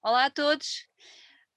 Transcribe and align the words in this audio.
Olá 0.00 0.26
a 0.26 0.30
todos, 0.30 0.86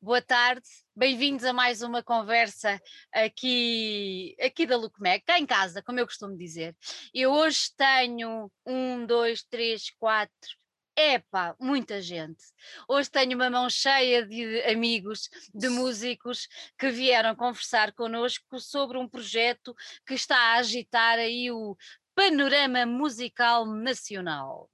boa 0.01 0.19
tarde, 0.19 0.67
bem-vindos 0.95 1.45
a 1.45 1.53
mais 1.53 1.83
uma 1.83 2.01
conversa 2.01 2.81
aqui, 3.13 4.35
aqui 4.41 4.65
da 4.65 4.75
Lucmec, 4.75 5.23
cá 5.23 5.37
em 5.37 5.45
casa, 5.45 5.83
como 5.83 5.99
eu 5.99 6.07
costumo 6.07 6.35
dizer. 6.35 6.75
Eu 7.13 7.31
hoje 7.31 7.69
tenho 7.77 8.51
um, 8.65 9.05
dois, 9.05 9.43
três, 9.43 9.91
quatro, 9.91 10.49
Epá, 10.97 11.55
muita 11.59 12.01
gente. 12.01 12.43
Hoje 12.87 13.11
tenho 13.11 13.35
uma 13.35 13.49
mão 13.49 13.69
cheia 13.69 14.25
de 14.25 14.61
amigos, 14.63 15.29
de 15.53 15.69
músicos 15.69 16.47
que 16.79 16.89
vieram 16.89 17.35
conversar 17.35 17.93
connosco 17.93 18.59
sobre 18.59 18.97
um 18.97 19.07
projeto 19.07 19.75
que 20.05 20.15
está 20.15 20.35
a 20.35 20.53
agitar 20.55 21.19
aí 21.19 21.51
o 21.51 21.77
panorama 22.15 22.87
musical 22.87 23.67
nacional. 23.67 24.70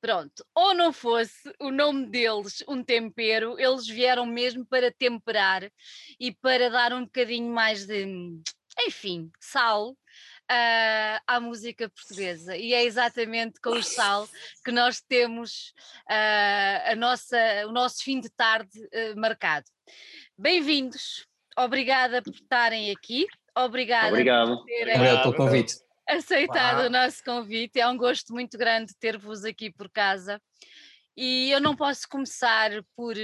Pronto, 0.00 0.44
ou 0.54 0.74
não 0.74 0.92
fosse 0.92 1.52
o 1.60 1.70
nome 1.70 2.06
deles 2.06 2.62
um 2.68 2.82
tempero, 2.82 3.58
eles 3.58 3.86
vieram 3.86 4.26
mesmo 4.26 4.64
para 4.66 4.92
temperar 4.92 5.70
e 6.18 6.32
para 6.32 6.70
dar 6.70 6.92
um 6.92 7.04
bocadinho 7.04 7.50
mais 7.52 7.86
de, 7.86 8.06
enfim, 8.86 9.30
sal 9.40 9.90
uh, 9.90 11.20
à 11.26 11.40
música 11.40 11.88
portuguesa 11.88 12.56
e 12.56 12.72
é 12.72 12.84
exatamente 12.84 13.60
com 13.60 13.70
o 13.70 13.82
sal 13.82 14.28
que 14.64 14.70
nós 14.70 15.00
temos 15.00 15.72
uh, 16.10 16.90
a 16.90 16.94
nossa, 16.96 17.38
o 17.66 17.72
nosso 17.72 18.02
fim 18.02 18.20
de 18.20 18.30
tarde 18.30 18.78
uh, 18.78 19.18
marcado. 19.18 19.66
Bem-vindos, 20.36 21.26
obrigada 21.56 22.22
por 22.22 22.34
estarem 22.34 22.90
aqui, 22.90 23.26
obrigada 23.56 24.08
Obrigado. 24.08 24.56
por 24.56 24.64
terem 24.64 24.94
Obrigado 24.94 25.22
pelo 25.22 25.36
convite. 25.36 25.83
Aceitado 26.08 26.86
o 26.86 26.90
nosso 26.90 27.22
convite, 27.24 27.80
é 27.80 27.88
um 27.88 27.96
gosto 27.96 28.32
muito 28.32 28.56
grande 28.58 28.94
ter-vos 28.98 29.44
aqui 29.44 29.70
por 29.70 29.88
casa. 29.90 30.40
E 31.16 31.50
eu 31.50 31.60
não 31.60 31.76
posso 31.76 32.08
começar 32.08 32.70
por, 32.96 33.14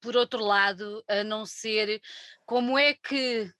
por 0.00 0.16
outro 0.16 0.44
lado, 0.44 1.02
a 1.08 1.24
não 1.24 1.46
ser 1.46 2.00
como 2.44 2.78
é 2.78 2.94
que 2.94 3.50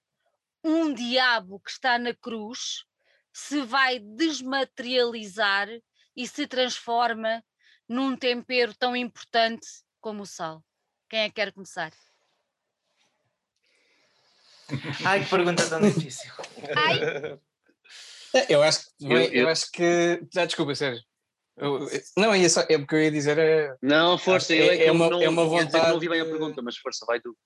um 0.63 0.93
diabo 0.93 1.59
que 1.61 1.71
está 1.71 1.99
na 1.99 2.15
cruz 2.15 2.85
se 3.33 3.63
vai 3.63 3.99
desmaterializar 3.99 5.69
e 6.15 6.27
se 6.27 6.47
transforma 6.47 7.43
num 7.89 8.17
tempero 8.17 8.75
tão 8.75 8.95
importante 8.95 9.67
como 10.01 10.23
o 10.23 10.27
sal? 10.27 10.63
Quem 11.09 11.21
é 11.21 11.29
que 11.29 11.37
quer 11.37 11.53
começar? 11.53 11.93
Ai, 15.05 15.25
que 15.25 15.31
pergunta 15.31 15.69
tão 15.69 15.81
difícil. 15.81 16.31
Ai, 16.77 17.39
Eu 18.49 18.63
acho 18.63 18.85
que. 18.85 19.05
Eu- 19.05 19.11
Eu, 19.19 19.33
eu- 19.33 19.49
acho 19.49 19.71
que. 19.73 20.21
Ah, 20.37 20.45
desculpa, 20.45 20.75
Sérgio. 20.75 21.03
Eu- 21.57 21.87
não, 22.17 22.33
é, 22.33 22.49
só, 22.49 22.61
é 22.63 22.79
porque 22.79 22.95
eu 22.95 23.03
ia 23.03 23.11
dizer. 23.11 23.37
É, 23.39 23.75
Não, 23.83 24.17
força, 24.17 24.55
É- 24.55 24.59
eu 24.59 24.71
é, 24.71 24.87
é 24.87 24.93
uma- 24.93 25.11
não, 25.11 25.21
é 25.21 25.29
uma 25.29 25.43
que 25.43 25.51
não 25.51 25.59
vontade 25.65 25.93
ouvi 25.93 26.09
bem 26.09 26.21
a 26.21 26.25
pergunta, 26.25 26.63
mas 26.63 26.77
força, 26.77 27.05
vai 27.07 27.21
tu. 27.21 27.37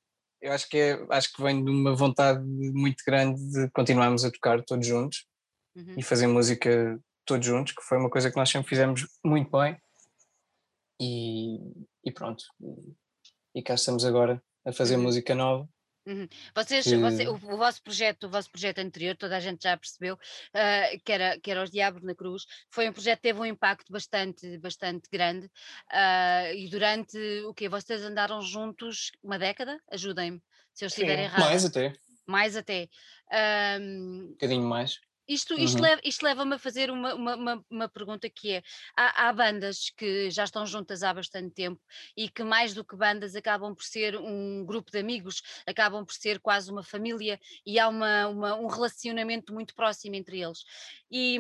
eu 0.43 0.53
acho 0.53 0.69
que, 0.69 0.77
é, 0.77 1.07
acho 1.11 1.33
que 1.33 1.43
vem 1.43 1.65
de 1.65 1.71
uma 1.71 1.97
vontade 1.97 2.45
muito 2.45 3.03
grande 3.07 3.41
de 3.51 3.71
continuarmos 3.71 4.25
a 4.27 4.31
tocar 4.31 4.63
todos 4.63 4.87
juntos 4.87 5.25
Uhum. 5.75 5.95
e 5.97 6.03
fazer 6.03 6.27
música 6.27 7.01
todos 7.25 7.47
juntos, 7.47 7.73
que 7.73 7.83
foi 7.83 7.97
uma 7.97 8.11
coisa 8.11 8.31
que 8.31 8.37
nós 8.37 8.51
sempre 8.51 8.69
fizemos 8.69 9.07
muito 9.25 9.51
bem. 9.51 9.79
E, 11.01 11.57
e 12.05 12.13
pronto. 12.13 12.45
E 13.55 13.63
cá 13.63 13.75
estamos 13.75 14.05
agora 14.05 14.43
a 14.67 14.73
fazer 14.73 14.97
Uhum. 14.97 15.03
música 15.05 15.35
nova. 15.35 15.67
Vocês, 16.55 16.87
que- 16.87 16.97
você- 16.97 17.27
o, 17.27 17.35
o 17.35 17.57
vosso 17.57 17.83
projeto, 17.83 18.25
o 18.25 18.31
vosso 18.31 18.51
projeto 18.51 18.79
anterior, 18.79 19.17
toda 19.17 19.37
a 19.37 19.41
gente 19.41 19.63
já 19.63 19.77
percebeu, 19.77 20.19
ah, 20.53 20.83
que, 21.05 21.13
era, 21.13 21.41
que 21.41 21.51
era 21.51 21.63
Os 21.63 21.71
Diabos 21.71 22.03
na 22.03 22.15
Cruz, 22.15 22.45
foi 22.71 22.89
um 22.89 22.93
projeto 22.93 23.19
que 23.19 23.23
teve 23.29 23.41
um 23.41 23.47
impacto 23.47 23.91
bastante, 23.93 24.59
bastante 24.59 25.09
grande. 25.11 25.51
ah, 25.91 26.53
e 26.53 26.69
durante 26.69 27.19
o 27.47 27.55
quê? 27.55 27.69
Vocês 27.69 28.03
andaram 28.03 28.41
juntos 28.43 29.13
uma 29.23 29.39
década? 29.39 29.79
Ajudem-me 29.91 30.43
se 30.73 30.85
eu 30.85 30.89
estiver 30.89 31.19
Sim, 31.19 31.25
errada. 31.25 31.45
Mais 31.51 31.65
até, 31.65 31.89
um 31.89 31.95
Mais 32.27 32.57
até. 32.57 32.89
Ahm, 33.33 34.35
bocadinho 34.39 34.63
mais. 34.69 35.01
Isto, 35.29 35.55
isto, 35.59 35.77
Uhum. 35.77 35.83
leva, 35.83 36.01
isto 36.05 36.23
leva-me 36.23 36.55
a 36.55 36.59
fazer 36.59 36.91
uma, 36.91 37.15
uma, 37.15 37.65
uma, 37.71 37.89
pergunta 37.89 38.29
que 38.31 38.53
é: 38.53 38.63
há, 38.97 39.29
há 39.29 39.33
bandas 39.33 39.91
que 39.97 40.31
já 40.31 40.45
estão 40.45 40.67
juntas 40.67 41.03
há 41.03 41.13
bastante 41.15 41.55
tempo 41.55 41.81
e 42.17 42.29
que, 42.29 42.43
mais 42.43 42.75
do 42.75 42.85
que 42.85 42.97
bandas, 42.97 43.35
acabam 43.35 43.75
por 43.75 43.85
ser 43.85 44.17
um 44.17 44.65
grupo 44.65 44.91
de 44.91 44.99
amigos, 44.99 45.43
acabam 45.67 46.05
por 46.05 46.15
ser 46.15 46.41
quase 46.41 46.71
uma 46.71 46.83
família 46.83 47.41
e 47.67 47.79
há 47.79 47.89
uma, 47.89 48.29
uma- 48.29 48.55
um 48.57 48.67
relacionamento 48.67 49.53
muito 49.55 49.75
próximo 49.75 50.15
entre 50.17 50.41
eles. 50.41 50.65
E. 51.11 51.39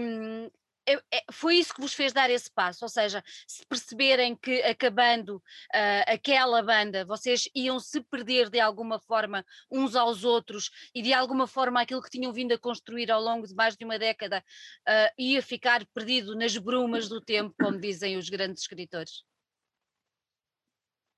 é- 0.87 1.03
é- 1.13 1.25
foi 1.33 1.57
isso 1.57 1.75
que 1.75 1.81
vos 1.81 1.95
fez 1.95 2.13
dar 2.13 2.29
esse 2.31 2.51
passo, 2.51 2.85
ou 2.85 2.89
seja, 2.89 3.23
se 3.47 3.65
perceberem 3.67 4.37
que 4.37 4.63
acabando 4.63 5.43
ah, 5.73 6.05
aquela 6.13 6.63
banda 6.63 7.05
vocês 7.05 7.49
iam 7.55 7.79
se 7.81 8.01
perder 8.03 8.51
de 8.51 8.61
alguma 8.61 8.99
forma 9.01 9.45
uns 9.71 9.95
aos 9.97 10.25
outros 10.25 10.71
e 10.95 11.03
de 11.03 11.13
alguma 11.13 11.47
forma 11.47 11.81
aquilo 11.81 12.03
que 12.03 12.11
tinham 12.11 12.33
vindo 12.33 12.53
a 12.53 12.59
construir 12.59 13.11
ao 13.11 13.21
longo 13.21 13.47
de 13.47 13.55
mais 13.55 13.77
de 13.77 13.85
uma 13.85 13.99
década 13.99 14.45
ah, 14.87 15.13
ia 15.19 15.43
ficar 15.43 15.85
perdido 15.95 16.35
nas 16.37 16.57
brumas 16.57 17.09
do 17.09 17.21
tempo, 17.21 17.55
como 17.59 17.79
dizem 17.79 18.17
os 18.17 18.29
grandes 18.29 18.63
escritores. 18.63 19.23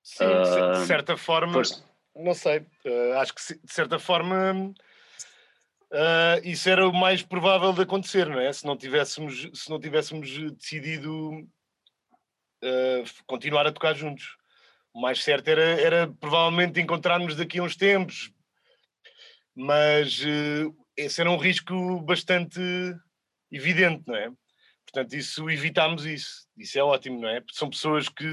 Sim, 0.03 0.25
de 0.41 0.47
cer- 0.47 0.63
Ah, 0.63 0.71
de 0.71 0.85
certa 0.87 1.17
forma, 1.17 1.53
força. 1.53 1.83
não 2.15 2.33
sei, 2.33 2.65
acho 3.19 3.33
que 3.35 3.41
de 3.65 3.73
certa 3.73 3.99
forma 3.99 4.73
ah, 5.91 6.39
isso 6.43 6.69
era 6.69 6.87
o 6.87 6.93
mais 6.93 7.21
provável 7.21 7.73
de 7.73 7.81
acontecer, 7.81 8.27
não 8.27 8.39
é? 8.39 8.51
Se 8.51 8.65
não 8.65 8.77
tivéssemos, 8.77 9.49
se 9.53 9.69
não 9.69 9.79
tivéssemos 9.79 10.29
decidido 10.53 11.47
ah, 12.63 13.03
continuar 13.25 13.67
a 13.67 13.71
tocar 13.71 13.95
juntos. 13.95 14.35
O 14.93 15.01
mais 15.01 15.23
certo 15.23 15.47
era, 15.47 15.61
era 15.79 16.07
provavelmente 16.19 16.81
encontrarmos 16.81 17.35
daqui 17.35 17.59
a 17.59 17.63
uns 17.63 17.75
tempos, 17.75 18.31
mas 19.55 20.21
eh, 20.25 20.65
esse 20.95 21.21
era 21.21 21.29
um 21.29 21.37
risco 21.37 22.01
bastante 22.01 22.59
evidente, 23.51 24.03
não 24.07 24.15
é? 24.15 24.31
Portanto, 24.85 25.13
isso 25.13 25.49
evitámos 25.49 26.05
isso. 26.05 26.47
Isso 26.57 26.79
é 26.79 26.83
ótimo, 26.83 27.21
não 27.21 27.29
é? 27.29 27.41
Porque 27.41 27.57
são 27.57 27.69
pessoas 27.69 28.09
que, 28.09 28.25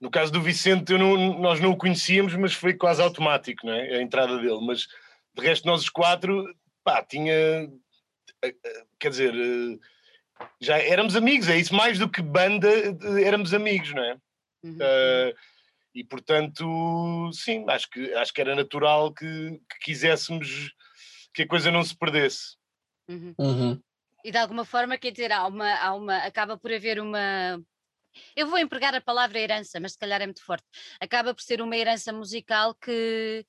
no 0.00 0.10
caso 0.10 0.32
do 0.32 0.40
Vicente, 0.40 0.92
não- 0.98 1.38
nós 1.38 1.60
não 1.60 1.70
o 1.70 1.76
conhecíamos, 1.76 2.34
mas 2.34 2.52
foi 2.54 2.74
quase 2.74 3.00
automático, 3.02 3.64
não 3.66 3.72
é? 3.72 3.98
A 3.98 4.02
entrada 4.02 4.38
dele. 4.38 4.58
Mas 4.66 4.86
de 5.36 5.42
resto, 5.42 5.66
nós 5.66 5.82
os 5.82 5.88
quatro, 5.90 6.44
pá, 6.86 7.04
tinha. 7.04 7.32
eh, 8.42 8.54
eh, 8.64 8.86
Quer 9.00 9.10
dizer, 9.10 9.34
eh, 9.34 9.78
já 10.60 10.78
éramos 10.78 11.16
amigos, 11.16 11.48
é 11.48 11.58
isso, 11.58 11.74
mais 11.74 11.98
do 11.98 12.08
que 12.08 12.22
banda, 12.22 12.68
éramos 13.20 13.52
amigos, 13.52 13.92
não 13.92 14.04
é? 14.04 14.16
Uhum. 14.62 14.76
Uh, 14.76 15.34
e 15.94 16.04
portanto, 16.04 17.30
sim, 17.32 17.64
acho 17.68 17.88
que, 17.90 18.12
acho 18.14 18.32
que 18.32 18.40
era 18.40 18.54
natural 18.54 19.12
que, 19.12 19.60
que 19.70 19.78
quiséssemos 19.82 20.72
que 21.32 21.42
a 21.42 21.48
coisa 21.48 21.70
não 21.70 21.82
se 21.82 21.96
perdesse. 21.96 22.56
Uhum. 23.08 23.34
Uhum. 23.38 23.82
E 24.24 24.30
de 24.30 24.38
alguma 24.38 24.64
forma, 24.64 24.98
quer 24.98 25.10
dizer, 25.10 25.32
há 25.32 25.46
uma, 25.46 25.74
há 25.74 25.94
uma, 25.94 26.18
acaba 26.18 26.58
por 26.58 26.72
haver 26.72 27.00
uma. 27.00 27.62
Eu 28.34 28.46
vou 28.46 28.58
empregar 28.58 28.94
a 28.94 29.00
palavra 29.00 29.38
herança, 29.38 29.80
mas 29.80 29.92
se 29.92 29.98
calhar 29.98 30.20
é 30.20 30.26
muito 30.26 30.44
forte. 30.44 30.66
Acaba 31.00 31.34
por 31.34 31.42
ser 31.42 31.62
uma 31.62 31.76
herança 31.76 32.12
musical 32.12 32.74
que, 32.74 33.46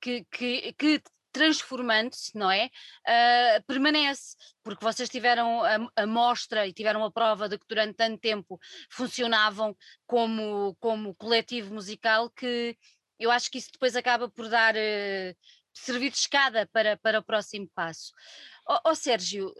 que, 0.00 0.24
que, 0.30 0.72
que 0.72 1.02
transformando-se, 1.32 2.36
não 2.36 2.50
é? 2.50 2.70
Ah, 3.06 3.62
permanece, 3.66 4.36
porque 4.62 4.84
vocês 4.84 5.08
tiveram 5.08 5.62
a, 5.64 5.88
a 5.96 6.06
mostra 6.06 6.66
e 6.66 6.72
tiveram 6.72 7.04
a 7.04 7.10
prova 7.12 7.48
de 7.48 7.58
que 7.58 7.66
durante 7.68 7.96
tanto 7.96 8.18
tempo 8.20 8.58
funcionavam 8.90 9.76
como, 10.06 10.76
como 10.80 11.14
coletivo 11.14 11.74
musical 11.74 12.30
que 12.30 12.76
eu 13.18 13.30
acho 13.30 13.50
que 13.50 13.58
isso 13.58 13.70
depois 13.72 13.94
acaba 13.96 14.28
por 14.30 14.48
dar. 14.48 14.74
eh, 14.76 15.34
servir 15.72 16.10
de 16.10 16.16
escada 16.18 16.66
para, 16.72 16.96
para 16.96 17.20
o 17.20 17.22
próximo 17.24 17.68
passo. 17.74 18.12
Ó 18.66 18.80
ó, 18.86 18.94
Sérgio, 18.94 19.52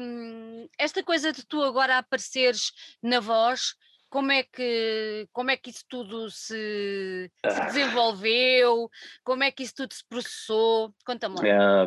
hum, 0.00 0.66
esta 0.78 1.02
coisa 1.02 1.32
de 1.32 1.44
tu 1.46 1.62
agora 1.62 1.98
apareceres 1.98 2.72
na 3.02 3.20
voz, 3.20 3.74
como 4.10 4.32
é 4.32 4.42
que, 4.42 5.28
como 5.32 5.50
é 5.50 5.56
que 5.56 5.70
isso 5.70 5.84
tudo 5.88 6.30
se, 6.30 7.30
se 7.30 7.60
Ah. 7.60 7.64
desenvolveu? 7.66 8.88
Como 9.24 9.42
é 9.42 9.50
que 9.50 9.62
isso 9.62 9.74
tudo 9.76 9.92
se 9.94 10.04
processou? 10.08 10.94
Conta-me 11.04 11.36
lá. 11.36 11.42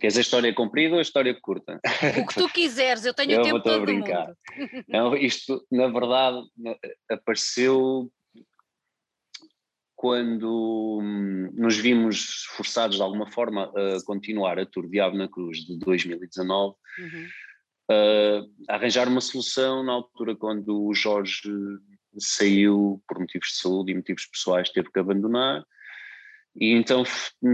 queres 0.00 0.16
a 0.16 0.20
história 0.20 0.54
comprida 0.54 0.94
ou 0.94 0.98
a 0.98 1.02
história 1.02 1.34
curta? 1.40 1.80
O 2.20 2.26
que 2.26 2.34
tu 2.34 2.48
quiseres, 2.52 3.04
eu 3.04 3.14
tenho 3.14 3.32
Eu 3.32 3.40
o 3.40 3.44
tempo 3.44 3.56
a 3.56 3.60
todo 3.62 3.80
do 3.80 3.84
brincar. 3.86 4.26
mundo. 4.26 4.36
Não, 4.88 5.16
isto, 5.16 5.64
na 5.70 5.88
verdade, 5.88 6.38
apareceu 7.10 8.10
quando 9.94 10.98
hum, 11.02 11.50
nos 11.54 11.76
vimos 11.78 12.44
forçados 12.56 12.96
de 12.96 13.02
alguma 13.02 13.30
forma 13.30 13.64
a 13.74 14.04
continuar 14.04 14.58
a 14.58 14.66
Tour 14.66 14.88
Diabo 14.88 15.16
na 15.16 15.26
Cruz 15.28 15.58
de 15.64 15.78
2019, 15.78 16.76
Uhum, 16.98 17.26
a 17.88 18.74
arranjar 18.74 19.08
uma 19.08 19.20
solução 19.20 19.82
na 19.82 19.92
altura 19.92 20.34
quando 20.36 20.84
o 20.84 20.94
Jorge 20.94 21.50
saiu 22.18 23.02
por 23.06 23.18
motivos 23.18 23.48
de 23.48 23.56
saúde 23.56 23.92
e 23.92 23.94
motivos 23.94 24.26
pessoais, 24.26 24.70
teve 24.70 24.90
que 24.90 24.98
abandonar. 24.98 25.64
E 26.54 26.72
então 26.72 27.04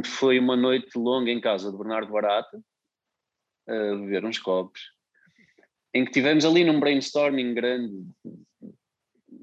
foi 0.05 0.39
uma 0.39 0.57
noite 0.57 0.97
longa 0.97 1.31
em 1.31 1.41
casa 1.41 1.71
de 1.71 1.77
Bernardo 1.77 2.13
Barata, 2.13 2.63
a 3.69 3.73
beber 3.73 4.25
uns 4.25 4.39
copos, 4.39 4.81
em 5.93 6.05
que 6.05 6.13
tivemos 6.13 6.45
ali 6.45 6.65
num 6.65 6.81
brainstorming 6.81 7.55
grande 7.55 8.07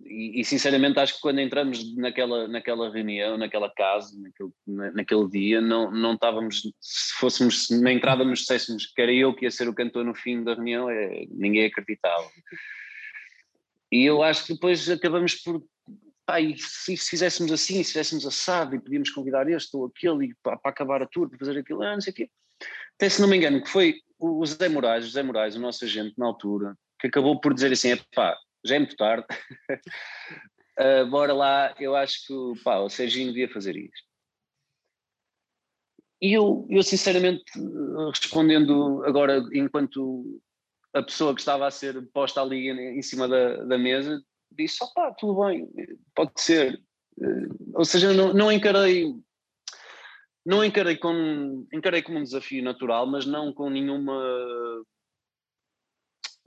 e, 0.10 0.42
e, 0.42 0.46
sinceramente 0.46 1.00
acho 1.00 1.16
que 1.16 1.22
quando 1.22 1.40
entramos 1.40 1.96
naquela, 1.96 2.48
naquela 2.48 2.92
reunião, 2.92 3.38
naquela 3.38 3.70
casa, 3.70 4.20
naquele, 4.20 4.52
naquele 4.94 5.30
dia, 5.30 5.62
não, 5.62 5.92
não 5.92 6.14
estávamos, 6.14 6.62
se 6.80 7.14
fôssemos, 7.20 7.70
na 7.70 7.92
entrada 7.92 8.24
nos 8.24 8.40
disséssemos 8.40 8.88
que 8.88 9.02
era 9.02 9.14
eu 9.14 9.34
que 9.34 9.46
ia 9.46 9.52
ser 9.52 9.70
o 9.70 9.74
cantor 9.74 10.04
no 10.04 10.16
fim 10.16 10.44
da 10.44 10.56
reunião, 10.56 10.90
é, 10.90 11.26
ninguém 11.30 11.66
acreditava. 11.66 12.28
E 13.92 14.04
eu 14.04 14.24
acho 14.24 14.46
que 14.46 14.54
depois 14.54 14.90
acabamos 14.90 15.36
por, 15.36 15.64
pá, 16.26 16.42
e 16.42 16.58
se, 16.58 16.98
se 16.98 17.10
fizéssemos 17.10 17.52
assim, 17.52 17.84
se 17.84 17.94
fizéssemos 17.94 18.26
assado 18.26 18.76
e 18.76 18.80
podíamos 18.80 19.10
convidar 19.12 19.50
este 19.50 19.76
ou 19.78 19.86
aquele 19.86 20.34
para 20.42 20.60
acabar 20.64 21.02
a 21.02 21.08
tour, 21.08 21.30
para 21.30 21.40
fazer 21.40 21.60
aquilo, 21.60 21.84
ah, 21.84 21.94
não 21.94 22.02
sei 22.02 22.12
o 22.12 22.16
quê. 22.16 22.30
Até 22.96 23.10
se 23.10 23.22
não 23.22 23.30
me 23.30 23.38
engano, 23.38 23.62
que 23.64 23.70
foi 23.70 23.96
o 24.20 24.46
José 24.46 24.68
Moraes, 24.68 25.06
José 25.06 25.24
Moraes, 25.24 25.56
o 25.56 25.60
nosso 25.60 25.86
agente 25.86 26.14
na 26.18 26.26
altura, 26.26 26.76
que 27.00 27.08
acabou 27.08 27.40
por 27.40 27.54
dizer 27.54 27.72
assim, 27.72 27.94
é 27.94 28.00
pá, 28.14 28.38
já 28.66 28.76
é 28.76 28.80
muito 28.80 28.96
tarde, 28.96 29.26
uh, 30.80 31.06
bora 31.10 31.34
lá, 31.34 31.76
eu 31.80 31.96
acho 31.96 32.26
que 32.26 32.64
pá, 32.64 32.80
o 32.80 32.90
Serginho 32.90 33.28
devia 33.28 33.50
fazer 33.50 33.76
isto. 33.76 34.10
E 36.22 36.34
eu, 36.34 36.68
eu 36.70 36.84
sinceramente, 36.84 37.44
respondendo 38.10 39.04
agora 39.06 39.42
enquanto 39.54 40.42
a 40.94 41.02
pessoa 41.02 41.34
que 41.34 41.40
estava 41.40 41.66
a 41.66 41.72
ser 41.72 42.06
posta 42.12 42.42
ali 42.42 42.70
em 42.70 43.02
cima 43.02 43.28
da, 43.28 43.64
da 43.64 43.78
mesa, 43.78 44.22
disse, 44.52 44.84
opá, 44.84 45.14
tudo 45.14 45.46
bem, 45.46 45.70
pode 46.14 46.32
ser. 46.36 46.82
Uh, 47.18 47.74
ou 47.74 47.86
seja, 47.86 48.14
não, 48.14 48.34
não 48.34 48.52
encarei 48.52 49.14
não 50.46 50.64
encarei 50.64 50.98
como 50.98 51.68
encarei 51.72 52.02
como 52.02 52.18
um 52.18 52.24
desafio 52.24 52.64
natural, 52.64 53.06
mas 53.06 53.26
não 53.26 53.54
com 53.54 53.70
nenhuma 53.70 54.20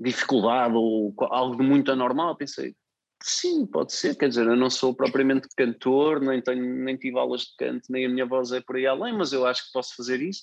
dificuldade 0.02 0.74
ou 0.74 1.14
algo 1.30 1.56
de 1.56 1.62
muito 1.62 1.90
anormal. 1.92 2.36
Pensei, 2.36 2.74
sim, 3.22 3.66
pode 3.66 3.92
ser, 3.92 4.16
quer 4.16 4.28
dizer, 4.28 4.46
eu 4.46 4.56
não 4.56 4.70
sou 4.70 4.94
propriamente 4.94 5.48
cantor, 5.56 6.20
nem, 6.20 6.40
tenho, 6.42 6.62
nem 6.84 6.96
tive 6.96 7.18
aulas 7.18 7.42
de 7.42 7.56
canto, 7.58 7.84
nem 7.90 8.06
a 8.06 8.08
minha 8.08 8.26
voz 8.26 8.52
é 8.52 8.60
por 8.60 8.76
aí 8.76 8.86
além, 8.86 9.16
mas 9.16 9.32
eu 9.32 9.46
acho 9.46 9.66
que 9.66 9.72
posso 9.72 9.94
fazer 9.96 10.20
isso. 10.20 10.42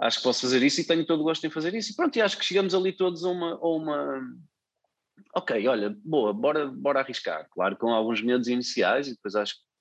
Acho 0.00 0.18
que 0.18 0.24
posso 0.24 0.40
fazer 0.40 0.62
isso 0.62 0.80
e 0.80 0.84
tenho 0.84 1.06
todo 1.06 1.20
o 1.20 1.24
gosto 1.24 1.46
em 1.46 1.50
fazer 1.50 1.74
isso. 1.74 1.92
E 1.92 1.96
pronto, 1.96 2.16
e 2.16 2.22
acho 2.22 2.36
que 2.36 2.44
chegamos 2.44 2.74
ali 2.74 2.92
todos 2.92 3.24
a 3.24 3.28
uma, 3.28 3.52
a 3.52 3.68
uma 3.68 4.20
ok, 5.34 5.66
olha, 5.68 5.96
boa, 6.04 6.32
bora, 6.32 6.66
bora 6.66 7.00
arriscar. 7.00 7.48
Claro, 7.50 7.76
com 7.76 7.90
alguns 7.90 8.22
medos 8.22 8.48
iniciais, 8.48 9.08
e 9.08 9.14
depois 9.14 9.34
acho 9.34 9.54
que 9.54 9.71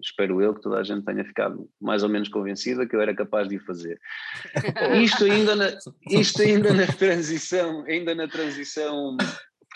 espero 0.00 0.40
eu 0.40 0.54
que 0.54 0.60
toda 0.60 0.78
a 0.78 0.82
gente 0.82 1.04
tenha 1.04 1.24
ficado 1.24 1.68
mais 1.80 2.02
ou 2.02 2.08
menos 2.08 2.28
convencida 2.28 2.86
que 2.86 2.96
eu 2.96 3.00
era 3.00 3.14
capaz 3.14 3.48
de 3.48 3.58
fazer. 3.58 4.00
isto 5.02 5.24
ainda 5.24 5.54
na, 5.54 5.78
isto 6.10 6.42
ainda 6.42 6.72
na 6.72 6.86
transição, 6.86 7.84
ainda 7.86 8.14
na 8.14 8.28
transição, 8.28 9.16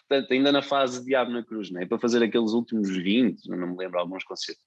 portanto, 0.08 0.32
ainda 0.32 0.52
na 0.52 0.62
fase 0.62 1.00
de 1.00 1.06
Diabo 1.06 1.30
na 1.30 1.44
Cruz, 1.44 1.70
né? 1.70 1.86
para 1.86 1.98
fazer 1.98 2.22
aqueles 2.22 2.52
últimos 2.52 2.88
20, 2.88 3.48
não 3.50 3.68
me 3.68 3.76
lembro 3.76 3.98
alguns 3.98 4.24
concertos. 4.24 4.62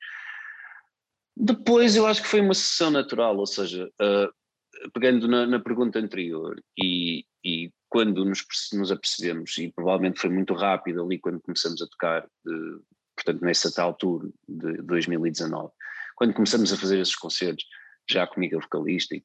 Depois 1.35 1.95
eu 1.95 2.05
acho 2.05 2.21
que 2.21 2.27
foi 2.27 2.41
uma 2.41 2.53
sessão 2.53 2.91
natural, 2.91 3.37
ou 3.37 3.47
seja, 3.47 3.89
uh, 4.01 4.91
pegando 4.93 5.27
na, 5.27 5.47
na, 5.47 5.59
pergunta 5.59 5.97
anterior 5.97 6.61
e, 6.77 7.25
e 7.43 7.71
quando 7.87 8.25
nos, 8.25 8.45
nos 8.73 8.91
apercebemos, 8.91 9.57
e 9.57 9.71
provavelmente 9.71 10.19
foi 10.19 10.29
muito 10.29 10.53
rápido 10.53 11.01
ali 11.01 11.17
quando 11.17 11.39
começamos 11.39 11.81
a 11.81 11.87
tocar, 11.87 12.25
uh, 12.25 12.83
portanto, 13.23 13.43
nessa 13.43 13.71
tal 13.71 13.93
tour 13.93 14.31
de 14.47 14.81
2019, 14.83 15.71
quando 16.15 16.33
começamos 16.33 16.71
a 16.71 16.77
fazer 16.77 16.99
esses 16.99 17.15
concertos, 17.15 17.65
já 18.09 18.25
comigo 18.25 18.57
a 18.57 18.61
vocalista 18.61 19.15
e, 19.15 19.23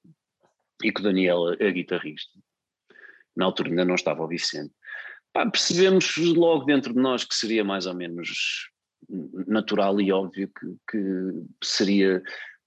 e 0.83 0.93
com 0.93 1.01
o 1.01 1.05
Daniel 1.05 1.49
a, 1.49 1.71
guitarrista, 1.71 2.39
na 3.37 3.45
altura 3.47 3.71
ainda 3.71 3.85
não 3.85 3.95
estava 3.95 4.23
o 4.23 4.29
Vicente, 4.29 4.75
pá, 5.33 5.49
percebemos 5.49 6.17
logo 6.17 6.65
dentro 6.65 6.93
de 6.93 7.01
nós 7.01 7.25
que 7.25 7.35
seria 7.35 7.65
mais 7.65 7.87
ou 7.87 7.95
menos 7.95 8.71
natural 9.47 10.01
e 10.01 10.11
óbvio 10.11 10.51
que, 10.59 10.77
que 10.91 11.45
seria 11.63 12.23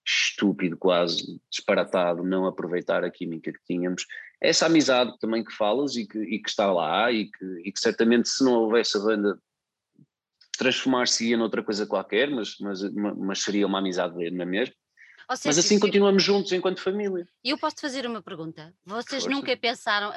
estúpido, 0.06 0.78
quase 0.78 1.42
disparatado, 1.52 2.24
não 2.24 2.46
aproveitar 2.46 3.04
a 3.04 3.12
química 3.12 3.52
que 3.52 3.60
tínhamos. 3.66 4.06
Essa 4.42 4.68
amizade 4.68 5.18
também 5.20 5.44
que 5.44 5.52
falas 5.52 5.96
e 5.96 6.08
que, 6.08 6.20
e 6.20 6.42
que 6.42 6.50
está 6.50 6.72
lá, 6.72 7.12
e 7.12 7.30
que, 7.30 7.46
e 7.66 7.72
que 7.72 7.80
certamente 7.80 8.30
se 8.30 8.44
não 8.44 8.54
houvesse 8.54 8.98
a 8.98 9.02
banda 9.02 9.38
transformar-se-ia 10.57 11.38
noutra 11.38 11.63
coisa 11.63 11.86
qualquer, 11.86 12.30
mas, 12.30 12.57
mas, 12.59 12.81
mas 12.92 13.42
seria 13.42 13.68
uma 13.68 13.80
amizade 13.80 14.31
na 14.31 14.45
mesma. 14.45 14.75
Seja, 15.36 15.42
mas 15.45 15.57
assim 15.57 15.77
continuamos 15.77 16.24
juntos 16.24 16.54
enquanto 16.54 16.81
família. 16.81 17.27
E 17.44 17.50
eu 17.50 17.57
posso 17.57 17.75
fazer 17.81 18.06
uma 18.06 18.21
pergunta? 18.21 18.74
Vocês 18.86 19.24
Força. 19.24 19.30
nunca 19.30 19.57
pensaram, 19.57 20.13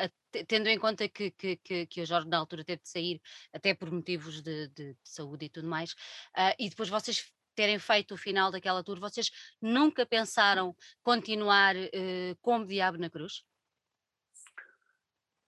tendo 0.46 0.68
em 0.68 0.78
conta 0.78 1.08
que, 1.08 1.32
que, 1.32 1.56
que, 1.56 1.86
que, 1.86 2.02
o 2.02 2.06
Jorge 2.06 2.28
na 2.28 2.38
altura 2.38 2.64
teve 2.64 2.80
de 2.80 2.88
sair, 2.88 3.20
até 3.52 3.74
por 3.74 3.90
motivos 3.90 4.40
de, 4.40 4.68
de, 4.68 4.92
de 4.92 4.98
saúde 5.02 5.46
e 5.46 5.48
tudo 5.48 5.66
mais, 5.66 5.92
uh, 6.36 6.54
e 6.60 6.68
depois 6.68 6.88
vocês 6.88 7.28
terem 7.56 7.80
feito 7.80 8.14
o 8.14 8.16
final 8.16 8.52
daquela 8.52 8.84
tour, 8.84 9.00
vocês 9.00 9.32
nunca 9.60 10.06
pensaram 10.06 10.76
continuar 11.02 11.74
uh, 11.74 12.36
como 12.40 12.64
Diabo 12.64 12.96
na 12.96 13.10
Cruz? 13.10 13.42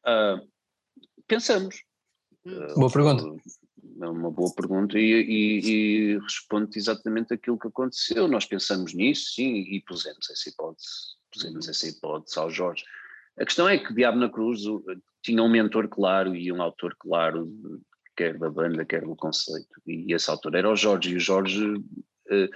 Uh, 0.04 0.44
pensamos. 1.28 1.84
Hum. 2.44 2.74
Boa 2.74 2.90
pergunta 2.90 3.22
é 4.00 4.06
uma 4.08 4.30
boa 4.30 4.52
pergunta 4.54 4.98
e, 4.98 5.02
e, 5.02 5.60
e 6.14 6.18
responde 6.18 6.78
exatamente 6.78 7.34
aquilo 7.34 7.58
que 7.58 7.68
aconteceu. 7.68 8.28
Nós 8.28 8.44
pensamos 8.44 8.94
nisso, 8.94 9.32
sim, 9.34 9.54
e 9.54 9.80
pusemos 9.80 10.28
essa 10.30 10.48
hipótese, 10.48 10.88
pusemos 11.32 11.68
essa 11.68 11.88
hipótese 11.88 12.38
ao 12.38 12.50
Jorge. 12.50 12.84
A 13.38 13.44
questão 13.44 13.68
é 13.68 13.78
que 13.78 13.94
Diabo 13.94 14.18
na 14.18 14.28
Cruz 14.28 14.60
tinha 15.22 15.42
um 15.42 15.48
mentor 15.48 15.88
claro 15.88 16.34
e 16.34 16.52
um 16.52 16.60
autor 16.60 16.94
claro, 16.98 17.50
quer 18.16 18.38
da 18.38 18.50
banda, 18.50 18.84
quer 18.84 19.02
do 19.02 19.16
conceito, 19.16 19.80
e 19.86 20.12
esse 20.12 20.30
autor 20.30 20.54
era 20.54 20.70
o 20.70 20.76
Jorge, 20.76 21.10
e 21.10 21.16
o 21.16 21.20
Jorge, 21.20 21.82
eh, 22.28 22.50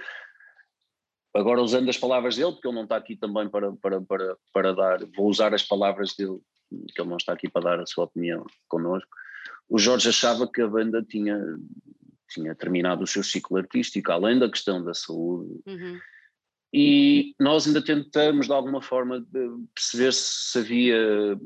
agora 1.33 1.61
usando 1.61 1.89
as 1.89 1.97
palavras 1.97 2.35
dele, 2.35 2.51
porque 2.51 2.67
ele 2.67 2.75
não 2.75 2.83
está 2.83 2.95
aqui 2.95 3.15
também 3.15 3.49
para, 3.49 3.71
para, 3.73 4.01
para, 4.01 4.37
para 4.53 4.73
dar, 4.73 4.99
vou 5.15 5.27
usar 5.29 5.53
as 5.53 5.63
palavras 5.63 6.15
dele, 6.15 6.39
que 6.69 7.01
ele 7.01 7.09
não 7.09 7.17
está 7.17 7.33
aqui 7.33 7.49
para 7.49 7.63
dar 7.63 7.79
a 7.79 7.85
sua 7.87 8.03
opinião 8.03 8.45
connosco, 8.67 9.09
o 9.69 9.77
Jorge 9.77 10.09
achava 10.09 10.49
que 10.49 10.61
a 10.61 10.67
banda 10.67 11.03
tinha, 11.03 11.39
tinha 12.29 12.55
terminado 12.55 13.03
o 13.03 13.07
seu 13.07 13.23
ciclo 13.23 13.57
artístico, 13.57 14.11
além 14.11 14.39
da 14.39 14.49
questão 14.49 14.83
da 14.83 14.93
saúde. 14.93 15.61
Uhum. 15.65 15.99
E 16.73 17.33
nós 17.39 17.65
ainda 17.65 17.81
tentamos, 17.81 18.47
de 18.47 18.53
alguma 18.53 18.81
forma, 18.81 19.25
perceber 19.73 20.13
se 20.13 20.59
havia, 20.59 21.39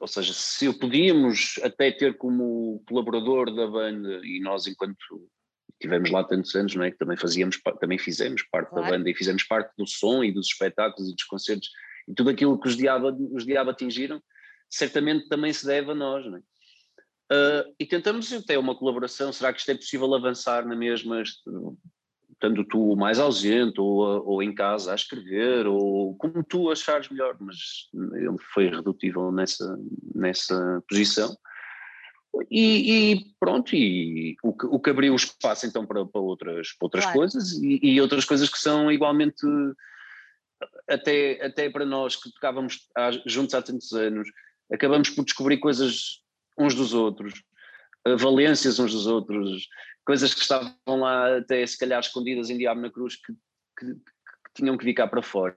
ou 0.00 0.06
seja, 0.06 0.32
se 0.32 0.72
podíamos 0.78 1.60
até 1.62 1.90
ter 1.90 2.16
como 2.16 2.82
colaborador 2.88 3.54
da 3.54 3.66
banda, 3.66 4.20
e 4.24 4.40
nós, 4.40 4.66
enquanto 4.66 4.96
tivemos 5.80 6.10
lá 6.10 6.24
tantos 6.24 6.54
anos, 6.54 6.74
não 6.74 6.84
é? 6.84 6.90
Que 6.90 6.98
também 6.98 7.16
fazíamos, 7.16 7.60
também 7.80 7.98
fizemos 7.98 8.42
parte 8.42 8.70
claro. 8.70 8.84
da 8.84 8.90
banda 8.90 9.08
e 9.08 9.14
fizemos 9.14 9.44
parte 9.44 9.72
do 9.78 9.86
som 9.86 10.24
e 10.24 10.32
dos 10.32 10.48
espetáculos 10.48 11.10
e 11.10 11.14
dos 11.14 11.24
concertos 11.24 11.70
e 12.08 12.14
tudo 12.14 12.30
aquilo 12.30 12.58
que 12.58 12.68
os 12.68 12.76
diabos 12.76 13.14
os 13.32 13.44
diabo 13.44 13.70
atingiram, 13.70 14.20
certamente 14.68 15.28
também 15.28 15.52
se 15.52 15.66
deve 15.66 15.90
a 15.90 15.94
nós, 15.94 16.24
não 16.26 16.38
é? 16.38 16.42
Uh, 17.30 17.74
e 17.78 17.84
tentamos 17.84 18.30
ter 18.44 18.58
uma 18.58 18.74
colaboração. 18.74 19.32
Será 19.32 19.52
que 19.52 19.60
isto 19.60 19.70
é 19.70 19.74
possível 19.74 20.14
avançar 20.14 20.66
na 20.66 20.74
mesma, 20.74 21.22
estando 21.22 22.64
tu 22.64 22.96
mais 22.96 23.18
ausente 23.18 23.80
ou, 23.80 24.26
ou 24.26 24.42
em 24.42 24.54
casa 24.54 24.92
a 24.92 24.94
escrever, 24.94 25.66
ou 25.66 26.16
como 26.16 26.42
tu 26.42 26.70
achares 26.70 27.08
melhor? 27.10 27.36
Mas 27.38 27.56
ele 28.14 28.38
foi 28.54 28.64
irredutível 28.64 29.30
nessa, 29.30 29.78
nessa 30.14 30.82
posição. 30.88 31.36
E, 32.50 33.12
e, 33.12 33.24
pronto, 33.40 33.74
e 33.74 34.36
o 34.42 34.52
que, 34.52 34.66
o 34.66 34.78
que 34.78 34.90
abriu 34.90 35.12
o 35.12 35.16
espaço 35.16 35.66
então 35.66 35.84
para, 35.84 36.04
para 36.06 36.20
outras, 36.20 36.72
para 36.78 36.86
outras 36.86 37.04
claro. 37.04 37.18
coisas 37.18 37.52
e, 37.52 37.80
e, 37.82 38.00
outras 38.00 38.24
coisas 38.24 38.48
que 38.48 38.58
são 38.58 38.92
igualmente, 38.92 39.44
até, 40.88 41.44
até 41.44 41.68
para 41.68 41.84
nós 41.84 42.16
que 42.16 42.30
tocávamos 42.32 42.88
juntos 43.26 43.54
há 43.54 43.62
tantos 43.62 43.92
anos, 43.92 44.28
acabamos 44.72 45.10
por 45.10 45.24
descobrir 45.24 45.58
coisas 45.58 46.22
uns 46.58 46.74
dos 46.74 46.92
outros, 46.94 47.42
eh, 48.06 48.16
valências 48.16 48.78
uns 48.78 48.92
dos 48.92 49.06
outros, 49.06 49.68
coisas 50.04 50.34
que 50.34 50.40
estavam 50.40 50.74
lá 50.86 51.38
até 51.38 51.64
se 51.66 51.78
calhar 51.78 52.00
escondidas 52.00 52.50
em 52.50 52.58
Diabo 52.58 52.80
na 52.80 52.90
Cruz 52.90 53.16
que, 53.16 53.32
que, 53.78 53.94
que 53.94 54.52
tinham 54.54 54.76
que 54.76 54.84
vir 54.84 54.94
cá 54.94 55.06
para 55.06 55.22
fora. 55.22 55.56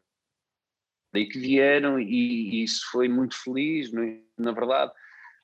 E 1.13 1.25
que 1.25 1.39
vieram 1.39 2.00
e, 2.00 2.05
e 2.05 2.63
isso 2.63 2.89
foi 2.91 3.10
muito 3.10 3.36
feliz, 3.36 3.91
é? 3.93 4.20
na 4.38 4.51
verdade. 4.51 4.91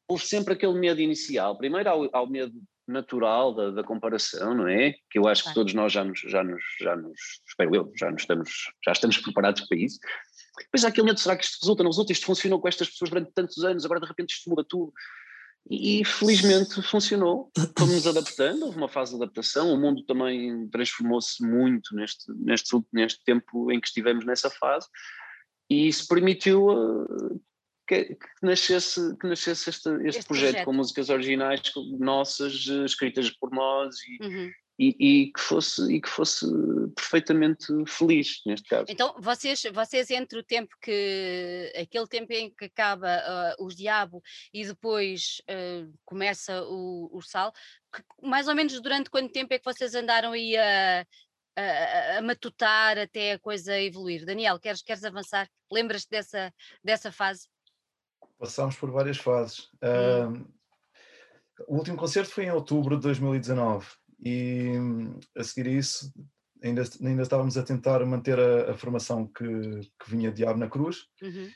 Houve 0.07 0.25
sempre 0.25 0.53
aquele 0.53 0.79
medo 0.79 1.01
inicial, 1.01 1.57
primeiro 1.57 1.89
ao, 1.89 2.09
ao 2.15 2.27
medo 2.27 2.53
natural 2.87 3.53
da, 3.53 3.71
da, 3.71 3.83
comparação, 3.83 4.55
não 4.55 4.67
é? 4.67 4.93
Que 5.09 5.19
eu 5.19 5.27
acho 5.27 5.43
que 5.43 5.53
todos 5.53 5.73
nós 5.73 5.91
já 5.91 6.05
nos, 6.05 6.21
já 6.21 6.41
nos, 6.41 6.63
já 6.79 6.95
nos, 6.95 7.19
espero 7.45 7.75
eu, 7.75 7.91
já 7.97 8.09
nos 8.09 8.21
estamos, 8.21 8.49
já 8.85 8.93
estamos 8.93 9.17
preparados 9.17 9.67
para 9.67 9.77
isso. 9.77 9.99
Depois 10.57 10.85
há 10.85 10.87
aquele 10.87 11.07
medo, 11.07 11.19
será 11.19 11.35
que 11.35 11.43
isto 11.43 11.59
resulta, 11.61 11.83
não 11.83 11.91
resulta? 11.91 12.13
Isto 12.13 12.25
funcionou 12.25 12.61
com 12.61 12.67
estas 12.67 12.89
pessoas 12.89 13.09
durante 13.09 13.31
tantos 13.33 13.63
anos, 13.63 13.83
agora 13.83 13.99
de 13.99 14.07
repente 14.07 14.31
isto 14.31 14.49
muda 14.49 14.65
tudo. 14.67 14.93
E 15.69 16.05
felizmente 16.05 16.81
funcionou, 16.81 17.51
fomos 17.77 18.07
adaptando, 18.07 18.63
houve 18.63 18.77
uma 18.77 18.87
fase 18.87 19.11
de 19.11 19.21
adaptação, 19.21 19.73
o 19.73 19.77
mundo 19.77 20.03
também 20.05 20.67
transformou-se 20.69 21.45
muito 21.45 21.93
neste, 21.93 22.31
neste, 22.33 22.77
neste 22.93 23.21
tempo 23.25 23.69
em 23.71 23.79
que 23.79 23.87
estivemos 23.87 24.25
nessa 24.25 24.49
fase, 24.49 24.87
e 25.69 25.89
isso 25.89 26.07
permitiu 26.07 26.67
uh, 26.69 27.41
que, 27.85 28.15
que 28.15 28.27
nascesse, 28.41 29.17
que 29.17 29.27
nascesse 29.27 29.69
este, 29.69 29.89
este, 29.89 30.07
Este 30.07 30.25
projeto, 30.25 30.49
projeto. 30.51 30.65
com 30.65 30.73
músicas 30.73 31.09
originais 31.09 31.61
nossas, 31.99 32.65
eh, 32.69 32.85
escritas 32.85 33.29
por 33.31 33.51
nós 33.51 33.95
e, 34.07 34.25
Uhum. 34.25 34.51
E, 34.79 34.95
e 34.99 35.31
que 35.31 35.39
fosse, 35.39 35.81
e 35.91 35.99
que 35.99 36.07
fosse 36.09 36.45
perfeitamente 36.95 37.65
feliz, 37.87 38.41
neste 38.45 38.69
caso. 38.69 38.85
Então, 38.87 39.15
vocês, 39.19 39.63
vocês 39.73 40.11
entre 40.11 40.39
o 40.39 40.43
tempo 40.43 40.75
que. 40.81 41.73
aquele 41.75 42.07
tempo 42.07 42.31
em 42.31 42.53
que 42.53 42.65
acaba 42.65 43.07
ah, 43.09 43.55
os 43.59 43.75
Diabo 43.75 44.21
e 44.53 44.65
depois 44.65 45.41
ah, 45.49 45.87
começa 46.05 46.61
o, 46.63 47.09
o 47.11 47.21
Sal, 47.21 47.51
que- 47.93 48.03
mais 48.21 48.47
ou 48.47 48.53
menos 48.55 48.79
durante 48.79 49.09
quanto 49.09 49.31
tempo 49.31 49.53
é 49.53 49.57
que 49.59 49.65
vocês 49.65 49.95
andaram 49.95 50.31
aí 50.33 50.55
a, 50.55 51.05
a, 51.55 52.17
a 52.19 52.21
matutar 52.21 52.99
até 52.99 53.33
a 53.33 53.39
coisa 53.39 53.79
evoluir? 53.81 54.25
Daniel, 54.25 54.59
queres, 54.59 54.83
queres 54.83 55.03
avançar? 55.03 55.49
Lembras-te 55.71 56.09
dessa, 56.09 56.53
dessa 56.83 57.11
fase? 57.11 57.47
Passámos 58.37 58.75
por 58.75 58.91
várias 58.91 59.17
fases. 59.17 59.69
Hum. 59.81 59.87
Ahm, 59.87 60.45
o 61.67 61.77
último 61.77 61.97
concerto 61.97 62.29
foi 62.31 62.43
em 62.43 62.51
outubro 62.51 62.95
de 62.95 63.01
2019 63.01 63.87
e 64.19 64.73
a 65.35 65.43
seguir 65.43 65.69
a 65.69 65.71
isso 65.71 66.11
ainda, 66.63 66.83
ainda 67.01 67.21
estávamos 67.21 67.57
a 67.57 67.63
tentar 67.63 68.03
manter 68.05 68.39
a, 68.39 68.71
a 68.71 68.73
formação 68.73 69.27
que, 69.27 69.45
que 69.45 70.09
vinha 70.09 70.29
de 70.31 70.37
Diabo 70.37 70.59
na 70.59 70.69
Cruz 70.69 71.07
Uhum. 71.21 71.49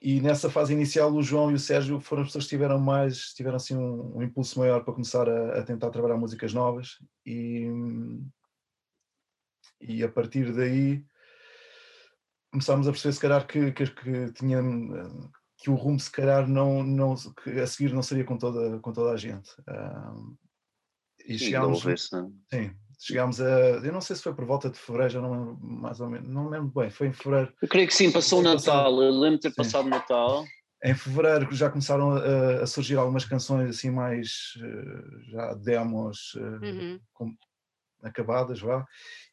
e 0.00 0.20
nessa 0.20 0.50
fase 0.50 0.72
inicial 0.72 1.12
o 1.12 1.22
João 1.22 1.50
e 1.50 1.54
o 1.54 1.58
Sérgio 1.58 2.00
foram 2.00 2.22
as 2.22 2.28
pessoas 2.28 2.44
que 2.44 2.50
tiveram 2.50 2.78
mais, 2.78 3.34
tiveram 3.34 3.56
assim 3.56 3.76
um, 3.76 4.18
um 4.18 4.22
impulso 4.22 4.58
maior 4.58 4.84
para 4.84 4.94
começar 4.94 5.28
a, 5.28 5.58
a 5.58 5.62
tentar 5.62 5.90
trabalhar 5.90 6.16
músicas 6.16 6.54
novas 6.54 6.98
e, 7.26 7.66
e 9.80 10.02
a 10.02 10.08
partir 10.08 10.52
daí 10.54 11.04
começámos 12.50 12.88
a 12.88 12.90
perceber 12.90 13.12
se 13.12 13.20
calhar 13.20 13.46
que, 13.46 13.72
que, 13.72 13.86
que 13.86 14.32
tinha 14.32 14.60
que 15.60 15.70
o 15.70 15.74
rumo 15.74 16.00
se 16.00 16.10
calhar 16.10 16.48
não, 16.48 16.82
não 16.82 17.14
que 17.14 17.50
a 17.60 17.66
seguir 17.66 17.92
não 17.92 18.02
seria 18.02 18.24
com 18.24 18.38
toda, 18.38 18.78
com 18.80 18.92
toda 18.92 19.12
a 19.12 19.16
gente. 19.16 19.50
Ahm, 19.68 20.34
e 21.34 21.38
chegámos, 21.38 21.86
essa- 21.86 22.30
sim, 22.52 22.72
chegámos 22.98 23.40
a, 23.40 23.48
eu 23.48 23.92
não 23.92 24.00
sei 24.00 24.16
se 24.16 24.22
foi 24.22 24.34
por 24.34 24.44
volta 24.44 24.68
de 24.68 24.78
fevereiro, 24.78 25.12
já 25.14 25.20
não 25.20 25.30
lembro 25.32 25.58
mais 25.62 26.00
ou 26.00 26.10
menos, 26.10 26.28
não 26.28 26.44
me 26.44 26.50
lembro 26.50 26.72
bem, 26.80 26.90
foi 26.90 27.06
em 27.08 27.12
fevereiro. 27.12 27.52
Eu 27.62 27.68
creio 27.68 27.86
que 27.88 27.94
sim, 27.94 28.10
passou 28.10 28.40
o 28.40 28.42
passado. 28.42 28.76
Natal, 28.76 29.02
eu 29.02 29.12
lembro 29.12 29.36
de 29.36 29.42
ter 29.42 29.50
Sim. 29.50 29.56
passado 29.56 29.86
o 29.86 29.90
Natal. 29.90 30.44
Em 30.82 30.94
fevereiro 30.94 31.52
já 31.54 31.68
começaram 31.70 32.12
a, 32.12 32.62
a 32.62 32.66
surgir 32.66 32.96
algumas 32.96 33.24
canções 33.24 33.68
assim 33.70 33.90
mais 33.90 34.54
eh, 34.62 35.30
já 35.30 35.54
demos 35.54 36.32
eh, 36.36 36.40
Uhum. 36.40 37.00
com- 37.12 37.36
acabadas, 38.02 38.60
vá, 38.60 38.86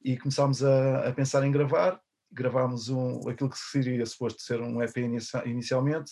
e 0.04 0.18
começámos 0.18 0.62
a, 0.62 1.08
a 1.08 1.13
pensar 1.13 1.44
em 1.46 1.51
gravar, 1.51 2.01
gravámos 2.30 2.89
um, 2.89 3.27
aquilo 3.30 3.50
que 3.50 3.58
seria 3.58 4.06
suposto 4.06 4.42
ser 4.42 4.60
um 4.62 4.82
EP 4.84 4.98
inicia- 4.98 5.48
inicialmente, 5.48 6.12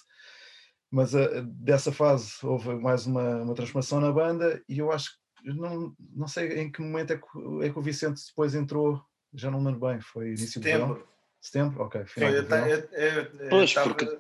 mas 0.90 1.14
eh, 1.14 1.44
dessa 1.48 1.92
fase 1.92 2.32
houve 2.44 2.74
mais 2.76 3.06
uma, 3.06 3.42
uma 3.44 3.54
transformação 3.54 4.00
na 4.00 4.12
banda 4.14 4.64
e 4.70 4.78
eu 4.80 4.90
acho 4.90 5.12
que 5.12 5.18
não, 5.54 5.96
não 6.16 6.28
sei 6.28 6.60
em 6.60 6.72
que 6.72 6.82
momento 6.82 7.14
é 7.14 7.18
que, 7.18 7.38
o- 7.38 7.62
é 7.64 7.70
que 7.70 7.78
o 7.78 7.82
Vicente 7.82 8.22
depois 8.28 8.56
entrou, 8.56 9.02
já 9.34 9.50
não 9.52 9.60
me 9.60 9.68
lembro 9.72 9.88
bem, 9.88 10.02
foi 10.02 10.28
início 10.30 10.60
de 10.60 10.68
verão? 10.72 10.88
Setembro. 10.88 11.08
Setembro? 11.42 11.84
Ok, 11.84 12.06
final 12.06 12.32
Foi, 12.32 12.42
de 12.44 12.54
eu, 12.54 12.90
eu, 12.92 13.24
eu 13.24 13.50
Pois, 13.50 13.74
porque- 13.74 14.18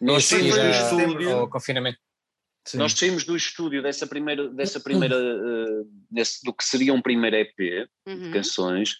Nós 0.00 0.24
saímos 0.26 0.54
do 0.56 0.70
estúdio, 0.70 1.30
ao 1.36 1.48
confinamento. 1.48 1.98
Sim. 2.66 2.76
nós 2.78 2.92
saímos 2.92 3.24
do 3.24 3.34
estúdio 3.36 3.82
dessa 3.82 4.06
primeira, 4.06 4.48
dessa 4.50 4.78
primeira 4.80 5.16
eh, 5.16 5.82
desse- 6.10 6.44
do 6.44 6.52
que 6.52 6.62
seria 6.64 6.92
um 6.92 7.00
primeiro 7.00 7.36
EP 7.36 7.56
de 8.06 8.12
Uhum. 8.12 8.30
canções. 8.32 8.96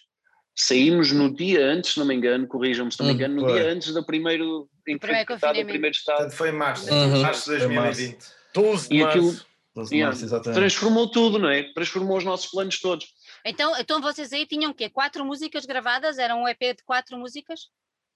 Saímos 0.55 1.11
no 1.11 1.33
dia 1.33 1.65
antes, 1.65 1.93
se 1.93 1.99
não 1.99 2.05
me 2.05 2.13
engano, 2.15 2.47
corrijam-me 2.47 2.91
se 2.91 2.99
não 2.99 3.05
me 3.07 3.13
Hum, 3.13 3.15
engano, 3.15 3.35
no 3.35 3.41
foi. 3.41 3.53
dia 3.53 3.71
antes 3.71 3.93
do 3.93 4.03
primeiro, 4.05 4.67
em 4.87 4.97
que 4.97 4.99
foi 4.99 4.99
primeiro 4.99 5.19
decretado 5.27 5.51
o 5.53 5.55
confinamento. 5.55 5.67
primeiro 5.69 5.95
estado. 5.95 6.17
Portanto, 6.17 6.35
foi 6.37 6.49
em 6.49 6.53
março, 6.53 6.91
Uhum. 6.93 7.21
março 7.21 7.51
de 7.51 7.57
Foi 7.59 7.67
março. 7.67 7.99
2020. 8.01 8.25
12 8.53 8.89
de 8.89 8.99
março. 8.99 9.17
aquilo 9.17 9.45
12 9.73 9.89
de 9.89 9.95
yeah, 9.95 10.15
exatamente. 10.15 10.59
transformou 10.59 11.09
tudo, 11.09 11.39
não 11.39 11.49
é? 11.49 11.63
Transformou 11.73 12.17
os 12.17 12.23
nossos 12.23 12.51
planos 12.51 12.79
todos. 12.79 13.07
Então, 13.45 13.77
então 13.79 14.01
vocês 14.01 14.33
aí 14.33 14.45
tinham 14.45 14.71
o 14.71 14.73
quê? 14.73 14.89
Quatro 14.89 15.23
músicas 15.25 15.65
gravadas? 15.65 16.17
Era 16.17 16.35
um 16.35 16.47
EP 16.47 16.59
de 16.59 16.83
quatro 16.85 17.17
músicas? 17.17 17.69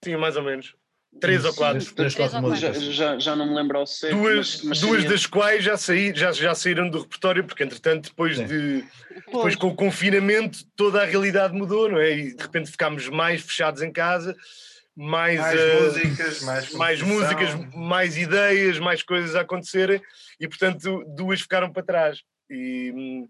Sim, 0.04 0.16
mais 0.16 0.36
ou 0.36 0.42
menos. 0.42 0.74
Três 1.20 1.44
ou 1.44 1.54
quatro. 1.54 1.78
três, 1.78 1.94
Três 1.94 2.14
quatro 2.14 2.36
ou 2.36 2.42
quatro. 2.42 2.60
Já, 2.60 2.68
músicas. 2.68 2.94
já, 2.94 3.18
já 3.18 3.36
não 3.36 3.46
me 3.46 3.54
lembro 3.54 3.78
ao 3.78 3.86
certo. 3.86 4.16
Duas, 4.16 4.36
mas, 4.36 4.64
mas 4.64 4.80
duas 4.80 5.04
das 5.04 5.24
quais 5.24 5.64
já, 5.64 5.76
saí, 5.76 6.12
já, 6.14 6.30
já 6.32 6.54
saíram 6.54 6.90
do 6.90 7.00
repertório, 7.00 7.42
porque 7.44 7.64
entretanto, 7.64 8.10
depois, 8.10 8.36
Sim. 8.36 8.46
de, 8.46 8.84
depois 9.14 9.56
com 9.56 9.68
o 9.68 9.74
confinamento, 9.74 10.58
toda 10.76 11.02
a 11.02 11.06
realidade 11.06 11.54
mudou, 11.54 11.88
não 11.88 11.98
é? 11.98 12.12
E 12.12 12.36
de 12.36 12.42
repente 12.42 12.70
ficámos 12.70 13.08
mais 13.08 13.40
fechados 13.40 13.82
em 13.82 13.90
casa, 13.90 14.36
mais, 14.96 15.38
Mais 15.38 15.60
eh, 15.60 15.80
músicas, 15.82 16.42
mais 16.42 16.72
mais 16.72 17.02
músicas, 17.02 17.74
mais 17.74 18.16
ideias, 18.16 18.78
mais 18.78 19.02
coisas 19.02 19.34
a 19.36 19.42
acontecerem, 19.42 20.00
e 20.40 20.48
portanto 20.48 21.04
duas 21.14 21.40
ficaram 21.42 21.70
para 21.70 21.82
trás. 21.84 22.22
E, 22.50 22.92
hum, 22.94 23.28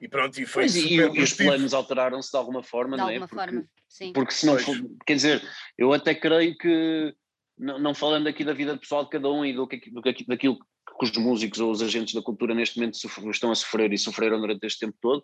e 0.00 0.08
pronto, 0.08 0.38
e 0.40 0.46
foi 0.46 0.64
Pois, 0.64 0.76
e, 0.76 0.80
super 0.82 1.14
e 1.16 1.22
os 1.22 1.32
planos 1.32 1.74
alteraram-se 1.74 2.30
de 2.30 2.36
alguma 2.36 2.62
forma, 2.62 2.96
De 2.96 3.02
não 3.02 3.08
é? 3.10 3.16
alguma 3.16 3.28
Porque- 3.28 3.44
forma, 3.52 3.68
sim. 3.88 4.12
Porque 4.12 4.32
se 4.32 4.46
não 4.46 4.58
for, 4.58 4.76
quer 5.06 5.14
dizer, 5.16 5.42
eu 5.76 5.92
até 5.92 6.14
creio 6.14 6.56
que, 6.56 7.14
não, 7.58 7.78
não 7.78 7.94
falando 7.94 8.28
aqui 8.28 8.44
da 8.44 8.52
vida 8.52 8.76
pessoal 8.76 9.04
de 9.04 9.10
cada 9.10 9.28
um 9.30 9.44
e 9.44 9.52
do 9.54 9.66
que, 9.66 9.90
do 9.90 10.00
que, 10.02 10.24
daquilo 10.26 10.56
que 10.58 11.04
os 11.04 11.10
músicos 11.16 11.58
ou 11.60 11.70
os 11.70 11.82
agentes 11.82 12.14
da 12.14 12.22
cultura 12.22 12.54
neste 12.54 12.78
momento 12.78 12.94
estão 13.30 13.50
a 13.50 13.54
sofrer 13.54 13.92
e 13.92 13.98
sofreram 13.98 14.40
durante 14.40 14.64
este 14.66 14.80
tempo 14.80 14.96
todo, 15.00 15.22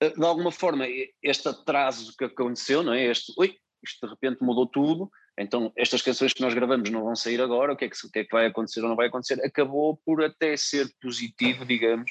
eh, 0.00 0.10
de 0.10 0.24
alguma 0.24 0.50
forma, 0.50 0.84
este 1.22 1.48
atraso 1.48 2.12
que 2.18 2.24
aconteceu, 2.24 2.82
não 2.82 2.92
é? 2.92 3.04
Este, 3.04 3.32
oi, 3.38 3.54
isto 3.82 4.06
de 4.06 4.12
repente 4.12 4.42
mudou 4.42 4.66
tudo, 4.66 5.10
então 5.38 5.72
estas 5.76 6.02
canções 6.02 6.32
que 6.32 6.40
nós 6.40 6.54
gravamos 6.54 6.88
não 6.90 7.04
vão 7.04 7.14
sair 7.16 7.40
agora, 7.40 7.72
o 7.72 7.76
que 7.76 7.84
é 7.84 7.88
que, 7.88 8.06
o 8.06 8.10
que, 8.10 8.18
é 8.20 8.24
que 8.24 8.32
vai 8.32 8.46
acontecer 8.46 8.80
ou 8.82 8.88
não 8.88 8.96
vai 8.96 9.08
acontecer, 9.08 9.40
acabou 9.44 9.96
por 10.04 10.22
até 10.24 10.56
ser 10.56 10.88
positivo, 11.00 11.64
digamos, 11.64 12.10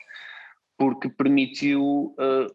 porque 0.78 1.10
permitiu 1.10 2.16
eh, 2.20 2.48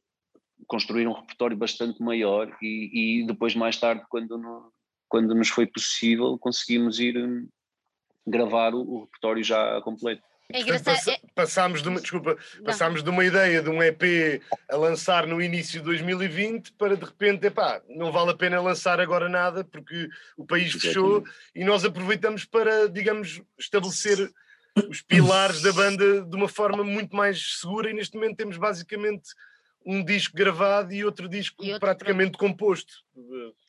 construir 0.66 1.06
um 1.06 1.12
repertório 1.12 1.56
bastante 1.56 2.02
maior 2.02 2.54
e, 2.62 3.20
e 3.22 3.26
depois 3.26 3.54
mais 3.54 3.76
tarde 3.78 4.04
quando, 4.08 4.36
no- 4.38 4.72
quando 5.08 5.34
nos 5.34 5.48
foi 5.48 5.66
possível 5.66 6.38
conseguimos 6.38 7.00
ir 7.00 7.16
hum, 7.16 7.48
gravar 8.26 8.74
o, 8.74 8.80
o 8.82 9.00
repertório 9.04 9.42
já 9.42 9.80
completo. 9.82 10.22
É 10.52 10.64
Portanto, 10.64 10.84
passa- 10.84 11.18
passámos 11.34 11.82
de 11.82 11.88
uma, 11.88 12.00
desculpa, 12.00 12.36
Não. 12.56 12.64
passámos 12.64 13.02
de 13.02 13.10
uma 13.10 13.24
ideia 13.24 13.62
de 13.62 13.68
um 13.70 13.82
EP 13.82 14.40
a 14.68 14.76
lançar 14.76 15.26
no 15.26 15.40
início 15.40 15.80
de 15.80 15.84
2020 15.86 16.72
para 16.72 16.96
de 16.96 17.04
repente, 17.04 17.46
epá, 17.46 17.80
não 17.88 18.10
vale 18.10 18.30
a 18.30 18.36
pena 18.36 18.60
lançar 18.60 19.00
agora 19.00 19.28
nada 19.28 19.64
porque 19.64 20.08
o 20.36 20.44
país 20.44 20.72
fechou 20.72 21.24
e 21.54 21.64
nós 21.64 21.84
aproveitamos 21.84 22.44
para, 22.44 22.88
digamos, 22.88 23.40
estabelecer 23.58 24.30
os 24.88 25.00
pilares 25.02 25.62
da 25.62 25.72
banda 25.72 26.22
de 26.22 26.36
uma 26.36 26.48
forma 26.48 26.82
muito 26.84 27.14
mais 27.14 27.58
segura 27.60 27.90
e 27.90 27.94
neste 27.94 28.14
momento 28.16 28.36
temos 28.36 28.56
basicamente 28.56 29.30
um 29.84 30.04
disco 30.04 30.36
gravado 30.36 30.92
e 30.92 31.04
outro 31.04 31.26
disco 31.28 31.64
E 31.64 31.68
outro 31.68 31.80
praticamente 31.80 32.36
composto. 32.36 32.92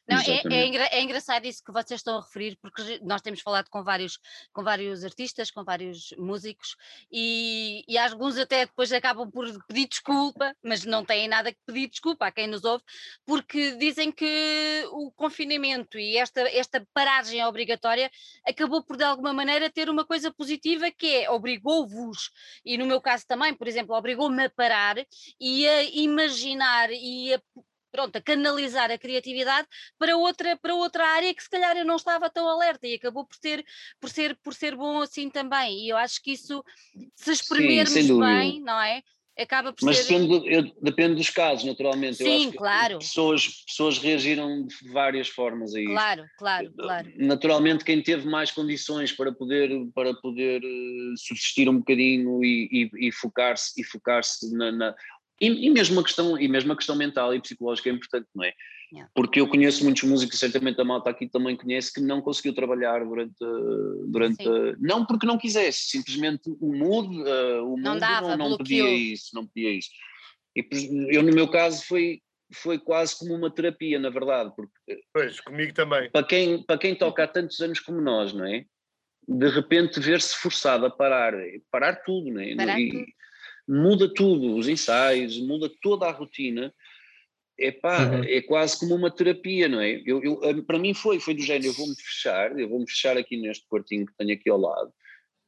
Não, 0.08 0.20
é, 0.20 0.41
é, 0.51 0.65
engra- 0.65 0.89
é 0.91 1.01
engraçado 1.01 1.46
isso 1.46 1.63
que 1.63 1.72
vocês 1.72 2.00
estão 2.00 2.17
a 2.17 2.22
referir, 2.22 2.58
porque 2.62 3.00
nós 3.03 3.22
temos 3.22 3.39
falado 3.41 3.70
com 3.70 3.84
vários, 3.84 4.20
com 4.51 4.63
vários 4.63 5.05
artistas, 5.05 5.51
com 5.51 5.63
vários 5.63 6.13
músicos, 6.17 6.75
e, 7.12 7.84
e 7.88 7.98
alguns 7.98 8.38
até 8.38 8.65
depois 8.65 8.91
acabam 8.91 9.29
por 9.31 9.46
pedir 9.67 9.88
desculpa, 9.88 10.53
mas 10.63 10.84
não 10.84 11.05
têm 11.05 11.27
nada 11.27 11.51
que 11.53 11.60
pedir 11.65 11.88
desculpa 11.88 12.25
a 12.25 12.31
quem 12.31 12.48
nos 12.48 12.63
ouve, 12.65 12.84
porque 13.25 13.74
dizem 13.77 14.12
que 14.12 14.86
o 14.91 15.12
confinamento 15.12 15.98
e 15.98 16.17
esta, 16.17 16.41
esta 16.50 16.86
paragem 16.93 17.43
obrigatória 17.46 18.12
acabou 18.46 18.84
por 18.84 18.98
de 18.98 19.03
alguma 19.03 19.34
maneira 19.34 19.70
ter 19.70 19.89
uma 19.89 20.05
coisa 20.05 20.31
positiva 20.34 20.91
que 20.91 21.08
é 21.08 21.29
obrigou-vos, 21.31 22.31
e 22.65 22.77
no 22.77 22.86
meu 22.86 23.00
caso 23.00 23.25
também, 23.27 23.53
por 23.53 23.67
exemplo, 23.67 23.96
obrigou-me 23.96 24.46
a 24.46 24.50
parar 24.50 24.98
e 25.39 25.67
a 25.67 25.84
imaginar 25.84 26.89
e 26.91 27.34
a 27.34 27.41
pronto, 27.92 28.16
a 28.16 28.22
canalizar 28.22 28.90
a 28.90 28.98
criatividade 28.98 29.68
para 29.98 30.16
outra, 30.18 30.58
para 30.58 30.74
outra 30.74 31.06
área 31.06 31.34
que 31.34 31.44
se 31.44 31.50
calhar 31.50 31.76
eu 31.78 31.86
não 31.86 31.98
estava 31.98 32.30
tão 32.30 32.48
alerta 32.48 32.88
e 32.88 32.96
acabou 32.96 33.26
por 33.26 33.36
ser, 33.36 33.66
por 34.00 34.10
ser, 34.10 34.36
por 34.42 34.54
ser 34.54 34.76
bom 34.76 35.02
assim 35.02 35.30
também. 35.30 35.86
E 35.86 35.90
eu 35.90 35.98
acho 35.98 36.22
que 36.22 36.32
isso, 36.32 36.64
se 37.16 37.32
espremermos 37.32 37.94
bem, 37.94 38.62
não 38.62 38.80
é? 38.82 39.02
Acaba 39.40 39.72
por 39.74 39.84
Mas 39.86 39.98
ser. 39.98 40.04
depende, 40.14 40.28
do- 40.28 40.48
eu- 40.48 40.76
depende 40.82 41.16
dos 41.16 41.30
casos, 41.30 41.64
naturalmente. 41.64 42.18
Sim, 42.18 42.52
claro. 42.52 43.00
Pessoas, 43.00 43.64
pessoas 43.66 43.98
reagiram 43.98 44.66
de 44.68 44.92
várias 44.92 45.30
formas 45.30 45.74
a 45.74 45.80
isso. 45.80 45.90
Claro, 45.90 46.26
claro, 46.38 46.74
claro. 46.74 47.12
Naturalmente, 47.16 47.84
quem 47.86 48.04
teve 48.04 48.28
mais 48.28 48.52
condições 48.52 49.12
para 49.14 49.32
poder, 49.32 49.70
para 49.96 50.14
poder 50.16 50.62
eh, 50.64 51.14
subsistir 51.16 51.70
um 51.70 51.78
bocadinho 51.78 52.44
e, 52.44 52.90
e- 52.94 53.08
e 53.08 53.12
focar-se 53.12 53.80
e 53.80 53.84
focar-se 53.86 54.54
na, 54.54 54.70
na- 54.72 54.96
e, 55.42 55.66
e 55.66 55.70
mesmo 55.70 56.00
a 56.00 56.04
questão 56.04 56.40
e 56.40 56.48
mesmo 56.48 56.72
a 56.72 56.76
questão 56.76 56.96
mental 56.96 57.34
e 57.34 57.42
psicológica 57.42 57.90
é 57.90 57.94
importante, 57.94 58.28
não 58.36 58.44
é? 58.44 58.54
Yeah. 58.94 59.10
Porque 59.16 59.40
eu 59.40 59.48
conheço 59.48 59.84
muitos 59.84 60.04
músicos, 60.04 60.38
certamente 60.38 60.80
a 60.80 60.84
malta 60.84 61.10
aqui 61.10 61.28
também 61.28 61.56
conhece, 61.56 61.94
que 61.94 62.02
não 62.02 62.22
conseguiu 62.22 62.54
trabalhar 62.54 63.04
durante, 63.06 63.42
eh, 63.42 64.06
durante 64.08 64.44
Sim. 64.44 64.50
eh, 64.50 64.76
não 64.80 65.06
porque 65.06 65.26
não 65.26 65.38
quisesse, 65.38 65.90
simplesmente 65.90 66.50
o 66.60 66.76
mood, 66.76 67.08
eh, 67.28 67.62
o 67.62 67.78
Não 67.78 67.94
mundo 67.94 68.00
dava, 68.00 68.38
não, 68.38 68.50
não 68.50 68.58
pedia 68.58 68.90
isso, 68.90 69.30
não 69.34 69.48
pedia 69.48 69.72
isso. 69.72 69.90
E 70.56 70.68
eu 71.10 71.24
no 71.24 71.34
meu 71.34 71.48
caso 71.48 71.84
foi 71.86 72.22
foi 72.54 72.78
quase 72.78 73.18
como 73.18 73.34
uma 73.34 73.50
terapia, 73.50 73.98
na 73.98 74.10
verdade, 74.10 74.52
porque 74.54 75.02
Pois, 75.14 75.40
comigo 75.40 75.74
também. 75.74 76.12
para 76.12 76.26
quem, 76.26 76.62
para 76.64 76.78
quem 76.78 76.94
toca 76.94 77.24
há 77.24 77.28
tantos 77.28 77.62
anos 77.62 77.80
como 77.80 78.02
nós, 78.02 78.34
não 78.34 78.46
é? 78.46 78.66
de 79.28 79.50
repente 79.50 80.00
ver-se 80.00 80.36
forçado 80.36 80.86
a 80.86 80.90
parar, 80.90 81.34
parar 81.72 81.96
tudo, 81.98 82.32
né? 82.32 82.56
Parar 82.56 82.80
e 82.80 82.90
tudo. 82.90 83.06
Muda 83.72 84.13
tudo, 84.13 84.56
os 84.58 84.68
ensaios, 84.68 85.40
muda 85.40 85.72
toda 85.82 86.06
a 86.06 86.12
rotina. 86.12 86.74
Epá, 87.58 88.06
Uhum. 88.06 88.24
é 88.24 88.42
quase 88.42 88.78
como 88.80 88.96
uma 88.96 89.12
terapia, 89.12 89.68
não 89.70 89.80
é? 89.80 90.01
Eu, 90.06 90.22
eu- 90.24 90.42
a- 90.44 90.63
para 90.63 90.80
mim 90.80 90.94
foi, 90.94 91.20
foi 91.20 91.34
do 91.34 91.42
género, 91.44 91.68
eu 91.68 91.74
vou-me 91.74 91.96
fechar, 91.96 92.58
eu 92.60 92.68
vou-me 92.68 92.90
fechar 92.90 93.18
aqui 93.18 93.38
neste 93.38 93.68
quartinho 93.68 94.06
que 94.06 94.13
tenho 94.18 94.34
aqui 94.34 94.50
ao 94.50 94.60
lado 94.60 94.92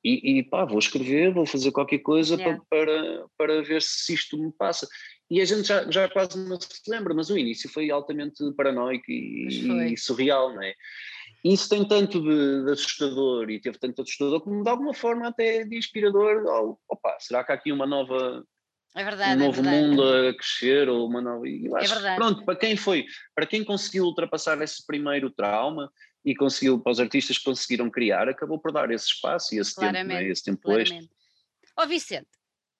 e, 0.04 0.38
e 0.40 0.44
pá, 0.44 0.66
vou 0.66 0.78
escrever, 0.78 1.34
vou 1.34 1.46
fazer 1.46 1.72
qualquer 1.72 2.00
coisa 2.00 2.36
Yeah. 2.36 2.62
para, 2.70 2.86
para, 2.86 3.26
para 3.38 3.62
ver 3.64 3.82
se 3.82 4.14
isto 4.14 4.38
me 4.38 4.52
passa. 4.52 4.88
E 5.32 5.42
a 5.42 5.46
gente 5.46 5.64
já, 5.68 5.90
já 5.90 6.08
quase 6.10 6.38
não 6.38 6.60
se 6.60 6.68
lembra, 6.88 7.14
mas 7.14 7.30
o 7.30 7.38
início 7.38 7.70
foi 7.70 7.90
altamente 7.90 8.38
paranoico 8.56 9.10
e, 9.10 9.66
foi. 9.66 9.94
e 9.94 9.98
surreal, 9.98 10.54
não 10.54 10.62
é? 10.62 10.76
Isso 11.44 11.68
tem 11.68 11.86
tanto 11.86 12.22
de, 12.22 12.64
de 12.66 12.72
assustador 12.72 13.50
e 13.50 13.60
teve 13.60 13.78
tanto 13.78 13.96
de 13.96 14.02
assustador 14.04 14.40
como 14.42 14.64
de 14.64 14.70
alguma 14.70 14.94
forma 14.94 15.28
até 15.28 15.66
de 15.66 15.78
inspirador. 15.78 16.44
Oh, 16.46 16.78
opa, 16.88 17.18
será 17.20 17.44
que 17.44 17.52
há 17.52 17.56
aqui 17.56 17.72
uma 17.72 17.86
nova, 17.86 18.46
É 18.96 19.04
verdade, 19.04 19.32
um 19.42 19.44
é 19.44 19.48
novo 19.48 19.62
verdade. 19.62 19.88
mundo 19.88 20.04
a 20.04 20.34
crescer 20.34 20.88
ou 20.88 21.06
uma 21.06 21.22
nova. 21.22 21.46
eu 21.48 21.76
É 21.76 21.82
acho 21.82 21.90
que, 21.90 21.94
verdade. 21.96 22.16
pronto, 22.16 22.46
para 22.46 22.56
quem 22.56 22.78
foi, 22.78 23.06
para 23.36 23.46
quem 23.46 23.64
conseguiu 23.64 24.06
ultrapassar 24.06 24.62
esse 24.62 24.86
primeiro 24.86 25.30
trauma 25.30 25.92
e 26.24 26.34
conseguiu, 26.34 26.80
para 26.80 26.94
os 26.94 27.00
artistas 27.02 27.38
que 27.38 27.44
conseguiram 27.44 27.90
criar, 27.92 28.30
acabou 28.30 28.58
por 28.58 28.72
dar 28.72 28.90
esse 28.92 29.08
espaço 29.08 29.54
e 29.54 29.60
esse 29.60 29.76
tempo, 29.76 29.88
é? 29.88 29.92
Claramente, 29.92 30.32
esse 30.32 30.44
tempo. 30.46 30.62
Claramente. 30.62 31.10
Ó 31.76 31.86
Vicente, 31.86 32.30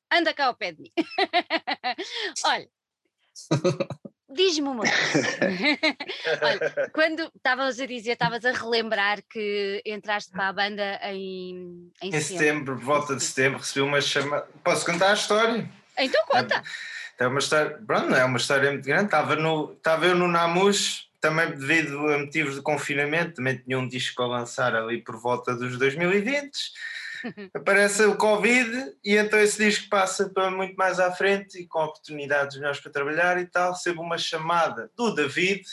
anda 0.10 0.34
cá 0.34 0.46
ao 0.46 0.56
pé 0.56 0.72
de 0.72 0.84
mim. 0.84 0.92
Olha, 2.46 2.70
diz-me 4.34 4.68
uma 4.68 4.84
coisa. 4.84 5.40
Olha, 6.42 6.90
quando 6.94 7.32
estavas 7.36 7.80
a 7.80 7.86
dizer, 7.86 8.14
estavas 8.14 8.44
a 8.46 8.52
relembrar 8.52 9.22
que 9.30 9.82
entraste 9.86 10.32
para 10.32 10.50
a 10.50 10.54
banda 10.54 11.00
em, 11.04 11.92
em 12.02 12.16
Em 12.16 12.22
setembro. 12.22 12.76
por 12.76 12.84
volta 12.84 13.16
de 13.16 13.24
setembro, 13.24 13.60
recebi 13.60 13.82
uma 13.82 14.02
chamada. 14.02 14.48
Posso 14.64 14.86
contar 14.86 15.12
a 15.12 15.14
história? 15.14 15.70
Então 15.98 16.26
conta. 16.26 16.64
É 17.20 17.28
uma 17.28 17.40
história, 17.40 17.80
pronto, 17.86 18.10
não 18.10 18.18
é 18.18 18.26
uma 18.26 18.38
história 18.38 18.72
muito 18.72 18.86
grande. 18.86 19.06
Estava, 19.06 19.36
no, 19.36 19.74
estava 19.74 20.06
eu 20.08 20.16
no 20.16 20.28
Namus, 20.28 21.08
também 21.22 21.52
devido 21.52 21.98
a 22.12 22.18
motivos 22.18 22.56
de 22.56 22.62
confinamento, 22.62 23.36
também 23.36 23.58
tinha 23.58 23.80
um 23.80 23.88
disco 23.88 24.16
para 24.16 24.26
lançar 24.26 24.76
ali 24.76 25.02
por 25.02 25.16
volta 25.18 25.56
dos 25.56 25.78
2020. 25.78 26.52
Aparece 27.54 28.04
o 28.04 28.16
Covid 28.16 28.96
e 29.04 29.16
então 29.16 29.40
esse 29.40 29.58
disco 29.58 29.90
passa 29.90 30.30
para 30.30 30.52
muito 30.52 30.76
mais 30.76 31.00
à 31.00 31.12
frente 31.12 31.60
e 31.60 31.68
com 31.68 31.80
oportunidades 31.80 32.58
melhores 32.58 32.80
para 32.80 32.92
trabalhar 32.92 33.40
e 33.40 33.46
tal. 33.46 33.74
Recebo 33.74 34.02
uma 34.02 34.18
chamada 34.18 34.92
do 34.96 35.14
David 35.14 35.64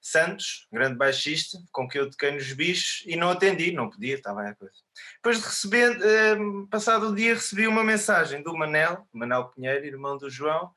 Santos, 0.00 0.68
grande 0.70 0.96
baixista, 0.96 1.58
com 1.72 1.88
quem 1.88 2.02
eu 2.02 2.10
toquei 2.10 2.30
nos 2.30 2.52
bichos 2.52 3.02
e 3.06 3.16
não 3.16 3.30
atendi, 3.30 3.72
não 3.72 3.88
podia, 3.88 4.16
estava 4.16 4.42
a 4.42 4.54
coisa. 4.54 4.74
Depois 5.16 5.38
de 5.38 5.46
receber, 5.46 5.98
eh, 6.02 6.36
passado 6.70 7.08
o 7.08 7.14
dia, 7.14 7.32
recebi 7.32 7.66
uma 7.66 7.82
mensagem 7.82 8.42
do 8.42 8.54
Manel, 8.54 9.08
Manel 9.10 9.48
Pinheiro, 9.48 9.86
irmão 9.86 10.18
do 10.18 10.28
João, 10.28 10.70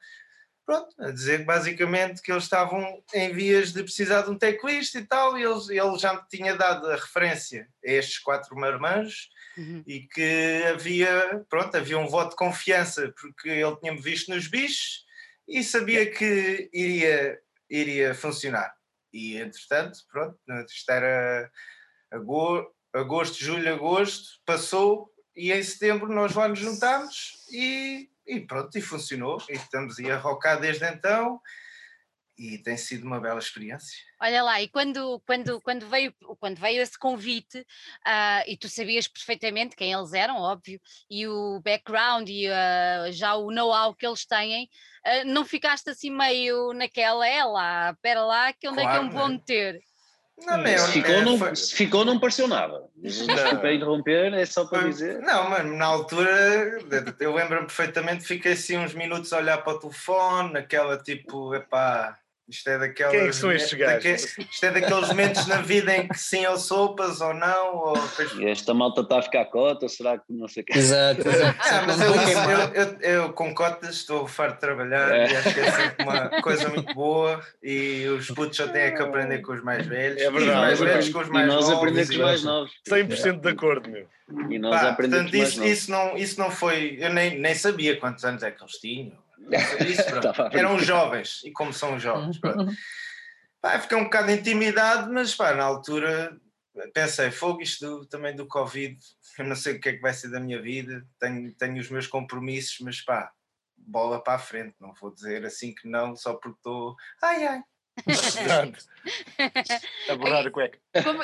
pronto, 0.67 0.93
a 0.99 1.11
dizer 1.11 1.45
basicamente 1.45 2.21
que 2.21 2.29
eles 2.29 2.43
estavam 2.43 3.01
em 3.13 3.31
vias 3.31 3.71
de 3.71 3.81
precisar 3.81 4.23
de 4.23 4.29
um 4.29 4.37
teclist 4.37 4.93
e 4.95 5.05
tal, 5.05 5.37
e 5.37 5.43
eles, 5.43 5.69
ele 5.69 5.97
já 5.97 6.13
me 6.13 6.27
tinha 6.29 6.55
dado 6.55 6.85
a 6.87 6.95
referência 6.95 7.69
a 7.85 7.89
estes 7.89 8.19
quatro 8.19 8.55
marmanjos 8.55 9.29
Uhum. 9.57 9.83
e 9.87 10.01
que 10.01 10.63
havia, 10.71 11.43
pronto, 11.49 11.75
havia 11.75 11.97
um 11.97 12.07
voto 12.07 12.29
de 12.29 12.35
confiança, 12.35 13.11
porque 13.19 13.49
ele 13.49 13.75
tinha-me 13.77 13.99
visto 13.99 14.29
nos 14.29 14.47
bichos 14.47 15.03
e 15.47 15.63
sabia 15.63 16.11
que 16.11 16.69
iria, 16.71 17.39
iria 17.67 18.13
funcionar. 18.13 18.71
E 19.11 19.35
entretanto, 19.37 19.97
pronto, 20.11 20.37
isto 20.69 20.91
era 20.91 21.49
agosto, 22.11 22.71
agosto, 22.93 23.43
julho, 23.43 23.73
agosto, 23.73 24.39
passou 24.45 25.11
e 25.35 25.51
em 25.51 25.63
setembro 25.63 26.07
nós 26.07 26.35
lá 26.35 26.47
nos 26.47 26.59
juntámos 26.59 27.43
e, 27.51 28.11
e 28.27 28.41
pronto, 28.41 28.77
e 28.77 28.81
funcionou. 28.81 29.37
E 29.49 29.53
estamos 29.53 29.97
aí 29.99 30.11
a 30.11 30.17
rocar 30.17 30.59
desde 30.59 30.85
então 30.85 31.39
e 32.37 32.59
tem 32.59 32.77
sido 32.77 33.05
uma 33.05 33.19
bela 33.19 33.39
experiência. 33.39 33.97
Olha 34.21 34.43
lá, 34.43 34.61
e 34.61 34.67
quando, 34.67 35.19
quando, 35.25 35.59
quando, 35.59 35.87
veio, 35.87 36.13
quando 36.39 36.57
veio 36.57 36.81
esse 36.81 36.97
convite, 36.97 37.65
ah, 38.05 38.43
e 38.45 38.55
tu 38.55 38.69
sabias 38.69 39.07
perfeitamente 39.07 39.75
quem 39.75 39.91
eles 39.91 40.13
eram, 40.13 40.37
óbvio, 40.37 40.79
e 41.09 41.27
o 41.27 41.59
background 41.61 42.29
e 42.29 42.47
ah, 42.47 43.11
já 43.11 43.35
o 43.35 43.51
know-how 43.51 43.95
que 43.95 44.05
eles 44.05 44.25
têm, 44.25 44.69
ah, 45.03 45.23
não 45.23 45.43
ficaste 45.43 45.89
assim 45.89 46.11
meio 46.11 46.73
naquela, 46.73 47.27
é 47.27 47.43
lá, 47.43 47.91
espera 47.91 48.23
lá, 48.23 48.53
que 48.53 48.67
onde 48.67 48.81
é 48.81 48.87
que 48.87 48.97
eu 48.97 49.03
me 49.03 49.09
vou 49.09 49.21
Claro. 49.21 49.33
meter? 49.33 49.79
Não, 50.45 50.57
meu, 50.59 50.77
Se 50.79 50.91
ficou, 50.91 51.15
é, 51.15 51.21
não, 51.25 51.37
foi- 51.37 51.55
se 51.55 51.75
ficou, 51.75 52.05
não 52.05 52.19
pareceu 52.19 52.47
nada. 52.47 52.83
Desculpa 52.95 53.71
interromper, 53.71 54.33
é 54.33 54.45
só 54.45 54.65
para 54.65 54.81
Foi- 54.81 54.89
dizer. 54.91 55.19
Não, 55.19 55.49
mano, 55.49 55.75
na 55.75 55.85
altura 55.85 56.29
eu 57.19 57.33
lembro-me 57.33 57.65
perfeitamente, 57.65 58.23
fiquei 58.25 58.53
assim 58.53 58.77
uns 58.77 58.93
minutos 58.93 59.33
a 59.33 59.37
olhar 59.37 59.57
para 59.63 59.73
o 59.73 59.79
telefone, 59.79 60.53
naquela 60.53 60.97
tipo, 60.97 61.55
epá, 61.55 62.17
isto 62.49 62.69
é 62.69 62.77
daquelas. 62.77 63.11
Quem 63.11 63.21
é 63.21 63.27
que 63.27 63.33
são 63.35 63.51
estes 63.51 63.73
gajos? 63.77 64.03
daque- 64.03 64.47
isto 64.51 64.65
é 64.65 64.71
daqueles 64.71 65.07
momentos 65.09 65.47
na 65.47 65.61
vida 65.61 65.95
em 65.95 66.07
que 66.07 66.17
sim 66.17 66.45
ou 66.45 66.57
sopas 66.57 67.19
ou 67.21 67.33
não, 67.33 67.75
ou 67.75 67.93
E 68.39 68.45
esta 68.49 68.73
malta 68.73 69.01
está 69.01 69.19
a 69.19 69.21
ficar 69.21 69.45
cota, 69.45 69.87
será 69.89 70.17
que 70.17 70.23
não 70.29 70.47
sei 70.47 70.63
o 70.63 70.65
quê? 70.65 70.77
Exato, 70.77 71.27
exato. 71.27 71.57
Ah, 71.61 71.83
mas 71.85 72.01
eu, 72.01 72.15
eu, 72.15 72.73
eu, 72.73 72.99
eu 73.23 73.33
com 73.33 73.53
cotas 73.53 73.95
estou 73.95 74.27
farto 74.27 74.55
de 74.55 74.59
trabalhar 74.61 75.11
É. 75.11 75.31
e 75.31 75.35
acho 75.35 75.53
que 75.53 75.59
é 75.59 75.71
sempre 75.71 76.03
uma 76.05 76.29
coisa 76.41 76.69
muito 76.69 76.93
boa 76.93 77.41
e 77.61 78.05
os 78.07 78.27
putos 78.31 78.55
só 78.57 78.67
têm 78.67 78.93
que 78.95 79.01
aprender 79.01 79.39
com 79.41 79.53
os 79.53 79.63
mais 79.63 79.85
velhos 79.85 80.21
É 80.21 80.25
e 80.25 80.27
os 80.27 80.33
verdade, 80.33 80.59
mais 80.59 80.81
é 80.81 80.85
velhos 80.85 81.09
com 81.09 81.19
os 81.19 81.27
E 81.27 81.31
mais 81.31 81.47
nós 81.47 81.65
novos. 81.65 81.77
aprendemos 81.77 82.07
com 82.09 82.13
os 82.15 82.19
e- 82.19 82.23
mais 82.23 82.43
novos. 82.43 82.71
100% 82.87 83.41
de 83.41 83.49
acordo, 83.49 83.89
meu. 83.89 84.07
E 84.49 84.59
nós 84.59 84.81
Pá, 84.81 84.89
aprendemos 84.89 85.31
portanto, 85.31 85.31
com 85.31 85.47
os 85.47 85.57
mais 85.57 85.57
isso, 85.57 85.59
novos. 85.59 85.71
isso, 85.71 85.91
não, 85.91 86.17
isso 86.17 86.39
não 86.39 86.51
foi. 86.51 86.97
Eu 86.99 87.13
nem, 87.13 87.39
nem 87.39 87.55
sabia 87.55 87.97
quantos 87.97 88.23
anos 88.25 88.43
é 88.43 88.51
que 88.51 88.61
eles 88.61 88.73
tinham. 88.73 89.17
Isso, 89.87 90.03
Eram 90.51 90.79
jovens, 90.79 91.41
e 91.43 91.51
como 91.51 91.73
são 91.73 91.99
jovens. 91.99 92.39
pronto. 92.39 92.71
Pá, 93.61 93.79
fiquei 93.79 93.97
um 93.97 94.05
bocado 94.05 94.31
intimidado, 94.31 95.11
mas 95.11 95.35
pá, 95.35 95.53
na 95.53 95.63
altura 95.63 96.37
pensei, 96.93 97.31
fogo 97.31 97.61
isto 97.61 97.85
do- 98.01 98.05
também 98.05 98.35
do 98.35 98.45
Covid, 98.47 98.97
eu 99.39 99.45
não 99.45 99.55
sei 99.55 99.75
o 99.75 99.79
que 99.81 99.89
é 99.89 99.93
que 99.93 100.01
vai 100.01 100.13
ser 100.13 100.29
da 100.29 100.39
minha 100.39 100.61
vida, 100.61 101.03
tenho, 101.19 101.51
tenho 101.53 101.79
os 101.79 101.89
meus 101.89 102.05
compromissos, 102.05 102.77
mas 102.81 103.01
pá, 103.01 103.31
bola 103.75 104.23
para 104.23 104.35
a 104.35 104.39
frente, 104.39 104.75
não 104.79 104.93
vou 104.93 105.11
dizer 105.13 105.43
assim 105.45 105.73
que 105.73 105.87
não, 105.87 106.15
só 106.15 106.33
porque 106.35 106.57
estou. 106.57 106.95
Ai 107.21 107.47
ai. 107.47 107.61
A 110.09 110.15
borrar 110.15 110.45
a 110.45 110.51
cueca. 110.51 110.77
Como, 111.03 111.19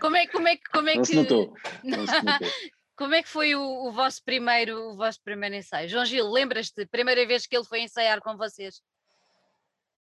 como 0.00 0.16
é, 0.16 0.26
como 0.28 0.46
é, 0.48 0.56
que- 0.56 0.70
como 0.72 0.88
é 0.88 0.94
Não 0.94 1.02
que. 1.02 1.08
se 1.08 1.16
notou. 1.16 1.54
Não 1.82 2.06
se 2.06 2.14
notou. 2.22 2.48
Como 2.96 3.14
é 3.14 3.22
que 3.22 3.28
foi 3.28 3.54
o, 3.54 3.60
o 3.88 3.92
vosso 3.92 4.22
primeiro, 4.24 4.90
o 4.92 4.96
vosso 4.96 5.20
primeiro 5.22 5.54
ensaio? 5.54 5.88
João 5.88 6.04
Gil, 6.04 6.30
lembras-te, 6.30 6.86
primeira 6.86 7.26
vez 7.26 7.46
que 7.46 7.54
ele 7.56 7.64
foi 7.64 7.80
ensaiar 7.82 8.20
com 8.20 8.36
vocês? 8.36 8.80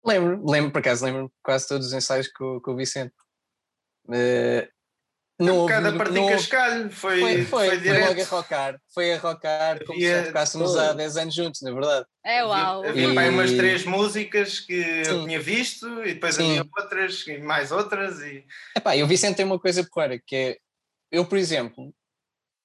Lembro, 0.05 0.43
lembro, 0.49 0.71
por 0.71 0.79
acaso, 0.79 1.03
lembro 1.03 1.31
quase 1.43 1.67
todos 1.67 1.87
os 1.87 1.93
ensaios 1.93 2.27
com, 2.29 2.59
com 2.61 2.71
o 2.71 2.75
Vicente. 2.77 3.13
Um 4.07 5.45
não 5.45 5.57
houve- 5.57 5.73
bocado 5.73 5.87
a 5.95 5.97
partir 5.97 6.13
não 6.13 6.21
houve- 6.23 6.35
cascalho, 6.35 6.89
foi, 6.91 7.19
foi, 7.19 7.43
foi, 7.43 7.69
foi, 7.69 7.79
foi 7.81 7.99
logo 8.07 8.21
a 8.21 8.25
rocar, 8.25 8.81
foi 8.93 9.13
a 9.13 9.17
rocar 9.19 9.83
como 9.85 9.99
se 9.99 10.23
tocássemos 10.27 10.77
há 10.77 10.93
10 10.93 11.17
anos 11.17 11.33
juntos, 11.35 11.61
na 11.61 11.71
verdade. 11.73 12.05
É 12.23 12.45
uau! 12.45 12.85
Havia, 12.85 13.07
havia 13.09 13.19
aí 13.21 13.29
umas 13.29 13.51
E- 13.51 13.57
três 13.57 13.83
músicas 13.83 14.59
que 14.61 14.73
eu 14.73 15.05
Sim. 15.05 15.25
tinha 15.25 15.39
visto 15.41 15.87
e 16.05 16.13
depois 16.13 16.35
Sim. 16.35 16.59
havia 16.59 16.71
outras 16.77 17.27
e 17.27 17.37
mais 17.39 17.71
outras 17.73 18.21
e 18.21 18.45
Epá, 18.77 18.95
e 18.95 19.03
o 19.03 19.07
Vicente 19.07 19.35
tem 19.35 19.45
uma 19.45 19.59
coisa 19.59 19.83
porreira, 19.83 20.17
que 20.25 20.35
é, 20.35 20.57
eu 21.11 21.25
por 21.25 21.37
exemplo, 21.37 21.93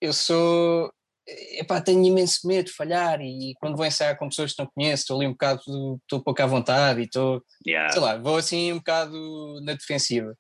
eu 0.01 0.13
sou, 0.13 0.93
epá, 1.27 1.81
tenho 1.81 2.05
imenso 2.05 2.47
medo 2.47 2.67
de 2.67 2.73
falhar 2.73 3.21
e 3.21 3.55
quando 3.61 3.77
vou 3.77 3.85
ensaiar 3.87 4.17
com 4.19 4.29
pessoas 4.29 4.53
que 4.53 4.63
não 4.63 4.71
conheço, 4.75 5.03
estou 5.03 5.17
ali 5.19 5.27
um 5.27 5.33
bocado, 5.33 5.61
estou 6.03 6.23
pouco 6.23 6.43
à 6.43 6.47
vontade 6.47 7.01
e 7.01 7.05
estou, 7.05 7.43
Yeah. 7.67 7.93
sei 7.93 8.01
lá, 8.01 8.17
vou 8.17 8.37
assim 8.37 8.73
um 8.73 8.79
bocado 8.79 9.61
na 9.63 9.75
defensiva. 9.75 10.35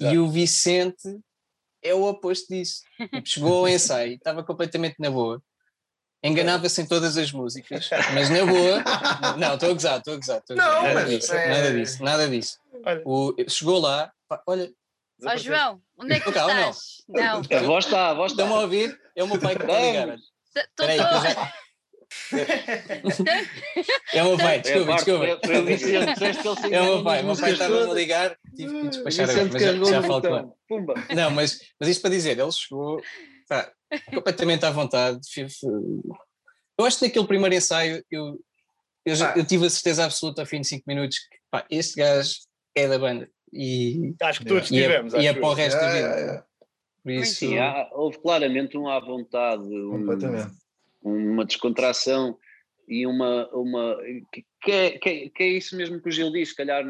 E 0.00 0.18
o 0.18 0.28
Vicente 0.28 1.18
é 1.82 1.94
o 1.94 2.02
oposto 2.04 2.48
disso. 2.52 2.80
Tipo, 2.98 3.28
chegou 3.28 3.58
ao 3.58 3.68
ensaio, 3.68 4.14
estava 4.14 4.42
completamente 4.42 4.96
na 4.98 5.10
boa, 5.10 5.40
enganava-se 6.22 6.80
em 6.80 6.86
todas 6.86 7.16
as 7.18 7.30
músicas, 7.30 7.88
mas 8.14 8.30
na 8.30 8.46
boa, 8.46 8.82
não, 9.38 9.54
estou 9.54 9.70
a 9.70 9.72
gozar, 9.74 9.98
estou 9.98 10.14
a 10.14 10.16
gozar, 10.16 10.38
estou 10.38 10.58
a 10.58 10.64
gozar. 10.64 10.82
Não, 10.82 10.94
nada, 10.94 11.04
disso, 11.08 11.34
é- 11.34 11.48
nada 11.48 11.72
disso, 11.72 12.02
nada 12.02 12.28
disso. 12.28 12.58
Olha. 12.84 13.02
O, 13.04 13.34
chegou 13.48 13.78
lá, 13.78 14.10
pá, 14.26 14.42
olha, 14.46 14.72
Ó 15.26 15.36
João, 15.36 15.82
onde 15.98 16.14
é 16.14 16.20
que 16.20 16.30
tu 16.30 16.36
Não, 16.36 16.46
não. 16.48 16.70
estás? 16.70 16.78
Não, 17.08 17.58
A 17.58 17.62
voz 17.62 17.84
está, 17.84 18.10
a 18.10 18.14
voz 18.14 18.32
está. 18.32 18.42
estão-me 18.44 18.60
a 18.60 18.64
ouvir? 18.64 19.00
É 19.16 19.24
o 19.24 19.28
meu 19.28 19.38
pai 19.40 19.56
que 19.56 19.62
está 19.62 19.76
a 19.76 19.80
ligar. 19.80 20.16
estou 20.54 20.86
É 24.12 24.22
o 24.22 24.28
meu 24.28 24.38
pai, 24.38 24.56
É, 24.56 24.58
desculpa, 24.60 24.94
desculpa. 24.94 25.24
ele 25.24 26.74
É 26.74 26.80
o 26.80 26.84
meu 26.84 27.04
pai, 27.04 27.22
o 27.22 27.26
meu 27.26 27.36
pai 27.36 27.52
estava-me 27.52 27.90
a 27.90 27.94
ligar, 27.94 28.38
tive 28.54 28.80
que 28.80 28.88
despachar 28.88 29.30
agora, 29.30 29.48
mas 29.52 29.62
já, 29.62 29.72
já 29.72 30.02
falo 30.02 30.20
com 30.20 30.26
ele. 30.28 30.36
botão. 30.36 30.56
Pumba. 30.68 30.94
Não, 31.14 31.30
mas, 31.30 31.60
mas 31.80 31.88
isto 31.88 32.00
para 32.00 32.10
dizer, 32.10 32.38
ele 32.38 32.52
chegou 32.52 33.00
pá, 33.48 33.72
completamente 34.12 34.64
à 34.64 34.70
vontade. 34.70 35.18
Eu 36.78 36.84
acho 36.86 36.98
que 36.98 37.06
naquele 37.06 37.26
primeiro 37.26 37.54
ensaio 37.54 38.04
eu, 38.10 38.38
eu, 39.04 39.14
eu 39.36 39.44
tive 39.44 39.66
a 39.66 39.70
certeza 39.70 40.04
absoluta 40.04 40.42
ao 40.42 40.46
fim 40.46 40.60
de 40.60 40.66
5 40.68 40.84
minutos 40.86 41.18
que 41.18 41.38
pá, 41.50 41.64
este 41.70 41.96
gajo 41.96 42.34
é 42.74 42.88
da 42.88 42.98
banda 42.98 43.28
e, 43.54 44.14
Acho 44.20 44.40
que 44.40 44.46
todos 44.46 44.70
é, 44.72 44.74
tivemos. 44.82 45.14
e 45.14 45.16
é 45.26 45.30
acho 45.30 45.40
para 45.40 45.48
o 45.48 45.54
resto 45.54 45.78
da 45.80 45.86
vida. 45.86 45.98
yeah, 45.98 46.18
yeah. 46.20 46.44
Por 47.02 47.12
isso, 47.12 47.34
Sim, 47.34 47.58
há- 47.58 47.88
houve 47.92 48.18
claramente 48.18 48.76
um 48.78 48.88
à 48.88 48.98
vontade, 48.98 49.62
um- 49.62 50.06
uma 51.02 51.44
descontração 51.44 52.38
e 52.88 53.06
uma. 53.06 53.48
uma 53.52 53.96
que, 54.32 54.44
que 54.62 54.70
é, 54.72 54.90
que, 54.98 55.08
é, 55.08 55.28
que 55.28 55.42
é 55.42 55.48
isso 55.48 55.76
mesmo 55.76 56.00
que 56.00 56.08
o 56.08 56.12
Gil 56.12 56.32
diz, 56.32 56.48
se 56.50 56.56
calhar 56.56 56.84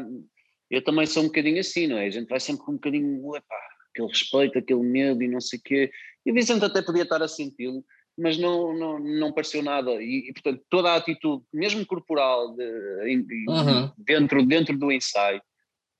eu 0.71 0.83
também 0.83 1.05
sou 1.05 1.23
um 1.23 1.27
bocadinho 1.27 1.59
assim, 1.59 1.85
não 1.87 1.97
é? 1.97 2.05
A 2.07 2.09
gente 2.09 2.27
vai 2.27 2.39
sempre 2.39 2.65
com 2.65 2.71
um 2.71 2.75
bocadinho, 2.75 3.35
epá, 3.35 3.55
aquele 3.91 4.07
respeito, 4.07 4.57
aquele 4.57 4.81
medo 4.81 5.21
e 5.21 5.27
não 5.27 5.39
sei 5.39 5.59
o 5.59 5.61
quê. 5.63 5.91
E 6.25 6.31
o 6.31 6.33
Vicente 6.33 6.65
até 6.65 6.81
podia 6.81 7.03
estar 7.03 7.21
a 7.21 7.27
senti-lo, 7.27 7.83
mas 8.17 8.37
não, 8.39 8.73
não, 8.75 8.99
não 8.99 9.31
pareceu 9.31 9.61
nada. 9.61 9.91
E, 10.01 10.29
e, 10.29 10.33
portanto, 10.33 10.63
toda 10.69 10.91
a 10.91 10.95
atitude, 10.95 11.43
mesmo 11.53 11.85
corporal, 11.85 12.55
de- 12.55 12.63
em- 13.09 13.25
Uhum. 13.47 13.91
dentro, 13.97 14.43
dentro 14.45 14.77
do 14.77 14.91
ensaio, 14.91 15.39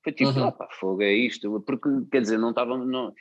foi 0.06 0.12
tipo, 0.12 0.30
Uhum. 0.30 0.52
pá, 0.52 0.68
fogo, 0.78 1.02
é 1.02 1.12
isto. 1.12 1.60
Porque, 1.66 1.88
quer 2.12 2.20
dizer, 2.20 2.38
não 2.38 2.50
estava. 2.50 2.76
Não, 2.78 3.12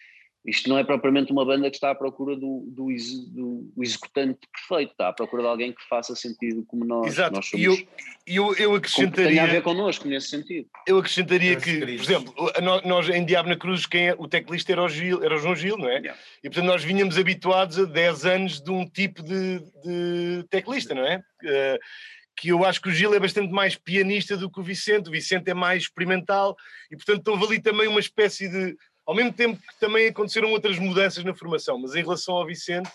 isto 0.46 0.70
não 0.70 0.78
é 0.78 0.84
propriamente 0.84 1.32
uma 1.32 1.44
banda 1.44 1.68
que 1.72 1.76
está 1.76 1.90
à 1.90 1.96
procura 1.96 2.36
do, 2.36 2.64
do, 2.68 2.86
do 3.34 3.84
executante 3.84 4.42
perfeito, 4.54 4.92
está 4.92 5.08
à 5.08 5.14
procura 5.14 5.42
de 5.42 5.48
alguém 5.50 5.72
que 5.74 5.82
faça 5.90 6.16
sentido 6.16 6.64
como 6.68 6.86
nós. 6.86 7.08
Exato. 7.08 7.36
nós 7.36 7.52
E 7.52 7.64
eu, 7.64 7.74
somos, 7.74 7.90
e 8.28 8.36
eu, 8.36 8.54
eu 8.54 8.70
com- 8.74 8.80
que 8.82 8.88
tenha 8.90 9.02
a 9.02 9.48
ver 9.48 9.58
acrescentaria, 9.58 9.62
connosco 9.64 10.08
nesse 10.08 10.28
sentido. 10.28 10.70
eu 10.86 11.00
acrescentaria 11.00 11.56
que, 11.56 11.80
por 11.80 11.90
exemplo, 11.90 12.34
nós 12.86 13.10
em 13.10 13.26
Diabo 13.26 13.50
na 13.50 13.56
Cruz, 13.56 13.88
quem 13.88 14.10
é, 14.10 14.16
o 14.20 14.28
teclista 14.28 14.72
era 14.72 14.84
o, 14.84 14.88
Gil, 14.88 15.24
era 15.24 15.34
o 15.36 15.40
João 15.40 15.56
Gil, 15.56 15.80
não 15.80 15.90
é? 15.90 15.96
Yeah. 15.98 16.20
E 16.44 16.50
portanto 16.50 16.68
nós 16.68 16.84
vinhamos 16.84 17.18
habituados 17.18 17.80
a 17.80 17.86
10 17.86 18.26
anos 18.28 18.62
de 18.62 18.70
um 18.70 18.88
tipo 18.88 19.24
de, 19.24 19.60
de 19.84 20.46
teclista, 20.52 20.94
não 20.94 21.08
é? 21.08 21.24
Eh, 21.44 21.80
que 22.36 22.50
eu 22.50 22.66
acho 22.66 22.82
que 22.82 22.90
o 22.90 22.92
Gil 22.92 23.14
é 23.14 23.20
bastante 23.20 23.52
mais 23.52 23.76
pianista 23.76 24.36
do 24.36 24.50
que 24.52 24.60
o 24.60 24.64
Vicente, 24.64 25.08
o 25.08 25.12
Vicente 25.12 25.50
é 25.50 25.54
mais 25.54 25.84
experimental 25.84 26.56
e 26.92 26.96
portanto 26.96 27.28
houve 27.30 27.46
ali 27.46 27.62
também 27.62 27.88
uma 27.88 28.00
espécie 28.00 28.50
de. 28.50 28.76
Ao 29.06 29.14
mesmo 29.16 29.32
tempo 29.32 29.58
que 29.62 29.80
também 29.80 30.08
aconteceram 30.08 30.50
outras 30.52 30.80
mudanças 30.80 31.24
na 31.24 31.34
formação, 31.34 31.78
mas 31.80 31.94
em 31.96 32.02
relação 32.02 32.36
ao 32.36 32.46
Vicente 32.46 32.90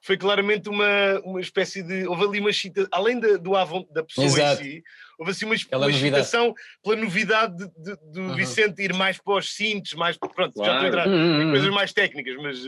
foi 0.00 0.16
claramente 0.16 0.68
uma, 0.68 1.20
uma 1.24 1.40
espécie 1.40 1.82
de. 1.82 2.06
Houve 2.06 2.24
ali 2.24 2.40
uma 2.40 2.50
excita, 2.50 2.86
além 2.92 3.18
da, 3.18 3.36
do 3.36 3.56
avon, 3.56 3.84
da 3.90 4.04
pessoa 4.04 4.24
Exato. 4.24 4.62
em 4.62 4.64
si, 4.64 4.82
houve 5.18 5.32
assim 5.32 5.44
uma, 5.44 5.54
Aquela 5.56 5.86
uma 5.86 5.90
excitação 5.90 6.54
pela 6.82 6.94
novidade 6.96 7.56
de- 7.58 7.66
de- 7.76 7.96
do 8.12 8.20
Uhum. 8.20 8.34
Vicente 8.36 8.80
ir 8.82 8.94
mais 8.94 9.18
para 9.18 9.34
os 9.38 9.52
cintos, 9.54 9.92
mais. 9.94 10.16
Pronto, 10.16 10.36
já 10.38 10.48
estou 10.48 10.62
a 10.64 10.64
Claro. 10.78 10.86
entrar 10.86 11.08
Uhum, 11.08 11.42
em 11.42 11.44
uhum. 11.46 11.50
coisas 11.50 11.70
mais 11.70 11.92
técnicas, 11.92 12.36
mas. 12.40 12.66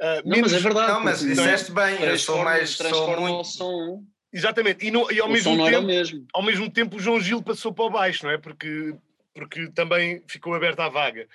ah, 0.00 0.14
Não, 0.16 0.22
mas 0.24 0.36
menos- 0.36 0.52
é 0.54 0.58
verdade. 0.58 0.92
Não, 0.92 1.00
mas 1.04 1.18
porque 1.20 1.34
disseste 1.34 1.70
bem, 1.72 2.02
eu 2.02 2.18
sou 2.18 2.34
transforma- 2.36 2.44
mais. 2.50 2.70
Sou 2.70 3.20
muito. 3.20 3.44
som. 3.44 4.02
Exatamente, 4.32 4.86
e, 4.86 4.90
no- 4.90 5.10
e 5.12 5.20
ao 5.20 5.28
O 5.28 5.32
mesmo 5.32 5.64
tempo 5.66 5.82
mesmo. 5.86 6.26
ao 6.32 6.42
mesmo 6.42 6.70
tempo 6.70 6.96
o 6.96 7.00
João 7.00 7.20
Gil 7.20 7.42
passou 7.42 7.72
para 7.72 7.84
o 7.84 7.90
baixo, 7.90 8.24
não 8.24 8.32
é? 8.32 8.38
Porque, 8.38 8.94
porque 9.34 9.68
também 9.72 10.22
ficou 10.26 10.54
aberta 10.54 10.84
a 10.84 10.88
vaga. 10.88 11.28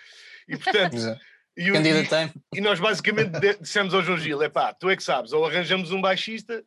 E 0.47 0.57
portanto, 0.57 0.93
Exato. 0.97 1.21
e, 1.55 1.71
o- 1.71 1.75
e- 1.75 2.31
e 2.55 2.61
nós 2.61 2.79
basicamente 2.79 3.31
dissemos 3.61 3.93
ao 3.93 4.01
João 4.01 4.17
Gil: 4.17 4.41
é 4.41 4.49
pá, 4.49 4.73
tu 4.73 4.89
é 4.89 4.95
que 4.95 5.03
sabes, 5.03 5.31
ou 5.31 5.45
arranjamos 5.45 5.91
um 5.91 6.01
baixista, 6.01 6.63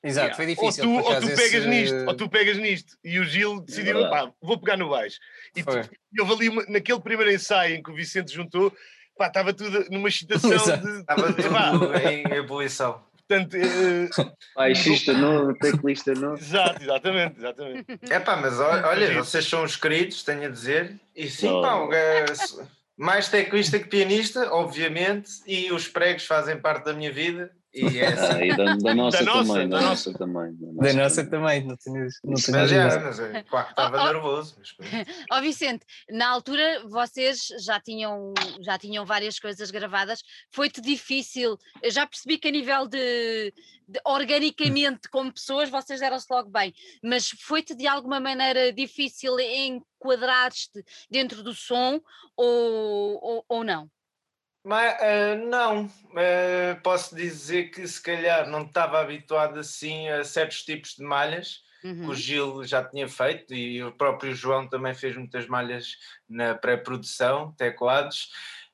Exato, 0.00 0.36
foi 0.36 0.44
ou 0.46 0.54
difícil. 0.54 0.84
tu, 0.84 1.02
por 1.02 1.12
ou 1.12 1.20
tu 1.20 1.26
pegas 1.26 1.54
esse- 1.54 1.66
nisto, 1.68 1.96
ou 2.06 2.14
tu 2.14 2.28
pegas 2.28 2.56
nisto. 2.56 2.96
E 3.02 3.18
o 3.18 3.24
Gil 3.24 3.60
decidiu: 3.60 3.94
verdade. 3.98 4.26
pá, 4.28 4.32
vou 4.40 4.58
pegar 4.60 4.76
no 4.76 4.88
baixo. 4.90 5.18
E 5.56 5.62
tu- 5.64 5.72
Foi. 5.72 5.82
e 6.12 6.20
houve 6.20 6.32
ali, 6.34 6.48
uma- 6.50 6.64
naquele 6.68 7.00
primeiro 7.00 7.32
ensaio 7.32 7.74
em 7.74 7.82
que 7.82 7.90
o 7.90 7.94
Vicente 7.96 8.32
juntou, 8.32 8.72
pá, 9.16 9.26
estava 9.26 9.52
tudo 9.52 9.86
numa 9.90 10.08
excitação 10.08 10.52
Exato. 10.54 10.86
de. 10.86 11.00
Estava 11.00 11.32
tudo 11.32 11.96
em 12.08 12.22
ebulição. 12.36 13.07
Portanto, 13.28 13.54
eh, 13.56 14.08
Baixista 14.56 15.12
novo, 15.12 15.54
teclista 15.58 16.12
novo. 16.14 16.36
exato, 16.42 16.82
exatamente, 16.82 17.38
exatamente. 17.38 17.86
É 18.10 18.18
pá, 18.18 18.36
mas 18.36 18.58
olha, 18.58 18.86
olha, 18.86 19.14
vocês 19.22 19.44
são 19.46 19.62
os 19.62 19.76
queridos, 19.76 20.22
tenho 20.22 20.46
a 20.46 20.48
dizer. 20.48 20.98
E 21.14 21.28
sim, 21.28 21.48
Oh. 21.48 21.60
pá, 21.62 21.74
um 21.76 21.88
gajo- 21.88 22.66
mais 22.96 23.28
teclista 23.28 23.78
que 23.78 23.86
pianista, 23.88 24.52
obviamente, 24.52 25.30
e 25.46 25.70
os 25.70 25.86
pregos 25.86 26.24
fazem 26.26 26.56
parte 26.58 26.84
da 26.86 26.92
minha 26.92 27.12
vida. 27.12 27.50
E 27.74 27.98
é 27.98 28.06
assim. 28.08 28.32
Ah, 28.32 28.46
e 28.46 28.56
da, 28.56 28.76
da 28.76 28.94
nossa 28.94 29.24
Da 29.24 29.32
também, 29.32 29.68
da 29.68 29.78
da 29.78 29.86
nossa 29.86 30.12
também. 30.14 30.56
Da 30.56 30.92
nossa 30.94 31.26
também, 31.30 31.64
não 31.64 31.76
tenho, 31.76 32.08
não 32.24 32.34
tenho 32.34 32.58
Mas 32.58 32.72
é, 32.72 32.98
mas 32.98 33.20
é, 33.20 33.42
claro 33.42 33.66
que 33.66 33.72
estava 33.72 33.98
Oh, 33.98 34.00
oh. 34.00 34.12
nervoso. 34.12 34.56
Mas. 34.58 34.74
Ó 35.30 35.40
Vicente, 35.40 35.84
na 36.10 36.28
altura 36.28 36.82
vocês 36.88 37.48
já 37.60 37.78
tinham, 37.78 38.32
já 38.62 38.78
tinham 38.78 39.04
várias 39.04 39.38
coisas 39.38 39.70
gravadas. 39.70 40.22
Foi-te 40.50 40.80
difícil? 40.80 41.58
Eu 41.82 41.90
já 41.90 42.06
percebi 42.06 42.38
que 42.38 42.48
a 42.48 42.50
nível 42.50 42.88
de, 42.88 43.52
de 43.86 44.00
organicamente 44.06 45.08
como 45.10 45.32
pessoas 45.32 45.68
vocês 45.68 46.00
deram-se 46.00 46.26
logo 46.30 46.50
bem, 46.50 46.72
mas 47.02 47.28
foi-te 47.28 47.74
de 47.74 47.86
alguma 47.86 48.18
maneira 48.18 48.72
difícil 48.72 49.38
enquadrar-te 49.38 50.84
dentro 51.10 51.42
do 51.42 51.52
som 51.52 52.00
ou, 52.36 53.18
ou, 53.22 53.44
ou 53.48 53.64
não? 53.64 53.90
Mas 54.68 54.94
ah, 55.00 55.34
não, 55.36 55.90
Ah, 56.14 56.78
posso 56.82 57.14
dizer 57.14 57.70
que 57.70 57.86
se 57.86 58.02
calhar 58.02 58.46
não 58.48 58.62
estava 58.62 59.00
habituado 59.00 59.58
assim 59.58 60.08
a 60.08 60.24
certos 60.24 60.62
tipos 60.62 60.94
de 60.96 61.02
malhas. 61.04 61.62
que 61.80 61.86
Uhum. 61.86 62.08
o 62.08 62.14
Gil 62.14 62.64
já 62.64 62.82
tinha 62.82 63.06
feito 63.08 63.54
e 63.54 63.80
o 63.84 63.92
próprio 63.92 64.34
João 64.34 64.68
também 64.68 64.92
fez 64.94 65.16
muitas 65.16 65.46
malhas 65.46 65.96
na 66.28 66.52
pré-produção, 66.56 67.54
teclados, 67.56 68.30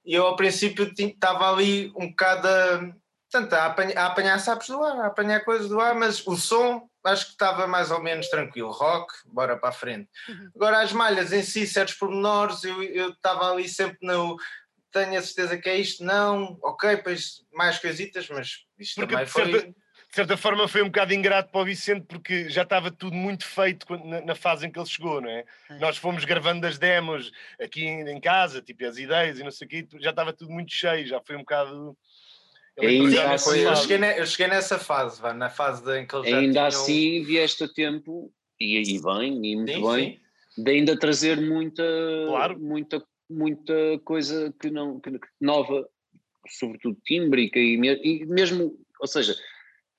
e 0.07 0.15
eu 0.15 0.27
ao 0.27 0.37
princípio 0.37 0.91
estava 0.99 1.53
ali 1.53 1.93
um 1.97 2.09
bocado 2.09 2.49
a, 2.49 3.57
a, 3.59 3.67
apanhar, 3.67 3.99
a 3.99 4.07
apanhar 4.07 4.39
sapos 4.41 4.69
do 4.69 4.83
ar, 4.83 5.01
a 5.01 5.07
apanhar 5.09 5.45
coisas 5.45 5.69
do 5.69 5.79
ar, 5.81 5.95
mas 5.95 6.27
o 6.27 6.35
som 6.35 6.89
acho 7.05 7.27
que 7.27 7.33
estava 7.33 7.67
mais 7.67 7.91
ou 7.91 8.03
menos 8.03 8.31
tranquilo, 8.31 8.71
rock, 8.71 9.13
bora 9.27 9.59
para 9.59 9.69
a 9.69 9.73
frente. 9.73 10.09
Uhum. 10.27 10.51
Agora 10.57 10.81
as 10.81 10.93
malhas 10.95 11.31
em 11.31 11.43
si, 11.43 11.67
certos 11.67 11.97
pormenores, 11.97 12.65
eu 12.65 12.83
eu 12.83 13.11
estava 13.11 13.53
ali 13.53 13.69
sempre 13.69 13.99
no... 14.01 14.35
Tenho 14.95 15.19
a 15.19 15.23
certeza 15.23 15.59
que 15.59 15.69
é 15.69 15.77
isto, 15.77 16.05
não, 16.05 16.57
ok, 16.63 16.99
pois 16.99 17.45
mais 17.53 17.79
coisitas, 17.81 18.29
mas 18.29 18.65
isto 18.79 18.95
Porque, 19.01 19.11
também 19.13 19.27
de 19.27 19.31
foi... 19.33 19.51
certa- 19.53 19.69
de 20.09 20.17
certa 20.17 20.37
forma 20.37 20.69
foi 20.69 20.81
um 20.81 20.87
bocado 20.87 21.13
ingrato 21.13 21.51
para 21.51 21.61
o 21.61 21.65
Vicente 21.65 22.07
porque 22.07 22.49
já 22.49 22.63
estava 22.63 22.89
tudo 22.93 23.17
muito 23.17 23.45
feito 23.45 23.85
quando- 23.85 24.05
na, 24.05 24.21
na 24.21 24.35
fase 24.37 24.65
em 24.65 24.71
que 24.71 24.79
ele 24.79 24.87
chegou, 24.87 25.21
não 25.21 25.29
é? 25.29 25.45
É. 25.69 25.79
Nós 25.81 25.97
fomos 25.97 26.25
gravando 26.25 26.65
as 26.69 26.79
demos 26.79 27.33
aqui 27.61 27.85
em, 27.85 28.09
em 28.09 28.21
casa, 28.21 28.63
tipo 28.63 28.87
as 28.87 28.97
ideias 28.97 29.41
e 29.41 29.43
não 29.43 29.51
sei 29.51 29.67
o 29.67 29.69
quê, 29.71 29.89
já 29.99 30.11
estava 30.11 30.33
tudo 30.33 30.53
muito 30.53 30.73
cheio, 30.73 31.05
já 31.05 31.21
foi 31.21 31.35
um 31.35 31.41
bocado. 31.41 31.97
Ele 32.77 32.99
Ainda 33.01 33.11
já 33.11 33.39
Sim, 33.39 33.45
foi- 33.51 33.67
eu, 33.67 33.75
cheguei 33.75 33.99
ne- 33.99 34.21
eu 34.21 34.27
cheguei 34.27 34.47
nessa 34.47 34.79
fase, 34.79 35.21
vá, 35.21 35.35
na 35.35 35.51
fase 35.51 35.83
de, 35.83 35.99
em 35.99 36.07
que 36.07 36.15
ele 36.15 36.31
já 36.31 36.39
Ainda 36.39 36.63
um- 36.63 36.67
assim 36.67 37.25
vieste 37.25 37.65
a 37.65 37.69
tempo, 37.69 38.33
e 38.61 38.77
aí 38.79 39.03
bem, 39.03 39.45
e 39.45 39.57
muito 39.57 39.73
Sim, 39.73 39.93
bem, 39.97 40.21
de 40.57 40.71
ainda 40.71 40.97
trazer 40.97 41.41
muita, 41.41 41.83
Claro. 42.29 42.57
muita, 42.61 43.03
muita 43.29 43.75
coisa 44.05 44.55
que 44.61 44.71
não, 44.71 45.01
que, 45.01 45.11
nova, 45.41 45.89
sobretudo 46.49 46.99
tímbrica 47.05 47.59
e, 47.59 47.77
me- 47.77 48.01
e 48.03 48.25
mesmo, 48.27 48.79
ou 49.01 49.07
seja, 49.07 49.35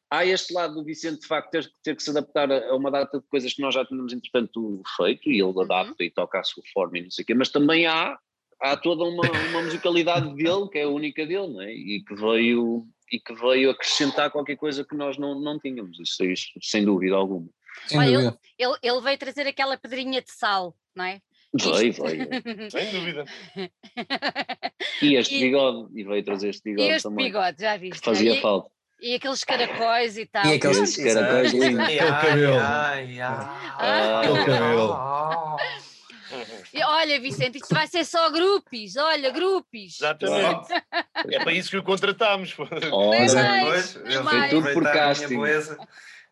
há 0.09 0.25
este 0.25 0.53
lado 0.53 0.75
do 0.75 0.83
Vicente 0.83 1.21
de 1.21 1.27
facto 1.27 1.49
ter, 1.51 1.71
ter 1.83 1.95
que 1.95 2.03
se 2.03 2.09
adaptar 2.11 2.51
a, 2.51 2.69
a 2.69 2.75
uma 2.75 2.91
data 2.91 3.19
de 3.19 3.27
coisas 3.27 3.53
que 3.53 3.61
nós 3.61 3.73
já 3.73 3.85
tínhamos 3.85 4.13
entretanto 4.13 4.81
feito 4.95 5.29
e 5.29 5.41
ele 5.41 5.61
adapta 5.61 6.03
e 6.03 6.11
toca 6.11 6.39
à 6.39 6.43
sua 6.43 6.63
forma 6.73 6.97
e 6.97 7.03
não 7.03 7.11
sei 7.11 7.23
o 7.23 7.25
quê, 7.25 7.33
mas 7.33 7.49
também 7.49 7.85
há, 7.88 8.17
há 8.61 8.77
toda 8.77 9.03
uma, 9.03 9.23
uma 9.49 9.63
musicalidade 9.63 10.33
dele 10.35 10.69
que 10.71 10.77
é 10.79 10.83
a 10.83 10.89
única 10.89 11.25
dele, 11.25 11.47
não 11.47 11.61
é? 11.61 11.73
E 11.73 12.03
que 12.03 12.15
veio 12.15 12.88
e 13.11 13.19
que 13.19 13.33
veio 13.35 13.69
acrescentar 13.69 14.31
qualquer 14.31 14.55
coisa 14.55 14.83
que 14.83 14.95
nós 14.95 15.15
não, 15.17 15.39
não 15.39 15.59
tínhamos, 15.59 15.99
isso, 15.99 16.25
isso 16.25 16.51
sem 16.59 16.83
dúvida 16.83 17.15
alguma. 17.15 17.47
Sem 17.88 17.99
Olha, 17.99 18.11
dúvida. 18.13 18.39
Ele, 18.57 18.75
ele 18.81 19.01
veio 19.01 19.17
trazer 19.17 19.47
aquela 19.47 19.77
pedrinha 19.77 20.21
de 20.21 20.31
sal, 20.31 20.75
não 20.95 21.05
é? 21.05 21.21
Veio, 21.57 21.93
veio. 21.93 22.71
Sem 22.71 22.91
dúvida. 22.91 23.25
E 25.01 25.15
este 25.17 25.35
E- 25.35 25.39
bigode, 25.39 25.87
e 25.99 26.03
veio 26.03 26.23
trazer 26.23 26.49
este 26.49 26.69
E 26.69 26.73
bigode 26.73 26.89
este 26.93 27.03
também. 27.03 27.25
bigode, 27.25 27.61
já 27.61 27.73
que 27.73 27.79
viste? 27.89 28.03
fazia 28.03 28.33
e, 28.35 28.41
falta. 28.41 28.69
e 29.01 29.15
aqueles 29.15 29.43
caracóis 29.43 30.17
e 30.17 30.25
tal. 30.25 30.45
E 30.45 30.53
aqueles- 30.55 30.95
que 30.95 31.07
era 31.09 31.27
coisa 31.31 31.57
linda. 31.57 31.83
Ai, 31.83 31.97
cabelo. 31.97 32.53
ai, 32.59 33.21
ai, 33.21 33.47
Ah. 33.79 34.19
Aquele 34.21 34.45
cabelo. 34.45 34.93
ah. 34.93 35.57
E 36.73 36.83
Olha, 36.83 37.19
Vicente, 37.21 37.57
isto 37.59 37.73
vai 37.73 37.87
ser 37.87 38.03
só 38.03 38.29
grupos, 38.29 38.97
olha, 38.97 39.29
grupos. 39.29 39.95
Exatamente. 40.01 40.73
É 41.31 41.39
para 41.41 41.53
isso 41.53 41.69
que 41.69 41.77
o 41.77 41.83
contratámos. 41.83 42.53
Mais, 42.57 43.33
Depois, 43.33 43.95
mais. 44.23 44.49
fui 44.49 44.49
Tudo 44.49 44.73
por 44.73 44.83
casting. 44.83 45.37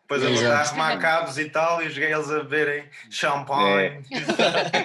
Depois 0.08 0.44
a 0.44 0.60
arrumar 0.60 0.98
cabos 0.98 1.38
e 1.38 1.48
tal, 1.48 1.82
e 1.82 1.86
os 1.86 1.96
gays 1.96 2.30
a 2.30 2.40
beberem 2.40 2.84
champanhe. 3.10 4.02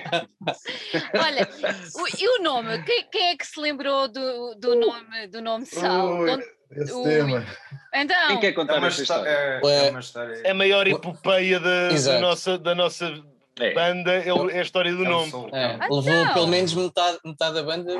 Olha, 1.14 1.50
o, 1.96 2.08
e 2.22 2.40
o 2.40 2.44
nome? 2.44 2.82
Quem, 2.84 3.04
quem 3.12 3.28
é 3.30 3.36
que 3.38 3.46
se 3.46 3.60
lembrou 3.60 4.08
do, 4.08 4.56
do 4.56 4.76
nome 4.76 5.28
do 5.28 5.42
nome 5.42 5.66
Sal? 5.66 6.20
Ui, 6.20 6.30
onde- 6.32 6.46
Esse 6.72 6.94
Ui. 6.94 7.04
tema. 7.04 7.46
Então, 7.94 8.28
quem 8.28 8.40
quer 8.40 8.48
É 8.48 8.52
contar 8.54 8.78
uma, 8.78 8.88
esta 8.88 9.02
histó- 9.02 9.16
história? 9.18 9.30
é, 9.30 9.88
é 9.88 9.90
uma 9.90 10.00
história. 10.00 10.42
É 10.46 10.52
a 10.52 10.54
maior 10.54 10.88
epopeia 10.88 11.60
da, 11.60 11.90
da 11.90 12.20
nossa, 12.22 12.58
da 12.58 12.76
nossa 12.76 13.12
É. 13.60 13.74
banda, 13.74 14.14
é, 14.14 14.34
o- 14.34 14.50
é 14.50 14.60
a 14.60 14.62
história 14.62 14.94
do 14.94 15.04
É 15.04 15.10
nome. 15.10 15.32
É, 15.52 15.66
Ah, 15.66 15.80
levou 15.90 16.02
então. 16.14 16.34
pelo 16.34 16.48
menos 16.48 16.74
metade, 16.74 17.18
metade 17.26 17.56
da 17.56 17.64
banda, 17.64 17.94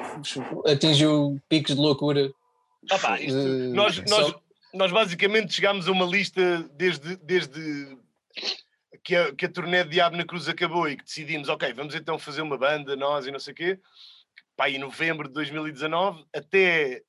atingiu 0.72 1.38
picos 1.50 1.76
de 1.76 1.82
loucura. 1.82 2.32
Ah 2.90 2.98
pá, 2.98 3.20
isto- 3.20 3.38
nós, 3.74 3.98
nós, 4.08 4.34
nós 4.74 4.92
basicamente 4.92 5.54
chegámos 5.54 5.88
a 5.88 5.92
uma 5.92 6.06
lista 6.06 6.64
desde, 6.74 7.16
desde 7.18 7.98
que, 9.04 9.16
a, 9.16 9.34
que 9.34 9.46
a 9.46 9.50
turnê 9.50 9.84
de 9.84 9.92
Diabo 9.92 10.18
na 10.18 10.26
Cruz 10.26 10.48
acabou 10.48 10.88
e 10.88 10.98
que 10.98 11.04
decidimos, 11.04 11.50
ok, 11.50 11.74
vamos 11.74 11.96
então 11.96 12.20
fazer 12.20 12.42
uma 12.42 12.58
banda, 12.58 12.96
nós 12.96 13.26
e 13.26 13.32
não 13.32 13.40
sei 13.40 13.54
o 13.54 13.56
quê. 13.56 13.80
Pá, 14.56 14.70
em 14.70 14.78
novembro 14.78 15.28
de 15.28 15.34
2019, 15.34 16.26
até 16.36 17.02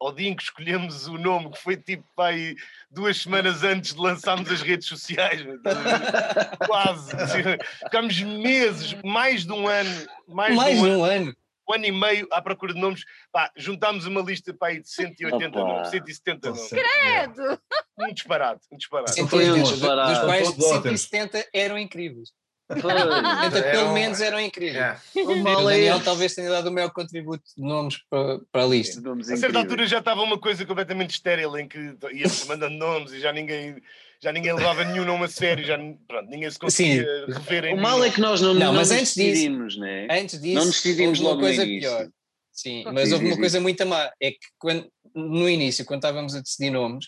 ao 0.00 0.12
dia 0.12 0.28
em 0.28 0.36
que 0.36 0.42
escolhemos 0.42 1.06
o 1.06 1.16
nome, 1.16 1.50
que 1.50 1.58
foi 1.58 1.76
tipo 1.76 2.04
pai, 2.14 2.54
duas 2.90 3.16
semanas 3.22 3.62
antes 3.62 3.94
de 3.94 4.00
lançarmos 4.00 4.50
as 4.50 4.60
redes 4.60 4.86
sociais, 4.86 5.42
quase. 6.66 7.16
Assim, 7.16 7.42
ficámos 7.84 8.20
meses, 8.20 8.94
mais 9.02 9.44
de 9.44 9.52
um 9.52 9.66
ano, 9.66 10.06
mais, 10.28 10.54
Mais 10.54 10.76
de 10.76 10.80
um, 10.80 10.84
de 10.84 10.90
ano, 10.90 11.00
um 11.00 11.04
ano. 11.04 11.36
Um 11.68 11.74
ano 11.74 11.84
e 11.86 11.92
meio 11.92 12.28
à 12.30 12.40
procura 12.42 12.74
de 12.74 12.80
nomes. 12.80 13.04
Pá, 13.32 13.50
juntámos 13.56 14.06
uma 14.06 14.20
lista 14.20 14.52
pá, 14.54 14.68
aí 14.68 14.80
de 14.80 14.88
180 14.90 15.46
Opa. 15.58 15.58
nomes, 15.72 15.88
170 15.90 16.48
nomes. 16.50 16.68
Credo! 16.70 17.60
Um 17.98 18.12
disparate, 18.12 18.66
um 18.72 18.76
disparate. 18.76 19.12
Sim. 19.14 19.28
foi 19.28 19.50
um 19.50 19.54
180, 19.54 19.62
dos 19.62 19.70
disparate. 19.78 20.20
quais 20.24 20.44
São 20.46 20.52
todos 20.56 20.70
ótimos. 20.72 21.00
170 21.02 21.48
eram 21.52 21.78
incríveis. 21.78 22.30
Pois. 22.66 22.82
170 22.82 23.58
É 23.58 23.70
pelo 23.72 23.88
um- 23.90 23.92
menos 23.92 24.20
eram 24.22 24.40
incríveis. 24.40 24.74
Yeah. 24.74 25.00
O 25.16 25.42
O 25.44 25.48
é 25.48 25.64
Daniel 25.64 26.00
talvez 26.02 26.34
tenha 26.34 26.48
dado 26.50 26.68
o 26.70 26.72
maior 26.72 26.90
contributo 26.90 27.44
de 27.56 27.62
nomes 27.62 27.98
para, 28.08 28.40
para 28.50 28.62
a 28.62 28.66
lista. 28.66 29.00
Nomes 29.02 29.26
A 29.28 29.36
certa 29.36 29.46
incríveis. 29.48 29.64
altura 29.64 29.86
já 29.86 29.98
estava 29.98 30.22
uma 30.22 30.38
coisa 30.38 30.64
completamente 30.64 31.10
estéril 31.10 31.56
em 31.58 31.68
que 31.68 31.78
íamos 32.12 32.46
mandando 32.46 32.74
nomes 32.76 33.12
e 33.12 33.20
já 33.20 33.32
ninguém, 33.32 33.76
já 34.24 34.32
ninguém 34.32 34.54
levava 34.54 34.84
nenhum 34.84 35.04
nome 35.04 35.24
a 35.26 35.28
sério, 35.28 35.62
já 35.62 35.76
pronto, 36.08 36.30
ninguém 36.30 36.50
se 36.50 36.58
conseguia 36.58 37.04
rever 37.28 37.66
em 37.66 37.74
O 37.74 37.76
mal 37.76 38.02
é 38.02 38.10
que 38.10 38.18
nós 38.18 38.40
não, 38.40 38.54
Não, 38.54 38.66
não, 38.68 38.72
mas 38.72 38.88
nos 38.88 38.98
antes 38.98 39.14
disso- 39.14 39.30
decidimos, 39.32 39.76
né? 39.76 40.08
Antes 40.10 40.40
disso, 40.40 40.54
Não 40.54 40.64
nos 40.64 40.74
decidimos 40.76 41.20
houve 41.20 41.20
uma 41.20 41.28
logo 41.30 41.40
no 41.42 41.46
coisa 41.46 41.62
início. 41.64 41.90
pior. 41.90 42.08
Sim, 42.50 42.84
mas 42.90 43.12
houve 43.12 43.26
uma 43.26 43.36
coisa 43.36 43.60
muito 43.60 43.84
má. 43.84 44.10
É 44.18 44.30
que 44.30 44.38
quando, 44.58 44.88
no 45.14 45.46
início, 45.46 45.84
quando 45.84 45.98
estávamos 45.98 46.34
a 46.34 46.40
decidir 46.40 46.70
nomes, 46.70 47.06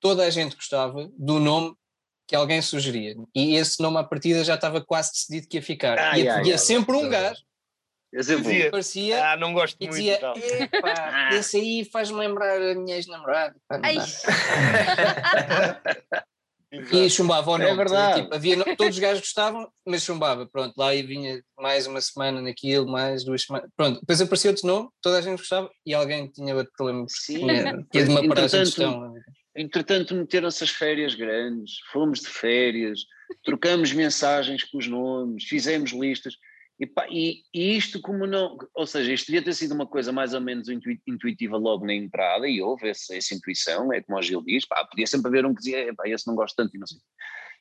toda 0.00 0.24
a 0.24 0.30
gente 0.30 0.56
gostava 0.56 1.10
do 1.18 1.38
nome 1.38 1.74
que 2.26 2.34
alguém 2.34 2.62
sugeria. 2.62 3.16
E 3.34 3.56
esse 3.56 3.82
nome 3.82 3.98
à 3.98 4.04
partida 4.04 4.42
já 4.42 4.54
estava 4.54 4.80
quase 4.80 5.12
decidido 5.12 5.46
que 5.46 5.58
ia 5.58 5.62
ficar. 5.62 5.98
Ai, 5.98 6.22
e 6.22 6.28
havia 6.28 6.56
sempre 6.56 6.96
um 6.96 7.06
gajo 7.06 7.42
é 8.12 8.36
bom. 8.36 8.42
Dizia, 8.42 8.64
que 8.64 8.70
parecia 8.70 9.30
ah, 9.30 9.36
não 9.36 9.52
gosto 9.52 9.76
e 9.80 9.86
muito 9.86 9.96
dizia: 9.96 10.20
esse 11.32 11.56
aí 11.58 11.84
faz-me 11.84 12.18
lembrar 12.18 12.60
a 12.60 12.74
minha 12.74 12.96
ex-namorada. 12.96 13.54
Não 16.92 16.98
Ai, 16.98 17.02
dá." 17.02 17.06
E 17.06 17.10
chumbava 17.10 17.50
o 17.50 17.56
É 17.56 17.64
nome. 17.64 17.76
verdade. 17.76 18.22
Tipo, 18.22 18.34
havia, 18.34 18.76
todos 18.76 18.94
os 18.94 18.98
gajos 18.98 19.20
gostavam, 19.20 19.68
mas 19.86 20.02
chumbava. 20.02 20.46
Pronto, 20.46 20.74
lá 20.76 20.94
e 20.94 21.02
vinha 21.02 21.42
mais 21.58 21.86
uma 21.86 22.00
semana 22.00 22.40
naquilo, 22.42 22.86
mais 22.90 23.24
duas 23.24 23.42
semanas. 23.42 23.70
Pronto, 23.76 24.00
depois 24.00 24.20
apareceu 24.20 24.50
outro 24.50 24.66
nome, 24.66 24.88
toda 25.02 25.18
a 25.18 25.20
gente 25.20 25.38
gostava 25.38 25.70
e 25.86 25.94
alguém 25.94 26.28
tinha 26.28 26.54
outro 26.54 26.72
problema. 26.76 27.04
Sim. 27.08 27.38
Tinha, 27.38 27.86
tinha 27.90 28.04
de 28.04 28.10
uma 28.10 28.28
paragem 28.28 28.62
de 28.62 28.66
Entretanto, 28.66 28.66
gestão. 28.66 29.14
Entretanto, 29.56 30.14
meteram-se 30.14 30.62
as 30.64 30.70
férias 30.70 31.14
grandes, 31.14 31.72
fomos 31.92 32.20
de 32.20 32.28
férias, 32.28 33.00
trocamos 33.44 33.92
mensagens 33.92 34.62
com 34.64 34.78
os 34.78 34.86
nomes, 34.86 35.44
fizemos 35.44 35.90
listas. 35.92 36.34
E, 36.80 36.86
pá, 36.86 37.06
e, 37.10 37.42
e 37.52 37.76
isto, 37.76 38.00
como 38.00 38.26
não. 38.26 38.56
Ou 38.74 38.86
seja, 38.86 39.12
isto 39.12 39.26
devia 39.26 39.42
ter 39.44 39.52
sido 39.52 39.74
uma 39.74 39.86
coisa 39.86 40.10
mais 40.10 40.32
ou 40.32 40.40
menos 40.40 40.66
intui- 40.70 41.00
intuitiva 41.06 41.58
logo 41.58 41.84
na 41.84 41.92
entrada, 41.92 42.48
e 42.48 42.62
houve 42.62 42.88
essa, 42.88 43.14
essa 43.14 43.34
intuição, 43.34 43.92
é 43.92 44.00
como 44.00 44.18
o 44.18 44.22
Gil 44.22 44.40
diz, 44.42 44.64
pá, 44.66 44.82
podia 44.86 45.06
sempre 45.06 45.28
haver 45.28 45.44
um 45.44 45.54
que 45.54 45.60
dizia, 45.60 45.92
pá, 45.94 46.08
esse 46.08 46.26
não 46.26 46.34
gosto 46.34 46.56
tanto 46.56 46.74
e 46.74 46.78
não 46.78 46.86
sei. 46.86 46.98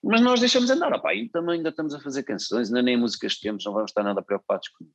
Mas 0.02 0.22
nós 0.22 0.40
deixamos 0.40 0.70
andar, 0.70 0.94
opá, 0.94 1.14
e 1.14 1.28
também 1.28 1.58
ainda 1.58 1.68
estamos 1.68 1.94
a 1.94 2.00
fazer 2.00 2.24
canções, 2.24 2.70
ainda 2.70 2.82
nem 2.82 2.96
músicas 2.96 3.38
temos, 3.38 3.66
não 3.66 3.74
vamos 3.74 3.92
estar 3.92 4.04
nada 4.04 4.22
preocupados 4.22 4.70
com 4.70 4.86
isso. 4.86 4.94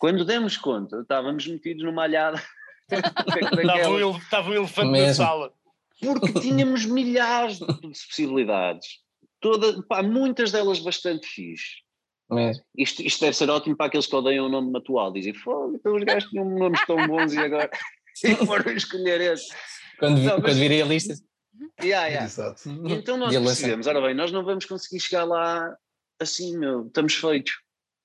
Quando 0.00 0.24
demos 0.24 0.56
conta, 0.56 1.00
estávamos 1.02 1.46
metidos 1.46 1.84
numa 1.84 2.02
alhada. 2.02 2.42
Estava 2.90 4.50
um, 4.50 4.52
elefante 4.52 4.86
na 4.86 4.92
Mesmo. 4.92 5.14
sala. 5.24 5.52
porque 6.00 6.32
tínhamos 6.40 6.84
milhares 6.84 7.58
de 7.58 7.66
possibilidades, 8.06 8.98
toda, 9.40 9.80
pá, 9.84 10.02
muitas 10.02 10.50
delas 10.50 10.80
bastante 10.80 11.26
fixe. 11.26 11.83
Mesmo. 12.30 12.64
Isto, 12.76 13.02
isto 13.02 13.20
deve 13.20 13.36
ser 13.36 13.50
ótimo 13.50 13.76
para 13.76 13.86
aqueles 13.86 14.06
que 14.06 14.16
odeiam 14.16 14.46
o 14.46 14.48
nome 14.48 14.76
atual, 14.76 15.12
dizem, 15.12 15.34
fogo, 15.34 15.76
então 15.76 15.94
os 15.94 16.02
gajos 16.04 16.30
tinham 16.30 16.48
nomes 16.48 16.84
tão 16.86 17.06
bons 17.06 17.32
e 17.34 17.38
agora 17.38 17.70
e 18.24 18.34
foram 18.46 18.72
escolher 18.72 19.20
esse. 19.20 19.54
Quando, 19.98 20.16
vi- 20.20 20.26
Não, 20.26 20.34
mas- 20.38 20.42
quando 20.44 20.58
virei 20.58 20.82
a 20.82 20.86
lista. 20.86 21.14
Yeah, 21.82 22.06
yeah. 22.08 22.24
Exato. 22.26 22.62
Então 22.88 23.16
nós 23.16 23.32
decidimos, 23.38 23.86
ora 23.86 24.00
bem, 24.00 24.14
nós 24.14 24.32
não 24.32 24.44
vamos 24.44 24.64
conseguir 24.64 25.00
chegar 25.00 25.24
lá 25.24 25.76
assim, 26.20 26.56
meu, 26.58 26.86
estamos 26.86 27.14
feitos. 27.14 27.52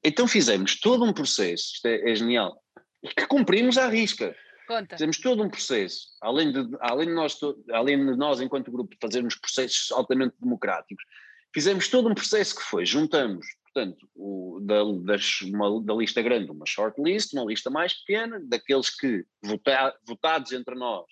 Então 0.04 0.28
fizemos 0.28 0.80
todo 0.80 1.04
um 1.04 1.12
processo, 1.14 1.74
isto 1.76 1.86
é, 1.88 2.12
é 2.12 2.16
genial, 2.16 2.62
e 3.04 3.08
que 3.10 3.26
cumprimos 3.26 3.78
à 3.78 3.88
risca. 3.88 4.36
Conta. 4.68 4.96
Fizemos 4.96 5.20
todo 5.20 5.42
um 5.44 5.50
processo, 5.50 6.02
além 6.22 6.52
de, 6.52 6.60
além 6.80 7.08
de, 7.08 7.14
nós, 7.14 7.38
além 7.72 7.98
de 8.06 8.16
nós, 8.16 8.40
enquanto 8.40 8.72
grupo, 8.72 8.96
fazermos 9.02 9.36
processos 9.36 9.92
altamente 9.92 10.36
democráticos, 10.40 11.04
fizemos 11.54 11.88
todo 11.88 12.08
um 12.08 12.14
processo 12.14 12.56
que 12.56 12.62
foi, 12.62 12.86
juntamos, 12.86 13.46
portanto, 13.74 14.10
o, 14.16 14.60
da, 14.62 14.84
das, 15.04 15.42
uma, 15.42 15.82
da 15.84 15.94
lista 15.94 16.22
grande, 16.22 16.52
uma 16.52 16.66
short 16.66 17.02
list, 17.02 17.34
uma 17.34 17.46
lista 17.46 17.70
mais 17.70 17.94
pequena, 17.94 18.40
daqueles 18.44 18.90
que, 18.90 19.26
vota, 19.44 19.98
votados 20.06 20.52
entre 20.52 20.76
nós, 20.76 21.06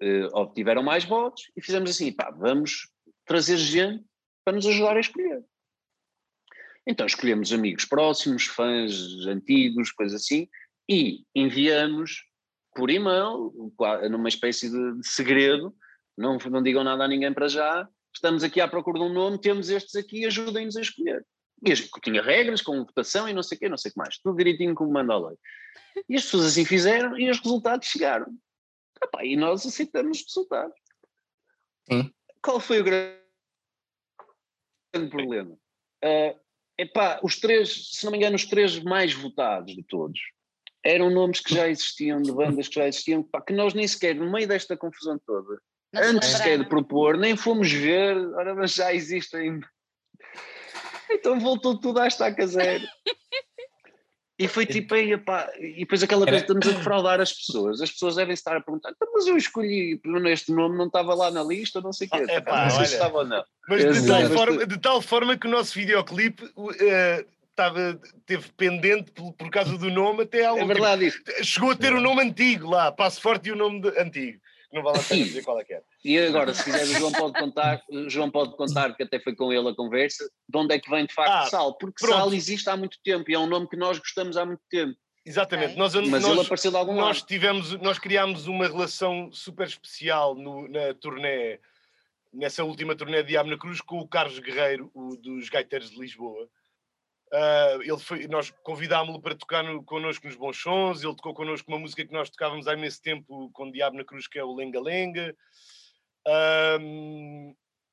eh, 0.00 0.28
obtiveram 0.32 0.82
mais 0.82 1.04
votos, 1.04 1.50
e 1.56 1.62
fizemos 1.62 1.90
assim, 1.90 2.12
pá, 2.12 2.30
vamos 2.30 2.90
trazer 3.24 3.56
gente 3.56 4.04
para 4.44 4.54
nos 4.54 4.66
ajudar 4.66 4.96
a 4.96 5.00
escolher. 5.00 5.44
Então 6.86 7.06
escolhemos 7.06 7.52
amigos 7.52 7.84
próximos, 7.84 8.46
fãs 8.46 9.26
antigos, 9.26 9.90
coisas 9.90 10.22
assim, 10.22 10.48
e 10.88 11.24
enviamos 11.34 12.24
por 12.74 12.90
e-mail, 12.90 13.52
numa 14.10 14.28
espécie 14.28 14.70
de, 14.70 15.00
de 15.00 15.08
segredo, 15.08 15.74
não, 16.16 16.38
não 16.38 16.62
digam 16.62 16.84
nada 16.84 17.04
a 17.04 17.08
ninguém 17.08 17.32
para 17.32 17.48
já, 17.48 17.88
estamos 18.16 18.42
aqui 18.42 18.60
à 18.60 18.68
procura 18.68 18.98
de 18.98 19.04
um 19.04 19.12
nome, 19.12 19.40
temos 19.40 19.70
estes 19.70 19.94
aqui, 19.96 20.24
ajudem-nos 20.26 20.76
a 20.76 20.80
escolher. 20.80 21.24
E 21.64 21.74
tinha 22.02 22.22
regras, 22.22 22.60
com 22.60 22.84
votação 22.84 23.28
e 23.28 23.32
não 23.32 23.42
sei 23.42 23.56
o 23.56 23.58
quê, 23.58 23.68
não 23.68 23.78
sei 23.78 23.90
o 23.90 23.92
que 23.92 23.98
mais, 23.98 24.18
tudo 24.18 24.36
direitinho 24.36 24.74
como 24.74 24.92
manda 24.92 25.14
a 25.14 25.28
lei. 25.28 25.36
E 26.08 26.16
as 26.16 26.24
pessoas 26.24 26.46
assim 26.46 26.64
fizeram 26.64 27.18
e 27.18 27.30
os 27.30 27.38
resultados 27.38 27.88
chegaram. 27.88 28.26
Epá, 29.02 29.24
e 29.24 29.36
nós 29.36 29.64
aceitamos 29.66 30.20
os 30.20 30.26
resultados. 30.26 30.76
Sim. 31.90 32.12
Qual 32.42 32.60
foi 32.60 32.80
o 32.80 32.84
grande 32.84 33.16
problema? 35.10 35.56
Ah, 36.02 36.34
epá, 36.78 37.20
os 37.22 37.38
três, 37.38 37.90
se 37.92 38.04
não 38.04 38.12
me 38.12 38.18
engano, 38.18 38.36
os 38.36 38.44
três 38.44 38.78
mais 38.82 39.12
votados 39.14 39.74
de 39.74 39.82
todos 39.82 40.20
eram 40.84 41.10
nomes 41.10 41.40
que 41.40 41.52
já 41.52 41.68
existiam, 41.68 42.22
de 42.22 42.30
bandas 42.30 42.68
que 42.68 42.76
já 42.76 42.86
existiam, 42.86 43.22
pá, 43.22 43.42
que 43.42 43.52
nós 43.52 43.74
nem 43.74 43.88
sequer, 43.88 44.14
no 44.14 44.30
meio 44.30 44.46
desta 44.46 44.76
confusão 44.76 45.18
toda, 45.26 45.60
antes 46.02 46.28
sequer 46.30 46.58
de 46.58 46.64
propor, 46.68 47.16
nem 47.16 47.36
fomos 47.36 47.70
ver, 47.70 48.16
ora, 48.34 48.54
mas 48.54 48.72
já 48.74 48.92
existem. 48.92 49.60
Então 51.08 51.38
voltou 51.38 51.78
tudo 51.78 52.00
à 52.00 52.08
estaca 52.08 52.46
zero. 52.46 52.84
E 54.38 54.46
foi 54.48 54.66
tipo 54.66 54.92
aí, 54.94 55.12
e 55.58 55.78
depois 55.78 56.02
aquela 56.02 56.26
coisa, 56.26 56.40
estamos 56.42 56.68
a 56.68 56.72
defraudar 56.72 57.18
as 57.22 57.32
pessoas. 57.32 57.80
As 57.80 57.90
pessoas 57.90 58.16
devem 58.16 58.34
estar 58.34 58.54
a 58.54 58.60
perguntar, 58.60 58.90
"Então, 58.90 59.08
mas 59.14 59.26
eu 59.26 59.34
escolhi 59.34 59.98
este 60.26 60.52
nome, 60.52 60.76
não 60.76 60.88
estava 60.88 61.14
lá 61.14 61.30
na 61.30 61.42
lista, 61.42 61.80
não 61.80 61.90
sei 61.90 62.06
o 62.06 62.10
quê. 62.10 62.26
Ah, 62.28 62.34
epá, 62.34 62.64
não 62.64 62.68
sei 62.68 62.78
olha. 62.80 62.86
se 62.86 62.92
estava 62.92 63.16
ou 63.16 63.24
não. 63.24 63.42
Mas 63.66 63.80
de 63.80 63.86
Exato. 63.88 64.06
tal, 64.06 64.20
Mas 64.28 64.32
forma, 64.34 64.58
tu- 64.60 64.66
de 64.66 64.78
tal 64.78 65.00
forma 65.00 65.36
que 65.38 65.46
o 65.46 65.50
nosso 65.50 65.72
videoclipe 65.72 66.52
eh, 66.80 67.24
estava, 67.48 67.98
teve 68.26 68.50
pendente 68.58 69.10
por, 69.12 69.32
por 69.32 69.48
causa 69.48 69.78
do 69.78 69.88
nome 69.90 70.24
até 70.24 70.44
ao 70.44 70.58
É 70.58 70.60
último. 70.60 70.68
verdade 70.68 71.06
isso. 71.06 71.18
Chegou 71.42 71.70
a 71.70 71.74
ter 71.76 71.94
o 71.94 72.00
nome 72.02 72.20
antigo 72.20 72.68
lá, 72.68 72.92
Passo 72.92 73.22
Forte 73.22 73.48
e 73.48 73.52
o 73.52 73.56
nome 73.56 73.80
de- 73.80 73.98
antigo. 73.98 74.38
Que 74.68 74.74
Não 74.76 74.82
vale 74.82 74.98
a 74.98 75.02
pena 75.02 75.24
dizer 75.24 75.44
qual 75.44 75.58
é 75.60 75.64
que 75.64 75.74
é. 75.74 75.82
E 76.04 76.18
agora, 76.18 76.52
se 76.54 76.64
quiser, 76.64 76.82
o 76.82 76.98
João 76.98 77.12
pode 77.12 77.32
contar, 77.38 77.82
João 78.08 78.30
pode 78.30 78.56
contar, 78.56 78.88
porque 78.90 79.02
até 79.04 79.18
foi 79.20 79.34
com 79.34 79.52
ele 79.52 79.68
a 79.68 79.74
conversa, 79.74 80.24
de 80.48 80.58
onde 80.58 80.74
é 80.74 80.78
que 80.78 80.90
vem 80.90 81.06
de 81.06 81.14
facto 81.14 81.30
Ah, 81.30 81.46
Sal. 81.46 81.74
Porque 81.78 82.04
pronto. 82.04 82.18
Sal 82.18 82.34
existe 82.34 82.68
há 82.68 82.76
muito 82.76 82.98
tempo 83.04 83.30
e 83.30 83.34
é 83.34 83.38
um 83.38 83.46
nome 83.46 83.68
que 83.68 83.76
nós 83.76 83.98
gostamos 83.98 84.36
há 84.36 84.44
muito 84.44 84.62
tempo. 84.70 84.94
Exatamente. 85.24 85.70
Ok. 85.72 85.78
Nós, 85.78 85.94
Mas 85.94 86.22
nós, 86.22 86.32
ele 86.32 86.40
apareceu 86.40 86.70
de 86.70 86.76
algum 86.76 86.94
nós 86.94 87.16
lado. 87.18 87.26
tivemos, 87.26 87.72
nós 87.80 87.98
criámos 87.98 88.46
uma 88.46 88.66
relação 88.68 89.30
super 89.32 89.66
especial 89.66 90.34
no- 90.36 90.68
na 90.68 90.94
turnê, 90.94 91.58
nessa 92.32 92.62
última 92.62 92.94
turnê 92.94 93.22
de 93.22 93.30
Diabo 93.30 93.50
na 93.50 93.58
Cruz, 93.58 93.80
com 93.80 93.98
o 93.98 94.06
Carlos 94.06 94.38
Guerreiro, 94.38 94.90
o 94.94 95.16
dos 95.16 95.48
Gaiteiros 95.48 95.90
de 95.90 95.98
Lisboa. 95.98 96.48
Ah, 97.32 97.78
ele 97.80 97.98
foi, 97.98 98.28
nós 98.28 98.50
convidámos-lo 98.62 99.20
para 99.20 99.34
tocar 99.34 99.62
no, 99.64 99.82
connosco 99.84 100.26
nos 100.26 100.36
Bons 100.36 100.56
Sons, 100.56 101.02
ele 101.02 101.16
tocou 101.16 101.34
connosco 101.34 101.70
uma 101.70 101.78
música 101.78 102.04
que 102.06 102.12
nós 102.12 102.30
tocávamos 102.30 102.68
há 102.68 102.74
imenso 102.74 103.02
tempo 103.02 103.50
com 103.52 103.64
o 103.68 103.72
Diabo 103.72 103.96
na 103.96 104.04
Cruz, 104.04 104.28
que 104.28 104.38
é 104.38 104.44
o 104.44 104.54
Lenga 104.54 104.80
Lenga. 104.80 105.34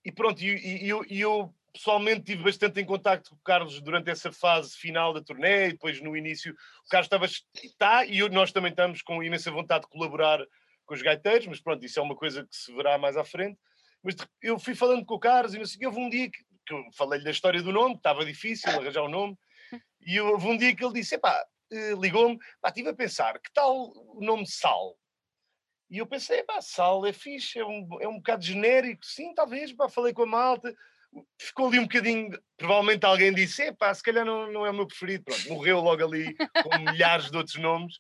E 0.06 0.12
pronto, 0.12 0.42
e, 0.42 0.84
e- 0.86 0.90
eu, 0.90 1.04
e 1.10 1.22
eu 1.22 1.54
pessoalmente 1.74 2.24
tive 2.24 2.44
bastante 2.44 2.80
em 2.80 2.86
contacto 2.86 3.32
com 3.32 3.36
o 3.36 3.44
Carlos 3.44 3.82
durante 3.82 4.10
essa 4.10 4.32
fase 4.32 4.76
final 4.78 5.12
da 5.14 5.24
turnê 5.24 5.70
e 5.70 5.72
depois 5.72 6.00
no 6.02 6.16
início 6.16 6.54
o 6.86 6.90
Carlos 6.90 7.08
estava 7.08 7.26
está 7.26 8.06
e 8.06 8.20
eu- 8.20 8.30
nós 8.30 8.52
também 8.52 8.70
estamos 8.70 9.02
com 9.02 9.24
imensa 9.24 9.50
vontade 9.50 9.86
de 9.86 9.90
colaborar 9.90 10.40
com 10.86 10.94
os 10.94 11.02
gaiteiros, 11.02 11.48
mas 11.48 11.62
pronto, 11.62 11.84
isso 11.84 12.00
é 12.00 12.04
uma 12.04 12.16
coisa 12.16 12.44
que 12.46 12.56
se 12.56 12.72
verá 12.76 12.98
mais 12.98 13.18
à 13.18 13.24
frente. 13.24 13.58
Mas 14.04 14.16
eu 14.42 14.60
fui 14.60 14.76
falando 14.76 15.06
com 15.06 15.16
o 15.16 15.20
Carlos 15.20 15.54
e 15.56 15.58
não 15.58 15.66
sei 15.66 15.86
houve 15.88 15.98
um 16.00 16.10
dia 16.10 16.30
que, 16.30 16.38
que 16.66 16.74
eu 16.74 16.84
falei-lhe 16.98 17.24
da 17.26 17.32
história 17.32 17.62
do 17.62 17.72
nome, 17.72 17.94
que 17.96 18.00
estava 18.00 18.26
difícil 18.26 18.70
arranjar 18.72 19.04
o 19.04 19.10
nome, 19.10 19.38
e 20.06 20.20
houve 20.20 20.48
um 20.48 20.58
dia 20.58 20.76
que 20.76 20.84
ele 20.84 20.94
disse: 20.94 21.16
epá, 21.16 21.44
eh, 21.72 21.94
ligou-me, 22.00 22.38
pá, 22.62 22.70
estive 22.70 22.90
a 22.90 22.94
pensar, 22.96 23.40
que 23.40 23.52
tal 23.54 23.92
o 23.96 24.20
nome 24.22 24.46
Sal? 24.48 24.96
E 25.90 25.98
eu 26.00 26.08
pensei, 26.08 26.42
pá, 26.44 26.60
Sal 26.62 27.06
é 27.06 27.14
fixe, 27.14 27.60
é 27.60 27.66
um, 27.66 27.88
é 28.02 28.08
um 28.08 28.18
bocado 28.18 28.44
genérico, 28.44 29.06
sim, 29.06 29.34
talvez, 29.34 29.72
pá, 29.74 29.88
falei 29.88 30.12
com 30.14 30.24
a 30.24 30.28
malta, 30.28 30.74
ficou 31.40 31.68
ali 31.68 31.78
um 31.80 31.84
bocadinho, 31.84 32.32
provavelmente 32.58 33.06
alguém 33.06 33.34
disse, 33.34 33.72
pá, 33.74 33.94
se 33.94 34.02
calhar 34.02 34.26
não, 34.26 34.52
não 34.52 34.66
é 34.66 34.72
o 34.72 34.74
meu 34.74 34.88
preferido, 34.88 35.24
pronto, 35.24 35.48
morreu 35.50 35.80
logo 35.82 36.04
ali 36.04 36.36
com 36.64 36.78
milhares 36.80 37.30
de 37.30 37.38
outros 37.38 37.58
nomes. 37.58 37.96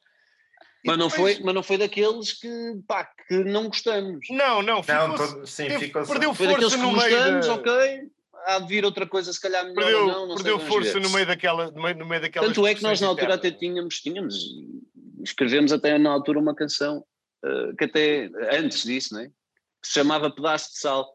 Mas 0.85 0.97
não, 0.97 1.09
foi, 1.09 1.39
mas 1.39 1.55
não 1.55 1.63
foi 1.63 1.77
daqueles 1.77 2.33
que, 2.33 2.49
pá, 2.85 3.05
que 3.05 3.35
não 3.45 3.67
gostamos. 3.67 4.27
Não, 4.29 4.61
não, 4.61 4.75
Não, 4.75 4.83
ficou-se- 4.83 5.33
todo- 5.35 5.47
sim, 5.47 5.67
teve- 5.67 5.85
ficou 5.85 6.05
perdeu 6.05 6.33
Foi 6.33 6.47
daqueles 6.47 6.73
força 6.73 6.77
que 6.77 6.83
no 6.83 6.91
meio 6.91 7.17
gostamos, 7.23 7.47
da... 7.47 7.53
ok. 7.53 8.11
Há 8.45 8.59
de 8.59 8.67
vir 8.67 8.83
outra 8.85 9.07
coisa, 9.07 9.31
se 9.31 9.39
calhar 9.39 9.63
melhor 9.63 9.83
Perdeu, 9.83 9.99
ou 10.01 10.07
não, 10.07 10.27
não 10.27 10.37
sei, 10.37 10.43
perdeu 10.43 10.59
força 10.67 10.99
no 10.99 11.09
meio 11.09 11.25
daquela, 11.25 11.71
no 11.71 11.81
meio, 11.81 11.97
no 11.97 12.05
meio 12.05 12.21
daquela 12.21 12.47
Tanto 12.47 12.67
é 12.67 12.75
que 12.75 12.83
nós 12.83 12.99
na 12.99 13.07
altura 13.07 13.35
até 13.35 13.51
tínhamos, 13.51 13.99
tínhamos, 14.01 14.35
escrevemos 15.23 15.71
até 15.71 15.97
na 15.97 16.11
altura 16.11 16.39
uma 16.39 16.53
canção 16.55 17.05
eh, 17.45 17.73
que 17.77 17.85
até 17.85 18.29
antes 18.51 18.83
disso, 18.83 19.13
né? 19.15 19.29
que 19.81 19.87
se 19.87 19.93
chamava 19.93 20.33
Pedaço 20.33 20.71
de 20.71 20.79
Sal. 20.79 21.11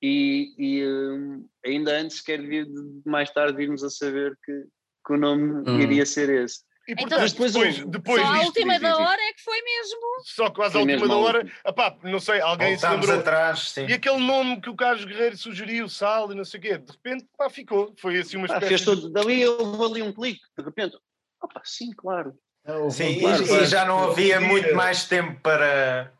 E, 0.00 0.54
e, 0.58 0.82
eh, 0.82 1.70
ainda 1.70 1.96
antes, 2.00 2.20
quer 2.20 2.40
vir 2.40 2.66
mais 3.04 3.30
tarde, 3.30 3.56
virmos 3.56 3.84
a 3.84 3.90
saber 3.90 4.36
que, 4.44 4.64
que 5.06 5.12
o 5.12 5.16
nome 5.16 5.62
Hum. 5.68 5.80
iria 5.80 6.06
ser 6.06 6.28
esse. 6.30 6.60
E 6.88 6.92
Então- 6.92 7.02
portanto, 7.08 7.20
Mas 7.20 7.32
depois 7.32 7.52
depois, 7.52 7.84
depois 7.86 8.22
Só 8.22 8.26
à 8.28 8.40
última 8.40 8.72
diz, 8.72 8.82
da 8.82 8.96
hora 8.98 9.22
é 9.22 9.32
que 9.32 9.40
foi 9.42 9.62
mesmo. 9.62 10.00
só 10.24 10.50
quase 10.50 10.76
à 10.76 10.80
última 10.80 11.06
da 11.08 11.16
hora, 11.16 11.52
epá, 11.64 11.96
não 12.02 12.18
sei, 12.18 12.40
alguém 12.40 12.76
se 12.76 12.88
lembrou. 12.88 13.18
atrás, 13.20 13.70
sim. 13.70 13.86
E 13.86 13.92
aquele 13.92 14.18
nome 14.18 14.60
que 14.60 14.68
o 14.68 14.74
Carlos 14.74 15.04
Guerreiro 15.04 15.36
sugeriu, 15.36 15.88
Sal 15.88 16.32
e 16.32 16.34
não 16.34 16.44
sei 16.44 16.58
o 16.58 16.62
quê, 16.62 16.78
de 16.78 16.90
repente, 16.90 17.24
pá, 17.38 17.48
ficou. 17.48 17.94
Foi 17.98 18.18
assim 18.18 18.36
uma 18.36 18.46
Ah, 18.46 18.54
espécie 18.58 18.66
fez 18.68 18.80
de- 18.80 18.86
todo, 18.86 19.10
dali 19.10 19.46
houve 19.46 19.84
ali 19.84 20.02
um 20.02 20.12
clique, 20.12 20.40
de 20.58 20.64
repente, 20.64 20.96
opa, 21.40 21.60
sim, 21.64 21.92
claro. 21.96 22.34
É, 22.64 22.74
houve 22.74 22.96
Sim, 22.96 23.04
um- 23.04 23.10
e- 23.10 23.20
claro, 23.20 23.42
e, 23.42 23.46
claro. 23.48 23.66
já 23.66 23.84
não 23.84 24.04
havia 24.10 24.40
muito 24.40 24.74
mais 24.74 25.04
tempo 25.06 25.40
para. 25.40 26.12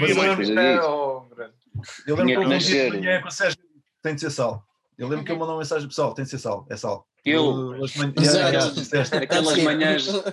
disso. 0.00 0.20
ou- 0.82 1.28
Eu 2.06 2.16
lembro 2.16 2.26
que 2.32 2.38
um 2.38 2.48
manhã 2.48 3.20
com 3.22 3.28
o 3.28 3.30
Sérgio, 3.30 3.58
tem 4.02 4.14
de 4.14 4.20
ser 4.20 4.30
sal. 4.30 4.64
Eu 4.98 5.08
lembro 5.08 5.24
que 5.24 5.32
ele 5.32 5.38
mandou 5.38 5.54
uma 5.54 5.60
mensagem 5.60 5.88
pessoal, 5.88 6.12
tem 6.14 6.24
de 6.24 6.30
ser 6.30 6.38
sal, 6.38 6.66
é 6.68 6.76
sal. 6.76 7.06
Eu- 7.24 7.74
Exato. 8.20 8.80
Aquelas 9.22 9.58
manhãs, 9.62 10.04
sal, 10.04 10.24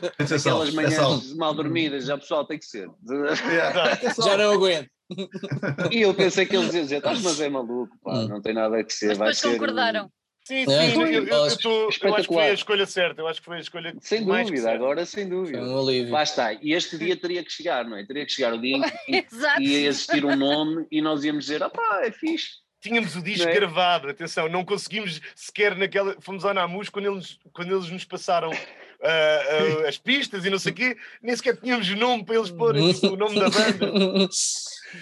aquelas 0.62 0.69
é 0.69 0.71
manhãs 0.71 1.34
mal 1.36 1.54
dormidas, 1.54 2.06
já 2.06 2.17
pessoal 2.17 2.45
tem 2.45 2.58
que 2.60 2.65
ser. 2.65 2.88
É. 2.89 4.13
Já 4.23 4.38
não 4.38 4.54
aguento. 4.54 4.89
E 5.91 6.02
eu 6.02 6.13
pensei 6.13 6.45
que 6.45 6.56
eles 6.56 6.73
iam 6.73 6.84
dizer, 6.84 6.97
estás 6.97 7.21
mas 7.21 7.39
é 7.39 7.47
maluco, 7.50 7.95
pá, 8.04 8.13
Hum. 8.13 8.28
não 8.28 8.41
tem 8.41 8.54
nada 8.54 8.78
a 8.80 8.89
ser. 8.89 9.08
Mas 9.10 9.17
vai 9.17 9.28
depois 9.30 9.38
ser, 9.38 9.52
concordaram. 9.54 10.12
Sim, 10.45 10.63
É, 10.69 10.88
sim, 10.89 10.93
foi. 10.95 11.04
eu, 11.10 11.10
eu, 11.10 11.23
eu, 11.28 11.58
tô- 11.58 11.89
eu 12.06 12.15
acho 12.15 12.28
que 12.28 12.34
foi 12.34 12.50
a 12.50 12.54
escolha 12.54 12.86
certa. 12.86 13.21
Eu 13.21 13.28
acho 13.28 13.39
que 13.41 13.45
foi 13.45 13.58
a 13.58 13.60
escolha 13.60 13.93
Sem 14.02 14.26
mais 14.26 14.47
que 14.50 14.56
dúvida, 14.56 14.71
agora 14.73 15.06
sem 15.06 15.28
Foi 15.28 15.36
dúvida. 15.38 15.62
um 15.62 15.78
alívio. 15.80 16.12
Lá 16.13 16.23
está, 16.23 16.54
e 16.54 16.71
este 16.73 16.97
dia 16.97 17.15
teria 17.17 17.43
que 17.43 17.52
chegar, 17.52 17.84
não 17.86 17.97
é? 17.97 18.06
Teria 18.06 18.26
que 18.26 18.32
chegar 18.32 18.54
o 18.54 18.58
dia 18.62 18.78
em 18.78 18.82
que 19.23 19.63
ia 19.63 19.88
existir 19.88 20.23
um 20.26 20.36
nome 20.38 20.86
e 20.91 21.02
nós 21.02 21.23
íamos 21.26 21.45
dizer, 21.45 21.62
ah 21.63 21.69
pá, 21.69 22.02
é 22.04 22.12
fixe. 22.12 22.47
Tínhamos 22.79 23.15
o 23.15 23.21
disco 23.21 23.47
é? 23.49 23.53
gravado, 23.53 24.07
atenção, 24.09 24.47
não 24.47 24.63
conseguimos 24.63 25.19
sequer 25.35 25.75
naquela. 25.75 26.15
Fomos 26.21 26.45
ao 26.45 26.53
Namus 26.53 26.89
quando 26.89 27.11
eles, 27.11 27.37
quando 27.51 27.75
eles 27.75 27.89
nos 27.89 28.05
passaram 28.05 28.51
ah, 28.51 29.41
ah, 29.83 29.87
as 29.89 29.97
pistas 29.97 30.45
e 30.45 30.49
não 30.49 30.59
sei 30.59 30.71
o 30.71 30.75
quê, 30.75 30.97
nem 31.21 31.35
sequer 31.35 31.57
tínhamos 31.57 31.89
nome 31.89 32.23
para 32.23 32.35
eles 32.35 32.51
porem 32.51 32.93
tipo, 32.93 33.07
o 33.13 33.17
nome 33.17 33.39
da 33.39 33.49
banda. 33.49 33.91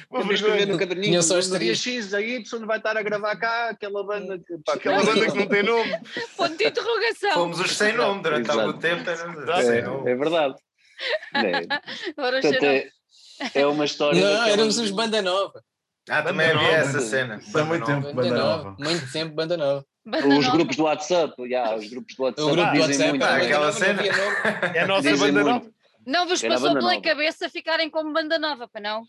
Uma 0.09 0.21
Vamos 0.21 0.35
escrever 0.35 0.57
vergonha. 0.57 0.73
no 0.73 0.79
caderninho, 0.79 1.11
Tinha 1.11 1.21
só 1.21 1.33
no 1.35 1.39
as 1.41 1.47
dia 1.49 1.59
três. 1.59 1.77
X, 1.79 2.13
a 2.15 2.19
Y 2.21 2.65
vai 2.65 2.77
estar 2.77 2.97
a 2.97 3.03
gravar 3.03 3.35
cá 3.35 3.69
aquela 3.69 4.03
banda 4.03 4.39
que, 4.39 4.57
pá, 4.65 4.73
Aquela 4.73 4.99
que- 4.99 5.05
banda 5.05 5.31
que 5.31 5.37
não 5.37 5.47
tem 5.47 5.61
nome. 5.63 5.91
Ponto 6.35 6.57
de 6.57 6.65
interrogação. 6.65 7.33
Fomos 7.33 7.59
os 7.59 7.71
sem 7.77 7.93
nome 7.93 8.23
durante 8.23 8.45
Exato. 8.49 8.59
algum 8.61 8.79
tempo. 8.79 9.07
É, 9.07 9.81
nome. 9.83 10.11
é 10.11 10.15
verdade. 10.15 10.55
É, 11.35 11.57
Agora 12.17 12.39
portanto, 12.41 12.63
é, 12.63 12.89
é 13.53 13.67
uma 13.67 13.83
história. 13.83 14.19
Não, 14.21 14.45
éramos 14.45 14.77
os 14.77 14.91
Banda 14.91 15.21
Nova. 15.21 15.61
Ah, 16.09 16.21
também 16.21 16.47
Banda 16.47 16.59
havia 16.59 16.77
nova. 16.77 16.89
essa 16.89 16.99
cena. 17.01 17.35
Isso 17.37 17.57
há 17.57 17.63
muito 17.65 17.85
Banda 17.85 18.01
tempo. 18.01 18.15
Banda 18.15 18.29
Banda 18.29 18.43
Nova. 18.43 18.63
Nova. 18.63 18.75
Muito 18.79 19.11
tempo, 19.11 19.35
Banda 19.35 19.57
Nova. 19.57 19.85
Banda 20.05 20.27
Os 20.27 20.35
nova. 20.45 20.51
grupos 20.57 20.75
do 20.75 20.83
WhatsApp, 20.83 21.49
já, 21.49 21.75
os 21.75 21.89
grupos 21.89 22.15
do 22.15 22.23
WhatsApp 22.23 22.41
O 22.51 22.51
grupo 22.55 22.71
do 22.71 22.73
dizem 22.73 22.87
WhatsApp. 22.87 23.09
muito. 23.09 23.23
Ah, 23.25 23.35
aquela 23.37 23.71
cena. 23.71 24.01
havia. 24.03 24.71
É 24.75 24.79
a 24.81 24.87
nossa 24.87 25.01
Dizem 25.01 25.17
banda 25.33 25.43
muito. 25.43 25.53
nova. 25.65 25.75
Não 26.05 26.27
vos 26.27 26.41
passou 26.41 26.67
pela 26.69 26.81
nova. 26.81 27.01
cabeça 27.01 27.49
ficarem 27.49 27.89
como 27.89 28.13
banda 28.13 28.37
nova, 28.37 28.67
para 28.67 28.81
não? 28.81 29.03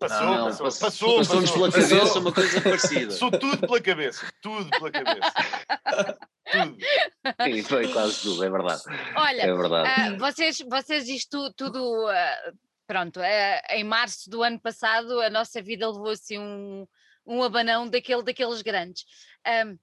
Passou, 0.00 0.26
Não, 0.26 0.44
passou, 0.46 0.64
passou. 0.66 0.80
passou, 0.90 1.16
Passou-nos 1.18 1.50
passou. 1.50 1.70
pela 1.70 1.72
Passou. 1.82 1.98
cabeça 1.98 2.18
uma 2.18 2.32
coisa 2.32 2.60
parecida. 2.60 3.06
Passou 3.06 3.30
tudo 3.30 3.58
pela 3.58 3.80
cabeça. 3.80 4.26
Tudo 4.42 4.70
pela 4.70 4.90
cabeça. 4.90 5.32
tudo. 6.52 6.76
Sim, 7.44 7.62
foi 7.62 7.88
quase 7.92 8.22
tudo, 8.22 8.44
é 8.44 8.50
verdade. 8.50 8.82
Olha, 9.16 9.42
É 9.42 9.54
verdade. 9.54 9.88
ah, 9.96 10.16
vocês, 10.18 10.58
vocês 10.68 11.08
isto 11.08 11.52
tudo, 11.56 12.06
ah, 12.08 12.52
pronto, 12.86 13.20
ah, 13.20 13.62
em 13.70 13.84
março 13.84 14.30
do 14.30 14.42
ano 14.42 14.60
passado 14.60 15.20
a 15.20 15.30
nossa 15.30 15.60
vida 15.62 15.90
levou 15.90 16.10
assim 16.10 16.38
um, 16.38 16.86
um 17.26 17.42
abanão 17.42 17.88
daquele, 17.88 18.22
daqueles 18.22 18.62
grandes. 18.62 19.04
Ahm, 19.44 19.76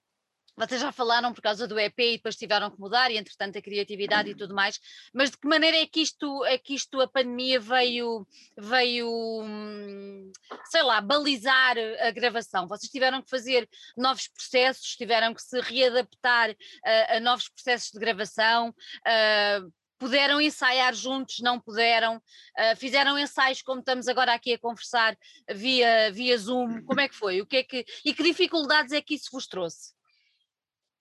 vocês 0.55 0.79
já 0.79 0.91
falaram 0.91 1.33
por 1.33 1.41
causa 1.41 1.67
do 1.67 1.79
EP 1.79 1.97
e 1.97 2.17
depois 2.17 2.35
tiveram 2.35 2.69
que 2.69 2.79
mudar 2.79 3.09
e 3.09 3.17
entretanto 3.17 3.57
a 3.57 3.61
criatividade 3.61 4.29
e 4.29 4.35
tudo 4.35 4.53
mais, 4.53 4.79
mas 5.11 5.31
de 5.31 5.37
que 5.37 5.47
maneira 5.47 5.77
é 5.77 5.87
que 5.87 5.99
isto, 5.99 6.45
é 6.45 6.59
que 6.59 6.75
isto 6.75 7.01
a 7.01 7.07
pandemia 7.07 7.59
veio, 7.59 8.27
veio, 8.55 9.09
hum, 9.43 10.31
sei 10.65 10.83
lá, 10.83 11.01
balizar 11.01 11.75
a 12.01 12.11
gravação? 12.11 12.67
Vocês 12.67 12.91
tiveram 12.91 13.21
que 13.21 13.31
fazer 13.31 13.67
novos 13.97 14.27
processos, 14.27 14.95
tiveram 14.95 15.33
que 15.33 15.41
se 15.41 15.59
readaptar 15.59 16.55
a, 16.85 17.17
a 17.17 17.19
novos 17.19 17.49
processos 17.49 17.91
de 17.91 17.99
gravação, 17.99 18.73
ah, 19.07 19.59
puderam 20.03 20.41
ensaiar 20.41 20.93
juntos, 20.93 21.39
não 21.39 21.57
puderam, 21.57 22.21
ah, 22.57 22.75
fizeram 22.75 23.17
ensaios 23.17 23.61
como 23.61 23.79
estamos 23.79 24.09
agora 24.09 24.33
aqui 24.33 24.53
a 24.53 24.59
conversar 24.59 25.15
via, 25.49 26.11
via 26.11 26.37
Zoom, 26.37 26.83
como 26.83 26.99
é 26.99 27.07
que 27.07 27.15
foi? 27.15 27.39
O 27.39 27.45
que 27.45 27.57
é 27.57 27.63
que, 27.63 27.85
e 28.03 28.13
que 28.13 28.21
dificuldades 28.21 28.91
é 28.91 29.01
que 29.01 29.15
isso 29.15 29.29
vos 29.31 29.47
trouxe? 29.47 29.93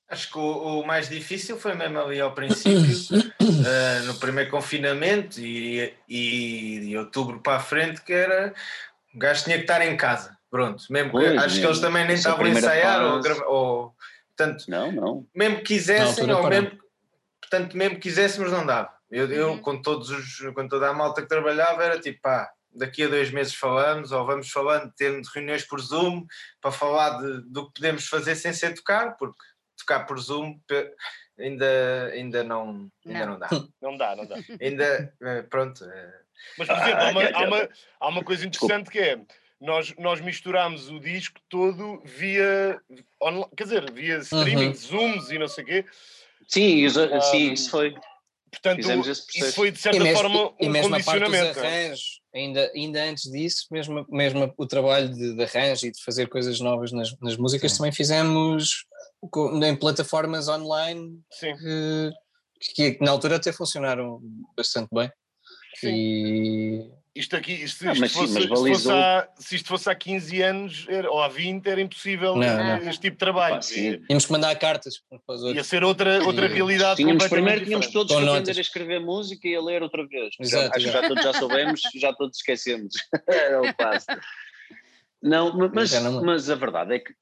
Acho 0.09 0.31
que 0.31 0.39
o, 0.39 0.81
o 0.81 0.87
mais 0.87 1.09
difícil 1.09 1.59
foi 1.59 1.75
mesmo 1.75 1.99
ali 1.99 2.21
ao 2.21 2.33
princípio, 2.33 3.33
eh, 3.41 4.01
no 4.07 4.15
primeiro 4.15 4.51
confinamento 4.51 5.41
e, 5.41 5.93
e 6.09 6.81
de 6.81 6.97
outubro 6.97 7.41
para 7.41 7.57
a 7.57 7.61
frente, 7.61 8.03
que 8.03 8.13
era 8.13 8.55
o 9.13 9.19
gajo 9.19 9.45
tinha 9.45 9.57
que 9.57 9.65
estar 9.65 9.85
em 9.85 9.97
casa. 9.97 10.37
Pronto, 10.49 10.85
mesmo 10.91 11.19
acho 11.19 11.59
que 11.59 11.67
eles 11.67 11.81
também 11.81 12.05
nem 12.05 12.15
Essa 12.15 12.29
estavam 12.29 12.45
a 12.45 12.51
ensaiar, 12.51 13.03
ou, 13.03 13.23
ou 13.47 13.97
portanto, 14.29 14.65
Não, 14.69 14.93
não. 14.93 15.27
mesmo 15.35 15.57
que 15.57 15.63
quisessem, 15.63 16.31
ou 16.31 16.47
mesmo, 16.47 16.82
portanto, 17.53 17.77
mesmo 17.77 17.97
que 17.97 18.03
quiséssemos, 18.03 18.51
não 18.51 18.65
dava. 18.65 18.91
Eu, 19.11 19.31
eu 19.31 19.51
Uhum. 19.51 19.59
com, 19.59 19.83
todos 19.83 20.09
os, 20.11 20.39
com 20.55 20.67
toda 20.67 20.89
a 20.89 20.95
malta 20.95 21.21
que 21.21 21.29
trabalhava, 21.29 21.85
era 21.85 22.01
tipo, 22.01 22.19
pá, 22.23 22.51
daqui 22.75 23.03
a 23.05 23.09
dois 23.09 23.31
meses 23.31 23.55
falamos, 23.55 24.11
ou 24.11 24.25
vamos 24.25 24.51
falando, 24.51 24.91
tendo 24.97 25.23
reuniões 25.35 25.65
por 25.65 25.79
Zoom, 25.81 26.25
para 26.63 26.73
falar 26.73 27.19
de, 27.21 27.43
do 27.43 27.67
que 27.67 27.75
podemos 27.75 28.09
fazer 28.09 28.35
sem 28.37 28.55
ser 28.55 28.73
tocar, 28.75 29.17
porque 29.19 29.39
tocar 29.77 30.07
por 30.07 30.19
Zoom 30.19 30.59
ainda, 31.39 32.07
ainda, 32.15 32.43
não, 32.43 32.91
ainda 33.07 33.27
Não. 33.27 33.33
não 33.33 33.39
dá. 33.39 33.49
Não 33.83 33.97
dá, 33.99 34.15
não 34.17 34.25
dá. 34.27 34.37
Ainda, 34.61 35.13
eh, 35.23 35.43
pronto, 35.43 35.85
eh, 35.85 36.21
Mas, 36.57 36.69
por 36.69 36.77
exemplo, 36.79 37.01
há, 37.03 37.11
uma, 37.11 37.23
Ah, 37.25 37.31
há, 37.35 37.43
uma, 37.45 37.69
há 38.01 38.09
uma 38.09 38.25
coisa 38.25 38.47
interessante 38.47 38.91
que 38.91 38.99
é 39.01 39.19
nós, 39.61 39.93
nós 39.99 40.21
misturámos 40.21 40.89
o 40.89 40.99
disco 41.01 41.39
todo 41.49 42.01
via 42.05 42.81
online, 43.21 43.49
quer 43.57 43.65
dizer, 43.65 43.91
via 43.93 44.19
streaming, 44.19 44.69
Uhum. 44.69 44.75
zooms 44.75 45.31
e 45.31 45.39
não 45.39 45.49
sei 45.49 45.65
o 45.65 45.67
quê. 45.67 45.85
Sim, 46.53 46.85
isso, 46.85 47.01
Ah, 47.01 47.21
sim, 47.21 47.53
isso 47.53 47.71
foi. 47.71 47.95
Portanto, 48.51 48.77
Fizemos 48.77 49.09
esse 49.09 49.25
processo. 49.25 49.47
isso 49.47 49.55
foi 49.57 49.71
de 49.71 49.79
E 49.79 49.81
certa 49.81 50.01
mesmo, 50.01 50.17
forma 50.19 50.55
e 50.61 50.69
um 50.69 50.71
mesmo 50.71 50.95
a 50.95 51.01
parte 51.01 51.19
dos 51.21 51.29
condicionamento. 51.29 51.59
arranjos, 51.61 52.21
ainda, 52.35 52.73
ainda 52.75 53.05
antes 53.05 53.31
disso, 53.31 53.67
mesmo, 53.71 54.07
mesmo 54.11 54.53
o 54.59 54.67
trabalho 54.67 55.09
de, 55.09 55.35
de 55.35 55.43
arranjo 55.43 55.87
e 55.87 55.91
de 55.91 56.03
fazer 56.05 56.29
coisas 56.29 56.61
novas 56.61 56.93
nas, 56.93 57.19
nas 57.21 57.37
músicas, 57.39 57.73
Sim. 57.73 57.79
também 57.79 57.93
fizemos 57.93 58.85
em 59.65 59.77
plataformas 59.77 60.49
online 60.49 61.19
Sim. 61.31 61.55
que, 61.57 62.13
que 62.97 62.99
na 63.05 63.11
altura 63.13 63.37
até 63.37 63.51
funcionaram 63.53 64.21
bastante 64.55 64.89
bem. 64.93 65.11
E 65.83 66.91
Isto 67.15 67.37
aqui, 67.37 67.53
isto, 67.53 67.87
Ah, 67.87 67.93
isto 67.93 68.01
mas 68.01 68.11
sim, 68.13 68.19
fosse, 68.21 68.33
mas 68.49 68.59
se, 68.61 68.69
fosse 68.73 68.91
há, 68.91 69.29
se 69.37 69.57
isto 69.57 69.69
fosse 69.69 69.91
há 69.91 69.95
15 69.95 70.41
anos 70.41 70.87
era- 70.89 71.11
ou 71.11 71.21
há 71.21 71.29
20, 71.29 71.67
era 71.67 71.79
impossível 71.83 72.35
Não, 72.37 72.57
não. 72.57 72.77
este 72.89 73.03
tipo 73.03 73.13
de 73.17 73.19
trabalho. 73.19 73.57
Pá, 73.57 73.63
sim. 73.63 73.99
tínhamos 74.07 74.25
que 74.25 74.33
mandar 74.33 74.55
cartas 74.57 74.95
para 75.27 75.35
os 75.37 75.43
Ia 75.55 75.63
ser 75.63 75.85
outra, 75.85 76.25
outra 76.25 76.47
E 76.47 76.49
realidade 76.49 76.97
Tínhamos, 76.97 77.23
completamente 77.25 77.31
primeiro 77.31 77.65
tínhamos 77.67 77.87
todos 77.89 78.17
que 78.17 78.23
aprender 78.29 78.57
a 78.57 78.61
escrever 78.63 79.01
música 79.01 79.47
e 79.47 79.55
a 79.55 79.61
ler 79.61 79.83
outra 79.83 80.07
vez. 80.07 80.35
Exato, 80.41 80.75
Acho 80.75 80.87
que 80.87 80.93
já 80.93 81.07
todos 81.07 81.23
já 81.23 81.33
soubemos, 81.35 81.81
já 81.95 82.13
todos 82.15 82.37
esquecemos. 82.39 82.95
é 83.29 83.59
o 83.59 83.75
passo. 83.75 84.07
Não, 85.23 85.55
ma- 85.57 85.71
mas, 85.75 85.91
Já 85.91 86.01
não- 86.01 86.25
mas 86.25 86.49
a 86.49 86.55
verdade 86.55 86.95
é 86.95 86.99
que 86.99 87.13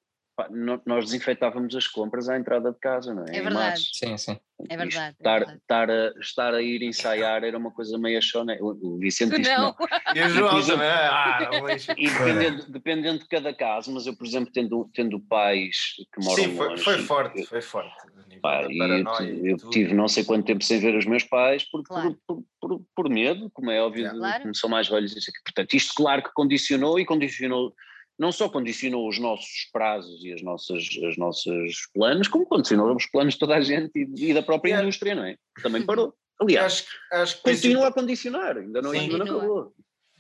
pá, 0.41 0.49
nós 0.87 1.05
desinfetávamos 1.05 1.75
as 1.75 1.87
compras 1.87 2.29
à 2.29 2.39
entrada 2.39 2.73
de 2.73 2.79
casa, 2.79 3.13
não 3.13 3.25
é? 3.25 3.31
É 3.31 3.43
verdade. 3.43 3.55
março. 3.55 3.91
Sim, 3.93 4.17
sim. 4.17 4.39
É 4.69 4.77
verdade, 4.77 5.17
é 5.19 5.23
Estar, 5.23 5.39
verdade. 5.39 5.59
estar, 5.59 5.91
a, 5.91 6.21
estar 6.21 6.55
a 6.55 6.63
ir 6.63 6.83
ensaiar 6.83 7.45
era 7.45 7.57
uma 7.57 7.71
coisa 7.71 7.97
meio 7.99 8.21
chone. 8.21 8.59
O, 8.61 8.95
o 8.95 8.99
Vicente 8.99 9.41
isto 9.41 9.51
Não, 9.51 9.75
não. 9.79 9.89
e 10.15 10.21
o 10.23 10.29
João 10.29 10.67
também, 10.67 10.87
ah, 10.89 11.51
lixo. 11.71 11.93
E 11.97 12.11
dependendo, 12.11 12.71
dependendo 12.71 13.19
de 13.21 13.29
cada 13.29 13.55
caso, 13.55 13.93
mas 13.93 14.07
eu, 14.07 14.17
por 14.17 14.27
exemplo, 14.27 14.53
tendo, 14.53 14.91
tendo 14.95 15.19
pais 15.21 15.77
que 16.15 16.23
moram 16.23 16.45
Sim, 16.45 16.57
foi, 16.57 16.69
longe, 16.69 16.83
foi 16.83 16.99
forte, 16.99 17.47
foi 17.47 17.63
forte. 17.63 17.95
Pá, 18.43 18.67
e 18.71 18.79
eu, 18.79 19.47
eu 19.51 19.57
tive 19.71 19.93
não 19.95 20.09
sei 20.09 20.25
quanto 20.25 20.47
tempo 20.47 20.65
sem 20.65 20.79
ver 20.79 20.97
os 20.97 21.05
meus 21.05 21.25
pais 21.25 21.65
por, 21.65 21.83
por- 21.83 21.89
Claro. 21.89 22.19
por, 22.27 22.45
por, 22.61 22.83
por 22.95 23.09
medo, 23.11 23.51
como 23.51 23.71
é 23.71 23.81
óbvio, 23.81 24.09
Claro. 24.11 24.43
como 24.43 24.55
são 24.55 24.69
mais 24.71 24.89
velhos. 24.89 25.15
Portanto, 25.45 25.75
isto 25.75 25.95
claro 25.95 26.23
que 26.23 26.31
condicionou 26.33 26.99
e 26.99 27.05
condicionou, 27.05 27.75
não 28.21 28.31
só 28.31 28.51
condicionou 28.51 29.09
os 29.09 29.19
nossos 29.19 29.67
prazos 29.73 30.23
e 30.23 30.31
as 30.35 30.43
nossas, 30.43 30.87
as 31.09 31.17
nossas 31.17 31.87
planos, 31.95 32.29
como 32.29 32.45
condicionou 32.45 32.95
os 32.95 33.07
planos 33.07 33.33
de 33.33 33.41
toda 33.41 33.55
a 33.57 33.63
gente 33.63 33.93
e, 33.99 34.31
e 34.31 34.35
da 34.35 34.43
própria 34.43 34.79
indústria, 34.83 35.15
não 35.15 35.25
é? 35.25 35.37
Também 35.63 35.87
parou. 35.87 36.15
Aliás, 36.39 36.87
Acho, 37.11 37.23
acho 37.23 37.37
que 37.39 37.43
continua 37.43 37.89
a 37.89 37.93
condicionar, 37.93 38.59
ainda 38.59 38.83
não, 38.83 38.91
Sim. 38.91 38.99
ainda 38.99 39.19
não 39.19 39.25
acabou. 39.39 39.75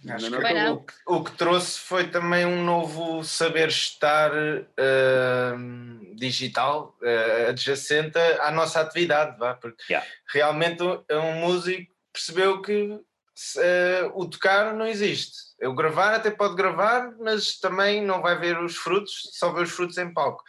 Acho 0.08 0.24
Ainda 0.24 0.24
que 0.24 0.30
não 0.30 0.40
Bem, 0.40 0.58
acabou. 0.58 0.74
o, 0.76 0.84
que, 0.86 0.94
o 1.06 1.24
que 1.24 1.32
trouxe 1.36 1.78
foi 1.78 2.08
também 2.08 2.46
um 2.46 2.64
novo 2.64 3.22
saber 3.22 3.68
estar 3.68 4.32
hum, 5.58 6.14
digital 6.16 6.96
eh, 7.02 7.46
adjacente 7.50 8.16
à 8.40 8.50
nossa 8.50 8.80
atividade, 8.80 9.38
vá, 9.38 9.52
porque 9.54 9.82
Yeah. 9.90 10.06
realmente 10.32 10.82
um 10.82 11.34
músico 11.40 11.92
percebeu 12.14 12.62
que 12.62 12.98
se, 13.42 13.58
eh, 13.62 14.10
o 14.14 14.28
tocar 14.28 14.74
não 14.74 14.86
existe. 14.86 15.38
O 15.62 15.74
gravar 15.74 16.14
até 16.14 16.30
pode 16.30 16.54
gravar, 16.56 17.16
mas 17.18 17.58
também 17.58 18.04
não 18.04 18.20
vai 18.20 18.38
ver 18.38 18.58
os 18.62 18.76
frutos, 18.76 19.30
só 19.32 19.50
vê 19.52 19.62
os 19.62 19.70
frutos 19.70 19.96
em 19.96 20.12
palco. 20.12 20.42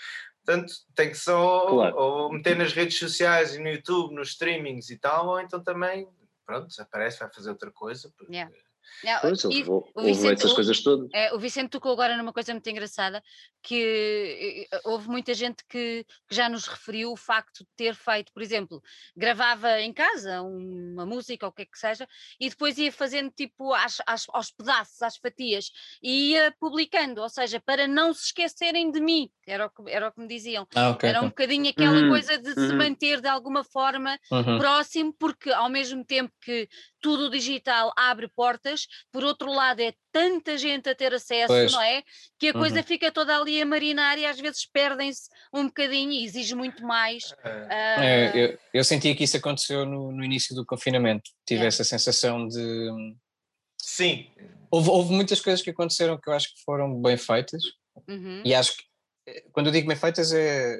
Portanto, 0.44 0.74
tem 0.96 1.10
que 1.10 1.18
só 1.18 1.68
Claro. 1.68 1.96
ou 1.96 2.34
meter 2.34 2.58
nas 2.58 2.74
redes 2.74 2.98
sociais 3.00 3.56
e 3.56 3.60
no 3.60 3.70
YouTube, 3.70 4.14
nos 4.14 4.30
streamings 4.30 4.90
e 4.90 4.98
tal, 4.98 5.28
ou 5.28 5.40
então 5.40 5.64
também, 5.64 6.06
pronto, 6.46 6.68
desaparece, 6.68 7.20
vai 7.20 7.32
fazer 7.34 7.50
outra 7.52 7.72
coisa. 7.72 8.12
porque- 8.18 8.34
Yeah. 8.34 8.54
Não, 9.04 9.20
Pois, 9.22 9.44
e- 9.44 9.46
houve, 9.48 9.70
houve 9.70 9.90
o 9.96 10.04
Vicente- 10.04 10.34
essas 10.40 10.52
o- 10.52 10.56
coisas 10.56 10.80
todas. 10.82 11.10
É, 11.14 11.34
o 11.34 11.40
Vicente 11.40 11.70
tocou 11.72 11.92
agora 11.92 12.16
numa 12.18 12.32
coisa 12.34 12.54
muito 12.54 12.70
engraçada, 12.70 13.24
que 13.64 14.68
houve 14.86 15.08
muita 15.08 15.34
gente 15.34 15.64
que, 15.68 16.06
que 16.28 16.36
já 16.36 16.48
nos 16.50 16.68
referiu 16.68 17.12
o 17.12 17.18
facto 17.18 17.60
de 17.64 17.70
ter 17.76 17.96
feito, 17.96 18.32
por 18.34 18.42
exemplo, 18.42 18.82
gravava 19.16 19.80
em 19.82 19.94
casa 19.94 20.42
uma 20.42 21.06
música 21.06 21.46
ou 21.46 21.50
o 21.52 21.54
que 21.54 21.64
é 21.64 21.66
que 21.66 21.78
seja, 21.78 22.08
e 22.40 22.50
depois 22.50 22.78
ia 22.78 22.92
fazendo 22.92 23.30
tipo 23.32 23.74
às, 23.74 23.98
às- 24.08 24.28
aos 24.30 24.52
pedaços, 24.52 25.02
às 25.02 25.18
fatias, 25.18 25.72
e 26.02 26.32
ia 26.32 26.54
publicando, 26.60 27.22
ou 27.22 27.30
seja, 27.30 27.60
para 27.60 27.88
não 27.88 28.14
se 28.14 28.26
esquecerem 28.26 28.92
de 28.92 29.00
mim, 29.00 29.30
era 29.46 29.66
o 29.66 29.70
que, 29.70 29.92
era 29.92 30.08
o 30.08 30.12
que 30.12 30.22
me 30.22 30.28
diziam. 30.28 30.68
Ah, 30.76 30.90
ok. 30.92 31.10
Era 31.10 31.20
um 31.22 31.26
ok. 31.26 31.30
bocadinho 31.30 31.70
aquela 31.70 32.02
Uhum, 32.02 32.10
coisa 32.10 32.38
de 32.38 32.54
se 32.54 32.72
uhum. 32.72 32.78
manter 32.78 33.22
de 33.22 33.28
alguma 33.28 33.64
forma 33.64 34.18
Uhum. 34.32 34.58
próximo, 34.58 35.14
porque 35.20 35.50
ao 35.52 35.70
mesmo 35.70 36.06
tempo 36.06 36.34
que 36.42 36.68
tudo 37.02 37.26
o 37.26 37.30
digital 37.30 37.92
abre 37.98 38.28
portas, 38.28 38.88
por 39.12 39.24
outro 39.24 39.52
lado 39.52 39.80
é 39.82 39.94
tanta 40.12 40.58
gente 40.58 40.88
a 40.90 40.96
ter 40.96 41.14
acesso, 41.14 41.48
Pois. 41.48 41.72
não 41.72 41.82
é? 41.82 42.04
Que 42.40 42.50
a 42.50 42.54
coisa 42.54 42.78
Uhum. 42.78 42.84
fica 42.84 43.12
toda 43.12 43.36
ali 43.38 43.62
a 43.62 43.66
marinar 43.66 44.18
e 44.18 44.26
às 44.26 44.40
vezes 44.40 44.66
perdem-se 44.66 45.30
um 45.54 45.66
bocadinho 45.66 46.12
e 46.12 46.24
exige 46.24 46.54
muito 46.56 46.84
mais. 46.86 47.34
É, 47.44 48.32
eu, 48.36 48.60
eu 48.74 48.84
sentia 48.84 49.16
que 49.16 49.24
isso 49.24 49.38
aconteceu 49.38 49.86
no, 49.86 50.12
no 50.12 50.24
início 50.24 50.56
do 50.56 50.66
confinamento. 50.66 51.32
Tive 51.46 51.64
É. 51.64 51.68
essa 51.68 51.84
sensação 51.84 52.48
de. 52.48 52.90
sim, 53.78 54.30
Houve, 54.70 54.90
houve 54.90 55.12
muitas 55.14 55.42
coisas 55.42 55.62
que 55.62 55.70
aconteceram 55.72 56.18
que 56.18 56.30
eu 56.30 56.34
acho 56.34 56.54
que 56.56 56.62
foram 56.64 57.02
bem 57.02 57.18
feitas, 57.18 57.62
uhum, 58.08 58.42
e 58.46 58.54
acho 58.56 58.78
que, 58.78 58.84
eh, 59.28 59.44
quando 59.52 59.68
eu 59.68 59.72
digo 59.74 59.86
bem 59.88 59.98
feitas, 59.98 60.32
é. 60.32 60.80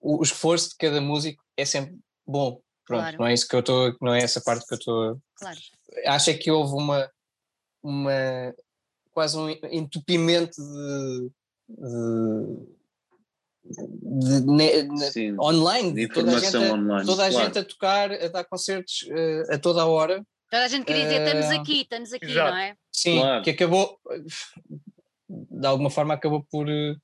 o, 0.00 0.18
o 0.18 0.22
esforço 0.22 0.70
de 0.70 0.76
cada 0.76 1.00
músico 1.00 1.40
é 1.56 1.64
sempre 1.64 1.96
bom. 2.26 2.60
Pronto, 2.88 3.02
Claro. 3.02 3.18
não 3.18 3.26
é 3.26 3.34
isso 3.34 3.46
que 3.46 3.54
eu 3.54 3.60
estou. 3.60 3.94
Não 4.00 4.14
é 4.14 4.22
essa 4.22 4.40
parte 4.40 4.66
que 4.66 4.74
eu 4.74 4.78
estou. 4.78 5.20
claro. 5.36 5.58
Acho 6.06 6.30
é 6.30 6.34
que 6.34 6.50
houve 6.50 6.72
uma. 6.74 7.08
uma 7.82 8.54
quase 9.12 9.36
um 9.38 9.48
entupimento 9.70 10.56
de. 10.60 11.30
de, 11.68 12.78
de- 13.64 14.40
ne- 14.46 14.82
ne- 14.84 15.10
Sim, 15.10 15.36
online, 15.38 15.92
de 15.92 16.08
toda 16.08 16.36
a 16.36 16.40
gente, 16.40 16.56
online. 16.56 17.06
toda 17.06 17.26
a 17.26 17.30
claro. 17.30 17.46
gente 17.46 17.58
a 17.58 17.64
tocar, 17.64 18.10
a 18.12 18.28
dar 18.28 18.44
concertos 18.44 19.06
eh, 19.10 19.42
a 19.54 19.58
toda 19.58 19.82
a 19.82 19.86
hora. 19.86 20.24
Toda 20.50 20.64
a 20.64 20.68
gente 20.68 20.86
queria 20.86 21.02
dizer 21.04 21.26
estamos 21.26 21.46
Ah, 21.46 21.60
aqui, 21.60 21.80
estamos 21.82 22.12
aqui, 22.14 22.24
exato. 22.24 22.50
não 22.52 22.58
é? 22.58 22.74
Sim, 22.90 23.20
Claro. 23.20 23.44
que 23.44 23.50
acabou, 23.50 23.98
de 25.28 25.66
alguma 25.66 25.90
forma, 25.90 26.14
acabou 26.14 26.42
por, 26.50 26.66
eh, 26.68 26.94
por 26.94 27.00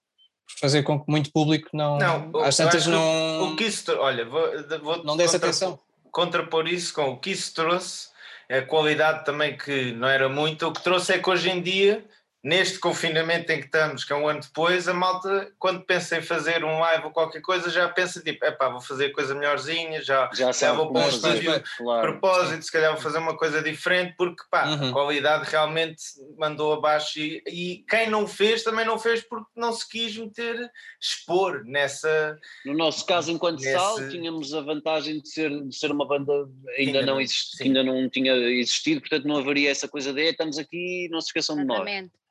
fazer 0.60 0.82
com 0.82 0.98
que 1.00 1.10
muito 1.10 1.30
público 1.32 1.68
não. 1.72 1.98
Não, 1.98 2.40
às 2.44 2.56
tantas 2.56 2.86
não. 2.86 3.52
O 3.52 3.56
que 3.56 3.64
isso, 3.64 3.92
olha, 3.98 4.24
vou, 4.24 4.48
vou 4.82 5.04
Não 5.04 5.16
desse 5.16 5.32
contra- 5.34 5.48
atenção. 5.48 5.78
contrapor 6.10 6.68
isso 6.68 6.92
com 6.94 7.10
o 7.10 7.16
que 7.18 7.30
isso 7.30 7.54
trouxe, 7.54 8.08
a 8.50 8.62
qualidade 8.62 9.24
também 9.24 9.56
que 9.56 9.92
não 9.92 10.08
era 10.08 10.28
muito, 10.28 10.66
o 10.68 10.72
que 10.72 10.82
trouxe 10.82 11.12
é 11.14 11.18
que 11.18 11.28
hoje 11.30 11.50
em 11.50 11.60
dia, 11.62 12.04
neste 12.44 12.78
confinamento 12.78 13.50
em 13.50 13.58
que 13.58 13.64
estamos, 13.64 14.04
que 14.04 14.12
é 14.12 14.16
um 14.16 14.28
ano 14.28 14.40
depois, 14.40 14.86
a 14.86 14.92
malta, 14.92 15.50
quando 15.58 15.80
pensa 15.82 16.18
em 16.18 16.20
fazer 16.22 16.62
um 16.62 16.78
live 16.78 17.04
ou 17.06 17.10
qualquer 17.10 17.40
coisa, 17.40 17.70
já 17.70 17.88
pensa 17.88 18.20
tipo, 18.20 18.44
epá, 18.44 18.68
vou 18.68 18.82
fazer 18.82 19.12
coisa 19.12 19.34
melhorzinha, 19.34 20.02
já, 20.02 20.28
Já 20.34 20.52
sabe 20.52 20.76
vou 20.76 20.92
para 20.92 21.06
um 21.06 21.08
estúdio 21.08 21.62
claro. 21.78 22.02
propósito, 22.02 22.62
se 22.62 22.70
calhar 22.70 22.92
vou 22.92 23.00
fazer 23.00 23.16
uma 23.16 23.34
coisa 23.34 23.62
diferente, 23.62 24.14
porque 24.18 24.42
pá, 24.50 24.66
Uhum. 24.68 24.90
a 24.90 24.92
qualidade 24.92 25.50
realmente 25.50 26.02
mandou 26.38 26.74
abaixo 26.74 27.18
e, 27.18 27.42
e 27.48 27.84
quem 27.88 28.10
não 28.10 28.26
fez 28.26 28.62
também 28.62 28.84
não 28.84 28.98
fez 28.98 29.22
porque 29.22 29.48
não 29.56 29.72
se 29.72 29.88
quis 29.88 30.14
meter, 30.18 30.70
expor 31.00 31.64
nessa. 31.64 32.38
No 32.66 32.74
nosso 32.74 33.06
caso, 33.06 33.30
enquanto 33.30 33.60
Nesse- 33.60 33.72
sal, 33.72 33.96
tínhamos 34.10 34.52
a 34.52 34.60
vantagem 34.60 35.18
de 35.22 35.28
ser, 35.30 35.48
de 35.66 35.74
ser 35.74 35.90
uma 35.90 36.06
banda 36.06 36.32
ainda 36.76 36.98
Ainda 36.98 37.00
não, 37.06 37.14
não, 37.14 37.20
exist, 37.22 37.56
sim. 37.56 37.64
ainda 37.64 37.82
não 37.82 38.06
tinha 38.10 38.34
existido, 38.34 39.00
portanto 39.00 39.26
não 39.26 39.38
haveria 39.38 39.70
essa 39.70 39.88
coisa 39.88 40.12
de 40.12 40.20
"Eh, 40.20 40.30
estamos 40.30 40.58
aqui, 40.58 41.08
não 41.10 41.20
se 41.22 41.28
esqueçam 41.28 41.56
de 41.56 41.64
nós. 41.64 41.78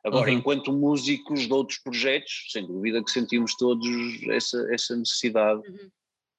Agora, 0.04 0.30
Uhum. 0.32 0.38
enquanto 0.38 0.74
músicos 0.74 1.41
de 1.47 1.54
outros 1.54 1.80
projetos, 1.80 2.47
sem 2.51 2.66
dúvida 2.68 3.01
que 3.04 3.10
sentimos 3.10 3.56
todos 3.56 3.88
essa, 4.30 4.68
essa 4.74 4.95
necessidade 4.97 5.62
Uhum. 5.68 5.89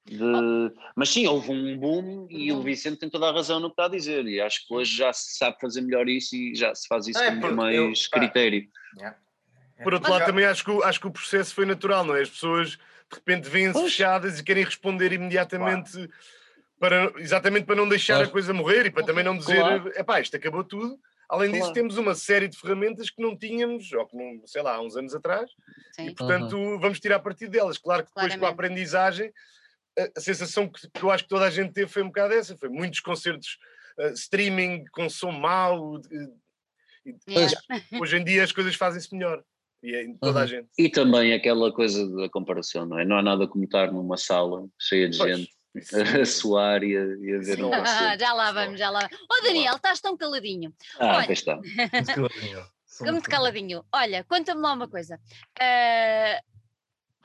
de. 0.07 0.75
Mas 0.95 1.09
sim, 1.09 1.27
houve 1.27 1.51
um 1.51 1.79
boom 1.79 2.27
e 2.31 2.53
o 2.53 2.57
boom. 2.57 2.63
Vicente 2.65 2.99
tem 2.99 3.09
toda 3.09 3.29
a 3.29 3.33
razão 3.33 3.59
no 3.59 3.69
que 3.69 3.73
está 3.73 3.87
a 3.87 3.89
dizer, 3.89 4.27
e 4.27 4.39
acho 4.41 4.67
que 4.67 4.75
hoje 4.75 4.95
já 4.95 5.13
se 5.15 5.39
sabe 5.39 5.57
fazer 5.61 5.81
melhor 5.81 6.07
isso 6.09 6.37
e 6.37 6.55
já 6.55 6.75
se 6.75 6.87
faz 6.87 7.09
isso 7.09 7.19
É, 7.19 7.35
com 7.41 7.53
mais 7.53 7.75
eu- 7.77 7.93
critério. 8.13 8.69
Por 9.83 9.95
outro 9.95 10.11
lado, 10.11 10.25
também 10.27 10.45
acho 10.45 10.63
que, 10.65 10.71
o- 10.71 10.83
acho 10.83 11.01
que 11.01 11.07
o 11.07 11.11
processo 11.11 11.55
foi 11.55 11.65
natural, 11.67 12.05
não 12.05 12.15
é? 12.15 12.23
As 12.23 12.31
pessoas 12.31 12.71
de 12.71 12.79
repente 13.17 13.49
vêm-se 13.49 13.83
fechadas 13.83 14.39
e 14.39 14.45
querem 14.45 14.65
responder 14.65 15.13
imediatamente, 15.13 16.09
para, 16.79 17.13
exatamente 17.19 17.65
para 17.67 17.75
não 17.77 17.89
deixar 17.89 18.15
Claro. 18.17 18.29
a 18.29 18.33
coisa 18.33 18.53
morrer 18.55 18.87
e 18.87 18.91
para 18.91 19.05
também 19.05 19.25
não 19.25 19.37
dizer, 19.37 19.61
Claro. 19.61 19.89
epá, 19.97 20.21
isto 20.21 20.37
acabou 20.37 20.63
tudo. 20.65 20.99
Além 21.29 21.49
disso, 21.51 21.61
Claro. 21.63 21.75
temos 21.75 21.97
uma 21.97 22.15
série 22.15 22.49
de 22.49 22.57
ferramentas 22.59 23.11
que 23.11 23.23
não 23.23 23.37
tínhamos, 23.37 23.91
ou 23.93 24.07
que 24.07 24.17
não, 24.17 24.47
sei 24.47 24.63
lá, 24.63 24.75
há 24.77 24.81
uns 24.83 24.97
anos 24.97 25.15
atrás, 25.15 25.51
Sim. 25.93 26.07
e 26.09 26.15
portanto 26.15 26.79
vamos 26.79 27.01
tirar 27.01 27.19
partido 27.21 27.51
delas. 27.51 27.79
Claro 27.79 28.03
que 28.05 28.09
depois 28.09 28.27
com 28.29 28.35
a 28.35 28.39
Claramente. 28.39 28.55
aprendizagem, 28.55 29.33
a, 29.99 30.09
a 30.17 30.21
sensação 30.21 30.69
que, 30.69 30.89
que 30.91 31.03
eu 31.03 31.11
acho 31.11 31.25
que 31.25 31.31
toda 31.31 31.47
a 31.47 31.51
gente 31.51 31.73
teve 31.73 31.91
foi 31.91 32.03
um 32.03 32.07
bocado 32.09 32.35
essa, 32.35 32.57
foi 32.57 32.69
muitos 32.69 33.01
concertos 33.01 33.59
eh, 33.99 34.13
streaming 34.13 34.85
com 34.93 35.09
som 35.09 35.31
mau, 35.33 35.99
de- 35.99 36.09
e- 37.07 37.15
Yeah. 37.29 37.55
hoje 38.01 38.17
em 38.17 38.25
dia 38.25 38.43
as 38.45 38.51
coisas 38.53 38.75
fazem-se 38.75 39.15
melhor. 39.15 39.43
E 39.83 39.95
é 39.95 40.03
em 40.05 40.17
toda 40.17 40.39
a 40.39 40.43
Uhum. 40.43 40.49
gente. 40.49 40.69
E 40.79 40.89
também 40.89 41.35
aquela 41.35 41.71
coisa 41.71 42.09
da 42.17 42.29
comparação, 42.31 42.87
não 42.87 42.99
é? 42.99 43.05
Não 43.05 43.19
há 43.19 43.23
nada 43.23 43.47
como 43.47 43.65
estar 43.65 43.93
numa 43.93 44.17
sala 44.17 44.67
cheia 44.81 45.09
de 45.11 45.19
Pois, 45.19 45.37
gente 45.39 45.54
a 45.75 46.25
suar 46.27 46.83
e 46.83 46.97
a, 46.97 47.01
e 47.01 47.35
a 47.35 47.39
ver 47.41 47.65
um 47.65 47.73
Sim. 47.73 47.81
Ah, 47.85 48.17
já 48.19 48.33
lá 48.33 48.53
vamos, 48.53 48.79
já 48.79 48.91
lá 48.91 49.01
vamos. 49.01 49.27
Ó 49.31 49.43
Daniel, 49.43 49.77
estás 49.77 50.01
tão 50.01 50.17
caladinho. 50.17 50.75
Ah, 50.99 51.17
Olha. 51.19 51.27
cá 51.27 51.33
está. 51.33 51.57
Muito 51.57 52.15
caladinho. 52.15 52.67
Sou 52.87 53.07
muito 53.13 53.29
caladinho. 53.29 53.85
Olha, 53.93 54.23
conta-me 54.25 54.61
lá 54.61 54.73
uma 54.73 54.89
coisa. 54.89 55.21
Ah, 55.61 56.41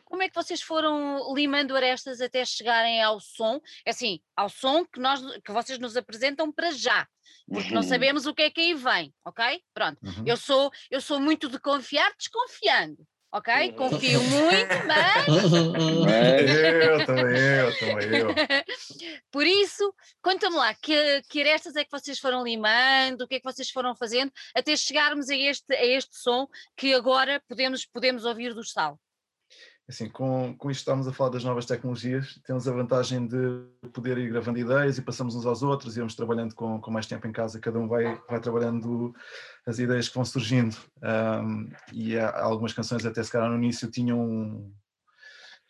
como 0.06 0.24
é 0.24 0.28
que 0.30 0.34
vocês 0.34 0.60
foram 0.62 1.32
limando 1.36 1.76
arestas 1.76 2.20
até 2.20 2.44
chegarem 2.44 3.02
ao 3.04 3.20
som? 3.20 3.62
É 3.86 3.92
Assim, 3.92 4.20
ao 4.36 4.50
som 4.50 4.84
que, 4.84 5.00
nós, 5.00 5.22
que 5.46 5.52
vocês 5.52 5.78
nos 5.78 5.96
apresentam 5.96 6.52
para 6.52 6.72
já. 6.72 7.08
Porque 7.48 7.72
não 7.72 7.82
Uhum. 7.82 7.88
sabemos 7.88 8.26
o 8.26 8.34
que 8.34 8.42
é 8.44 8.50
que 8.50 8.60
aí 8.62 8.74
vem, 8.74 9.14
ok? 9.24 9.62
Pronto. 9.74 10.00
Uhum. 10.04 10.24
Eu 10.26 10.36
sou, 10.38 10.72
eu 10.90 11.00
sou 11.00 11.20
muito 11.20 11.48
de 11.48 11.60
confiar 11.60 12.12
desconfiando, 12.18 12.98
ok? 13.32 13.54
Uhum. 13.54 13.76
Confio 13.76 14.22
muito, 14.24 14.88
mas 14.88 15.28
Mas, 16.06 16.50
Eu, 16.50 17.06
também 17.06 17.38
eu, 17.38 17.80
também 17.80 18.20
eu. 18.20 18.30
Por 19.32 19.46
isso, 19.46 19.94
conta-me 20.22 20.56
lá, 20.56 20.74
que, 20.74 21.22
que 21.30 21.42
arestas 21.42 21.76
é 21.76 21.84
que 21.84 21.92
vocês 21.92 22.20
foram 22.20 22.44
limando, 22.44 23.24
o 23.24 23.28
que 23.28 23.36
é 23.36 23.40
que 23.40 23.52
vocês 23.52 23.70
foram 23.70 23.96
fazendo, 23.96 24.32
até 24.56 24.76
chegarmos 24.76 25.30
a 25.30 25.36
este, 25.36 25.74
a 25.74 25.86
este 25.86 26.18
som 26.18 26.48
que 26.76 26.94
agora 26.94 27.42
podemos, 27.48 27.86
podemos 27.86 28.26
ouvir 28.26 28.54
do 28.54 28.64
Sal. 28.64 29.00
Assim, 29.90 30.08
com, 30.08 30.56
com 30.56 30.70
isto 30.70 30.82
estamos 30.82 31.08
a 31.08 31.12
falar 31.12 31.32
das 31.32 31.44
novas 31.44 31.66
tecnologias, 31.66 32.40
temos 32.46 32.68
a 32.68 32.72
vantagem 32.72 33.26
de 33.26 33.66
poder 33.92 34.20
ir 34.20 34.30
gravando 34.30 34.60
ideias 34.60 35.00
e 35.00 35.02
passamos 35.02 35.36
uns 35.36 35.48
aos 35.48 35.64
outros 35.64 35.98
e 35.98 36.00
vamos 36.00 36.14
trabalhando 36.14 36.54
com, 36.54 36.80
com 36.80 36.92
mais 36.92 37.08
tempo 37.08 37.26
em 37.26 37.32
casa, 37.32 37.60
cada 37.60 37.80
um 37.80 37.88
vai, 37.88 38.22
vai 38.30 38.40
trabalhando 38.40 39.16
as 39.66 39.80
ideias 39.80 40.08
que 40.08 40.14
vão 40.14 40.24
surgindo. 40.24 40.78
Ahm, 41.02 41.72
e 41.92 42.20
há 42.20 42.40
algumas 42.40 42.72
canções 42.72 43.04
até 43.04 43.24
se 43.24 43.32
calhar 43.32 43.50
no 43.50 43.56
início 43.56 43.90
tinham 43.90 44.22
um, 44.22 44.72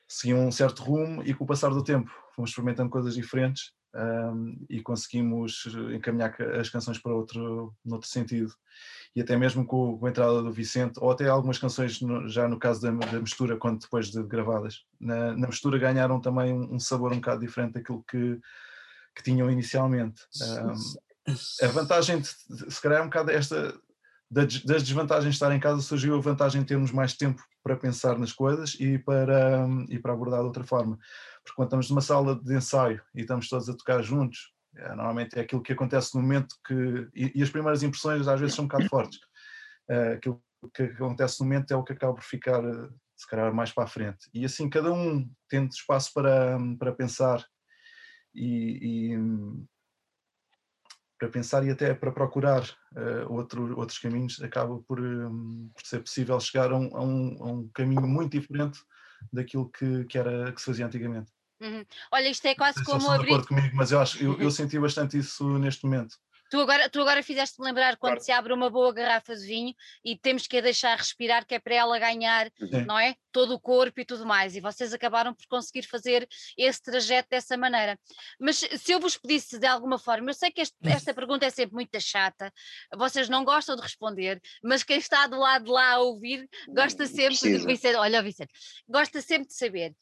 seguiam 0.05 0.45
um 0.45 0.51
certo 0.51 0.83
rumo 0.83 1.23
e 1.23 1.33
com 1.33 1.45
o 1.45 1.47
passar 1.47 1.69
do 1.69 1.81
tempo 1.81 2.11
fomos 2.35 2.49
experimentando 2.49 2.89
coisas 2.89 3.15
diferentes 3.15 3.71
ahm, 3.93 4.55
e 4.69 4.81
conseguimos 4.81 5.65
encaminhar 5.95 6.31
ca- 6.31 6.59
as 6.59 6.69
canções 6.69 6.97
para 6.99 7.13
outro, 7.13 7.73
noutro 7.83 8.07
sentido 8.07 8.53
e 9.15 9.21
até 9.21 9.35
mesmo 9.35 9.65
com, 9.65 9.97
com 9.97 10.05
a 10.05 10.09
entrada 10.09 10.41
do 10.43 10.51
Vicente, 10.51 10.99
ou 10.99 11.11
até 11.11 11.27
algumas 11.27 11.57
canções 11.57 11.99
no- 12.01 12.27
já 12.29 12.47
no 12.47 12.59
caso 12.59 12.81
da, 12.81 12.91
da 12.91 13.19
mistura, 13.19 13.57
quando 13.57 13.79
depois 13.81 14.09
de 14.11 14.21
gravadas, 14.23 14.85
na, 14.99 15.33
na 15.35 15.47
mistura 15.47 15.77
ganharam 15.79 16.21
também 16.21 16.53
um, 16.53 16.75
um 16.75 16.79
sabor 16.79 17.11
um 17.11 17.15
bocado 17.15 17.41
diferente 17.41 17.73
daquilo 17.73 18.03
que, 18.07 18.39
que 19.15 19.23
tinham 19.23 19.49
inicialmente. 19.49 20.21
Um, 20.41 20.99
a 21.61 21.67
vantagem, 21.67 22.19
de, 22.19 22.27
se 22.27 22.81
calhar 22.81 22.99
é 22.99 23.01
um 23.01 23.05
bocado 23.07 23.31
esta, 23.31 23.75
das 24.31 24.61
desvantagens 24.61 25.33
de 25.33 25.35
estar 25.35 25.53
em 25.53 25.59
casa, 25.59 25.81
surgiu 25.81 26.15
a 26.15 26.21
vantagem 26.21 26.61
de 26.61 26.67
termos 26.67 26.91
mais 26.91 27.15
tempo 27.15 27.43
para 27.63 27.75
pensar 27.75 28.17
nas 28.17 28.31
coisas 28.31 28.75
e 28.79 28.97
para, 28.99 29.67
e 29.89 29.99
para 29.99 30.13
abordar 30.13 30.39
de 30.41 30.45
outra 30.45 30.63
forma. 30.63 30.97
Porque 31.49 31.55
quando 31.55 31.67
estamos 31.67 31.89
numa 31.89 32.01
sala 32.01 32.39
de 32.41 32.55
ensaio 32.55 33.01
e 33.15 33.21
estamos 33.21 33.49
todos 33.49 33.69
a 33.69 33.75
tocar 33.75 34.01
juntos, 34.03 34.53
É, 34.75 34.89
normalmente 34.89 35.35
é 35.35 35.41
aquilo 35.41 35.63
que 35.63 35.73
acontece 35.73 36.15
no 36.15 36.21
momento 36.21 36.55
que. 36.63 37.09
E, 37.15 37.31
e, 37.39 37.43
as 37.43 37.49
primeiras 37.49 37.81
impressões 37.81 38.27
às 38.27 38.39
vezes 38.39 38.55
são 38.55 38.65
um 38.65 38.67
bocado 38.67 38.87
fortes. 38.89 39.19
Uh, 39.89 40.13
aquilo 40.13 40.43
que 40.75 40.83
acontece 40.83 41.39
no 41.39 41.47
momento 41.47 41.73
é 41.73 41.75
o 41.75 41.83
que 41.83 41.93
acaba 41.93 42.13
por 42.13 42.23
ficar, 42.23 42.61
se 43.17 43.27
calhar, 43.27 43.51
mais 43.53 43.71
para 43.71 43.85
a 43.85 43.87
frente. 43.87 44.29
E 44.31 44.45
assim, 44.45 44.69
cada 44.69 44.93
um 44.93 45.27
tendo 45.49 45.71
espaço 45.71 46.13
para, 46.13 46.57
para 46.77 46.93
pensar 46.93 47.43
e, 48.33 49.13
e 49.13 49.17
para 51.17 51.29
pensar 51.29 51.65
e 51.65 51.71
até 51.71 51.93
para 51.93 52.11
procurar 52.11 52.63
uh, 52.93 53.33
outro, 53.33 53.77
outros 53.77 53.99
caminhos, 53.99 54.41
acaba 54.41 54.79
por, 54.83 55.01
um, 55.01 55.69
por 55.73 55.85
ser 55.85 55.99
possível 56.01 56.39
chegar 56.39 56.71
a 56.71 56.77
um, 56.77 56.95
a, 56.95 57.03
um, 57.03 57.37
a 57.43 57.51
um, 57.51 57.69
caminho 57.73 58.07
muito 58.07 58.39
diferente 58.39 58.79
daquilo 59.33 59.69
que, 59.69 60.05
que, 60.05 60.17
era, 60.17 60.51
que 60.53 60.61
se 60.61 60.67
fazia 60.67 60.85
antigamente. 60.85 61.31
Uhum. 61.61 61.85
Olha, 62.11 62.29
isto 62.29 62.45
é 62.45 62.55
quase 62.55 62.83
como 62.83 63.09
abrir... 63.09 63.27
de 63.27 63.33
acordo 63.33 63.47
comigo, 63.47 63.75
mas 63.75 63.91
eu, 63.91 63.99
acho, 63.99 64.23
eu, 64.23 64.39
eu 64.39 64.51
senti 64.51 64.79
bastante 64.79 65.17
isso 65.17 65.57
neste 65.57 65.85
momento. 65.85 66.15
Tu 66.49 66.59
agora, 66.59 66.89
tu 66.89 66.99
agora 66.99 67.21
fizeste-me 67.21 67.67
lembrar 67.67 67.95
quando 67.97 68.13
claro. 68.13 68.25
se 68.25 68.31
abre 68.31 68.51
uma 68.51 68.71
boa 68.71 68.91
garrafa 68.91 69.35
de 69.35 69.45
vinho 69.45 69.75
e 70.03 70.17
temos 70.17 70.47
que 70.47 70.57
a 70.57 70.61
deixar 70.61 70.97
respirar, 70.97 71.45
que 71.45 71.53
é 71.53 71.59
para 71.59 71.75
ela 71.75 71.99
ganhar, 71.99 72.51
Sim. 72.57 72.85
não 72.85 72.97
é? 72.97 73.15
Todo 73.31 73.53
o 73.53 73.59
corpo 73.59 73.99
e 73.99 74.05
tudo 74.05 74.25
mais. 74.25 74.55
E 74.55 74.59
vocês 74.59 74.91
acabaram 74.91 75.33
por 75.33 75.45
conseguir 75.47 75.83
fazer 75.83 76.27
esse 76.57 76.81
trajeto 76.81 77.29
dessa 77.29 77.55
maneira. 77.55 77.99
Mas 78.39 78.57
se 78.57 78.91
eu 78.91 78.99
vos 78.99 79.15
pedisse 79.15 79.59
de 79.59 79.67
alguma 79.67 79.99
forma, 79.99 80.31
eu 80.31 80.33
sei 80.33 80.49
que 80.49 80.61
este, 80.61 80.75
esta 80.85 81.13
pergunta 81.13 81.45
é 81.45 81.51
sempre 81.51 81.75
muito 81.75 81.99
chata, 82.01 82.51
vocês 82.95 83.29
não 83.29 83.43
gostam 83.43 83.75
de 83.75 83.81
responder, 83.83 84.41
mas 84.63 84.81
quem 84.81 84.97
está 84.97 85.27
do 85.27 85.37
lado 85.37 85.65
de 85.65 85.71
lá 85.71 85.93
a 85.93 85.99
ouvir 85.99 86.49
gosta 86.69 87.05
sempre 87.05 87.37
Precisa. 87.37 87.59
de 87.59 87.65
Vicente, 87.65 87.95
olha 87.95 88.23
Vicente, 88.23 88.53
gosta 88.87 89.21
sempre 89.21 89.47
de 89.47 89.53
saber 89.53 89.93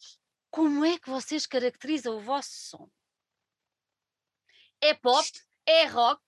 como 0.58 0.84
é 0.84 0.98
que 0.98 1.08
vocês 1.08 1.46
caracterizam 1.46 2.18
o 2.18 2.20
vosso 2.20 2.50
som? 2.52 2.90
É 4.82 4.96
pop? 4.96 5.24
É 5.68 5.86
rock? 5.86 6.20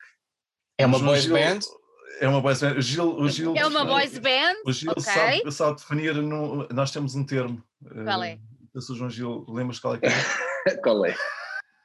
É 0.78 0.86
uma 0.86 1.00
boys 1.00 1.26
band? 1.26 1.62
É 2.22 2.28
uma 2.28 2.40
boys 2.40 2.62
band. 2.62 2.78
O 2.78 2.82
Gil, 2.82 3.16
o 3.18 3.28
Gil, 3.28 3.56
é 3.58 3.66
uma 3.66 3.84
boys 3.84 4.20
band? 4.20 4.54
O 4.68 4.72
Gil 4.72 4.92
okay. 4.92 5.04
sabe, 5.04 5.52
sabe, 5.52 5.78
definir. 5.78 6.14
No, 6.14 6.68
nós 6.68 6.92
temos 6.92 7.16
um 7.16 7.26
termo. 7.26 7.64
Qual 7.82 8.24
é? 8.24 8.38
Eu 8.72 8.82
sou 8.82 8.96
João 8.96 9.10
Gil, 9.10 9.46
lembras 9.50 9.80
qual 9.80 9.96
é 9.96 10.00
que 10.00 10.06
é? 10.06 10.76
qual 10.84 11.04
é? 11.08 11.16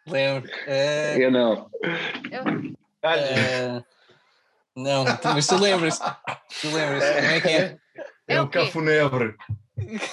Lembro. 0.06 0.50
Uh, 0.50 1.18
eu 1.18 1.30
não. 1.30 1.70
Eu... 2.30 2.42
Uh, 2.44 3.84
não, 4.76 5.04
mas 5.32 5.46
tu 5.46 5.56
lembras? 5.56 5.98
Tu 6.60 6.66
lembras? 6.66 7.04
Como 7.04 7.26
é 7.26 7.40
que 7.40 7.48
é? 7.48 7.78
É, 8.28 8.34
é 8.34 8.42
o 8.42 8.50
cafunebre. 8.50 9.34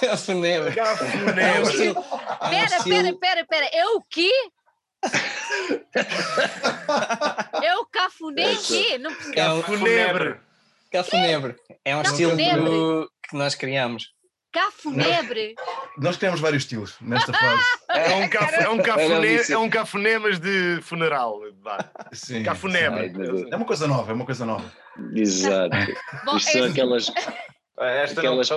Cafunebre. 0.00 0.74
Cafunebre. 0.74 1.88
Espera, 1.88 2.76
espera, 2.76 3.08
espera, 3.08 3.40
espera. 3.40 3.66
É 3.72 3.86
o 3.86 4.02
quê? 4.08 4.30
é 7.62 7.76
o 7.76 7.86
cafuné 7.86 8.54
quê? 8.56 8.98
Não 8.98 9.10
Cafunebre. 9.34 10.36
Cafunebre. 10.90 11.56
É 11.84 11.96
um 11.96 12.02
estilo 12.02 12.36
que 13.28 13.36
nós 13.36 13.54
criamos. 13.54 14.12
Cafunebre. 14.52 15.54
Nós 15.96 16.18
criamos 16.18 16.38
vários 16.38 16.64
estilos 16.64 16.96
nesta 17.00 17.32
fase. 17.32 17.62
É 17.88 18.14
um, 18.16 18.28
caf, 18.28 18.54
é 18.54 18.68
um 18.68 18.82
cafuné, 18.82 19.36
é 19.48 19.58
um 19.58 19.70
cafuné, 19.70 20.18
mas 20.18 20.38
de 20.38 20.78
funeral. 20.82 21.40
Sim. 22.12 22.42
Cafunebre. 22.42 23.12
É 23.50 23.56
uma 23.56 23.64
coisa 23.64 23.88
nova, 23.88 24.12
é 24.12 24.14
uma 24.14 24.26
coisa 24.26 24.44
nova. 24.44 24.70
Exato. 25.14 25.74
Bom, 26.26 26.36
Isto 26.36 26.52
são 26.52 26.64
aquelas. 26.64 27.10
Esta 27.78 28.20
aquelas, 28.20 28.48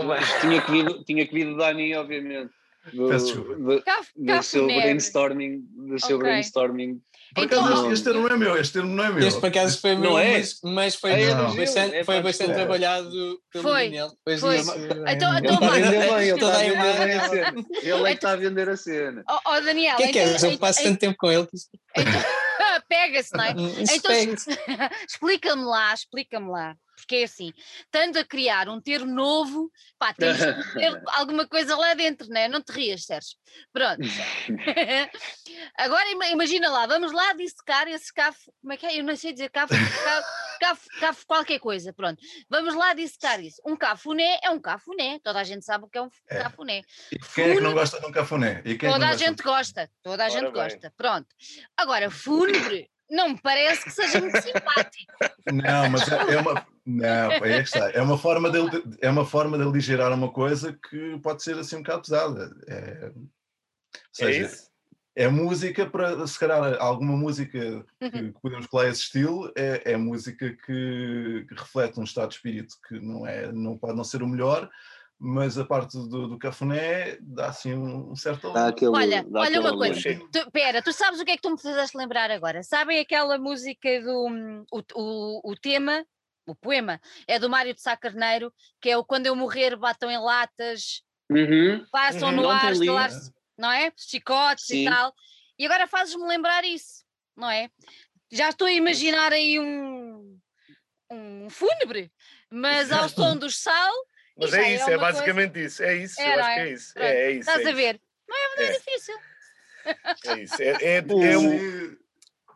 tinha, 0.41 0.61
que 0.61 0.71
vir, 0.71 1.03
tinha 1.05 1.25
que 1.25 1.33
vir 1.33 1.45
do 1.45 1.57
Dani, 1.57 1.95
obviamente. 1.95 2.51
Do, 2.93 3.09
Peço 3.09 3.25
desculpa. 3.25 3.55
Do, 3.55 3.83
do 4.15 4.43
seu 4.43 4.67
brainstorming. 4.67 5.61
Do 5.75 5.99
seu 5.99 6.17
okay. 6.17 6.29
brainstorming. 6.29 7.01
Por 7.33 7.43
acaso, 7.45 7.63
então, 7.65 7.91
este 7.91 8.03
termo 8.05 8.21
não 8.21 8.35
é 8.35 8.37
meu, 8.37 8.57
este 8.57 8.73
termo 8.73 8.95
não 8.95 9.03
é 9.03 9.09
meu. 9.11 9.27
Este 9.27 9.39
por 9.39 9.47
acaso 9.47 9.81
foi 9.81 9.95
meu, 9.95 10.17
é? 10.17 10.37
mas, 10.37 10.59
mas, 10.63 10.95
foi, 10.95 11.11
é 11.11 11.33
bastante, 11.35 11.95
é 11.95 12.03
foi 12.03 12.21
bastante 12.21 12.51
é. 12.51 12.53
trabalhado 12.53 13.41
pelo 13.51 13.63
foi, 13.63 13.83
Daniel. 13.85 14.11
Foi. 14.23 14.37
foi. 14.37 14.57
Isso, 14.57 14.71
então, 14.71 15.37
então, 15.37 15.37
ele 15.37 15.53
está 15.53 15.67
a 15.67 15.71
vender 15.71 15.99
bem, 15.99 16.29
ele 16.29 16.33
está 16.33 16.55
a 16.55 16.59
vender 16.59 17.19
a 17.19 17.29
cena. 17.29 17.65
Ele 17.83 18.03
é 18.03 18.09
que 18.09 18.13
está 18.13 18.31
a 18.31 18.35
vender 18.35 18.69
a 18.69 18.77
cena. 18.77 19.23
Oh, 19.29 19.39
oh 19.47 19.61
Daniel, 19.61 19.97
que 19.97 20.03
é 20.03 20.11
que 20.11 20.19
é? 20.19 20.53
Eu 20.53 20.57
passo 20.57 20.83
tanto 20.83 20.99
tempo 20.99 21.15
com 21.17 21.31
ele. 21.31 21.47
Então, 21.97 22.13
Pega-se, 22.87 23.35
não 23.35 23.43
é? 23.43 23.51
Então, 23.51 24.11
explica-me 25.09 25.63
lá, 25.63 25.93
explica-me 25.93 26.49
lá 26.49 26.77
porque 27.05 27.17
é 27.17 27.23
assim, 27.23 27.53
estando 27.83 28.17
a 28.17 28.25
criar 28.25 28.67
um 28.67 28.81
termo 28.81 29.13
novo, 29.13 29.71
pá, 29.97 30.13
temos 30.13 30.37
que 30.37 30.43
ter 30.73 31.01
alguma 31.13 31.47
coisa 31.47 31.77
lá 31.77 31.93
dentro, 31.93 32.27
né? 32.27 32.47
não 32.47 32.61
te 32.61 32.71
rias, 32.71 33.05
Sérgio. 33.05 33.37
Pronto. 33.71 34.01
Agora 35.77 36.09
imagina 36.31 36.69
lá, 36.69 36.87
vamos 36.87 37.11
lá 37.13 37.33
dissecar 37.33 37.87
esse 37.87 38.11
cafo, 38.11 38.51
como 38.59 38.73
é 38.73 38.77
que 38.77 38.85
é? 38.85 38.99
Eu 38.99 39.03
não 39.03 39.15
sei 39.15 39.33
dizer 39.33 39.49
cafo, 39.49 39.73
cafo, 40.59 40.85
cafo, 40.99 41.25
qualquer 41.27 41.59
coisa, 41.59 41.93
pronto. 41.93 42.19
Vamos 42.49 42.73
lá 42.73 42.93
dissecar 42.93 43.39
isso. 43.39 43.61
Um 43.65 43.75
cafuné 43.75 44.39
é 44.43 44.49
um 44.49 44.59
cafuné, 44.59 45.19
toda 45.23 45.39
a 45.39 45.43
gente 45.43 45.63
sabe 45.63 45.85
o 45.85 45.87
que 45.87 45.97
é 45.97 46.01
um 46.01 46.09
é. 46.29 46.41
cafuné. 46.41 46.81
E 47.11 47.19
quem 47.19 47.51
é 47.51 47.55
que 47.55 47.61
não 47.61 47.73
gosta 47.73 47.99
de 47.99 48.05
um 48.05 48.11
cafuné? 48.11 48.63
É 48.65 48.89
toda 48.89 49.07
a 49.07 49.15
gente 49.15 49.43
gosta, 49.43 49.89
toda 50.01 50.25
a 50.25 50.29
gente 50.29 50.51
gosta, 50.51 50.91
pronto. 50.97 51.27
Agora, 51.77 52.09
fúnebre 52.09 52.89
não 53.09 53.29
me 53.29 53.41
parece 53.41 53.83
que 53.83 53.91
seja 53.91 54.19
muito 54.19 54.41
simpático. 54.41 55.13
Não, 55.51 55.89
mas 55.89 56.07
é, 56.11 56.33
é 56.33 56.39
uma. 56.39 56.67
Não, 56.85 57.31
é, 57.45 57.61
está. 57.61 57.91
é 57.91 58.01
uma 58.01 58.17
forma 58.17 58.49
de, 58.49 58.59
é 59.01 59.09
uma 59.09 59.25
forma 59.25 59.57
de 59.57 59.63
aligerar 59.63 60.13
uma 60.13 60.31
coisa 60.31 60.77
que 60.89 61.19
pode 61.19 61.43
ser 61.43 61.57
assim 61.57 61.77
um 61.77 61.83
bocado 61.83 62.01
pesada. 62.01 62.55
É, 62.67 63.11
ou 63.15 64.27
é 64.27 64.33
seja, 64.33 64.45
é, 65.15 65.23
é 65.23 65.27
música 65.27 65.85
para, 65.85 66.25
se 66.27 66.37
calhar, 66.37 66.77
alguma 66.79 67.15
música 67.15 67.85
que, 67.99 68.05
uhum. 68.05 68.11
que 68.11 68.39
podemos 68.41 68.67
colar 68.67 68.89
esse 68.89 69.01
estilo, 69.01 69.51
é, 69.55 69.93
é 69.93 69.97
música 69.97 70.49
que, 70.49 71.45
que, 71.47 71.55
reflete 71.55 71.99
um 71.99 72.03
estado 72.03 72.29
de 72.29 72.35
espírito 72.35 72.75
que 72.87 72.99
não, 72.99 73.25
é, 73.25 73.51
não 73.51 73.77
pode 73.77 73.95
não 73.95 74.03
ser 74.03 74.21
o 74.21 74.27
melhor, 74.27 74.69
mas 75.19 75.57
a 75.57 75.65
parte 75.65 75.97
do, 75.97 76.27
do 76.27 76.37
cafuné 76.37 77.17
dá 77.21 77.47
assim 77.47 77.73
um, 77.73 78.15
certo. 78.15 78.51
Dá 78.51 78.67
aquele, 78.67 78.91
olha, 78.91 79.23
dá 79.23 79.39
olha 79.41 79.61
uma 79.61 79.77
coisa, 79.77 80.01
tu, 80.31 80.51
pera, 80.51 80.81
tu 80.81 80.91
sabes 80.91 81.19
o 81.19 81.25
que 81.25 81.31
é 81.31 81.35
que 81.35 81.41
tu 81.41 81.51
me 81.51 81.59
fizeste 81.59 81.97
lembrar 81.97 82.29
agora? 82.31 82.61
Sabem 82.63 82.99
aquela 82.99 83.37
música 83.37 84.01
do 84.01 84.27
hum, 84.27 84.65
o, 84.71 84.81
o, 84.93 85.51
o 85.51 85.55
tema, 85.55 86.05
o 86.45 86.53
poema, 86.53 86.99
é 87.27 87.39
do 87.39 87.49
Mário 87.49 87.73
de 87.73 87.81
Sá 87.81 87.95
Carneiro, 87.95 88.53
que 88.81 88.89
é 88.89 88.97
o 88.97 89.05
Quando 89.05 89.25
Eu 89.25 89.35
Morrer 89.35 89.75
Batam 89.77 90.11
em 90.11 90.19
Latas, 90.19 91.01
uhum. 91.31 91.85
passam 91.91 92.29
uhum. 92.29 92.35
no 92.35 92.49
ar, 92.49 92.73
estelar, 92.73 93.09
não 93.57 93.71
é? 93.71 93.91
Chicotes 93.95 94.65
Sim. 94.67 94.81
e 94.81 94.89
tal. 94.89 95.13
E 95.57 95.65
agora 95.65 95.87
fazes-me 95.87 96.27
lembrar 96.27 96.65
isso, 96.65 97.05
não 97.37 97.49
é? 97.49 97.69
Já 98.31 98.49
estou 98.49 98.67
a 98.67 98.71
imaginar 98.71 99.31
aí 99.31 99.59
um, 99.59 100.37
um 101.09 101.49
fúnebre, 101.49 102.11
mas 102.51 102.91
ao 102.91 103.07
som 103.07 103.37
dos 103.39 103.57
sal 103.57 103.93
mas 104.37 104.53
é, 104.53 104.63
é 104.63 104.75
isso, 104.75 104.89
é, 104.89 104.93
é 104.93 104.97
basicamente 104.97 105.53
coisa... 105.53 105.67
isso. 105.67 105.83
É 105.83 105.95
isso, 105.95 106.21
é, 106.21 106.25
eu 106.25 106.43
acho 106.43 106.53
que 106.53 106.59
é 106.59 106.69
isso. 106.69 106.99
É, 106.99 107.07
é, 107.07 107.31
isso. 107.31 107.49
Estás 107.49 107.65
é 107.65 107.69
a 107.69 107.73
ver? 107.73 108.01
Não 108.27 108.35
é, 108.35 108.47
muito 108.47 108.61
é. 108.61 108.77
difícil. 108.77 109.15
É 110.25 110.39
isso. 110.39 110.61
É, 110.61 110.67
é, 110.81 110.97
é, 110.97 111.37
um, 111.37 111.97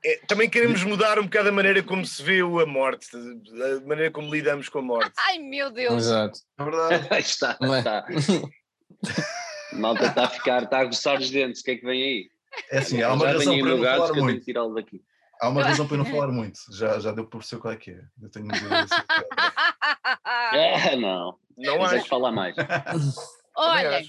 é, 0.03 0.19
também 0.27 0.49
queremos 0.49 0.83
mudar 0.83 1.19
um 1.19 1.23
bocado 1.23 1.49
a 1.49 1.51
maneira 1.51 1.83
como 1.83 2.05
se 2.05 2.23
vê 2.23 2.41
a 2.41 2.65
morte, 2.65 3.07
a 3.15 3.87
maneira 3.87 4.11
como 4.11 4.33
lidamos 4.33 4.69
com 4.69 4.79
a 4.79 4.81
morte. 4.81 5.13
Ai 5.17 5.39
meu 5.39 5.69
Deus! 5.69 6.05
Exato. 6.05 6.39
É 6.57 6.63
verdade. 6.63 7.07
está, 7.19 7.57
está. 7.61 8.05
Malta 9.73 10.07
está 10.07 10.23
a 10.25 10.29
ficar, 10.29 10.63
está 10.63 10.79
a 10.79 10.85
gostar 10.85 11.19
os 11.19 11.29
dentes, 11.29 11.61
o 11.61 11.63
que 11.63 11.71
é 11.71 11.75
que 11.75 11.85
vem 11.85 12.01
aí? 12.01 12.29
É 12.71 12.79
assim, 12.79 13.01
há 13.01 13.13
uma 13.13 13.27
razão 13.27 13.59
para 13.59 13.75
não 13.75 13.83
falar 13.83 14.13
muito. 14.13 14.43
tirá-lo 14.43 14.73
daqui. 14.73 15.01
Há 15.41 15.49
uma 15.49 15.63
razão 15.63 15.87
para 15.87 15.97
não 15.97 16.05
falar 16.05 16.27
muito, 16.27 16.59
já, 16.71 16.99
já 16.99 17.11
deu 17.11 17.25
por 17.25 17.43
ser 17.43 17.57
qual 17.59 17.73
é 17.73 17.77
que 17.77 17.91
é. 17.91 18.01
Eu 18.21 18.29
tenho 18.29 18.47
é, 20.53 20.95
não. 20.97 21.37
Não 21.57 21.83
há. 21.83 21.99
falar 22.01 22.31
mais. 22.31 22.55
Olha, 23.55 24.03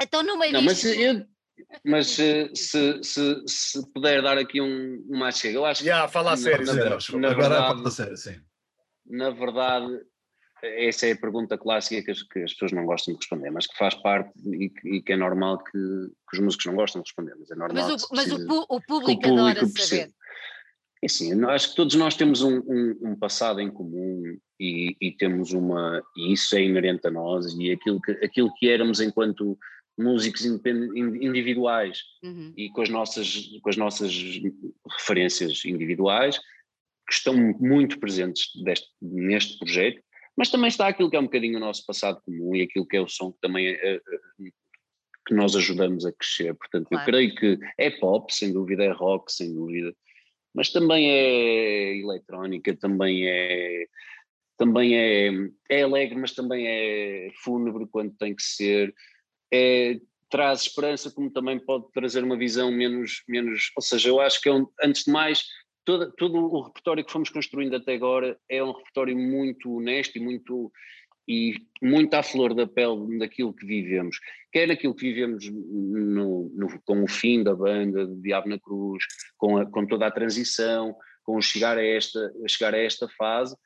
então 0.00 0.22
no 0.22 0.38
meio 0.38 0.52
não, 0.52 0.62
mas 0.62 0.84
eu, 0.84 1.26
mas 1.84 2.08
se, 2.08 2.50
se, 2.54 3.02
se, 3.02 3.42
se, 3.46 3.92
puder 3.92 4.22
dar 4.22 4.38
aqui 4.38 4.60
um, 4.60 5.04
uma 5.08 5.32
chega, 5.32 5.58
eu 5.58 5.64
acho 5.64 5.80
que. 5.80 5.86
Já, 5.86 6.08
fala 6.08 6.32
a 6.32 6.36
sério. 6.36 6.66
Na, 6.66 6.74
na, 6.74 7.30
Agora 7.30 7.34
verdade, 7.34 7.82
a 7.86 7.90
sério, 7.90 8.16
sim. 8.16 8.40
Na 9.06 9.30
verdade, 9.30 10.00
essa 10.62 11.06
é 11.06 11.12
a 11.12 11.16
pergunta 11.16 11.58
clássica 11.58 12.02
que 12.02 12.10
as, 12.10 12.22
que 12.22 12.38
as, 12.40 12.52
pessoas 12.52 12.72
não 12.72 12.86
gostam 12.86 13.12
de 13.12 13.18
responder, 13.18 13.50
mas 13.50 13.66
que 13.66 13.76
faz 13.76 13.94
parte 13.94 14.32
e 14.46 14.70
que, 14.70 14.88
e 14.88 15.02
que 15.02 15.12
é 15.12 15.16
normal 15.16 15.62
que, 15.62 15.72
que, 15.72 16.34
os 16.34 16.38
músicos 16.38 16.66
não 16.66 16.74
gostam 16.74 17.02
de 17.02 17.08
responder, 17.08 17.34
mas 17.38 17.50
é 17.50 17.54
normal. 17.54 17.88
Mas 17.88 18.02
o, 18.02 18.08
mas 18.12 18.32
o, 18.32 18.66
o 18.68 18.80
público, 18.80 19.28
o 19.28 19.32
adora 19.32 19.66
saber. 19.66 20.10
Assim, 21.04 21.44
acho 21.44 21.70
que 21.70 21.76
todos 21.76 21.94
nós 21.96 22.16
temos 22.16 22.42
um, 22.42 22.58
um, 22.60 22.98
um 23.02 23.16
passado 23.16 23.60
em 23.60 23.70
comum 23.70 24.38
e, 24.58 24.96
e, 25.00 25.12
temos 25.12 25.52
uma, 25.52 26.02
e 26.16 26.32
isso 26.32 26.56
é 26.56 26.62
inerente 26.62 27.06
a 27.06 27.10
nós 27.10 27.54
e 27.58 27.70
aquilo 27.70 28.00
que, 28.00 28.12
aquilo 28.24 28.54
que 28.54 28.68
éramos 28.68 29.00
enquanto 29.00 29.58
músicos 29.98 30.44
individuais 30.44 32.00
uhum. 32.22 32.52
e 32.56 32.68
com 32.70 32.82
as, 32.82 32.88
nossas, 32.88 33.48
com 33.62 33.68
as 33.68 33.76
nossas 33.76 34.12
referências 34.98 35.64
individuais 35.64 36.38
que 37.06 37.12
estão 37.12 37.34
muito 37.60 38.00
presentes 38.00 38.50
deste, 38.64 38.88
neste 39.00 39.58
projeto, 39.58 40.02
mas 40.36 40.50
também 40.50 40.68
está 40.68 40.88
aquilo 40.88 41.10
que 41.10 41.16
é 41.16 41.20
um 41.20 41.24
bocadinho 41.24 41.58
o 41.58 41.60
nosso 41.60 41.84
passado 41.86 42.20
comum 42.24 42.56
e 42.56 42.62
aquilo 42.62 42.86
que 42.86 42.96
é 42.96 43.00
o 43.00 43.08
som 43.08 43.30
que 43.30 43.38
também 43.40 43.68
é, 43.68 44.00
que 45.26 45.34
nós 45.34 45.54
ajudamos 45.54 46.04
a 46.04 46.12
crescer. 46.12 46.54
Portanto, 46.54 46.88
claro. 46.88 47.02
eu 47.02 47.06
creio 47.06 47.34
que 47.34 47.58
é 47.78 47.90
pop, 47.90 48.32
sem 48.34 48.52
dúvida, 48.52 48.84
é 48.84 48.90
rock, 48.90 49.32
sem 49.32 49.54
dúvida, 49.54 49.94
mas 50.54 50.70
também 50.70 51.10
é 51.10 51.96
eletrónica, 51.98 52.76
também 52.76 53.26
é 53.26 53.86
também 54.56 54.96
é, 54.96 55.30
é 55.68 55.82
alegre, 55.82 56.16
mas 56.16 56.32
também 56.32 56.66
é 56.66 57.28
fúnebre 57.42 57.86
quando 57.90 58.14
tem 58.16 58.34
que 58.34 58.42
ser. 58.42 58.94
É, 59.52 59.98
traz 60.30 60.62
esperança, 60.62 61.10
como 61.10 61.30
também 61.30 61.58
pode 61.58 61.90
trazer 61.92 62.22
uma 62.22 62.38
visão 62.38 62.70
menos. 62.70 63.22
menos 63.28 63.70
ou 63.76 63.82
seja, 63.82 64.08
eu 64.08 64.20
acho 64.20 64.40
que 64.40 64.48
é 64.48 64.52
um, 64.52 64.66
antes 64.82 65.04
de 65.04 65.10
mais, 65.12 65.44
todo, 65.84 66.12
todo 66.12 66.38
o 66.38 66.62
repertório 66.62 67.04
que 67.04 67.12
fomos 67.12 67.30
construindo 67.30 67.74
até 67.74 67.94
agora 67.94 68.38
é 68.48 68.62
um 68.62 68.72
repertório 68.72 69.16
muito 69.16 69.76
honesto 69.76 70.16
e 70.16 70.20
muito 70.20 70.72
e 71.26 71.54
muito 71.82 72.14
à 72.14 72.22
flor 72.22 72.54
da 72.54 72.66
pele 72.66 73.18
daquilo 73.18 73.52
que 73.52 73.66
vivemos, 73.66 74.18
quer 74.52 74.70
aquilo 74.70 74.94
que 74.94 75.12
vivemos 75.12 75.48
no, 75.50 76.50
no, 76.54 76.80
com 76.84 77.02
o 77.02 77.08
fim 77.08 77.42
da 77.42 77.54
banda 77.54 78.06
de 78.06 78.14
Diabo 78.20 78.48
na 78.48 78.58
Cruz, 78.58 79.04
com, 79.36 79.56
a, 79.58 79.66
com 79.66 79.86
toda 79.86 80.06
a 80.06 80.10
transição, 80.10 80.94
com 81.22 81.40
chegar 81.40 81.78
a 81.78 81.84
esta, 81.84 82.32
chegar 82.46 82.74
a 82.74 82.78
esta 82.78 83.08
fase, 83.08 83.56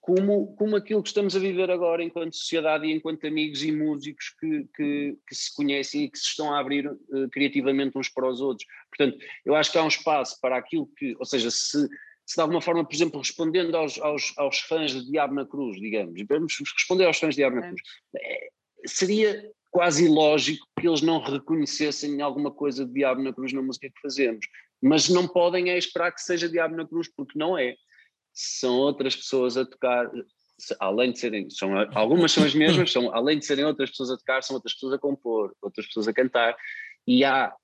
como, 0.00 0.54
como 0.56 0.76
aquilo 0.76 1.02
que 1.02 1.08
estamos 1.08 1.36
a 1.36 1.38
viver 1.38 1.70
agora 1.70 2.02
enquanto 2.02 2.34
sociedade 2.34 2.86
e 2.86 2.92
enquanto 2.92 3.26
amigos 3.26 3.62
e 3.62 3.70
músicos 3.70 4.34
que, 4.40 4.66
que, 4.74 5.18
que 5.28 5.34
se 5.34 5.54
conhecem 5.54 6.04
e 6.04 6.10
que 6.10 6.18
se 6.18 6.28
estão 6.28 6.54
a 6.54 6.60
abrir 6.60 6.88
uh, 6.88 7.28
criativamente 7.30 7.98
uns 7.98 8.08
para 8.08 8.26
os 8.26 8.40
outros. 8.40 8.66
Portanto, 8.88 9.22
eu 9.44 9.54
acho 9.54 9.70
que 9.70 9.76
há 9.76 9.84
um 9.84 9.88
espaço 9.88 10.40
para 10.40 10.56
aquilo 10.56 10.88
que, 10.96 11.14
ou 11.18 11.26
seja, 11.26 11.50
se, 11.50 11.86
se 12.28 12.34
de 12.34 12.42
alguma 12.42 12.60
forma, 12.60 12.84
por 12.84 12.94
exemplo, 12.94 13.18
respondendo 13.18 13.74
aos, 13.74 13.98
aos, 14.00 14.34
aos 14.36 14.58
fãs 14.58 14.92
de 14.92 15.10
Diabo 15.10 15.34
na 15.34 15.46
Cruz, 15.46 15.80
digamos, 15.80 16.20
vamos 16.28 16.58
responder 16.76 17.06
aos 17.06 17.18
fãs 17.18 17.34
de 17.34 17.40
Diabo 17.40 17.56
na 17.56 17.68
Cruz, 17.68 17.80
é, 18.14 18.48
seria 18.84 19.50
quase 19.70 20.04
ilógico 20.04 20.66
que 20.78 20.86
eles 20.86 21.00
não 21.00 21.22
reconhecessem 21.22 22.20
alguma 22.20 22.50
coisa 22.50 22.84
de 22.84 22.92
Diabo 22.92 23.22
na 23.22 23.32
Cruz 23.32 23.54
na 23.54 23.62
música 23.62 23.88
que 23.88 24.00
fazemos, 24.02 24.46
mas 24.82 25.08
não 25.08 25.26
podem 25.26 25.70
é 25.70 25.78
esperar 25.78 26.12
que 26.12 26.20
seja 26.20 26.50
Diabo 26.50 26.76
na 26.76 26.86
Cruz, 26.86 27.10
porque 27.16 27.38
não 27.38 27.56
é. 27.56 27.74
São 28.34 28.76
outras 28.76 29.16
pessoas 29.16 29.56
a 29.56 29.64
tocar, 29.64 30.10
além 30.78 31.12
de 31.12 31.18
serem, 31.18 31.48
são, 31.48 31.70
algumas 31.94 32.30
são 32.30 32.44
as 32.44 32.54
mesmas, 32.54 32.92
são, 32.92 33.10
além 33.14 33.38
de 33.38 33.46
serem 33.46 33.64
outras 33.64 33.88
pessoas 33.88 34.10
a 34.10 34.18
tocar, 34.18 34.42
são 34.42 34.54
outras 34.54 34.74
pessoas 34.74 34.92
a 34.92 34.98
compor, 34.98 35.56
outras 35.62 35.86
pessoas 35.86 36.06
a 36.06 36.12
cantar, 36.12 36.54
e 37.06 37.24
há, 37.24 37.54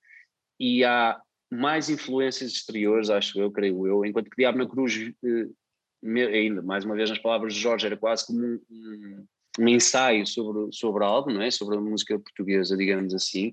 e 0.59 0.83
há 0.83 1.21
mais 1.55 1.89
influências 1.89 2.53
exteriores, 2.53 3.11
acho 3.11 3.41
eu, 3.41 3.51
creio 3.51 3.87
eu, 3.87 4.05
enquanto 4.05 4.31
que 4.31 4.37
Diabo 4.37 4.59
na 4.59 4.69
Cruz, 4.69 5.13
eh, 5.25 6.25
ainda 6.27 6.63
mais 6.63 6.85
uma 6.85 6.95
vez 6.95 7.11
nas 7.11 7.19
palavras 7.19 7.55
de 7.55 7.61
Jorge, 7.61 7.87
era 7.87 7.97
quase 7.97 8.27
como 8.27 8.41
um, 8.45 9.27
um, 9.59 9.69
ensaio 9.69 10.27
sobre, 10.27 10.73
sobre 10.73 11.05
algo, 11.05 11.31
não 11.31 11.43
é? 11.43 11.51
Sobre 11.51 11.77
a 11.77 11.81
música 11.81 12.19
portuguesa, 12.19 12.77
digamos 12.77 13.15
assim. 13.15 13.53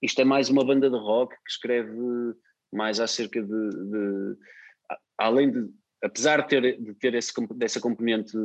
Isto 0.00 0.20
é 0.20 0.24
mais 0.24 0.48
uma 0.48 0.64
banda 0.64 0.90
de 0.90 0.96
rock 0.96 1.34
que 1.34 1.50
escreve 1.50 1.92
mais 2.72 2.98
acerca 2.98 3.42
de, 3.42 3.48
de 3.48 4.36
além 5.18 5.50
de 5.50 5.68
apesar 6.02 6.42
de 6.42 6.48
ter, 6.48 6.80
de 6.80 6.94
ter 6.94 7.14
esse, 7.14 7.32
dessa 7.54 7.80
componente 7.80 8.36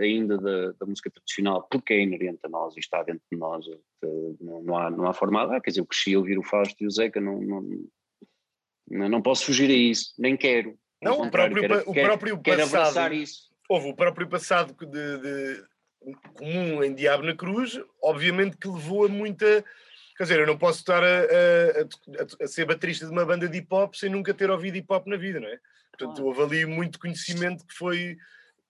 ainda 0.00 0.38
da, 0.38 0.72
da, 0.72 0.86
música 0.86 1.10
tradicional, 1.10 1.66
porque 1.70 1.92
é 1.92 2.00
inerente 2.00 2.40
a 2.44 2.48
nós 2.48 2.74
e 2.74 2.80
está 2.80 3.02
dentro 3.02 3.22
de 3.30 3.38
nós, 3.38 3.66
não, 4.40 4.62
não, 4.62 4.78
há, 4.78 4.90
não 4.90 5.06
há 5.06 5.12
forma 5.12 5.46
de, 5.46 5.60
quer 5.60 5.70
dizer, 5.70 5.80
eu 5.80 5.86
cresci 5.86 6.14
a 6.14 6.18
ouvir 6.18 6.38
o 6.38 6.42
Fausto 6.42 6.82
e 6.82 6.86
o 6.86 6.90
Zeca, 6.90 7.20
não, 7.20 7.38
não, 7.38 7.62
não 8.92 9.22
posso 9.22 9.44
fugir 9.46 9.70
a 9.70 9.74
isso, 9.74 10.14
nem 10.18 10.36
quero. 10.36 10.78
Não, 11.00 11.22
o 11.22 11.30
próprio, 11.30 11.62
quero, 11.62 11.90
o 11.90 11.94
próprio 11.94 12.38
quero, 12.40 12.60
passado, 12.62 12.94
quero 12.94 13.14
isso. 13.14 13.50
Houve 13.68 13.88
o 13.88 13.94
próprio 13.94 14.28
passado 14.28 14.74
de, 14.78 15.18
de, 15.18 15.64
comum 16.34 16.84
em 16.84 16.94
Diabo 16.94 17.24
na 17.24 17.34
Cruz, 17.34 17.80
obviamente 18.02 18.56
que 18.56 18.68
levou 18.68 19.06
a 19.06 19.08
muita... 19.08 19.64
Quer 20.16 20.24
dizer, 20.24 20.40
eu 20.40 20.46
não 20.46 20.58
posso 20.58 20.80
estar 20.80 21.02
a, 21.02 21.06
a, 21.06 22.42
a, 22.42 22.44
a 22.44 22.46
ser 22.46 22.66
baterista 22.66 23.06
de 23.06 23.12
uma 23.12 23.24
banda 23.24 23.48
de 23.48 23.58
hip-hop 23.58 23.94
sem 23.94 24.10
nunca 24.10 24.34
ter 24.34 24.50
ouvido 24.50 24.74
hip-hop 24.74 25.06
na 25.08 25.16
vida, 25.16 25.40
não 25.40 25.48
é? 25.48 25.58
Portanto, 25.96 26.24
houve 26.24 26.42
ali 26.42 26.66
muito 26.66 26.98
conhecimento 26.98 27.66
que 27.66 27.74
foi. 27.74 28.16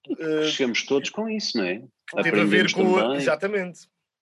Uh, 0.09 0.17
Crescemos 0.17 0.85
todos 0.85 1.11
com 1.11 1.29
isso, 1.29 1.57
não 1.59 1.65
é? 1.65 1.83
Que 2.09 2.23
teve 2.23 2.41
a 2.41 2.45
ver 2.45 2.73
com. 2.73 3.15
Exatamente. 3.15 3.81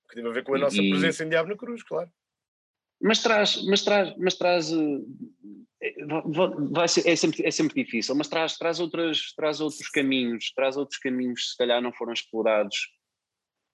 Que 0.08 0.16
teve 0.16 0.28
a 0.28 0.32
ver 0.32 0.44
com 0.44 0.54
a 0.54 0.58
nossa 0.58 0.80
e, 0.80 0.90
presença 0.90 1.24
em 1.24 1.28
Diabo 1.28 1.48
na 1.48 1.56
Cruz, 1.56 1.82
claro. 1.82 2.10
Mas 3.00 3.22
traz, 3.22 3.62
mas 3.64 3.82
traz, 3.82 4.14
mas 4.18 4.34
traz. 4.34 4.70
Eh, 4.70 5.00
vai 6.70 6.88
ser, 6.88 7.08
é, 7.08 7.16
sempre, 7.16 7.46
é 7.46 7.50
sempre 7.50 7.82
difícil, 7.82 8.14
mas 8.14 8.28
traz, 8.28 8.56
traz, 8.58 8.80
outras, 8.80 9.32
traz 9.34 9.60
outros 9.60 9.88
caminhos, 9.88 10.52
traz 10.54 10.76
outros 10.76 10.98
caminhos 10.98 11.42
que 11.42 11.48
se 11.48 11.56
calhar 11.56 11.80
não 11.80 11.92
foram 11.92 12.12
explorados 12.12 12.88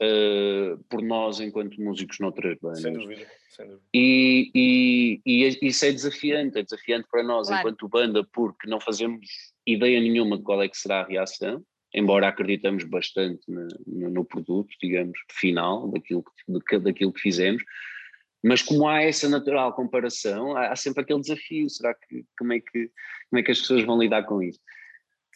uh, 0.03 0.83
por 0.89 1.03
nós 1.03 1.41
enquanto 1.41 1.81
músicos 1.81 2.19
noutras 2.21 2.57
bandas. 2.61 2.83
Sem 2.83 2.93
dúvida, 2.93 3.27
sem 3.51 3.67
dúvida. 3.67 3.83
E, 3.93 4.51
e, 4.55 5.21
e, 5.27 5.59
isso 5.63 5.85
é 5.85 5.93
desafiante, 5.93 6.59
é 6.59 6.63
desafiante 6.63 7.09
para 7.11 7.23
nós 7.23 7.49
claro. 7.49 7.61
enquanto 7.61 7.89
banda, 7.89 8.25
porque 8.33 8.69
não 8.69 8.81
fazemos 8.81 9.27
ideia 9.67 10.01
nenhuma 10.01 10.39
de 10.39 10.45
qual 10.45 10.63
é 10.63 10.69
que 10.69 10.79
será 10.79 11.01
a 11.01 11.07
reação, 11.07 11.65
embora 11.93 12.29
acreditamos 12.29 12.85
bastante 12.85 13.41
no, 13.49 13.67
no, 13.87 14.11
no 14.11 14.25
produto, 14.25 14.69
digamos, 14.81 15.19
final 15.33 15.91
daquilo 15.91 16.23
que, 16.69 16.79
daquilo 16.79 17.13
que 17.13 17.21
fizemos, 17.21 17.63
mas 18.47 18.63
como 18.63 18.87
há 18.87 19.03
essa 19.03 19.29
natural 19.29 19.75
comparação, 19.75 20.57
há, 20.57 20.69
há 20.69 20.77
sempre 20.77 21.03
aquele 21.03 21.21
desafio, 21.21 21.69
será 21.69 21.93
que 21.95 22.25
como 22.39 22.53
é 22.53 22.61
que, 22.61 22.91
como 23.29 23.41
é 23.41 23.43
que 23.43 23.51
as 23.51 23.61
pessoas 23.61 23.85
vão 23.85 23.99
lidar 23.99 24.23
com 24.23 24.41
isso? 24.41 24.61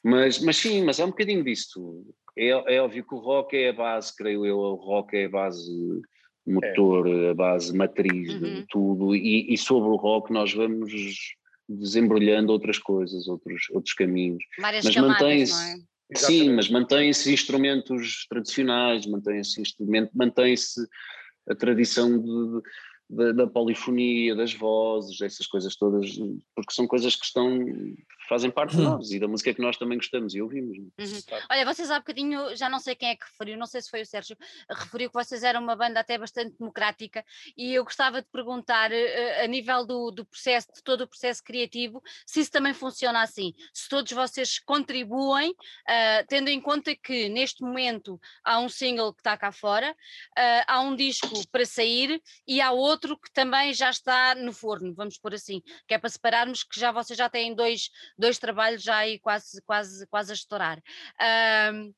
Mas, 0.05 0.39
mas 0.39 0.57
sim, 0.57 0.85
mas 0.85 1.01
é 1.01 1.05
um 1.05 1.09
bocadinho 1.11 1.43
disso. 1.43 2.07
É, 2.39 2.51
é 2.51 2.81
óbvio 2.81 3.05
que 3.05 3.15
o 3.15 3.19
rock 3.19 3.57
é 3.57 3.71
a 3.71 3.73
base, 3.73 4.15
creio 4.17 4.47
eu, 4.47 4.57
o 4.57 4.75
rock 4.77 5.17
é 5.17 5.25
a 5.25 5.29
base 5.29 6.01
motor, 6.47 7.09
é. 7.09 7.31
a 7.31 7.35
base 7.35 7.77
matriz 7.77 8.33
uhum. 8.33 8.41
de 8.41 8.67
tudo, 8.69 9.17
e, 9.17 9.53
e, 9.53 9.59
sobre 9.59 9.89
o 9.89 9.97
rock 9.97 10.33
nós 10.33 10.55
vamos 10.55 10.93
desembrulhando 11.69 12.53
outras 12.53 12.79
coisas, 12.79 13.27
outros, 13.27 13.69
outros 13.71 13.95
caminhos. 13.95 14.43
Várias 14.59 14.85
mas 14.85 14.97
mantém-se. 14.97 15.85
É? 16.13 16.17
Sim, 16.17 16.55
mas 16.55 16.69
mantém-se 16.69 17.33
instrumentos 17.33 18.27
tradicionais, 18.29 19.07
mantém-se 19.07 19.61
instrumento, 19.61 20.11
mantém-se 20.13 20.81
a 21.49 21.55
tradição 21.55 22.21
de, 22.21 22.63
da, 23.11 23.33
da, 23.33 23.47
polifonia, 23.47 24.37
das 24.37 24.55
vozes, 24.55 25.21
essas 25.21 25.47
coisas 25.47 25.75
todas, 25.75 26.17
porque 26.55 26.73
são 26.73 26.87
coisas 26.87 27.17
que 27.17 27.25
estão 27.25 27.59
fazem 28.31 28.49
parte 28.49 28.76
de 28.76 28.83
hum. 28.83 28.85
nós 28.85 29.11
e 29.11 29.18
da 29.18 29.26
música 29.26 29.53
que 29.53 29.61
nós 29.61 29.76
também 29.76 29.99
gostamos 29.99 30.37
e 30.37 30.41
ouvimos. 30.41 30.78
É? 30.78 31.03
Uhum. 31.03 31.41
Olha, 31.51 31.64
vocês 31.64 31.91
há 31.91 31.99
bocadinho, 31.99 32.55
já 32.55 32.68
não 32.68 32.78
sei 32.78 32.95
quem 32.95 33.09
é 33.09 33.16
que 33.16 33.24
referiu, 33.24 33.59
não 33.59 33.66
sei 33.66 33.83
se 33.83 33.91
foi 33.91 34.03
o 34.03 34.07
Sérgio, 34.07 34.37
referiu 34.70 35.11
que 35.11 35.14
vocês 35.14 35.43
eram 35.43 35.61
uma 35.61 35.74
banda 35.74 35.99
até 35.99 36.16
bastante 36.16 36.57
democrática 36.57 37.24
e 37.57 37.74
eu 37.74 37.83
gostava 37.83 38.22
de 38.22 38.28
perguntar 38.31 38.93
uh, 38.93 39.43
a 39.43 39.47
nível 39.49 39.85
do, 39.85 40.12
do 40.12 40.24
processo, 40.24 40.68
de 40.72 40.81
todo 40.81 41.01
o 41.01 41.09
processo 41.09 41.43
criativo, 41.43 42.01
se 42.24 42.39
isso 42.39 42.53
também 42.53 42.72
funciona 42.72 43.20
assim, 43.20 43.53
se 43.74 43.89
todos 43.89 44.12
vocês 44.12 44.61
contribuem, 44.61 45.51
uh, 45.51 46.24
tendo 46.28 46.51
em 46.51 46.61
conta 46.61 46.95
que 46.95 47.28
neste 47.28 47.62
momento 47.62 48.20
há 48.45 48.61
um 48.61 48.68
single 48.68 49.12
que 49.12 49.22
está 49.22 49.37
cá 49.37 49.51
fora, 49.51 49.91
uh, 49.91 50.64
há 50.68 50.81
um 50.83 50.95
disco 50.95 51.28
para 51.51 51.66
sair 51.66 52.22
e 52.47 52.61
há 52.61 52.70
outro 52.70 53.18
que 53.18 53.33
também 53.33 53.74
já 53.74 53.91
está 53.91 54.37
no 54.37 54.53
forno, 54.53 54.95
vamos 54.95 55.18
por 55.18 55.35
assim, 55.35 55.61
que 55.89 55.95
é 55.95 55.99
para 55.99 56.09
separarmos 56.09 56.62
que 56.62 56.78
já 56.78 56.93
vocês 56.93 57.18
já 57.18 57.28
têm 57.28 57.57
dois 57.57 57.91
dois 58.21 58.39
trabalhos 58.39 58.83
já 58.83 58.99
aí 58.99 59.18
quase, 59.18 59.61
quase, 59.62 60.07
quase 60.07 60.31
a 60.31 60.35
estourar. 60.35 60.83
Um, 61.73 61.93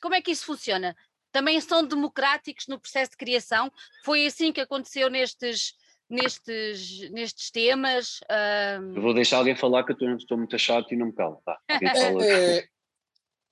como 0.00 0.14
é 0.14 0.22
que 0.22 0.30
isso 0.30 0.44
funciona? 0.44 0.96
Também 1.30 1.60
são 1.60 1.86
democráticos 1.86 2.66
no 2.66 2.80
processo 2.80 3.12
de 3.12 3.16
criação? 3.16 3.70
Foi 4.04 4.26
assim 4.26 4.52
que 4.52 4.60
aconteceu 4.60 5.10
nestes, 5.10 5.74
nestes, 6.08 7.10
nestes 7.10 7.50
temas? 7.50 8.20
Um... 8.80 8.94
Eu 8.96 9.02
vou 9.02 9.14
deixar 9.14 9.38
alguém 9.38 9.54
falar 9.54 9.84
que 9.84 9.92
eu 9.92 10.16
estou 10.16 10.38
muito 10.38 10.58
chato 10.58 10.92
e 10.92 10.96
não 10.96 11.06
me 11.06 11.12
calo. 11.12 11.42
Tá, 11.44 11.58
é, 11.68 12.66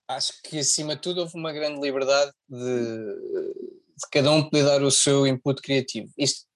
acho 0.09 0.33
que 0.43 0.59
acima 0.59 0.97
de 0.97 1.03
tudo 1.03 1.21
houve 1.21 1.35
uma 1.37 1.53
grande 1.53 1.81
liberdade 1.81 2.33
de, 2.49 2.57
de 2.57 4.09
cada 4.11 4.31
um 4.33 4.43
poder 4.43 4.65
dar 4.65 4.83
o 4.83 4.91
seu 4.91 5.27
input 5.27 5.61
criativo. 5.61 6.11
Isto 6.17 6.47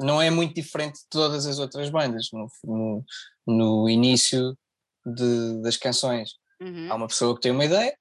não 0.00 0.20
é 0.20 0.30
muito 0.30 0.54
diferente 0.54 1.00
de 1.00 1.06
todas 1.08 1.46
as 1.46 1.58
outras 1.58 1.90
bandas. 1.90 2.28
No, 2.32 2.48
no, 2.64 3.04
no 3.46 3.88
início 3.88 4.56
de, 5.04 5.60
das 5.62 5.76
canções. 5.76 6.32
Uhum. 6.60 6.90
Há 6.90 6.94
uma 6.94 7.08
pessoa 7.08 7.34
que 7.34 7.42
tem 7.42 7.52
uma 7.52 7.64
ideia, 7.64 7.96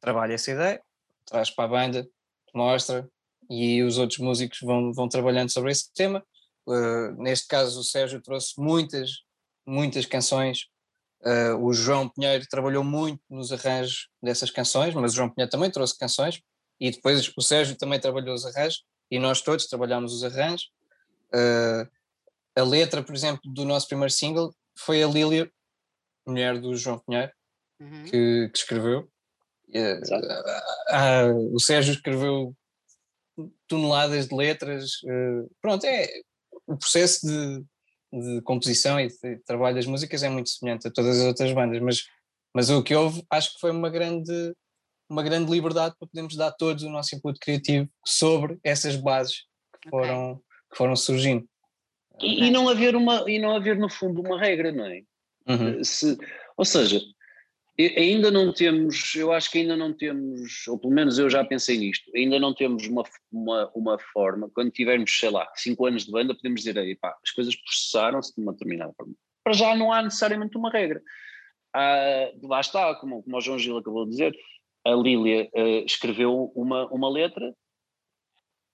trabalha 0.00 0.34
essa 0.34 0.50
ideia, 0.50 0.82
traz 1.24 1.50
para 1.50 1.64
a 1.64 1.68
banda, 1.68 2.08
mostra 2.54 3.08
e 3.48 3.82
os 3.82 3.98
outros 3.98 4.18
músicos 4.18 4.58
vão, 4.60 4.92
vão 4.92 5.08
trabalhando 5.08 5.52
sobre 5.52 5.70
esse 5.70 5.92
tema. 5.92 6.24
Uh, 6.66 7.12
neste 7.22 7.46
caso, 7.46 7.78
o 7.78 7.84
Sérgio 7.84 8.20
trouxe 8.20 8.54
muitas, 8.58 9.22
muitas 9.66 10.04
canções. 10.04 10.66
Uh, 11.20 11.56
o 11.64 11.72
João 11.72 12.08
Pinheiro 12.08 12.44
trabalhou 12.48 12.82
muito 12.82 13.20
nos 13.30 13.52
arranjos 13.52 14.08
dessas 14.22 14.50
canções, 14.50 14.94
mas 14.94 15.12
o 15.12 15.16
João 15.16 15.30
Pinheiro 15.30 15.50
também 15.50 15.70
trouxe 15.70 15.96
canções 15.96 16.40
e 16.80 16.90
depois 16.90 17.32
o 17.36 17.42
Sérgio 17.42 17.76
também 17.76 18.00
trabalhou 18.00 18.34
os 18.34 18.44
arranjos 18.44 18.82
e 19.10 19.18
nós 19.18 19.40
todos 19.40 19.66
trabalhámos 19.66 20.12
os 20.12 20.24
arranjos. 20.24 20.70
Uh, 21.34 21.88
a 22.54 22.62
letra, 22.62 23.02
por 23.02 23.14
exemplo, 23.14 23.40
do 23.44 23.64
nosso 23.64 23.88
primeiro 23.88 24.12
single 24.12 24.54
foi 24.76 25.02
a 25.02 25.06
Lília, 25.06 25.50
mulher 26.26 26.58
do 26.58 26.74
João 26.76 26.98
Pinheiro, 26.98 27.30
uhum. 27.80 28.04
que, 28.04 28.50
que, 28.52 28.58
escreveu. 28.58 29.08
Uh, 29.68 30.00
uh, 30.90 31.54
o 31.54 31.60
Sérgio 31.60 31.94
escreveu 31.94 32.54
toneladas 33.68 34.28
de 34.28 34.34
letras. 34.34 34.92
Pronto, 35.60 35.84
é 35.84 36.08
o 36.66 36.76
processo 36.76 37.26
de, 37.26 37.64
de 38.12 38.40
composição 38.42 38.98
e 38.98 39.08
de 39.08 39.36
trabalho 39.44 39.76
das 39.76 39.86
músicas 39.86 40.22
é 40.22 40.28
muito 40.28 40.50
semelhante 40.50 40.88
a 40.88 40.90
todas 40.90 41.18
as 41.18 41.26
outras 41.26 41.52
bandas, 41.52 41.80
mas, 41.80 42.06
mas 42.54 42.70
o 42.70 42.82
que 42.82 42.94
houve 42.94 43.24
acho 43.30 43.54
que 43.54 43.60
foi 43.60 43.70
uma 43.70 43.90
grande, 43.90 44.54
uma 45.08 45.22
grande 45.22 45.50
liberdade 45.50 45.94
para 45.98 46.08
podermos 46.08 46.36
dar 46.36 46.52
todos 46.52 46.82
o 46.82 46.90
nosso 46.90 47.14
input 47.14 47.38
criativo 47.38 47.88
sobre 48.04 48.58
essas 48.64 48.96
bases 48.96 49.44
que 49.82 49.90
foram, 49.90 50.32
okay. 50.32 50.42
que 50.70 50.76
foram 50.76 50.96
surgindo. 50.96 51.46
E, 52.20 52.46
e, 52.46 52.50
não 52.50 52.68
haver 52.68 52.96
uma, 52.96 53.24
e 53.30 53.38
não 53.38 53.54
haver 53.54 53.76
no 53.76 53.88
fundo 53.88 54.20
uma 54.20 54.38
regra, 54.38 54.72
não 54.72 54.86
é? 54.86 55.02
Uhum. 55.48 55.84
Se, 55.84 56.16
ou 56.56 56.64
seja, 56.64 57.00
ainda 57.78 58.30
não 58.30 58.52
temos, 58.52 59.14
eu 59.14 59.32
acho 59.32 59.50
que 59.50 59.58
ainda 59.58 59.76
não 59.76 59.92
temos, 59.92 60.66
ou 60.66 60.78
pelo 60.78 60.94
menos 60.94 61.18
eu 61.18 61.28
já 61.28 61.44
pensei 61.44 61.76
nisto, 61.76 62.10
ainda 62.16 62.38
não 62.40 62.54
temos 62.54 62.86
uma, 62.86 63.02
uma, 63.30 63.70
uma 63.74 63.98
forma, 63.98 64.50
quando 64.54 64.70
tivermos, 64.70 65.16
sei 65.18 65.30
lá, 65.30 65.46
cinco 65.54 65.84
anos 65.86 66.06
de 66.06 66.10
banda, 66.10 66.34
podemos 66.34 66.62
dizer 66.62 66.78
aí, 66.78 66.96
pá, 66.96 67.14
as 67.22 67.30
coisas 67.32 67.54
processaram-se 67.54 68.34
de 68.34 68.42
uma 68.42 68.52
determinada 68.52 68.92
forma. 68.96 69.14
Para 69.44 69.52
já 69.52 69.76
não 69.76 69.92
há 69.92 70.02
necessariamente 70.02 70.56
uma 70.56 70.70
regra. 70.70 71.02
Ah, 71.74 72.32
lá 72.42 72.60
está, 72.60 72.94
como, 72.94 73.22
como 73.22 73.36
o 73.36 73.40
João 73.40 73.58
Gil 73.58 73.76
acabou 73.76 74.04
de 74.06 74.12
dizer, 74.12 74.34
a 74.86 74.94
Lília 74.94 75.50
uh, 75.54 75.84
escreveu 75.84 76.52
uma, 76.54 76.86
uma 76.86 77.10
letra 77.10 77.54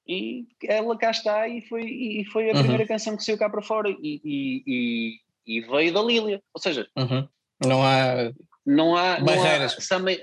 e 0.07 0.47
ela 0.65 0.97
cá 0.99 1.11
está 1.11 1.49
e 1.49 1.63
foi, 1.63 1.85
e 1.85 2.25
foi 2.27 2.51
a 2.51 2.55
uhum. 2.55 2.61
primeira 2.61 2.87
canção 2.87 3.17
que 3.17 3.25
saiu 3.25 3.39
cá 3.39 3.49
para 3.49 3.63
fora 3.63 3.89
e, 3.89 4.21
e, 4.25 4.63
e, 4.67 5.59
e 5.59 5.61
veio 5.63 5.95
da 5.95 6.03
Lília. 6.03 6.43
Ou 6.53 6.61
seja, 6.61 6.87
uhum. 6.97 7.27
não 7.65 7.83
há 7.83 8.33
não 8.65 8.97
há 8.97 9.21
barreiras. 9.21 9.77
Não 9.91 10.09
há, 10.09 10.17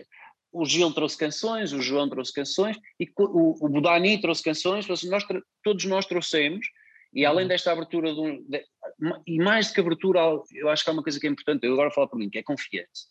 o 0.51 0.65
Gil 0.65 0.91
trouxe 0.91 1.17
canções, 1.17 1.73
o 1.73 1.81
João 1.81 2.09
trouxe 2.09 2.33
canções, 2.33 2.77
e 2.99 3.07
o, 3.17 3.65
o 3.65 3.69
Budani 3.69 4.19
trouxe 4.19 4.43
canções, 4.43 4.87
nós, 4.87 5.25
todos 5.63 5.85
nós 5.85 6.05
trouxemos, 6.05 6.65
e 7.13 7.25
além 7.25 7.43
uhum. 7.43 7.49
desta 7.49 7.71
abertura, 7.71 8.13
de 8.13 8.19
um, 8.19 8.43
de, 8.47 8.63
e 9.27 9.37
mais 9.37 9.67
do 9.67 9.73
que 9.73 9.79
abertura, 9.79 10.19
eu 10.51 10.69
acho 10.69 10.83
que 10.83 10.89
há 10.89 10.93
uma 10.93 11.03
coisa 11.03 11.19
que 11.19 11.27
é 11.27 11.29
importante, 11.29 11.65
eu 11.65 11.73
agora 11.73 11.91
falo 11.91 12.07
para 12.07 12.19
mim, 12.19 12.29
que 12.29 12.39
é 12.39 12.43
confiança. 12.43 13.07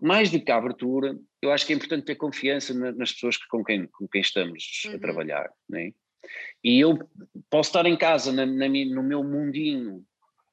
Mais 0.00 0.30
do 0.30 0.40
que 0.40 0.50
a 0.50 0.56
abertura, 0.56 1.18
eu 1.42 1.52
acho 1.52 1.66
que 1.66 1.72
é 1.72 1.76
importante 1.76 2.04
ter 2.04 2.14
confiança 2.14 2.72
nas 2.74 3.12
pessoas 3.12 3.36
com 3.36 3.62
quem, 3.62 3.86
com 3.86 4.08
quem 4.08 4.20
estamos 4.20 4.82
uhum. 4.86 4.94
a 4.94 4.98
trabalhar. 4.98 5.50
Né? 5.68 5.92
E 6.62 6.80
eu 6.80 6.98
posso 7.50 7.70
estar 7.70 7.86
em 7.86 7.96
casa, 7.96 8.32
na, 8.32 8.46
na, 8.46 8.68
no 8.68 9.02
meu 9.02 9.22
mundinho, 9.22 10.04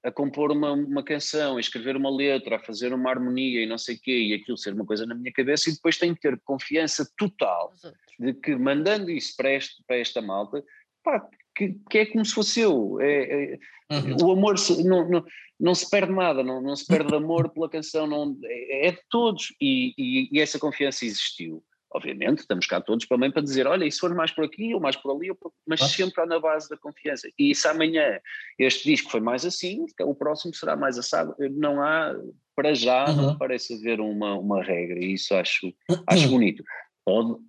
a 0.04 0.12
compor 0.12 0.52
uma, 0.52 0.72
uma 0.72 1.04
canção, 1.04 1.58
a 1.58 1.60
escrever 1.60 1.96
uma 1.98 2.10
letra, 2.10 2.56
a 2.56 2.64
fazer 2.64 2.94
uma 2.94 3.10
harmonia 3.10 3.64
e 3.64 3.66
não 3.66 3.78
sei 3.78 3.96
o 3.96 4.00
quê, 4.00 4.18
e 4.18 4.34
aquilo 4.34 4.58
ser 4.58 4.74
uma 4.74 4.86
coisa 4.86 5.06
na 5.06 5.16
minha 5.16 5.34
cabeça, 5.34 5.70
e 5.70 5.74
depois 5.74 5.98
tenho 5.98 6.16
que 6.16 6.22
ter 6.22 6.40
confiança 6.46 7.10
total 7.18 7.74
de 8.18 8.34
que 8.34 8.56
mandando 8.56 9.12
isso 9.12 9.36
para, 9.36 9.52
este, 9.54 9.84
para 9.86 9.98
esta 9.98 10.22
malta, 10.22 10.64
pá, 11.04 11.28
que, 11.58 11.76
que 11.90 11.98
é 11.98 12.06
como 12.06 12.24
se 12.24 12.34
fosse 12.34 12.62
eu. 12.62 13.00
É, 13.02 13.54
é 13.54 13.60
uhum. 13.92 14.18
O 14.24 14.32
amor 14.32 14.60
se, 14.60 14.84
não, 14.84 15.10
não, 15.10 15.26
não, 15.60 15.76
se 15.76 15.90
perde 15.90 16.14
nada, 16.14 16.44
não, 16.44 16.62
não 16.62 16.76
se 16.76 16.86
perde 16.86 17.14
amor 17.16 17.50
pela 17.50 17.70
canção, 17.70 18.06
não, 18.06 18.38
é, 18.44 18.88
é 18.88 18.92
de 18.92 19.02
todos, 19.10 19.54
e, 19.60 19.94
e, 19.98 20.30
e 20.32 20.40
essa 20.40 20.60
confiança 20.60 21.06
existiu. 21.06 21.64
Obviamente, 21.90 22.40
estamos 22.40 22.68
cá 22.68 22.82
todos 22.82 23.08
também 23.08 23.32
para 23.32 23.42
dizer, 23.42 23.66
olha, 23.66 23.86
e 23.86 23.92
se 23.92 24.00
for 24.00 24.14
mais 24.14 24.30
por 24.30 24.44
aqui 24.44 24.74
ou 24.74 24.80
mais 24.80 24.96
por 24.98 25.16
ali, 25.16 25.30
mas 25.66 25.82
ah. 25.82 25.88
sempre 25.88 26.26
na 26.26 26.38
base 26.38 26.70
da 26.70 26.78
confiança. 26.78 27.30
E 27.40 27.56
se 27.56 27.68
amanhã 27.68 28.20
este 28.60 28.90
disco 28.90 29.10
foi 29.10 29.22
mais 29.22 29.46
assim, 29.46 29.86
o 30.02 30.14
próximo 30.14 30.54
será 30.54 30.76
mais 30.76 30.98
assado. 30.98 31.34
Não 31.52 31.82
há, 31.82 32.14
para 32.56 32.74
já, 32.74 33.10
uhum. 33.10 33.16
não 33.16 33.38
parece 33.38 33.74
haver 33.74 34.02
uma, 34.02 34.38
uma 34.38 34.62
regra, 34.62 35.00
e 35.00 35.14
isso 35.14 35.34
acho, 35.34 35.74
acho 36.06 36.28
bonito. 36.30 36.62
Pode, 37.06 37.40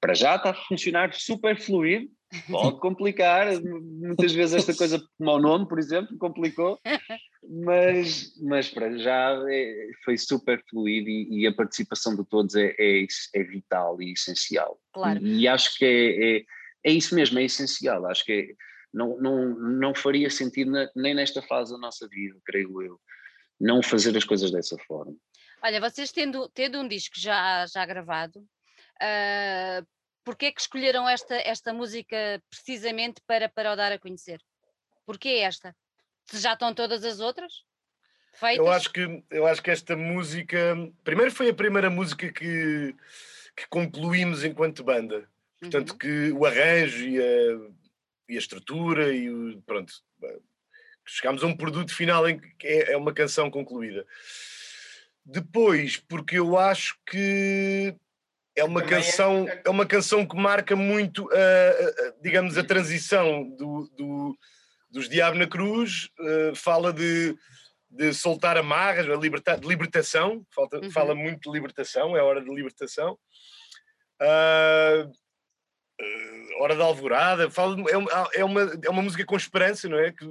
para 0.00 0.14
já 0.14 0.36
está 0.36 0.50
a 0.50 0.54
funcionar 0.54 1.12
super 1.14 1.58
fluido, 1.58 2.08
pode 2.50 2.78
complicar, 2.80 3.46
muitas 3.60 4.32
vezes 4.32 4.56
esta 4.56 4.74
coisa 4.74 5.02
como 5.16 5.30
o 5.30 5.38
nome, 5.38 5.68
por 5.68 5.78
exemplo, 5.78 6.16
complicou, 6.18 6.78
mas, 7.48 8.32
mas 8.40 8.68
para 8.68 8.96
já 8.98 9.38
é, 9.48 9.90
foi 10.04 10.16
super 10.18 10.62
fluido 10.68 11.08
e, 11.08 11.40
e, 11.40 11.46
a 11.46 11.52
participação 11.52 12.14
de 12.14 12.24
todos 12.24 12.54
é, 12.54 12.74
é, 12.78 13.06
é 13.34 13.42
vital 13.42 14.00
e 14.02 14.12
essencial. 14.12 14.78
Claro. 14.92 15.24
E, 15.24 15.40
e 15.40 15.48
acho 15.48 15.76
que 15.78 15.84
é, 15.84 16.38
é, 16.38 16.44
é, 16.84 16.92
isso 16.92 17.14
mesmo, 17.14 17.38
é 17.38 17.44
essencial, 17.44 18.06
acho 18.06 18.24
que 18.24 18.54
não, 18.92 19.18
não, 19.20 19.54
não 19.58 19.94
faria 19.94 20.30
sentido 20.30 20.70
na, 20.70 20.90
nem 20.94 21.14
nesta 21.14 21.42
fase 21.42 21.72
da 21.72 21.78
nossa 21.78 22.08
vida, 22.08 22.38
creio 22.44 22.82
eu, 22.82 23.00
não 23.60 23.82
fazer 23.82 24.16
as 24.16 24.24
coisas 24.24 24.50
dessa 24.50 24.76
forma. 24.86 25.14
Olha, 25.62 25.80
vocês 25.80 26.12
tendo, 26.12 26.48
tendo 26.50 26.78
um 26.78 26.86
disco 26.86 27.18
já, 27.18 27.66
já 27.66 27.84
gravado, 27.84 28.38
uh, 28.38 29.86
Porquê 30.28 30.44
é 30.44 30.52
que 30.52 30.60
escolheram 30.60 31.08
esta, 31.08 31.36
esta 31.36 31.72
música 31.72 32.42
precisamente 32.50 33.18
para, 33.26 33.48
para 33.48 33.72
o 33.72 33.76
dar 33.76 33.92
a 33.92 33.98
conhecer? 33.98 34.42
Porquê 35.06 35.40
esta? 35.42 35.74
Se 36.26 36.38
já 36.38 36.52
estão 36.52 36.74
todas 36.74 37.02
as 37.02 37.18
outras? 37.18 37.64
Feitas? 38.34 38.58
Eu 38.58 38.70
acho 38.70 38.92
que, 38.92 39.24
eu 39.30 39.46
acho 39.46 39.62
que 39.62 39.70
esta 39.70 39.96
música. 39.96 40.76
Primeiro 41.02 41.32
foi 41.32 41.48
a 41.48 41.54
primeira 41.54 41.88
música 41.88 42.30
que, 42.30 42.94
que 43.56 43.66
concluímos 43.70 44.44
enquanto 44.44 44.84
banda. 44.84 45.26
Portanto, 45.58 45.92
uhum. 45.92 45.96
que 45.96 46.32
o 46.32 46.44
arranjo 46.44 47.08
e 47.08 47.18
a, 47.18 47.70
e 48.28 48.36
a 48.36 48.38
estrutura 48.38 49.10
e 49.14 49.30
o. 49.30 49.62
Pronto. 49.62 49.94
Chegámos 51.06 51.42
a 51.42 51.46
um 51.46 51.56
produto 51.56 51.96
final 51.96 52.28
em 52.28 52.38
que 52.38 52.66
é, 52.66 52.92
é 52.92 52.96
uma 52.98 53.14
canção 53.14 53.50
concluída. 53.50 54.06
Depois, 55.24 55.96
porque 55.96 56.38
eu 56.38 56.58
acho 56.58 56.98
que 57.06 57.96
é 58.58 58.64
uma 58.64 58.80
Também 58.80 58.98
é 58.98 59.00
canção 59.00 59.48
é... 59.48 59.62
é... 59.64 59.70
uma 59.70 59.86
canção 59.86 60.26
que 60.26 60.36
marca 60.36 60.74
muito 60.74 61.28
a, 61.32 62.12
digamos 62.20 62.58
a 62.58 62.64
transição 62.64 63.48
do, 63.56 63.88
do, 63.96 64.38
dos 64.90 65.08
Diabo 65.08 65.38
na 65.38 65.46
Cruz 65.46 66.08
uh, 66.18 66.54
fala 66.54 66.92
de, 66.92 67.36
de 67.90 68.12
soltar 68.12 68.56
amarras 68.56 69.08
a 69.08 69.14
liberta, 69.14 69.56
de 69.56 69.66
libertação 69.66 70.44
falta, 70.50 70.78
uhum. 70.78 70.90
fala 70.90 71.14
muito 71.14 71.50
de 71.50 71.56
libertação 71.56 72.16
é 72.16 72.22
hora 72.22 72.42
de 72.42 72.52
libertação. 72.52 73.18
Uh, 74.20 75.06
uh, 75.06 76.62
hora 76.62 76.74
da 76.74 76.84
alvorada 76.84 77.48
fala, 77.50 77.76
é, 77.88 77.96
uma, 77.96 78.28
é, 78.34 78.44
uma, 78.44 78.60
é 78.82 78.90
uma 78.90 79.02
música 79.02 79.24
com 79.24 79.36
esperança 79.36 79.88
não 79.88 79.98
é? 79.98 80.10
Que 80.10 80.26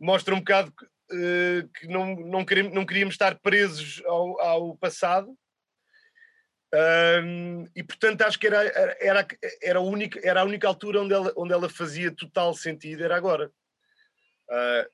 mostra 0.00 0.34
um 0.34 0.38
bocado 0.38 0.72
que, 0.72 1.68
que 1.78 1.86
não, 1.86 2.16
não, 2.16 2.44
queremos, 2.44 2.72
não 2.72 2.84
queríamos 2.84 3.14
estar 3.14 3.38
presos 3.38 4.02
ao, 4.06 4.40
ao 4.40 4.76
passado 4.76 5.36
um, 6.74 7.66
e 7.76 7.82
portanto 7.82 8.22
acho 8.22 8.38
que 8.38 8.46
era, 8.46 8.64
era, 8.98 9.26
era, 9.62 9.78
a 9.78 9.82
única, 9.82 10.18
era 10.22 10.40
a 10.40 10.44
única 10.44 10.66
altura 10.66 11.02
onde 11.02 11.12
ela, 11.12 11.32
onde 11.36 11.52
ela 11.52 11.68
fazia 11.68 12.10
total 12.10 12.54
sentido, 12.54 13.04
era 13.04 13.14
agora. 13.14 13.50
Uh, 14.48 14.88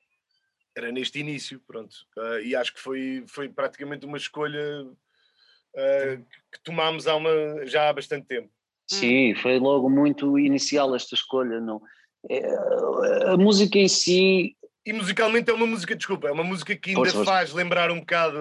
era 0.75 0.91
neste 0.91 1.19
início, 1.19 1.61
pronto. 1.65 1.95
Uh, 2.17 2.39
e 2.43 2.55
acho 2.55 2.73
que 2.73 2.81
foi, 2.81 3.23
foi 3.27 3.47
praticamente 3.47 4.05
uma 4.05 4.17
escolha 4.17 4.83
uh, 4.83 6.25
que 6.51 6.61
tomámos 6.63 7.07
há 7.07 7.15
uma, 7.15 7.65
já 7.65 7.87
há 7.87 7.93
bastante 7.93 8.27
tempo. 8.27 8.49
Sim, 8.85 9.33
foi 9.35 9.57
logo 9.57 9.89
muito 9.89 10.37
inicial 10.37 10.95
esta 10.95 11.15
escolha. 11.15 11.61
Não. 11.61 11.81
É, 12.29 13.31
a 13.31 13.37
música 13.37 13.77
em 13.77 13.87
si. 13.87 14.57
E 14.85 14.91
musicalmente 14.91 15.49
é 15.49 15.53
uma 15.53 15.67
música, 15.67 15.95
desculpa, 15.95 16.27
é 16.27 16.31
uma 16.31 16.43
música 16.43 16.75
que 16.75 16.89
ainda 16.89 17.11
pois, 17.13 17.25
faz 17.25 17.53
lembrar 17.53 17.91
um 17.91 17.99
bocado, 17.99 18.39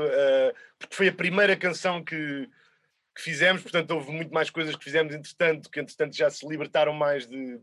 porque 0.79 0.97
foi 0.97 1.09
a 1.09 1.13
primeira 1.13 1.55
canção 1.55 2.03
que, 2.03 2.49
que 3.19 3.25
fizemos, 3.25 3.63
portanto 3.63 3.91
houve 3.91 4.13
muito 4.13 4.33
mais 4.33 4.49
coisas 4.49 4.77
que 4.77 4.85
fizemos 4.85 5.13
entretanto, 5.13 5.69
que 5.69 5.81
entretanto 5.81 6.17
já 6.17 6.31
se 6.31 6.47
libertaram 6.47 6.93
mais 6.93 7.27
de, 7.27 7.59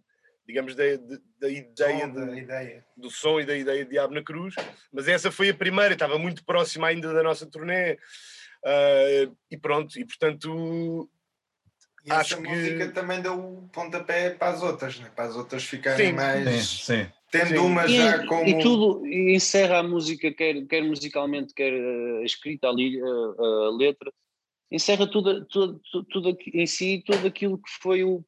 digamos, 0.45 0.75
da, 0.75 0.83
de, 0.83 1.21
da 1.39 1.49
ideia, 1.49 2.07
som, 2.07 2.11
de, 2.11 2.39
ideia, 2.39 2.85
do 2.97 3.09
som 3.09 3.39
e 3.39 3.45
da 3.45 3.55
ideia 3.55 3.85
de 3.85 3.91
Diabo 3.91 4.13
na 4.13 4.21
Cruz, 4.21 4.53
mas 4.91 5.07
essa 5.07 5.31
foi 5.31 5.49
a 5.49 5.53
primeira, 5.53 5.93
estava 5.93 6.19
muito 6.19 6.43
próxima 6.43 6.87
ainda 6.87 7.13
da 7.13 7.23
nossa 7.23 7.45
turnê, 7.45 7.93
uh, 7.93 9.35
e 9.49 9.57
pronto, 9.57 9.97
e 9.97 10.03
portanto... 10.03 11.09
E 12.03 12.11
acho 12.11 12.33
essa 12.33 12.43
que... 12.43 12.49
música 12.49 12.91
também 12.91 13.21
deu 13.21 13.39
o 13.39 13.69
pontapé 13.69 14.31
para 14.31 14.53
as 14.53 14.61
outras, 14.61 14.99
né? 14.99 15.09
para 15.15 15.23
as 15.23 15.37
outras 15.37 15.63
ficarem 15.63 16.07
sim. 16.07 16.13
mais... 16.13 16.67
Sim, 16.67 17.05
sim. 17.05 17.11
Tendo 17.31 17.47
sim. 17.47 17.57
uma 17.57 17.87
já 17.87 18.17
e, 18.17 18.27
como... 18.27 18.45
E 18.45 18.61
tudo, 18.61 19.07
e 19.07 19.33
encerra 19.33 19.79
a 19.79 19.83
música, 19.83 20.31
quer, 20.33 20.65
quer 20.67 20.83
musicalmente, 20.83 21.53
quer 21.53 21.71
uh, 21.73 22.23
escrita 22.25 22.67
ali, 22.67 23.01
a 23.01 23.05
uh, 23.05 23.69
uh, 23.69 23.77
letra, 23.77 24.11
encerra 24.71 25.07
tudo, 25.07 25.45
tudo, 25.45 25.81
tudo, 26.09 26.37
em 26.53 26.65
si 26.65 27.03
tudo 27.05 27.27
aquilo 27.27 27.57
que 27.57 27.69
foi 27.81 28.03
o 28.03 28.23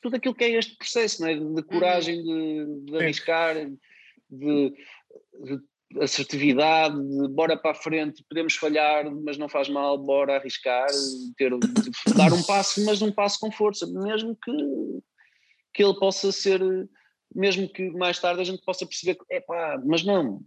tudo 0.00 0.16
aquilo 0.16 0.34
que 0.34 0.44
é 0.44 0.50
este 0.50 0.76
processo 0.76 1.22
não 1.22 1.28
é? 1.28 1.34
de, 1.34 1.62
coragem 1.62 2.22
de, 2.22 2.84
de 2.84 2.96
arriscar 2.96 3.54
de, 4.30 4.70
de, 4.70 5.60
assertividade 6.00 6.96
de 6.96 7.28
bora 7.28 7.56
para 7.56 7.72
a 7.72 7.74
frente 7.74 8.24
podemos 8.28 8.54
falhar 8.54 9.10
mas 9.24 9.36
não 9.36 9.48
faz 9.48 9.68
mal 9.68 9.98
bora 9.98 10.36
arriscar 10.36 10.86
ter 11.36 11.52
dar 12.16 12.32
um 12.32 12.42
passo 12.42 12.84
mas 12.84 13.02
um 13.02 13.12
passo 13.12 13.38
com 13.40 13.50
força 13.50 13.86
mesmo 13.86 14.36
que 14.36 14.52
que 15.74 15.84
ele 15.84 15.98
possa 15.98 16.32
ser 16.32 16.60
mesmo 17.34 17.68
que 17.68 17.90
mais 17.90 18.18
tarde 18.18 18.40
a 18.40 18.44
gente 18.44 18.64
possa 18.64 18.86
perceber 18.86 19.16
que 19.16 19.34
é 19.34 19.40
pá, 19.40 19.80
mas 19.84 20.04
não 20.04 20.40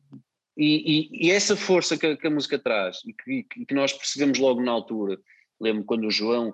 e, 0.61 1.09
e, 1.21 1.27
e, 1.27 1.31
essa 1.31 1.55
força 1.55 1.97
que, 1.97 2.17
que, 2.17 2.27
a 2.27 2.31
música 2.31 2.59
traz 2.59 2.99
e 3.05 3.13
que, 3.13 3.65
que, 3.65 3.73
nós 3.73 3.93
percebemos 3.93 4.37
logo 4.39 4.61
na 4.61 4.71
altura, 4.71 5.17
lembro 5.59 5.85
quando 5.85 6.05
o 6.05 6.11
João 6.11 6.53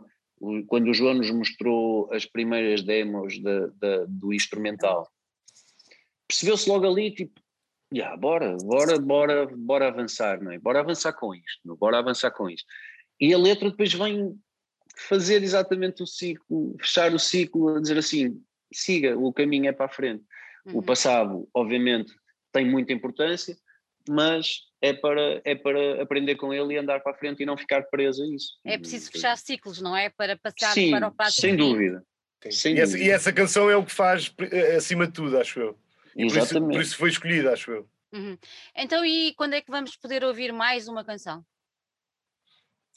quando 0.68 0.90
o 0.90 0.94
João 0.94 1.14
nos 1.14 1.32
mostrou 1.32 2.14
as 2.14 2.26
primeiras 2.26 2.84
demos 2.84 3.42
da, 3.42 3.68
da, 3.68 4.06
do 4.06 4.34
instrumental 4.34 5.10
percebeu-se 6.28 6.68
logo 6.70 6.88
ali, 6.88 7.12
tipo, 7.12 7.40
yeah, 7.94 8.16
bora, 8.18 8.58
bora, 8.58 9.00
bora, 9.00 9.48
bora 9.56 9.88
avançar, 9.88 10.42
não 10.42 10.52
é? 10.52 10.60
Bora 10.60 10.80
avançar 10.80 11.14
com 11.14 11.34
isto, 11.34 11.60
não? 11.64 11.76
bora 11.76 12.00
avançar 12.00 12.32
com 12.32 12.50
isto. 12.50 12.68
E 13.20 13.34
a 13.34 13.38
letra 13.38 13.70
depois 13.70 13.94
vem 13.94 14.38
fazer 14.98 15.44
exatamente 15.44 16.04
o 16.04 16.08
ciclo, 16.08 16.76
fechar 16.80 17.14
o 17.14 17.20
ciclo, 17.20 17.76
a 17.76 17.82
dizer 17.82 17.98
assim, 17.98 18.42
siga, 18.74 19.18
o 19.18 19.32
caminho 19.32 19.68
é 19.68 19.72
para 19.72 19.86
a 19.86 19.90
frente. 19.90 20.24
Uhum. 20.66 20.80
O 20.80 20.84
passado, 20.84 21.48
obviamente, 21.54 22.14
tem 22.52 22.70
muita 22.70 22.94
importância, 22.94 23.58
mas 24.08 24.62
é 24.82 24.94
para, 24.94 25.42
é 25.44 25.56
para 25.56 26.02
aprender 26.02 26.36
com 26.36 26.54
ele 26.54 26.74
e 26.74 26.78
andar 26.78 27.00
para 27.02 27.12
a 27.12 27.16
frente 27.16 27.42
e 27.42 27.46
não 27.46 27.58
ficar 27.58 27.84
preso 27.84 28.24
a 28.24 28.28
isso. 28.28 28.54
É 28.64 28.78
preciso 28.78 29.12
fechar 29.12 29.38
ciclos, 29.38 29.82
não 29.82 29.96
é? 29.96 30.10
Para 30.10 30.38
passar 30.38 30.74
Sim, 30.74 30.92
para 30.92 31.08
o 31.08 31.12
próximo. 31.12 31.42
Sem 31.42 31.56
dúvida. 31.56 32.04
Sem 32.52 32.76
e, 32.76 32.80
essa, 32.80 32.98
e, 32.98 33.10
essa, 33.10 33.34
canção 33.34 33.70
é 33.70 33.76
o 33.76 33.84
que 33.84 33.92
faz 33.92 34.32
eh, 34.52 34.76
acima 34.76 35.08
de 35.08 35.14
tudo, 35.14 35.38
acho 35.40 35.60
eu. 35.60 35.80
E 36.16 36.26
Exatamente. 36.26 36.52
Por 36.52 36.60
isso, 36.60 36.72
por 36.72 36.82
isso 36.82 36.98
foi 36.98 37.10
escolhida, 37.10 37.54
acho 37.54 37.72
eu. 37.72 37.90
Uhum. 38.14 38.38
Então, 38.76 39.04
e 39.04 39.34
quando 39.34 39.54
é 39.54 39.62
que 39.62 39.72
vamos 39.72 39.96
poder 39.96 40.24
ouvir 40.24 40.54
mais 40.54 40.88
uma 40.88 41.04
canção? 41.04 41.44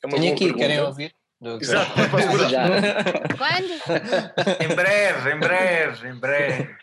É 0.04 0.08
Tenho 0.08 0.32
aqui, 0.32 0.44
pergunta. 0.44 0.58
querem 0.58 0.80
ouvir? 0.80 1.14
Exato, 1.60 1.92
Quando? 3.38 3.70
em 4.60 4.74
breve, 4.74 5.32
em 5.32 5.38
breve, 5.38 6.08
em 6.08 6.14
breve. 6.14 6.76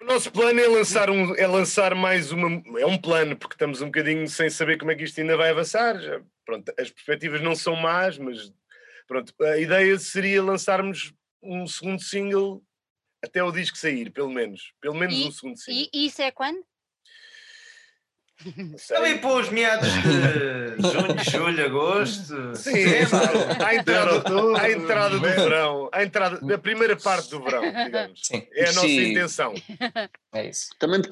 O 0.00 0.04
nosso 0.04 0.32
plano 0.32 0.58
é 0.58 0.66
lançar, 0.66 1.10
um, 1.10 1.34
é 1.36 1.46
lançar 1.46 1.94
mais 1.94 2.32
uma. 2.32 2.62
É 2.78 2.86
um 2.86 2.96
plano, 2.96 3.36
porque 3.36 3.54
estamos 3.54 3.82
um 3.82 3.86
bocadinho 3.86 4.26
sem 4.28 4.48
saber 4.48 4.78
como 4.78 4.90
é 4.90 4.94
que 4.94 5.04
isto 5.04 5.20
ainda 5.20 5.36
vai 5.36 5.50
avançar. 5.50 6.00
Já, 6.00 6.22
pronto, 6.44 6.72
as 6.78 6.90
perspectivas 6.90 7.42
não 7.42 7.54
são 7.54 7.76
más, 7.76 8.16
mas 8.16 8.50
pronto, 9.06 9.34
a 9.42 9.58
ideia 9.58 9.98
seria 9.98 10.42
lançarmos 10.42 11.12
um 11.42 11.66
segundo 11.66 12.00
single 12.00 12.62
até 13.22 13.42
o 13.42 13.52
disco 13.52 13.76
sair, 13.76 14.10
pelo 14.10 14.30
menos. 14.30 14.72
Pelo 14.80 14.94
menos 14.94 15.14
e, 15.14 15.28
um 15.28 15.32
segundo 15.32 15.58
single. 15.58 15.88
E 15.92 16.06
isso 16.06 16.22
é 16.22 16.30
quando? 16.30 16.64
Também 18.88 19.18
pôs 19.18 19.50
meados 19.50 19.88
de 19.92 20.00
junho, 20.02 21.24
julho, 21.30 21.66
agosto. 21.66 22.56
Sim, 22.56 22.84
a 23.64 23.74
entrada, 23.74 24.60
a 24.60 24.70
entrada 24.70 25.18
do 25.18 25.20
verão, 25.20 25.90
a 25.92 26.02
entrada, 26.02 26.54
a 26.54 26.58
primeira 26.58 26.96
parte 26.96 27.30
do 27.30 27.42
verão, 27.42 27.62
digamos. 27.84 28.20
Sim. 28.22 28.46
É 28.52 28.64
a 28.64 28.72
nossa 28.72 28.86
Sim. 28.86 29.10
intenção. 29.10 29.54
É 30.32 30.48
isso. 30.48 30.70
Também, 30.78 31.02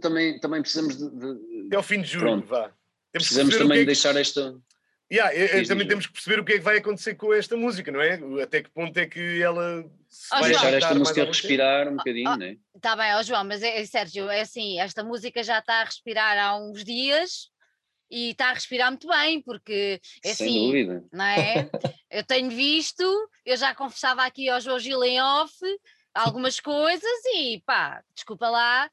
também, 0.00 0.38
também 0.40 0.60
precisamos 0.60 0.96
de, 0.96 1.08
de... 1.10 1.66
Até 1.68 1.76
ao 1.76 1.82
fim 1.82 2.02
de 2.02 2.08
julho, 2.08 2.24
Pronto. 2.24 2.46
vá. 2.48 2.70
Temos 3.12 3.26
precisamos 3.28 3.56
também 3.56 3.78
é 3.78 3.80
que... 3.80 3.86
deixar 3.86 4.16
esta. 4.16 4.54
Yeah, 5.10 5.34
é, 5.34 5.60
é, 5.60 5.64
também 5.64 5.88
temos 5.88 6.06
que 6.06 6.12
perceber 6.12 6.38
o 6.38 6.44
que 6.44 6.52
é 6.52 6.58
que 6.58 6.64
vai 6.64 6.76
acontecer 6.76 7.14
com 7.14 7.32
esta 7.32 7.56
música, 7.56 7.90
não 7.90 8.00
é? 8.00 8.20
Até 8.42 8.62
que 8.62 8.70
ponto 8.70 8.94
é 8.98 9.06
que 9.06 9.40
ela 9.42 9.82
oh, 10.32 10.40
vai 10.40 10.50
deixar 10.50 10.74
esta 10.74 10.94
música 10.94 11.24
respirar 11.24 11.88
um 11.88 11.96
bocadinho, 11.96 12.30
oh, 12.30 12.36
não 12.36 12.46
é? 12.46 12.56
Está 12.76 12.94
bem, 12.94 13.14
oh, 13.16 13.22
João, 13.22 13.44
mas 13.44 13.62
é, 13.62 13.82
Sérgio, 13.86 14.28
é 14.28 14.42
assim, 14.42 14.78
esta 14.78 15.02
música 15.02 15.42
já 15.42 15.60
está 15.60 15.80
a 15.80 15.84
respirar 15.84 16.36
há 16.38 16.58
uns 16.58 16.84
dias 16.84 17.48
e 18.10 18.30
está 18.30 18.50
a 18.50 18.54
respirar 18.54 18.90
muito 18.90 19.08
bem, 19.08 19.40
porque 19.40 19.98
é 20.22 20.34
Sem 20.34 20.46
assim, 20.46 20.66
dúvida. 20.66 21.04
não 21.10 21.24
é? 21.24 21.70
eu 22.10 22.24
tenho 22.24 22.50
visto, 22.50 23.02
eu 23.46 23.56
já 23.56 23.74
confessava 23.74 24.24
aqui 24.24 24.50
ao 24.50 24.60
João 24.60 24.78
Gil 24.78 25.02
em 25.04 25.20
off 25.22 25.56
algumas 26.14 26.60
coisas 26.60 27.24
e 27.34 27.62
pá, 27.64 28.02
desculpa 28.14 28.48
lá, 28.50 28.90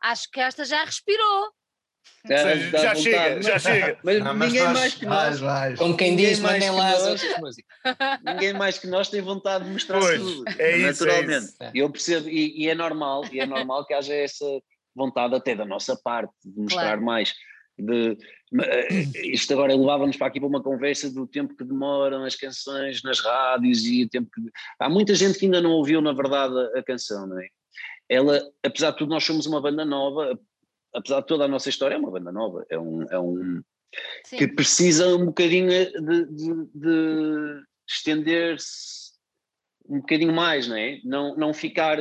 acho 0.00 0.30
que 0.30 0.40
esta 0.40 0.64
já 0.64 0.84
respirou. 0.84 1.52
Já, 2.28 2.94
chega, 2.94 3.42
já 3.42 3.58
chega. 3.58 3.98
Mas, 4.02 4.18
não, 4.22 4.34
mas 4.34 4.52
ninguém 4.52 4.68
mais 4.68 4.94
que 4.94 5.06
nós. 5.06 5.40
Mais, 5.40 5.78
Como 5.78 5.96
quem 5.96 6.16
diz, 6.16 6.38
mandem 6.38 6.70
lá 6.70 6.90
as 6.90 7.06
outras 7.06 7.38
músicas. 7.38 7.76
Ninguém 8.24 8.52
mais 8.52 8.78
que 8.78 8.86
nós 8.86 9.08
tem 9.08 9.22
vontade 9.22 9.64
de 9.64 9.70
mostrar 9.70 10.00
pois, 10.00 10.20
tudo. 10.20 10.44
É 10.58 10.76
isso, 10.76 11.04
naturalmente. 11.04 11.54
É 11.60 11.64
isso. 11.66 11.72
Eu 11.74 11.90
percebo, 11.90 12.28
e, 12.28 12.64
e, 12.64 12.68
é 12.68 12.74
normal, 12.74 13.24
e 13.32 13.40
é 13.40 13.46
normal 13.46 13.86
que 13.86 13.94
haja 13.94 14.14
essa 14.14 14.44
vontade 14.94 15.34
até 15.34 15.54
da 15.54 15.64
nossa 15.64 15.96
parte 15.96 16.32
de 16.44 16.60
mostrar 16.60 16.82
claro. 16.82 17.02
mais. 17.02 17.34
De, 17.78 18.18
eh, 18.60 18.88
isto 19.32 19.54
agora 19.54 19.74
levava-nos 19.74 20.18
para 20.18 20.26
aqui 20.26 20.38
para 20.38 20.48
uma 20.48 20.62
conversa 20.62 21.10
do 21.10 21.26
tempo 21.26 21.56
que 21.56 21.64
demoram 21.64 22.24
as 22.24 22.36
canções 22.36 23.02
nas 23.02 23.20
rádios 23.20 23.82
e 23.86 24.04
o 24.04 24.08
tempo 24.10 24.28
que. 24.34 24.42
Há 24.78 24.90
muita 24.90 25.14
gente 25.14 25.38
que 25.38 25.46
ainda 25.46 25.62
não 25.62 25.70
ouviu, 25.70 26.02
na 26.02 26.12
verdade, 26.12 26.54
a, 26.54 26.80
a 26.80 26.82
canção, 26.82 27.26
não 27.26 27.40
é? 27.40 27.48
Ela, 28.10 28.42
apesar 28.62 28.90
de 28.90 28.98
tudo, 28.98 29.10
nós 29.10 29.24
somos 29.24 29.46
uma 29.46 29.62
banda 29.62 29.84
nova, 29.84 30.38
apesar 30.94 31.20
de 31.20 31.26
toda 31.26 31.44
a 31.44 31.48
nossa 31.48 31.68
história, 31.68 31.94
é 31.94 31.98
uma 31.98 32.10
banda 32.10 32.32
nova, 32.32 32.64
é 32.70 32.78
um, 32.78 33.02
é 33.10 33.18
um 33.18 33.62
que 34.28 34.46
precisa 34.46 35.16
um 35.16 35.26
bocadinho 35.26 35.68
de, 35.68 36.26
de, 36.26 36.54
de 36.74 37.62
estender-se 37.88 39.10
um 39.88 39.98
bocadinho 40.00 40.32
mais, 40.32 40.68
não 40.68 40.76
é? 40.76 41.00
Não, 41.04 41.34
não 41.36 41.52
ficar. 41.52 41.98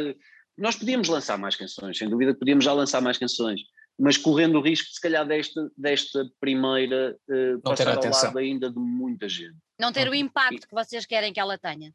Nós 0.58 0.76
podíamos 0.76 1.08
lançar 1.10 1.38
mais 1.38 1.56
canções, 1.56 1.98
sem 1.98 2.08
dúvida 2.08 2.36
podíamos 2.36 2.64
já 2.64 2.74
lançar 2.74 3.02
mais 3.02 3.18
canções, 3.18 3.62
mas 3.98 4.18
correndo 4.18 4.60
o 4.60 4.62
risco 4.62 4.88
de 4.88 4.94
se 4.94 5.02
calhar 5.02 5.26
desta, 5.26 5.72
desta 5.76 6.30
primeira 6.40 7.18
uh, 7.28 7.62
passar 7.62 7.98
ao 7.98 8.04
lado 8.04 8.38
ainda 8.38 8.70
de 8.70 8.78
muita 8.78 9.28
gente. 9.28 9.58
Não 9.80 9.92
ter 9.92 10.08
o 10.08 10.14
impacto 10.14 10.68
que 10.68 10.76
vocês 10.76 11.06
querem 11.06 11.34
que 11.34 11.40
ela 11.40 11.58
tenha. 11.58 11.92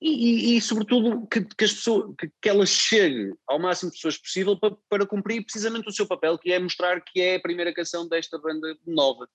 E, 0.00 0.10
e, 0.10 0.56
e, 0.56 0.60
sobretudo 0.60 1.26
que, 1.26 1.44
que, 1.44 1.64
as 1.64 1.72
pessoas, 1.72 2.14
que, 2.16 2.30
que 2.40 2.48
ela 2.48 2.64
chegue 2.64 3.32
ao 3.48 3.58
máximo 3.58 3.90
de 3.90 3.96
pessoas 3.96 4.16
possível 4.16 4.56
para, 4.56 4.76
para 4.88 5.06
cumprir 5.06 5.42
precisamente 5.42 5.88
o 5.88 5.92
seu 5.92 6.06
papel, 6.06 6.38
que 6.38 6.52
é 6.52 6.58
mostrar 6.58 7.00
que 7.00 7.20
é 7.20 7.34
a 7.34 7.40
primeira 7.40 7.74
canção 7.74 8.06
desta 8.06 8.38
banda 8.38 8.76
nova. 8.86 9.28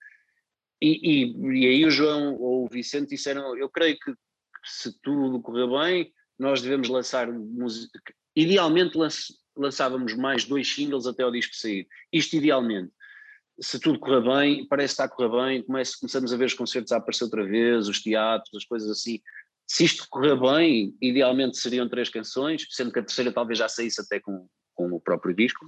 E, 0.81 1.25
e, 1.25 1.59
e 1.59 1.67
aí 1.67 1.85
o 1.85 1.91
João 1.91 2.35
ou 2.35 2.65
o 2.65 2.69
Vicente 2.69 3.09
disseram, 3.09 3.57
eu 3.57 3.69
creio 3.69 3.97
que 3.99 4.13
se 4.65 4.97
tudo 5.01 5.41
correr 5.41 5.67
bem, 5.67 6.13
nós 6.39 6.61
devemos 6.61 6.87
lançar 6.87 7.31
música, 7.31 8.13
idealmente 8.35 8.97
lançávamos 9.55 10.15
mais 10.15 10.45
dois 10.45 10.73
singles 10.73 11.05
até 11.05 11.25
o 11.25 11.31
disco 11.31 11.55
sair, 11.55 11.87
isto 12.11 12.35
idealmente. 12.35 12.91
Se 13.59 13.79
tudo 13.79 13.99
correr 13.99 14.21
bem, 14.21 14.67
parece 14.67 14.95
que 14.95 15.01
está 15.01 15.03
a 15.03 15.09
correr 15.09 15.29
bem, 15.29 15.63
começamos 15.63 16.33
a 16.33 16.37
ver 16.37 16.45
os 16.45 16.53
concertos 16.53 16.91
a 16.91 16.97
aparecer 16.97 17.25
outra 17.25 17.45
vez, 17.45 17.87
os 17.87 18.01
teatros, 18.01 18.55
as 18.55 18.65
coisas 18.65 18.89
assim, 18.89 19.21
se 19.73 19.85
isto 19.85 20.05
correr 20.07 20.39
bem, 20.39 20.95
idealmente 21.01 21.57
seriam 21.57 21.89
três 21.89 22.07
canções, 22.07 22.63
sendo 22.69 22.91
que 22.91 22.99
a 22.99 23.03
terceira 23.03 23.31
talvez 23.31 23.57
já 23.57 23.67
saísse 23.67 23.99
até 23.99 24.19
com, 24.19 24.47
com 24.75 24.93
o 24.93 25.01
próprio 25.01 25.35
disco. 25.35 25.65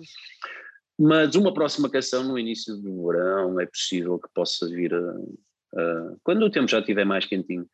Mas 0.97 1.34
uma 1.34 1.51
próxima 1.51 1.89
canção 1.89 2.24
no 2.24 2.38
início 2.38 2.78
do 2.78 3.08
verão 3.08 3.60
é 3.60 3.66
possível 3.66 4.20
que 4.20 4.30
possa 4.32 4.70
vir 4.70 4.93
a, 4.93 4.99
a 4.99 6.16
quando 6.24 6.43
o 6.43 6.51
tempo 6.51 6.68
já 6.68 6.82
estiver 6.82 7.03
mais 7.03 7.26
quentinho, 7.26 7.68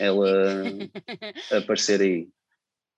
ela 0.00 0.26
aparecer 1.56 2.00
aí. 2.00 2.28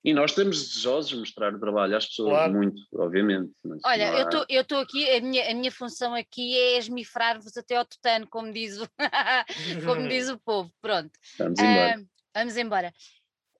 E 0.02 0.14
nós 0.14 0.30
estamos 0.30 0.68
desejosos 0.68 1.10
de 1.10 1.18
mostrar 1.18 1.54
o 1.54 1.60
trabalho 1.60 1.94
às 1.94 2.06
pessoas, 2.06 2.30
claro. 2.30 2.52
muito, 2.54 2.80
obviamente. 2.94 3.52
Olha, 3.84 4.26
há... 4.26 4.46
eu 4.48 4.62
estou 4.62 4.78
aqui, 4.78 5.10
a 5.10 5.20
minha, 5.20 5.50
a 5.50 5.54
minha 5.54 5.70
função 5.70 6.14
aqui 6.14 6.56
é 6.56 6.78
esmifrar-vos 6.78 7.54
até 7.58 7.76
ao 7.76 7.84
tutano, 7.84 8.26
como 8.26 8.50
diz 8.50 8.80
o, 8.80 8.88
como 9.84 10.08
diz 10.08 10.30
o 10.30 10.38
povo. 10.38 10.72
Pronto. 10.80 11.10
Vamos 11.38 11.58
embora. 11.58 12.00
Uh, 12.00 12.13
Vamos 12.34 12.56
embora. 12.56 12.92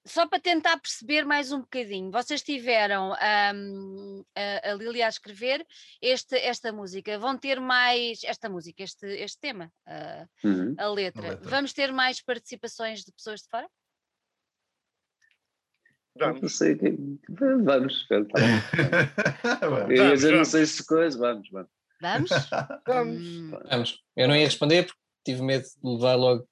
Só 0.06 0.28
para 0.28 0.38
tentar 0.38 0.78
perceber 0.78 1.24
mais 1.24 1.50
um 1.50 1.60
bocadinho, 1.60 2.10
vocês 2.10 2.42
tiveram 2.42 3.12
um, 3.12 4.24
a, 4.36 4.70
a 4.70 4.74
Lilia 4.74 5.06
a 5.06 5.08
escrever 5.08 5.66
este, 6.02 6.36
esta 6.36 6.70
música, 6.70 7.18
vão 7.18 7.38
ter 7.38 7.58
mais 7.58 8.22
esta 8.22 8.50
música, 8.50 8.82
este, 8.82 9.06
este 9.06 9.40
tema, 9.40 9.72
uh, 9.86 10.46
uhum. 10.46 10.74
a, 10.76 10.88
letra. 10.88 11.26
a, 11.26 11.30
letra. 11.30 11.48
Vamos 11.48 11.72
ter 11.72 11.90
mais 11.90 12.20
participações 12.20 13.02
de 13.02 13.12
pessoas 13.12 13.40
de 13.40 13.48
fora? 13.48 13.66
Vamos. 16.18 16.42
Não 16.42 16.48
sei 16.50 16.76
que... 16.76 16.90
Vamos. 17.30 18.06
vamos. 19.60 19.90
Eu 19.90 20.08
ia 20.08 20.12
dizer, 20.12 20.36
não 20.36 20.44
sei 20.44 20.66
se 20.66 20.84
coisa, 20.86 21.18
vamos, 21.18 21.48
vamos. 21.50 21.70
Vamos? 22.02 22.30
vamos. 22.86 23.26
Hum. 23.26 23.50
vamos. 23.70 24.04
Eu 24.14 24.28
não 24.28 24.36
ia 24.36 24.44
responder 24.44 24.84
porque 24.84 25.00
tive 25.24 25.40
medo 25.40 25.64
de 25.64 25.90
levar 25.90 26.14
logo 26.14 26.46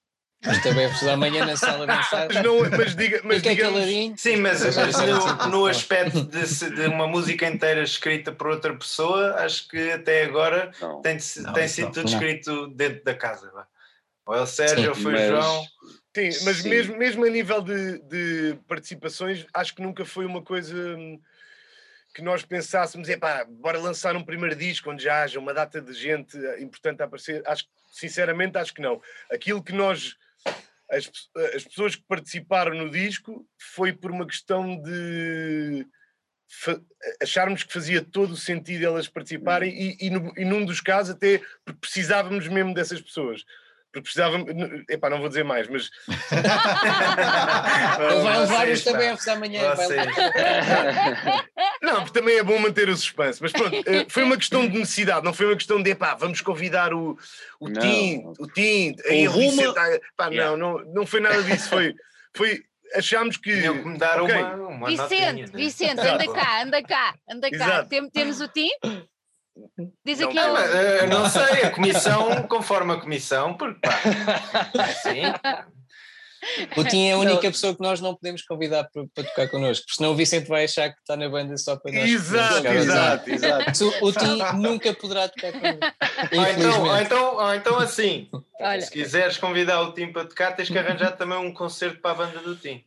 mas 0.45 0.62
também 0.62 0.86
é 0.86 1.11
amanhã 1.12 1.47
na 1.47 1.57
sala 1.57 1.86
de 1.86 1.93
ensaio. 1.93 2.28
Mas, 2.32 2.43
não, 2.43 2.59
mas 2.76 2.97
diga, 2.97 3.20
mas 3.24 3.43
digamos, 3.43 3.84
Sim, 4.20 4.36
mas, 4.36 4.76
mas 4.76 4.97
no, 4.99 5.51
no, 5.51 5.66
aspecto 5.66 6.24
de, 6.24 6.70
de, 6.70 6.86
uma 6.86 7.07
música 7.07 7.47
inteira 7.47 7.82
escrita 7.82 8.32
por 8.32 8.49
outra 8.49 8.74
pessoa, 8.74 9.36
acho 9.36 9.68
que 9.68 9.93
até 9.93 10.24
agora 10.24 10.72
não, 10.80 11.01
tem, 11.01 11.16
não, 11.38 11.53
tem 11.53 11.68
sido 11.68 11.93
tudo 11.93 12.09
escrito 12.09 12.66
dentro 12.68 13.05
da 13.05 13.14
casa. 13.14 13.53
Ou 14.26 14.34
é 14.34 14.40
o 14.40 14.47
Sérgio, 14.47 14.90
ou 14.90 14.95
foi 14.97 15.14
o 15.14 15.26
João. 15.28 15.64
Sim, 16.14 16.45
mas 16.45 16.57
sim. 16.59 16.68
Mesmo, 16.68 16.97
mesmo 16.97 17.24
a 17.24 17.30
nível 17.30 17.62
de, 17.62 17.99
de 18.01 18.59
participações, 18.66 19.47
acho 19.55 19.74
que 19.74 19.82
nunca 19.82 20.05
foi 20.05 20.26
uma 20.26 20.43
coisa 20.43 20.76
hum, 20.76 21.20
que 22.14 22.20
nós 22.20 22.45
pensássemos, 22.45 23.09
é 23.09 23.16
pá, 23.16 23.47
bora 23.49 23.78
lançar 23.78 24.16
um 24.16 24.24
primeiro 24.24 24.57
disco 24.57 24.90
onde 24.90 25.05
já 25.05 25.22
haja 25.22 25.38
uma 25.38 25.55
data 25.55 25.80
de 25.80 25.93
gente 25.93 26.36
importante 26.59 27.01
a 27.01 27.05
aparecer. 27.05 27.43
Acho 27.47 27.64
sinceramente, 27.93 28.59
acho 28.59 28.74
que 28.74 28.82
não. 28.82 29.01
Aquilo 29.30 29.62
que 29.62 29.72
nós 29.72 30.16
as, 30.93 31.11
as 31.55 31.64
pessoas 31.64 31.97
que 31.97 32.05
participaram 32.07 32.74
no 32.74 32.90
disco 32.90 33.47
foi 33.59 33.93
por 33.93 34.11
uma 34.11 34.26
questão 34.26 34.80
de 34.80 35.86
acharmos 37.20 37.62
que 37.62 37.72
fazia 37.72 38.03
todo 38.03 38.32
o 38.32 38.36
sentido 38.36 38.84
elas 38.84 39.09
participarem 39.09 39.72
e, 39.72 40.07
e, 40.07 40.11
no, 40.11 40.32
e 40.36 40.45
num 40.45 40.64
dos 40.66 40.82
casos 40.82 41.14
até 41.14 41.40
precisávamos 41.80 42.47
mesmo 42.47 42.74
dessas 42.74 43.01
pessoas 43.01 43.43
porque 43.93 44.01
precisava. 44.01 44.38
Epá, 44.88 45.11
não 45.11 45.18
vou 45.20 45.28
dizer 45.28 45.45
mais, 45.45 45.68
mas. 45.68 45.90
Vai 48.22 48.38
levar 48.38 48.68
os. 48.68 48.82
TBFs 48.82 49.28
amanhã. 49.28 49.74
Não, 51.82 52.03
porque 52.03 52.18
também 52.18 52.38
é 52.38 52.43
bom 52.43 52.59
manter 52.59 52.88
o 52.88 52.97
suspense. 52.97 53.40
Mas 53.43 53.53
pronto, 53.53 53.76
eh, 53.86 54.07
foi 54.09 54.22
uma 54.22 54.36
questão 54.36 54.66
de 54.66 54.78
necessidade, 54.78 55.24
não 55.24 55.34
foi 55.34 55.47
uma 55.47 55.57
questão 55.57 55.82
de 55.82 55.90
epá, 55.90 56.14
vamos 56.14 56.40
convidar 56.40 56.95
o, 56.95 57.18
o 57.61 57.68
Não. 57.68 57.80
Tim, 57.82 58.24
o 58.38 58.47
Tim, 58.47 58.97
Vicente, 58.97 59.78
ah, 59.78 60.01
pá, 60.16 60.28
Yeah. 60.32 60.57
não, 60.57 60.78
não, 60.78 60.84
não 60.95 61.07
foi 61.07 61.20
nada 61.20 61.43
disso. 61.43 61.68
Foi, 61.68 61.95
foi 62.34 62.62
achámos 62.95 63.36
que. 63.36 63.61
Tinham 63.61 63.82
que 63.82 63.88
me 63.88 63.99
dar 63.99 64.22
Ok. 64.22 64.34
uma, 64.34 64.55
uma 64.68 64.88
Vicente, 64.88 65.11
notinha, 65.11 65.47
né? 65.47 65.53
Vicente, 65.53 66.01
anda 66.01 66.32
cá, 66.32 66.62
anda 66.62 66.82
cá, 66.82 67.14
anda 67.28 67.51
cá. 67.51 67.57
Exato. 67.57 67.88
Tem- 67.90 68.11
temos 68.11 68.40
o 68.40 68.49
Tim? 68.49 68.70
Diz 70.05 70.18
Não, 70.18 70.28
aqui 70.28 70.36
não, 70.36 70.57
eh, 70.59 71.07
não 71.07 71.28
sei, 71.28 71.62
a 71.64 71.70
comissão, 71.70 72.42
conforme 72.48 72.92
a 72.94 72.96
comissão, 73.00 73.55
porque 73.55 73.80
pá, 73.80 74.00
assim, 74.82 75.22
O 76.76 76.84
Tim 76.84 77.07
é 77.07 77.12
a 77.12 77.18
única 77.18 77.50
pessoa 77.50 77.74
que 77.74 77.80
nós 77.80 78.00
não 78.00 78.14
podemos 78.14 78.42
convidar 78.42 78.88
para, 78.92 79.05
para 79.14 79.24
tocar 79.24 79.48
connosco, 79.48 79.84
porque 79.86 79.96
senão 79.96 80.12
o 80.12 80.16
Vicente 80.16 80.48
vai 80.48 80.64
achar 80.64 80.90
que 80.90 80.98
está 80.98 81.16
na 81.16 81.28
banda 81.28 81.57
só 81.57 81.76
para 81.76 81.92
nós. 81.92 82.11
Exato, 82.11 82.66
exato, 82.66 83.30
exato. 83.30 83.92
O 84.03 84.12
Tim 84.12 84.42
nunca 84.57 84.92
poderá 84.92 85.28
tocar 85.28 85.53
connosco. 85.53 85.80
ou 86.32 86.46
então, 86.46 86.84
ou, 86.84 86.96
então, 86.98 87.36
ou 87.36 87.55
então 87.55 87.78
assim, 87.78 88.28
Olha. 88.61 88.80
se 88.80 88.90
quiseres 88.90 89.36
convidar 89.36 89.82
o 89.82 89.92
Tim 89.92 90.12
para 90.12 90.24
tocar, 90.24 90.53
tens 90.53 90.68
que 90.68 90.78
arranjar 90.78 91.12
também 91.12 91.38
um 91.38 91.53
concerto 91.53 92.00
para 92.00 92.11
a 92.11 92.14
banda 92.14 92.40
do 92.40 92.57
Tim. 92.57 92.84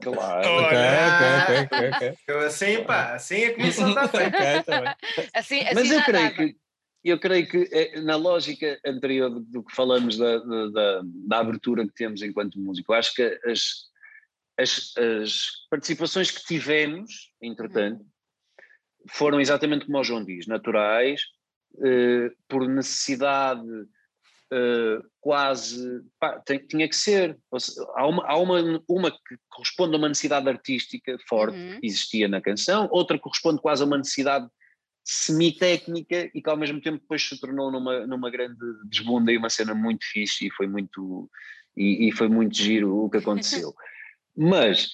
Claro. 0.00 0.48
Ok, 0.50 0.62
Olha, 0.64 1.44
ok, 1.44 1.64
ok, 1.64 1.90
ok. 1.90 2.18
Eu 2.26 2.40
assim, 2.40 2.84
pá, 2.84 3.14
assim 3.14 3.44
a 3.44 3.52
está 3.68 4.08
feita. 4.08 4.36
Ok, 4.44 4.62
tá 4.64 4.80
bem. 4.80 4.94
assim, 5.34 5.60
assim 5.60 5.74
Mas 5.74 5.90
eu 5.90 5.96
já 5.98 6.04
creio 6.04 6.30
dava. 6.30 6.36
que 6.36 6.56
eu 7.04 7.18
creio 7.20 7.46
que 7.48 7.68
eh, 7.70 8.00
na 8.00 8.16
lógica 8.16 8.80
anterior 8.84 9.28
do, 9.28 9.62
que 9.62 9.74
falamos 9.74 10.16
da, 10.16 10.38
da, 10.38 11.02
da- 11.26 11.38
abertura 11.38 11.86
que 11.86 11.92
temos 11.94 12.22
enquanto 12.22 12.58
músico, 12.58 12.92
eu 12.92 12.96
acho 12.98 13.14
que 13.14 13.22
as, 13.44 13.84
as, 14.58 14.96
as 14.96 15.40
participações 15.70 16.30
que 16.30 16.42
tivemos, 16.44 17.30
entretanto, 17.42 18.04
foram 19.10 19.38
exatamente 19.38 19.84
como 19.84 19.98
o 19.98 20.04
João 20.04 20.24
diz, 20.24 20.46
naturais, 20.46 21.20
eh, 21.84 22.30
por 22.48 22.66
necessidade 22.66 23.62
eh, 24.52 24.98
quase 25.20 26.02
pá, 26.20 26.38
tem- 26.40 26.64
tinha 26.66 26.88
que 26.88 26.96
ser. 26.96 27.38
Ou 27.50 27.58
se- 27.60 27.74
Há, 27.96 28.06
uma, 28.06 28.24
há 28.26 28.36
uma, 28.38 28.82
uma 28.88 29.10
que 29.10 29.36
corresponde 29.48 29.94
a 29.94 29.98
uma 29.98 30.08
necessidade 30.08 30.48
artística 30.48 31.16
forte 31.28 31.56
Uhum. 31.56 31.80
que 31.80 31.86
existia 31.86 32.28
na 32.28 32.40
canção, 32.40 32.88
outra 32.92 33.16
que 33.16 33.22
corresponde 33.24 33.60
quase 33.60 33.82
a 33.82 33.86
uma 33.86 33.98
necessidade 33.98 34.48
semi-técnica 35.06 36.30
e 36.34 36.40
que 36.42 36.48
ao 36.50 36.56
mesmo 36.56 36.80
tempo 36.80 36.98
depois 36.98 37.22
se 37.22 37.38
tornou 37.38 37.70
numa, 37.70 38.06
numa 38.06 38.30
grande 38.30 38.56
desbunda 38.86 39.30
e 39.32 39.36
uma 39.36 39.50
cena 39.50 39.74
muito 39.74 40.04
fixe 40.04 40.46
e 40.46 40.50
foi 40.50 40.66
muito 40.66 41.30
e, 41.76 42.08
e 42.08 42.12
foi 42.12 42.28
muito 42.28 42.56
giro 42.56 43.04
o 43.04 43.10
que 43.10 43.18
aconteceu. 43.18 43.74
Mas 44.36 44.88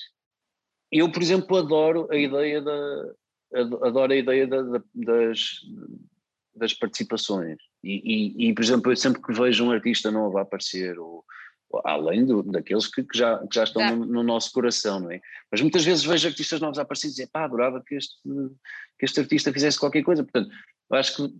eu, 0.91 1.11
por 1.13 1.23
exemplo, 1.23 1.57
adoro 1.57 2.09
a 2.11 2.17
ideia 2.17 2.61
da 2.61 3.13
ado- 3.55 3.85
adoro 3.85 4.13
a 4.13 4.17
ideia 4.17 4.47
da- 4.47 4.63
da- 4.63 4.83
das, 4.95 5.61
das 6.55 6.75
participações 6.75 7.57
e, 7.83 8.45
e, 8.45 8.49
e, 8.49 8.55
por 8.55 8.63
exemplo, 8.63 8.93
eu 8.93 8.97
sempre 8.97 9.23
que 9.23 9.33
vejo 9.33 9.65
um 9.65 9.71
artista 9.71 10.11
novo 10.11 10.39
a 10.39 10.43
aparecer 10.43 10.99
ou, 10.99 11.25
ou 11.71 11.83
além 11.85 12.27
do, 12.27 12.43
daqueles 12.43 12.87
que, 12.87 13.03
que 13.03 13.17
já, 13.17 13.39
que 13.39 13.55
já 13.55 13.65
estão 13.65 13.97
no, 13.97 14.05
no 14.05 14.23
nosso 14.23 14.53
coração, 14.53 15.01
não 15.01 15.11
é? 15.11 15.21
Mas 15.51 15.61
muitas 15.61 15.85
vezes 15.85 16.05
vejo 16.05 16.29
artistas 16.29 16.61
novos 16.61 16.79
a 16.79 16.83
aparecer 16.83 17.09
e 17.09 17.11
dizer, 17.11 17.29
pá, 17.33 17.45
adorava 17.45 17.83
que 17.87 17.95
este, 17.95 18.17
que 18.99 19.05
este 19.05 19.21
artista 19.21 19.53
fizesse 19.53 19.79
qualquer 19.79 20.03
coisa. 20.03 20.23
Portanto, 20.23 20.51
eu 20.91 20.97
acho 20.97 21.17
que 21.17 21.35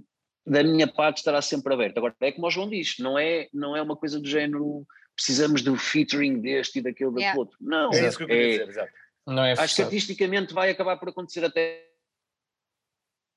da 0.47 0.63
minha 0.63 0.87
parte 0.87 1.19
estará 1.19 1.43
sempre 1.43 1.75
aberto. 1.75 1.99
Agora, 1.99 2.15
é 2.21 2.33
como 2.33 2.47
o 2.47 2.51
João 2.51 2.69
diz, 2.69 2.97
não 2.99 3.19
é, 3.19 3.49
não 3.53 3.77
é 3.77 3.83
uma 3.83 3.97
coisa 3.97 4.19
do 4.19 4.27
género 4.27 4.87
precisamos 5.15 5.61
do 5.61 5.77
featuring 5.77 6.41
deste 6.41 6.79
e 6.79 6.83
daquele 6.83 7.11
Yeah. 7.19 7.35
do 7.35 7.41
outro. 7.41 7.57
Não, 7.61 7.93
É 7.93 8.09
isso 8.09 8.17
que 8.17 8.23
eu 8.23 8.27
queria 8.27 8.47
é- 8.47 8.51
dizer, 8.51 8.69
exato. 8.69 8.93
Não 9.27 9.45
é 9.45 9.53
acho 9.53 9.77
que 9.77 9.83
artisticamente 9.83 10.55
vai 10.55 10.71
acabar 10.71 10.97
por 10.97 11.11
acontecer 11.11 11.45
até 11.45 11.87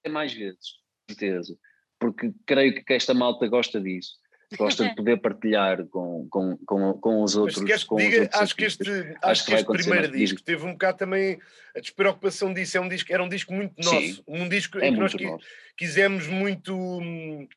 mais 0.09 0.33
vezes, 0.33 0.71
com 1.07 1.13
certeza. 1.13 1.57
Porque 2.03 2.33
creio 2.45 2.83
que 2.83 2.93
esta 2.93 3.13
malta 3.13 3.47
gosta 3.47 3.79
disso. 3.79 4.15
Gosta 4.57 4.87
de 4.89 4.93
poder 4.95 5.17
partilhar 5.21 5.83
com, 5.87 6.27
com, 6.29 6.57
com, 6.57 6.93
com 6.99 7.23
os 7.23 7.33
Mas 7.33 7.41
outros. 7.57 7.63
queres 7.63 7.83
que 7.85 7.95
diga, 7.95 8.21
outros 8.23 8.41
acho 8.41 8.55
que 8.55 8.65
este, 8.65 8.89
Acho 8.91 9.17
acho 9.23 9.45
que 9.45 9.51
que 9.51 9.55
este 9.57 9.65
primeiro 9.71 10.11
disco 10.11 10.43
teve 10.43 10.65
um 10.65 10.73
bocado 10.73 10.97
também 10.97 11.39
a 11.75 11.79
despreocupação 11.79 12.53
disso. 12.53 12.77
É 12.77 12.81
um 12.81 12.89
disco, 12.89 13.11
era 13.11 13.23
um 13.23 13.29
disco 13.29 13.53
muito 13.53 13.73
nosso, 13.77 14.15
Sim. 14.15 14.23
um 14.27 14.47
disco 14.49 14.77
É 14.79 14.89
em 14.89 14.93
que 14.93 14.99
nós 14.99 15.13
nosso. 15.13 15.43
quisemos 15.77 16.27
muito 16.27 16.75
hum, 16.75 17.47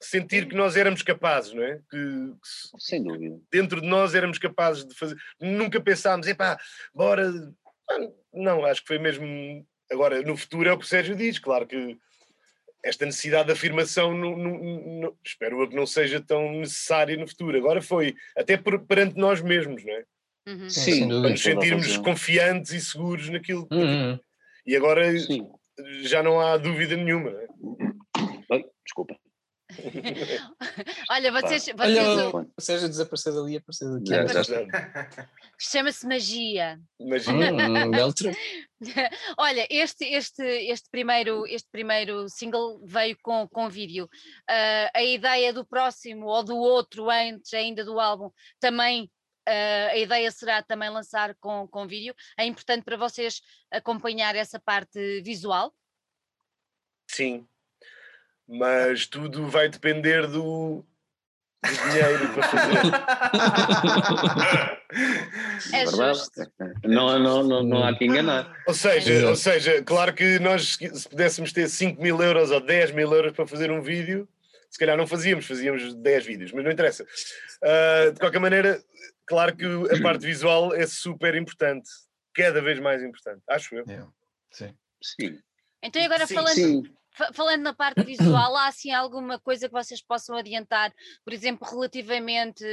sentir 0.00 0.48
que 0.48 0.56
nós 0.56 0.76
éramos 0.76 1.02
capazes, 1.02 1.52
não 1.52 1.62
é? 1.62 1.76
Que, 1.88 1.96
que 1.98 2.38
se- 2.48 2.70
Sem 2.78 3.04
dúvida. 3.04 3.38
dentro 3.52 3.80
de 3.80 3.86
nós 3.86 4.14
éramos 4.14 4.38
capazes 4.38 4.84
de 4.84 4.94
fazer. 4.96 5.16
Nunca 5.40 5.80
pensámos, 5.80 6.26
epá, 6.26 6.58
bora. 6.94 7.30
Ah, 7.88 7.98
Não, 8.32 8.64
acho 8.64 8.80
que 8.80 8.88
foi 8.88 8.98
mesmo. 8.98 9.64
Agora, 9.92 10.22
no 10.22 10.36
futuro 10.36 10.68
é 10.68 10.72
o 10.72 10.78
que 10.78 10.84
o 10.86 10.88
Sérgio 10.88 11.14
diz, 11.14 11.38
claro 11.38 11.66
que 11.68 11.96
esta 12.84 13.04
necessidade 13.06 13.46
de 13.46 13.52
afirmação, 13.52 14.12
no- 14.14 14.36
no- 14.36 15.00
no- 15.00 15.16
espero 15.24 15.60
eu 15.62 15.68
que 15.68 15.76
não 15.76 15.86
seja 15.86 16.20
tão 16.20 16.52
necessária 16.52 17.16
no 17.16 17.26
futuro. 17.28 17.56
Agora 17.56 17.80
foi, 17.80 18.14
até 18.36 18.56
por- 18.56 18.80
perante 18.86 19.16
nós 19.16 19.40
mesmos, 19.40 19.84
não 19.84 19.92
é? 19.92 20.04
Uhum. 20.48 20.68
Sim, 20.68 21.00
dúvida. 21.08 21.20
Para 21.22 21.30
nos 21.30 21.42
sentirmos 21.42 21.96
confiantes 21.98 22.72
e 22.72 22.80
seguros 22.80 23.28
naquilo. 23.28 23.68
Hum, 23.70 24.12
hum. 24.14 24.18
E 24.66 24.74
agora 24.76 25.16
Sim. 25.18 25.48
já 26.02 26.22
não 26.22 26.40
há 26.40 26.56
dúvida 26.56 26.96
nenhuma. 26.96 27.30
não 27.30 28.56
é? 28.56 28.64
Desculpa. 28.84 29.16
Olha, 31.10 31.32
vocês, 31.32 31.64
vocês 31.64 31.98
Olha, 31.98 32.28
o- 32.28 32.52
o 32.56 32.60
Sérgio 32.60 32.88
desapareceu 32.88 33.34
dali 33.34 33.54
e 33.54 33.56
apareceu 33.56 33.92
daqui. 33.92 34.08
Já, 34.10 34.42
já 34.42 34.68
chama-se 35.58 36.06
magia. 36.06 36.80
Imagina. 37.00 37.52
Hum. 37.52 37.90
Olha, 39.38 39.66
este, 39.70 40.04
este, 40.04 40.42
este, 40.42 40.88
primeiro, 40.90 41.46
este 41.46 41.68
primeiro 41.70 42.28
single 42.28 42.80
veio 42.84 43.16
com, 43.22 43.46
com 43.48 43.68
vídeo. 43.68 44.08
Ah, 44.48 44.90
a 44.94 45.02
ideia 45.02 45.52
do 45.52 45.64
próximo 45.64 46.26
ou 46.26 46.42
do 46.42 46.56
outro 46.56 47.08
antes 47.10 47.52
ainda 47.54 47.84
do 47.84 47.98
álbum 48.00 48.30
também. 48.60 49.10
ah, 49.46 49.88
a 49.92 49.96
ideia 49.96 50.30
será 50.30 50.62
também 50.62 50.90
lançar 50.90 51.34
com, 51.36 51.66
com 51.68 51.86
vídeo. 51.86 52.14
É 52.38 52.44
importante 52.44 52.84
para 52.84 52.96
vocês 52.96 53.40
acompanhar 53.70 54.34
essa 54.36 54.58
parte 54.60 55.22
visual. 55.22 55.72
Sim. 57.08 57.46
Mas 58.52 59.06
tudo 59.06 59.48
vai 59.48 59.68
depender 59.68 60.26
do, 60.26 60.84
do 61.64 61.90
dinheiro 61.90 62.28
para 62.34 62.42
fazer. 62.42 62.82
É 65.72 65.86
verdade. 65.86 66.18
justo. 66.18 66.52
Não, 66.84 67.18
não, 67.18 67.42
não, 67.42 67.62
não 67.62 67.82
há 67.82 67.96
que 67.96 68.04
enganar. 68.04 68.54
Ou 68.66 68.74
seja, 68.74 69.30
ou 69.30 69.36
seja, 69.36 69.82
claro 69.82 70.12
que 70.12 70.38
nós 70.38 70.74
se 70.74 70.94
se 70.94 71.08
pudéssemos 71.08 71.50
ter 71.50 71.66
5 71.68 72.02
mil 72.02 72.20
euros 72.22 72.50
ou 72.50 72.60
10 72.60 72.90
mil 72.90 73.10
euros 73.12 73.32
para 73.32 73.46
fazer 73.46 73.70
um 73.70 73.80
vídeo, 73.80 74.28
se 74.70 74.78
calhar 74.78 74.96
não 74.96 75.06
fazíamos, 75.06 75.46
fazíamos 75.46 75.94
10 75.94 76.26
vídeos, 76.26 76.52
mas 76.52 76.64
não 76.64 76.70
interessa. 76.70 77.06
Ah, 77.62 78.10
de 78.12 78.20
qualquer 78.20 78.38
maneira, 78.38 78.82
claro 79.26 79.56
que 79.56 79.64
a 79.64 80.02
parte 80.02 80.26
visual 80.26 80.74
é 80.74 80.86
super 80.86 81.34
importante, 81.34 81.88
cada 82.34 82.60
vez 82.60 82.78
mais 82.78 83.02
importante, 83.02 83.42
acho 83.48 83.74
eu. 83.74 83.84
Yeah. 83.86 84.10
Sim. 84.50 84.74
Sim. 85.02 85.38
Então, 85.82 86.02
agora 86.02 86.26
Sim, 86.26 86.34
falando, 86.34 86.54
Sim. 86.54 86.82
Fa- 87.16 87.32
falando 87.32 87.62
na 87.62 87.72
parte 87.74 88.02
visual, 88.04 88.56
há 88.56 88.66
assim 88.68 88.92
alguma 88.92 89.38
coisa 89.38 89.68
que 89.68 89.72
vocês 89.74 90.02
possam 90.02 90.36
adiantar, 90.36 90.92
por 91.24 91.32
exemplo, 91.32 91.68
relativamente 91.68 92.64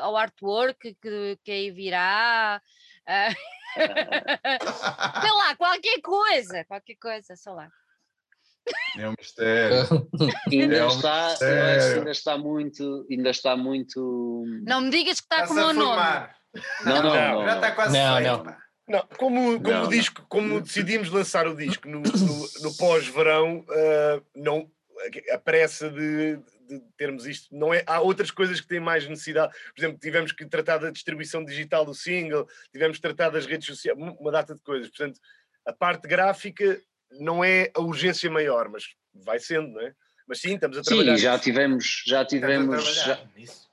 ao 0.00 0.16
artwork 0.16 0.94
que, 1.00 1.38
que 1.44 1.50
aí 1.50 1.70
virá? 1.70 2.60
ah, 3.06 3.28
sei 5.22 5.30
lá, 5.30 5.56
qualquer 5.56 6.00
coisa, 6.02 6.64
qualquer 6.64 6.96
coisa, 6.96 7.36
sei 7.36 7.52
lá. 7.52 7.68
É 8.98 9.08
um 9.08 9.14
mistério. 9.18 9.86
Ainda 10.52 10.76
É 10.76 10.84
um 10.84 10.88
está, 10.88 11.28
mistério. 11.30 11.98
ainda 11.98 12.10
está 12.10 12.36
muito, 12.38 13.06
ainda 13.10 13.30
está 13.30 13.56
muito. 13.56 14.44
Não 14.66 14.82
me 14.82 14.90
digas 14.90 15.20
que 15.20 15.24
está 15.26 15.36
Está-se 15.44 15.54
como 15.54 15.66
o 15.66 15.72
nome. 15.72 16.02
Não, 16.84 16.94
não, 16.94 17.02
Não, 17.02 17.32
não. 17.38 17.44
Já 17.46 17.54
está 17.54 17.72
quase 17.72 17.98
Não, 17.98 18.16
feito. 18.16 18.44
não. 18.44 18.56
Não, 18.88 19.00
como, 19.18 19.60
como, 19.60 19.70
Não, 19.70 19.80
o 19.80 19.82
não. 19.84 19.88
disco, 19.88 20.24
como 20.28 20.60
decidimos 20.60 21.10
lançar 21.10 21.46
o 21.46 21.54
disco 21.54 21.86
no, 21.88 22.00
no- 22.00 22.48
no 22.62 22.76
pós-verão, 22.76 23.64
ah, 23.68 24.22
não, 24.34 24.70
a 25.30 25.38
pressa 25.38 25.90
de, 25.90 26.36
de 26.68 26.80
termos 26.96 27.26
isto, 27.26 27.54
não 27.54 27.72
é, 27.72 27.84
há 27.86 28.00
outras 28.00 28.30
coisas 28.30 28.60
que 28.60 28.66
têm 28.66 28.80
mais 28.80 29.06
necessidade. 29.06 29.52
Por 29.74 29.80
exemplo, 29.80 29.98
tivemos 30.00 30.32
que 30.32 30.46
tratar 30.46 30.78
da 30.78 30.90
distribuição 30.90 31.44
digital 31.44 31.84
do 31.84 31.94
single, 31.94 32.48
tivemos 32.72 32.96
que 32.96 33.02
tratar 33.02 33.28
das 33.30 33.46
redes 33.46 33.66
sociais, 33.66 33.96
uma 33.98 34.32
data 34.32 34.54
de 34.54 34.60
coisas. 34.62 34.88
Portanto, 34.88 35.20
a 35.66 35.72
parte 35.72 36.08
gráfica 36.08 36.80
não 37.20 37.44
é 37.44 37.70
a 37.74 37.80
urgência 37.80 38.30
maior, 38.30 38.68
mas 38.68 38.84
vai 39.14 39.38
sendo, 39.38 39.68
não 39.68 39.80
é? 39.82 39.94
Mas 40.26 40.40
sim, 40.40 40.54
estamos 40.54 40.76
a 40.78 40.82
trabalhar. 40.82 41.16
Sim, 41.16 41.22
já 41.22 41.32
nisso. 41.32 41.44
tivemos, 41.44 42.02
já 42.06 42.24
tivemos, 42.24 42.84
já, 42.94 43.02
trabalhar 43.16 43.30
nisso. 43.36 43.68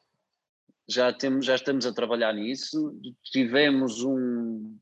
já 0.87 1.13
temos, 1.13 1.45
já 1.45 1.55
estamos 1.55 1.85
a 1.85 1.93
trabalhar 1.93 2.33
nisso. 2.33 2.97
Tivemos 3.25 4.01
um, 4.03 4.77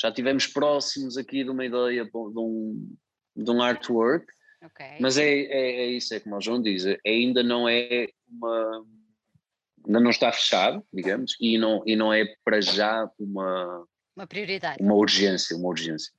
já 0.00 0.10
tivemos 0.12 0.46
próximos 0.46 1.16
aqui 1.16 1.44
de 1.44 1.50
uma 1.50 1.64
ideia 1.64 2.04
de 2.04 2.10
um, 2.14 2.96
de 3.36 3.50
um 3.50 3.62
artwork, 3.62 4.26
Ok. 4.62 4.86
mas 5.00 5.18
é, 5.18 5.28
é, 5.28 5.82
é 5.82 5.86
isso, 5.86 6.14
é 6.14 6.20
como 6.20 6.36
o 6.36 6.40
João 6.40 6.60
diz, 6.60 6.84
ainda 7.06 7.42
não 7.42 7.68
é 7.68 8.08
uma, 8.28 8.86
ainda 9.86 10.00
não 10.00 10.10
está 10.10 10.32
fechado, 10.32 10.84
digamos, 10.92 11.36
e 11.40 11.58
não, 11.58 11.82
e 11.86 11.94
não 11.94 12.12
é 12.12 12.24
para 12.44 12.60
já 12.60 13.08
uma, 13.18 13.86
uma 14.16 14.26
prioridade. 14.26 14.82
Uma 14.82 14.94
urgência, 14.94 15.56
uma 15.56 15.68
urgência. 15.68 16.12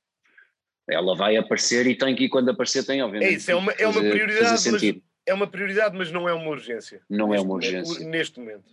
Ela 0.88 1.16
vai 1.16 1.36
aparecer 1.36 1.86
e 1.86 1.96
tem 1.96 2.14
que, 2.14 2.28
quando 2.28 2.50
aparecer, 2.50 2.84
tem, 2.84 3.02
obviamente. 3.02 3.32
É 3.32 3.36
isso, 3.36 3.50
é 3.50 3.56
uma, 3.56 3.72
é 3.72 3.88
uma 3.88 4.00
prioridade, 4.00 4.70
mas, 4.70 4.82
é 5.26 5.34
uma 5.34 5.46
prioridade, 5.46 5.96
mas 5.96 6.12
não 6.12 6.28
é 6.28 6.32
uma 6.32 6.48
urgência. 6.48 7.02
Não 7.10 7.28
neste, 7.28 7.42
é 7.42 7.44
uma 7.44 7.54
urgência. 7.54 8.06
Neste 8.06 8.38
momento. 8.38 8.64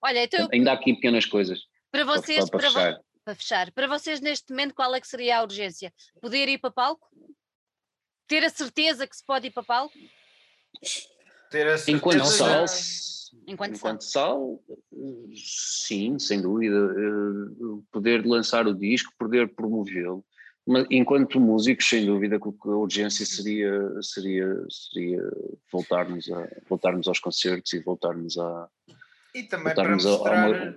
Olha, 0.00 0.24
então. 0.24 0.48
Ainda 0.52 0.70
há 0.70 0.74
aqui 0.74 0.94
pequenas 0.94 1.26
coisas. 1.26 1.60
Para 1.90 2.04
vocês, 2.04 2.48
para, 2.48 2.58
para, 2.60 2.68
fechar. 2.68 3.00
Para 3.28 3.34
fechar, 3.34 3.70
para 3.72 3.86
vocês 3.86 4.22
neste 4.22 4.50
momento, 4.50 4.74
qual 4.74 4.94
é 4.94 5.00
que 5.00 5.06
seria 5.06 5.38
a 5.38 5.42
urgência? 5.42 5.92
Poder 6.18 6.48
ir 6.48 6.58
para 6.58 6.70
palco? 6.70 7.06
Ter 8.26 8.42
a 8.42 8.48
certeza 8.48 9.06
que 9.06 9.14
se 9.14 9.24
pode 9.24 9.48
ir 9.48 9.50
para 9.50 9.62
palco? 9.62 9.94
Ter 11.50 11.66
a 11.66 11.76
certeza. 11.76 11.90
Enquanto 11.90 12.24
sal, 12.24 12.64
enquanto, 13.46 13.74
enquanto 13.74 14.00
sal, 14.02 14.64
sim, 15.34 16.18
sem 16.18 16.40
dúvida. 16.40 16.74
Eh, 16.74 17.82
poder 17.92 18.24
lançar 18.24 18.66
o 18.66 18.74
disco, 18.74 19.12
poder 19.18 19.54
promovê-lo. 19.54 20.24
Mas 20.66 20.86
enquanto 20.90 21.38
músicos, 21.38 21.86
sem 21.86 22.06
dúvida 22.06 22.40
que 22.40 22.48
a 22.48 22.76
urgência 22.76 23.26
seria, 23.26 23.78
seria, 24.00 24.46
seria 24.70 25.22
voltarmos, 25.70 26.30
a, 26.32 26.48
voltarmos 26.66 27.06
aos 27.06 27.18
concertos 27.18 27.74
e 27.74 27.80
voltarmos 27.80 28.38
a. 28.38 28.68
E 29.34 29.42
também 29.42 29.74
para 29.74 29.90
mostrar, 29.90 30.32
a, 30.32 30.68
a, 30.70 30.74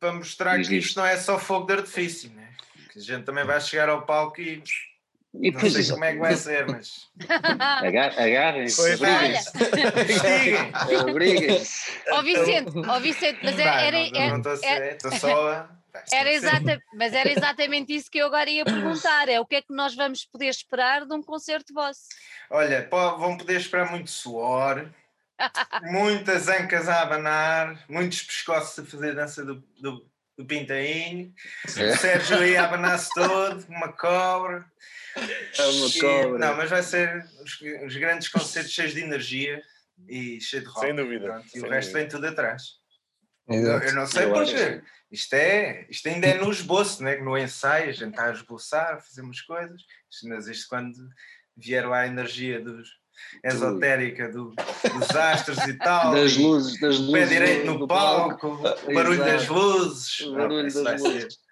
para 0.00 0.14
mostrar 0.14 0.60
que 0.60 0.76
isto 0.76 0.98
não 0.98 1.06
é 1.06 1.16
só 1.16 1.38
fogo 1.38 1.66
de 1.66 1.74
artifício, 1.74 2.30
né? 2.30 2.50
que 2.90 2.98
a 2.98 3.02
gente 3.02 3.24
também 3.24 3.44
vai 3.44 3.60
chegar 3.60 3.88
ao 3.88 4.02
palco 4.02 4.40
e 4.40 4.60
e 5.32 5.52
não 5.52 5.60
sei 5.60 5.88
como 5.88 6.04
é 6.04 6.12
que 6.12 6.18
vai 6.18 6.34
ser, 6.34 6.66
mas. 6.66 7.08
Agarrem-se. 8.18 8.82
Obriguem-se. 11.08 11.92
Ó 12.10 12.20
Vicente, 12.22 12.72
ó 12.76 12.98
Vicente, 12.98 13.38
mas 13.44 13.56
era. 13.56 14.00
Estou 14.90 15.12
só 15.12 15.68
Era 16.12 16.32
exata, 16.32 16.82
mas 16.94 17.12
era 17.12 17.30
exatamente 17.30 17.94
isso 17.94 18.10
que 18.10 18.18
eu 18.18 18.26
agora 18.26 18.50
ia 18.50 18.64
perguntar: 18.64 19.28
é 19.28 19.38
o 19.38 19.46
que 19.46 19.54
é 19.54 19.62
que 19.62 19.72
nós 19.72 19.94
vamos 19.94 20.24
poder 20.24 20.48
esperar 20.48 21.06
de 21.06 21.14
um 21.14 21.22
concerto 21.22 21.72
vosso? 21.72 22.08
Olha, 22.50 22.88
vão 22.90 23.36
poder 23.36 23.60
esperar 23.60 23.88
muito 23.88 24.10
suor, 24.10 24.90
muitas 25.82 26.48
ancas 26.48 26.88
a 26.88 27.02
abanar, 27.02 27.84
muitos 27.88 28.22
pescoços 28.22 28.78
a 28.78 28.88
fazer 28.88 29.14
dança 29.14 29.44
do, 29.44 29.56
do, 29.80 30.10
do 30.36 30.44
pintainho, 30.44 31.32
é. 31.76 31.92
o 31.92 31.96
Sérgio 31.96 32.38
aí 32.38 32.56
a 32.56 32.64
abanar-se 32.64 33.10
todo, 33.14 33.64
uma 33.68 33.92
cobra. 33.92 34.64
É 35.58 35.66
uma 35.66 35.90
cobra. 36.00 36.38
não, 36.38 36.56
mas 36.56 36.70
vai 36.70 36.82
ser 36.82 37.24
os, 37.42 37.60
os, 37.86 37.96
grandes 37.96 38.28
concertos 38.28 38.72
cheios 38.72 38.92
de 38.92 39.00
energia 39.00 39.62
e 40.08 40.40
cheio 40.40 40.62
de 40.62 40.68
rock. 40.68 40.86
Sem 40.86 40.94
dúvida. 40.94 41.24
Pronto, 41.26 41.48
e 41.54 41.60
o 41.60 41.68
resto 41.68 41.92
vem 41.92 42.08
tudo 42.08 42.26
atrás. 42.26 42.80
Eu, 43.48 43.80
eu, 43.80 43.94
não 43.94 44.06
sei 44.06 44.28
porque 44.28 44.82
isto, 45.10 45.34
é, 45.34 45.86
isto 45.90 46.08
ainda 46.08 46.28
é 46.28 46.34
no 46.34 46.50
esboço, 46.52 47.02
né? 47.02 47.16
no 47.16 47.36
ensaio, 47.36 47.88
a 47.88 47.92
gente 47.92 48.10
está 48.10 48.26
a 48.26 48.32
esboçar, 48.32 48.94
a 48.94 49.00
fazer 49.00 49.22
umas 49.22 49.40
coisas, 49.40 49.82
mas 50.24 50.46
isto 50.46 50.68
quando 50.68 50.94
vier 51.56 51.88
lá 51.88 52.00
a 52.00 52.06
energia 52.06 52.60
dos, 52.60 52.99
esotérica 53.42 54.28
do, 54.28 54.54
dos 54.54 55.16
astros 55.16 55.58
e 55.66 55.74
tal. 55.74 56.12
Das 56.14 56.36
luzes, 56.36 56.80
das 56.80 56.98
luzes. 56.98 57.12
Pé 57.12 57.26
direito 57.26 57.66
no 57.66 57.86
palco, 57.86 58.58
palco, 58.62 58.90
o 58.90 58.92
barulho 58.94 59.22
Exato. 59.22 59.30
das 59.30 59.48
luzes. 59.48 60.20
O 60.20 60.34
barulho 60.34 60.74
não, 60.74 60.84
das 60.84 61.02
luzes. 61.02 61.34
Ser. 61.34 61.50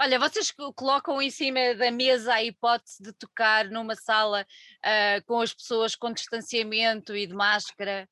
Olha, 0.00 0.18
vocês 0.18 0.52
colocam 0.76 1.20
em 1.20 1.30
cima 1.30 1.74
da 1.74 1.90
mesa 1.90 2.34
a 2.34 2.42
hipótese 2.42 3.02
de 3.02 3.12
tocar 3.12 3.68
numa 3.68 3.96
sala 3.96 4.46
uh, 4.84 5.24
com 5.26 5.40
as 5.40 5.52
pessoas 5.52 5.96
com 5.96 6.12
distanciamento 6.12 7.16
e 7.16 7.26
de 7.26 7.34
máscara? 7.34 8.08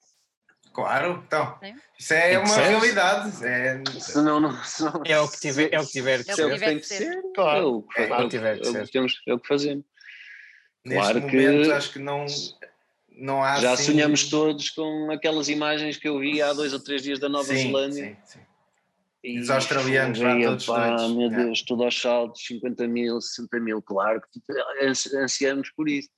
Claro, 0.72 1.22
então. 1.26 1.57
Sim. 1.62 1.74
Isso 1.99 2.12
é, 2.12 2.32
é 2.32 2.39
uma 2.39 2.57
realidade. 2.57 3.47
É... 3.47 3.82
Se 4.01 4.20
não, 4.20 4.41
não, 4.41 4.64
se 4.64 4.82
não, 4.82 5.01
é 5.07 5.18
o 5.20 5.28
que 5.28 5.39
tiver, 5.39 5.72
é 5.72 5.80
o 5.80 5.87
que 5.87 5.93
tiver 5.93 6.24
que 6.24 6.30
é 6.32 6.34
ser. 6.34 6.53
Que 6.53 6.59
tem 6.59 6.78
que 6.80 6.87
ser. 6.87 7.22
Claro, 7.34 7.87
é, 7.97 8.03
é, 8.03 8.14
o 8.14 8.22
que 8.22 8.28
tiver 8.28 8.59
que 8.59 8.64
ser. 8.66 8.91
É 9.28 9.32
o 9.32 9.39
que 9.39 9.49
fazemos. 9.49 9.84
Neste 10.84 11.01
claro 11.01 11.20
momento, 11.20 11.64
que 11.64 11.72
acho 11.72 11.93
que 11.93 11.99
não, 11.99 12.26
não 13.17 13.43
há. 13.43 13.59
Já 13.61 13.73
assim... 13.73 13.93
sonhamos 13.93 14.29
todos 14.29 14.71
com 14.71 15.11
aquelas 15.11 15.49
imagens 15.49 15.97
que 15.97 16.09
eu 16.09 16.19
vi 16.19 16.43
há 16.43 16.53
dois 16.53 16.73
ou 16.73 16.81
três 16.81 17.03
dias 17.03 17.19
da 17.19 17.29
Nova 17.29 17.45
sim, 17.45 17.62
Zelândia. 17.62 18.17
Sim, 18.25 18.39
sim. 18.39 18.47
E 19.25 19.41
os 19.41 19.51
australianos 19.51 20.19
já 20.19 20.39
todos 20.39 20.67
pá. 20.67 21.09
Meu 21.09 21.29
Deus, 21.29 21.62
tudo 21.62 21.83
aos 21.83 22.01
saltos, 22.01 22.47
50 22.47 22.87
mil, 22.87 23.21
60 23.21 23.59
mil, 23.59 23.83
claro 23.83 24.21
que 24.21 25.17
ansiamos 25.17 25.71
por 25.71 25.89
isso. 25.89 26.09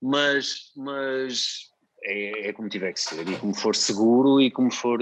Mas, 0.00 0.70
mas 0.76 1.70
é, 2.04 2.48
é, 2.48 2.52
como 2.52 2.68
tiver 2.68 2.92
que 2.92 3.00
ser, 3.00 3.26
e 3.26 3.36
como 3.38 3.54
for 3.54 3.74
seguro 3.74 4.40
e 4.40 4.50
como 4.50 4.70
for 4.70 5.00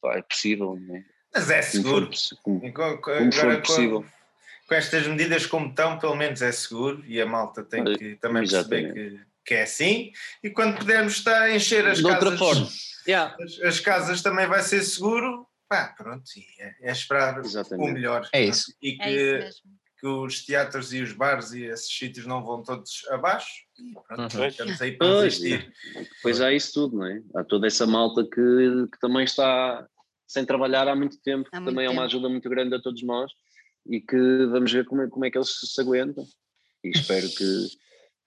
pá, 0.00 0.16
é 0.16 0.22
possível. 0.22 0.78
Não 0.80 0.96
é? 0.96 1.04
Mas 1.34 1.50
é 1.50 1.60
seguro. 1.60 2.08
Como, 2.42 2.60
for, 2.60 2.72
como, 2.72 3.00
como 3.00 3.32
for 3.32 3.60
possível. 3.60 4.02
Com, 4.02 4.68
com, 4.68 4.74
estas 4.74 5.06
medidas 5.06 5.44
como 5.44 5.68
estão, 5.68 5.98
pelo 5.98 6.14
menos 6.14 6.40
é 6.40 6.52
seguro 6.52 7.04
e 7.06 7.20
a 7.20 7.26
malta 7.26 7.62
tem 7.62 7.84
que 7.84 8.16
também 8.16 8.42
perceber 8.42 8.94
que, 8.94 9.20
que 9.44 9.54
é 9.54 9.62
assim. 9.62 10.12
E 10.42 10.50
quando 10.50 10.78
pudermos 10.78 11.14
estar 11.14 11.42
a 11.42 11.54
encher 11.54 11.86
as 11.86 11.98
De 11.98 12.04
casas. 12.04 12.22
Outra 12.22 12.38
forma. 12.38 12.68
Yeah. 13.06 13.36
As, 13.40 13.60
as 13.60 13.80
casas 13.80 14.22
também 14.22 14.46
vai 14.46 14.62
ser 14.62 14.82
seguro 14.82 15.46
pá, 15.68 15.94
pronto, 15.96 16.24
é, 16.60 16.74
é 16.82 16.92
esperar 16.92 17.38
Exatamente. 17.38 17.90
o 17.90 17.92
melhor. 17.92 18.28
É 18.32 18.44
isso. 18.44 18.72
E 18.82 18.92
que, 18.92 19.02
é 19.02 19.48
isso 19.48 19.62
que 20.02 20.06
os 20.08 20.44
teatros 20.44 20.92
e 20.92 21.00
os 21.00 21.12
bares 21.12 21.52
e 21.52 21.62
esses 21.62 21.88
sítios 21.96 22.26
não 22.26 22.44
vão 22.44 22.60
todos 22.60 23.06
abaixo 23.08 23.62
pronto, 24.08 24.36
uhum. 24.36 24.46
estamos 24.46 24.82
aí 24.82 24.96
para 24.96 25.06
pois, 25.06 25.22
resistir. 25.22 25.72
Pois 26.20 26.40
há 26.40 26.52
isso 26.52 26.72
tudo, 26.72 26.96
não 26.96 27.06
é? 27.06 27.22
Há 27.36 27.44
toda 27.44 27.68
essa 27.68 27.86
malta 27.86 28.24
que, 28.24 28.88
que 28.92 28.98
também 29.00 29.22
está 29.22 29.86
sem 30.26 30.44
trabalhar 30.44 30.88
há 30.88 30.96
muito 30.96 31.22
tempo, 31.22 31.48
há 31.52 31.56
que 31.56 31.56
muito 31.60 31.70
também 31.70 31.86
tempo. 31.86 31.96
é 31.96 32.00
uma 32.00 32.06
ajuda 32.06 32.28
muito 32.28 32.50
grande 32.50 32.74
a 32.74 32.82
todos 32.82 33.00
nós 33.04 33.30
e 33.86 34.00
que 34.00 34.46
vamos 34.46 34.72
ver 34.72 34.84
como 34.86 35.02
é, 35.02 35.08
como 35.08 35.24
é 35.24 35.30
que 35.30 35.38
eles 35.38 35.50
se 35.72 35.80
aguentam. 35.80 36.24
E 36.82 36.90
espero 36.90 37.28
que, 37.28 37.68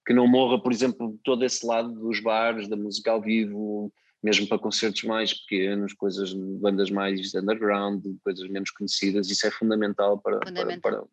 que 0.06 0.14
não 0.14 0.28
morra, 0.28 0.62
por 0.62 0.72
exemplo, 0.72 1.20
todo 1.24 1.43
esse 1.43 1.66
lado 1.66 1.91
dos 1.91 2.20
bares, 2.20 2.68
da 2.68 2.76
música 2.76 3.12
ao 3.12 3.22
vivo, 3.22 3.91
mesmo 4.22 4.47
para 4.47 4.60
concertos 4.60 5.03
mais 5.03 5.34
pequenos, 5.34 5.93
coisas, 5.93 6.34
bandas 6.34 6.89
mais 6.89 7.34
underground, 7.34 8.03
coisas 8.24 8.47
menos 8.49 8.72
conhecidas, 8.72 9.30
isso 9.30 9.47
é 9.47 9.51
fundamental 9.51 10.20
para, 10.20 10.39
fundamental. 10.45 10.82
para, 10.82 10.97
para, 10.97 11.08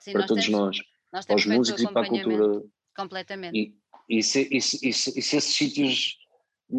Sim, 0.00 0.12
para 0.12 0.20
nós 0.20 0.28
todos 0.28 0.44
temos, 0.44 0.60
nós, 0.60 0.78
nós 1.12 1.26
para 1.26 1.36
os 1.36 1.46
músicos 1.46 1.82
e 1.82 1.92
para 1.92 2.02
a 2.02 2.08
cultura. 2.08 2.62
Completamente. 2.96 3.56
E, 3.58 4.18
e, 4.18 4.22
se, 4.22 4.48
e, 4.50 4.60
se, 4.60 4.88
e, 4.88 4.92
se, 4.92 5.18
e 5.18 5.22
se 5.22 5.36
esses 5.36 5.54
sítios 5.54 6.18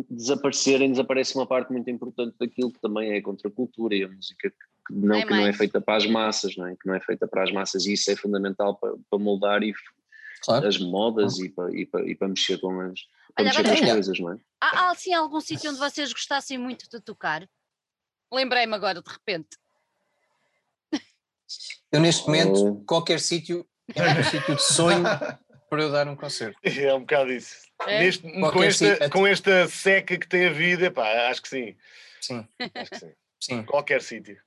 desaparecerem, 0.10 0.92
desaparece 0.92 1.36
uma 1.36 1.46
parte 1.46 1.72
muito 1.72 1.90
importante 1.90 2.36
daquilo 2.40 2.72
que 2.72 2.80
também 2.80 3.12
é 3.12 3.18
a 3.18 3.24
contracultura 3.24 3.96
e 3.96 4.04
a 4.04 4.10
música 4.10 4.50
que 4.50 4.94
não, 4.94 5.16
é 5.16 5.26
que 5.26 5.32
não 5.32 5.46
é 5.46 5.54
feita 5.54 5.82
para 5.82 5.98
as 5.98 6.06
massas, 6.06 6.56
não 6.56 6.68
é? 6.68 6.76
que 6.76 6.88
não 6.88 6.96
é 6.96 7.02
feita 7.02 7.28
para 7.28 7.44
as 7.44 7.52
massas 7.52 7.86
e 7.86 7.94
isso 7.94 8.10
é 8.10 8.16
fundamental 8.16 8.76
para, 8.78 8.94
para 9.10 9.20
moldar 9.20 9.64
e 9.64 9.74
claro. 10.42 10.68
as 10.68 10.78
modas 10.78 11.36
claro. 11.36 11.46
e, 11.46 11.50
para, 11.50 11.72
e, 11.72 11.86
para, 11.86 12.10
e 12.12 12.16
para 12.16 12.28
mexer 12.28 12.60
com 12.60 12.80
as, 12.82 13.02
para 13.36 13.46
Olha, 13.46 13.46
mexer 13.46 13.64
com 13.64 13.72
as 13.72 13.92
coisas, 13.92 14.20
não 14.20 14.34
é? 14.34 14.40
Há, 14.60 14.80
há 14.80 14.92
assim 14.92 15.14
algum 15.14 15.40
sítio 15.40 15.70
onde 15.70 15.80
vocês 15.80 16.12
gostassem 16.12 16.58
muito 16.58 16.90
de 16.90 17.00
tocar? 17.00 17.48
Lembrei-me 18.32 18.74
agora 18.74 19.02
de 19.02 19.12
repente. 19.12 19.58
Eu 21.92 22.00
neste 22.00 22.26
momento, 22.26 22.66
oh. 22.66 22.86
qualquer 22.86 23.20
sítio 23.20 23.68
é 23.94 24.20
um 24.20 24.24
sítio 24.24 24.56
de 24.56 24.64
sonho 24.64 25.04
para 25.70 25.82
eu 25.82 25.92
dar 25.92 26.08
um 26.08 26.16
concerto. 26.16 26.58
É 26.64 26.94
um 26.94 27.02
bocado 27.02 27.32
isso. 27.32 27.56
É? 27.88 28.00
Neste, 28.00 28.22
com, 28.22 28.64
esta, 28.64 29.10
com 29.10 29.28
esta 29.28 29.68
seca 29.68 30.18
que 30.18 30.28
tem 30.28 30.48
a 30.48 30.54
vida, 30.54 30.92
pá, 30.92 31.30
acho 31.30 31.42
que 31.42 31.50
sim. 31.50 31.76
Sim. 32.22 32.48
Acho 32.76 32.92
que 32.92 33.00
sim. 33.00 33.12
sim. 33.42 33.64
Qualquer 33.64 34.02
sítio. 34.02 34.38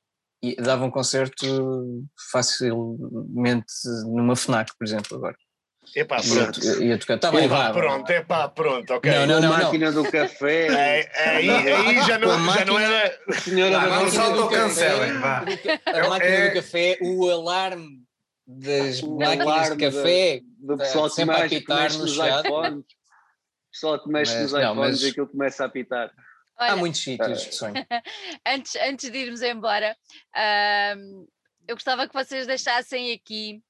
E 0.42 0.56
dava 0.56 0.84
um 0.84 0.90
concerto 0.90 2.06
facilmente 2.30 3.72
numa 4.06 4.36
FNAC, 4.36 4.76
por 4.76 4.86
exemplo, 4.86 5.16
agora. 5.16 5.36
Epá, 5.94 6.16
pronto. 6.22 6.64
Ia, 6.64 6.84
ia 6.84 6.98
tocar. 6.98 7.18
Tá 7.18 7.30
bem, 7.30 7.48
vá. 7.48 7.72
Pronto, 7.72 8.10
é 8.10 8.22
pá, 8.22 8.48
pronto, 8.48 8.92
ok. 8.94 9.10
Não, 9.10 9.26
não, 9.26 9.40
não. 9.40 9.52
A 9.52 9.58
máquina 9.58 9.90
não. 9.90 10.02
do 10.02 10.10
café. 10.10 10.66
É, 10.66 11.30
aí, 11.30 11.50
aí 11.50 12.02
já, 12.02 12.18
não, 12.18 12.52
já 12.52 12.64
não 12.64 12.78
era. 12.78 13.18
Senhora 13.40 13.78
ah, 13.78 13.86
não 13.88 14.08
salta 14.08 14.56
cancelem, 14.56 15.12
vá. 15.18 15.44
A 15.86 16.08
máquina 16.08 16.30
é... 16.30 16.48
do 16.48 16.54
café, 16.54 16.98
o 17.00 17.30
alarme 17.30 18.04
das 18.46 19.02
o 19.02 19.16
máquinas 19.16 19.46
alarme 19.46 19.76
de 19.76 19.84
café. 19.90 20.40
Do 20.58 20.76
pessoal 20.76 21.10
que 21.10 21.24
mexe, 21.24 21.60
que 21.60 21.74
mexe 21.74 21.98
nos 21.98 22.12
iPhones. 22.12 22.78
O 22.78 23.70
pessoal 23.72 24.02
que 24.02 24.08
mexe 24.08 24.38
nos 24.38 24.52
iPhones 24.52 24.76
mas... 24.76 25.02
e 25.02 25.08
aquilo 25.08 25.28
começa 25.28 25.64
a 25.64 25.66
apitar. 25.66 26.10
Olha, 26.58 26.72
Há 26.72 26.76
muitos 26.76 27.02
sítios 27.02 27.42
de 27.42 27.54
sonho. 27.54 27.74
antes, 28.46 28.76
antes 28.76 29.10
de 29.10 29.18
irmos 29.18 29.42
embora, 29.42 29.96
eu 31.66 31.74
gostava 31.74 32.06
que 32.06 32.14
vocês 32.14 32.46
deixassem 32.46 33.12
aqui 33.12 33.62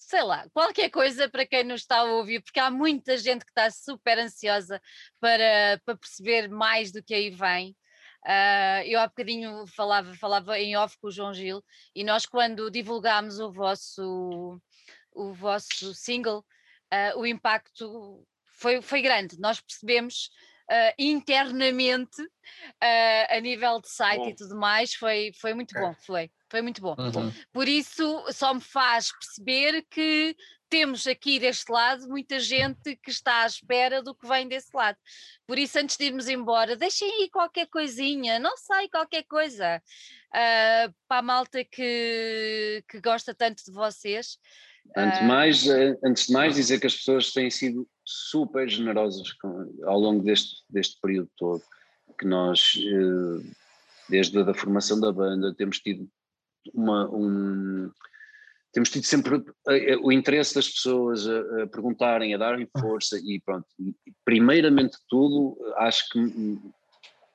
sei 0.00 0.22
lá, 0.22 0.48
qualquer 0.52 0.90
coisa 0.90 1.28
para 1.28 1.46
quem 1.46 1.62
nos 1.62 1.82
está 1.82 1.98
a 1.98 2.04
ouvir, 2.04 2.42
porque 2.42 2.58
há 2.58 2.70
muita 2.70 3.18
gente 3.18 3.44
que 3.44 3.50
está 3.50 3.70
super 3.70 4.18
ansiosa 4.18 4.80
para, 5.20 5.80
para 5.84 5.96
perceber 5.96 6.48
mais 6.48 6.90
do 6.90 7.02
que 7.02 7.14
aí 7.14 7.30
vem. 7.30 7.76
Uh, 8.24 8.82
eu 8.86 8.98
há 8.98 9.06
bocadinho 9.06 9.66
falava, 9.68 10.14
falava 10.14 10.58
em 10.58 10.76
off 10.76 10.98
com 10.98 11.08
o 11.08 11.10
João 11.10 11.32
Gil 11.32 11.62
e 11.94 12.04
nós 12.04 12.26
quando 12.26 12.70
divulgámos 12.70 13.40
o 13.40 13.50
vosso, 13.50 14.60
o 15.12 15.32
vosso 15.32 15.94
single, 15.94 16.44
uh, 16.92 17.18
o 17.18 17.26
impacto 17.26 18.26
foi, 18.58 18.82
foi 18.82 19.02
grande. 19.02 19.38
Nós 19.38 19.60
percebemos 19.60 20.30
uh, 20.70 20.94
internamente 20.98 22.22
uh, 22.22 23.26
a 23.28 23.40
nível 23.40 23.80
de 23.80 23.90
site 23.90 24.20
Bom. 24.20 24.28
e 24.28 24.34
tudo 24.34 24.56
mais, 24.56 24.94
foi, 24.94 25.32
foi 25.40 25.52
muito 25.52 25.74
bom, 25.74 25.94
foi, 26.06 26.30
foi 26.48 26.62
muito 26.62 26.80
bom. 26.80 26.94
Uhum. 26.98 27.32
Por 27.52 27.68
isso, 27.68 28.24
só 28.32 28.54
me 28.54 28.60
faz 28.60 29.10
perceber 29.12 29.84
que 29.90 30.36
temos 30.68 31.04
aqui 31.08 31.40
deste 31.40 31.70
lado 31.70 32.08
muita 32.08 32.38
gente 32.38 32.94
que 33.02 33.10
está 33.10 33.42
à 33.42 33.46
espera 33.46 34.00
do 34.00 34.14
que 34.14 34.26
vem 34.26 34.46
desse 34.46 34.70
lado. 34.72 34.96
Por 35.44 35.58
isso, 35.58 35.76
antes 35.80 35.96
de 35.96 36.04
irmos 36.04 36.28
embora, 36.28 36.76
deixem 36.76 37.10
aí 37.10 37.28
qualquer 37.28 37.66
coisinha, 37.66 38.38
não 38.38 38.56
sei, 38.56 38.88
qualquer 38.88 39.24
coisa, 39.24 39.82
ah, 40.32 40.88
para 41.08 41.18
a 41.18 41.22
malta 41.22 41.64
que, 41.64 42.84
que 42.88 43.00
gosta 43.00 43.34
tanto 43.34 43.64
de 43.64 43.72
vocês. 43.72 44.38
Antes 44.96 45.22
mais, 45.22 45.68
antes 46.04 46.26
de 46.26 46.32
mais, 46.32 46.54
dizer 46.54 46.78
que 46.78 46.86
as 46.86 46.94
pessoas 46.94 47.32
têm 47.32 47.50
sido 47.50 47.88
super 48.10 48.68
generosas 48.68 49.32
com- 49.34 49.72
ao 49.84 49.98
longo 49.98 50.22
deste, 50.24 50.62
deste 50.68 51.00
período 51.00 51.30
todo, 51.36 51.62
que 52.18 52.26
nós, 52.26 52.74
eh, 52.76 53.50
desde 54.08 54.38
a 54.38 54.42
da 54.42 54.54
formação 54.54 55.00
da 55.00 55.12
banda, 55.12 55.54
temos 55.54 55.78
tido 55.78 56.08
uma, 56.74 57.08
um, 57.10 57.90
temos 58.72 58.90
tido 58.90 59.04
sempre 59.04 59.36
eh, 59.68 59.92
eh, 59.92 59.96
o 59.96 60.12
interesse 60.12 60.54
das 60.54 60.68
pessoas 60.68 61.26
a, 61.26 61.66
perguntarem, 61.68 62.34
a 62.34 62.38
darem 62.38 62.68
força 62.78 63.18
e 63.18 63.40
pronto. 63.40 63.66
Primeiramente 64.24 64.92
de 64.92 65.04
tudo, 65.08 65.56
acho 65.76 66.08
que 66.10 66.18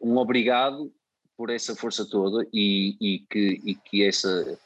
um 0.01 0.17
obrigado 0.17 0.93
por 1.37 1.49
essa 1.49 1.75
força 1.75 2.07
toda 2.07 2.47
e, 2.53 2.95
e 3.01 3.19
que, 3.29 3.61
e 3.65 3.75
que 3.75 4.03
essa 4.03 4.57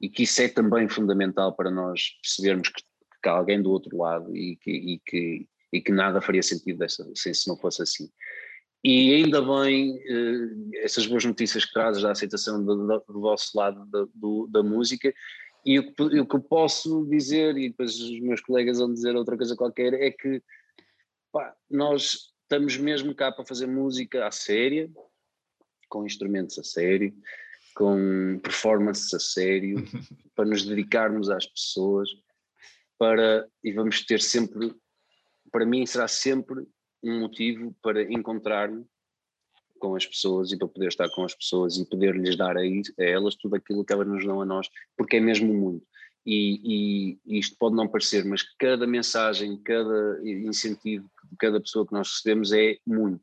e 0.00 0.08
que 0.08 0.22
isso 0.22 0.40
é 0.42 0.48
também 0.48 0.88
fundamental 0.88 1.52
para 1.52 1.70
nós 1.70 2.16
percebermos 2.22 2.68
que, 2.68 2.82
que 3.22 3.28
há 3.28 3.32
alguém 3.32 3.60
do 3.60 3.70
outro 3.70 3.96
lado 3.96 4.36
e 4.36 4.56
que, 4.56 4.70
e 4.70 4.98
que, 5.00 5.48
e 5.72 5.80
que 5.80 5.92
nada 5.92 6.20
faria 6.20 6.42
sentido 6.42 6.78
dessa, 6.78 7.08
se, 7.14 7.32
se 7.34 7.48
não 7.48 7.56
fosse 7.56 7.82
assim. 7.82 8.10
E 8.84 9.14
ainda 9.14 9.42
bem 9.42 9.98
eh, 10.06 10.84
essas 10.84 11.06
boas 11.06 11.24
notícias 11.24 11.64
que 11.64 11.72
trazes 11.72 12.02
da 12.02 12.12
aceitação 12.12 12.64
do, 12.64 12.74
do- 12.86 13.04
do 13.08 13.20
vosso 13.20 13.56
lado 13.58 13.84
da, 13.86 14.06
do- 14.14 14.46
da 14.48 14.62
música. 14.62 15.12
E 15.66 15.78
o, 15.80 15.92
que, 15.92 16.02
o 16.02 16.26
que 16.26 16.36
eu 16.36 16.40
posso 16.40 17.04
dizer, 17.10 17.56
e 17.58 17.68
depois 17.70 17.98
os 18.00 18.20
meus 18.20 18.40
colegas 18.40 18.78
vão 18.78 18.92
dizer 18.92 19.16
outra 19.16 19.36
coisa 19.36 19.56
qualquer, 19.56 19.92
é 19.94 20.10
que 20.10 20.40
pá, 21.32 21.54
nós 21.70 22.30
estamos 22.42 22.76
mesmo 22.78 23.14
cá 23.14 23.30
para 23.32 23.44
fazer 23.44 23.66
música 23.66 24.26
à 24.26 24.30
séria, 24.30 24.88
com 25.88 26.06
instrumentos 26.06 26.58
a 26.58 26.62
sério, 26.62 27.12
com 27.74 28.38
performances 28.42 29.12
a 29.12 29.18
sério, 29.20 29.76
para 30.34 30.44
nos 30.46 30.64
dedicarmos 30.64 31.28
às 31.28 31.46
pessoas, 31.46 32.08
para 32.96 33.46
e 33.62 33.72
vamos 33.72 34.04
ter 34.06 34.20
sempre, 34.20 34.72
para 35.50 35.66
mim 35.66 35.84
será 35.86 36.08
sempre 36.08 36.66
um 37.02 37.20
motivo 37.20 37.74
para 37.82 38.02
encontrar-me 38.12 38.84
com 39.78 39.94
as 39.94 40.04
pessoas 40.06 40.50
e 40.50 40.58
para 40.58 40.66
poder 40.68 40.88
estar 40.88 41.08
com 41.10 41.24
as 41.24 41.34
pessoas 41.34 41.76
e 41.76 41.88
poder 41.88 42.14
lhes 42.16 42.36
dar 42.36 42.56
a, 42.56 42.60
a 42.60 43.04
elas 43.04 43.36
tudo 43.36 43.54
aquilo 43.56 43.84
que 43.84 43.92
elas 43.92 44.08
nos 44.08 44.24
dão 44.26 44.40
a 44.42 44.44
nós, 44.44 44.68
porque 44.96 45.16
é 45.16 45.20
mesmo 45.20 45.54
muito. 45.54 45.86
E, 46.26 46.60
e- 47.14 47.18
e 47.24 47.38
isto 47.38 47.56
pode 47.58 47.76
não 47.76 47.88
parecer, 47.88 48.24
mas 48.24 48.42
cada 48.58 48.86
mensagem, 48.86 49.56
cada 49.62 50.20
incentivo 50.24 51.08
de 51.30 51.36
cada 51.38 51.60
pessoa 51.60 51.86
que 51.86 51.92
nós 51.92 52.08
recebemos 52.08 52.52
é 52.52 52.76
muito. 52.86 53.22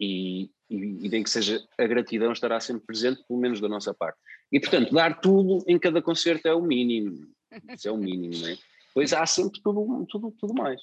E, 0.00 0.50
e, 0.70 0.76
e 1.06 1.08
nem 1.08 1.22
que 1.22 1.30
seja 1.30 1.62
a 1.76 1.86
gratidão 1.86 2.32
estará 2.32 2.58
sempre 2.60 2.86
presente, 2.86 3.22
pelo 3.26 3.40
menos 3.40 3.60
da 3.60 3.68
nossa 3.68 3.92
parte. 3.92 4.18
E 4.50 4.60
portanto, 4.60 4.92
dar 4.94 5.20
tudo 5.20 5.64
em 5.66 5.78
cada 5.78 6.00
concerto 6.00 6.46
é 6.46 6.54
o 6.54 6.62
mínimo. 6.62 7.26
Isso 7.74 7.88
é 7.88 7.92
o 7.92 7.96
mínimo, 7.96 8.36
não 8.40 8.48
é? 8.48 8.56
Pois 8.94 9.12
há 9.12 9.26
sempre 9.26 9.60
tudo, 9.60 10.06
tudo, 10.08 10.30
tudo 10.38 10.54
mais. 10.54 10.80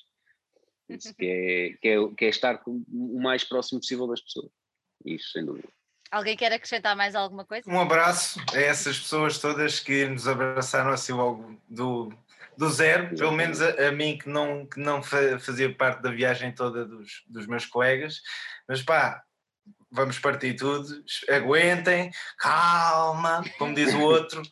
Isso 0.96 1.14
que, 1.16 1.26
é, 1.26 1.78
que, 1.82 1.88
é, 1.88 2.16
que 2.16 2.26
é 2.26 2.30
estar 2.30 2.58
com- 2.60 2.84
o 2.92 3.22
mais 3.22 3.44
próximo 3.44 3.80
possível 3.80 4.08
das 4.08 4.22
pessoas. 4.22 4.52
Isso, 5.06 5.32
sem 5.32 5.46
dúvida. 5.46 5.68
Alguém 6.12 6.36
quer 6.36 6.52
acrescentar 6.52 6.96
mais 6.96 7.16
alguma 7.16 7.46
coisa? 7.46 7.70
Um 7.70 7.80
abraço 7.80 8.40
a 8.54 8.60
essas 8.60 9.00
pessoas 9.00 9.38
todas 9.40 9.80
que 9.80 10.06
nos 10.08 10.28
abraçaram 10.28 10.92
assim 10.92 11.14
logo 11.14 11.58
do, 11.70 12.12
do 12.58 12.70
zero, 12.70 13.16
pelo 13.16 13.32
menos 13.32 13.62
a, 13.62 13.88
a 13.88 13.92
mim 13.94 14.18
que 14.18 14.28
não, 14.28 14.66
que 14.66 14.80
não 14.80 15.02
fa- 15.02 15.40
fazia 15.40 15.74
parte 15.74 16.02
da 16.02 16.12
viagem 16.12 16.54
toda 16.54 16.84
dos, 16.86 17.24
dos 17.28 17.48
meus 17.48 17.66
colegas. 17.66 18.22
Mas 18.68 18.82
pá, 18.82 19.24
vamos 19.90 20.20
partir 20.20 20.54
tudo, 20.56 21.02
aguentem, 21.30 22.12
calma, 22.38 23.44
como 23.58 23.74
diz 23.74 23.94
o 23.94 24.02
outro. 24.02 24.42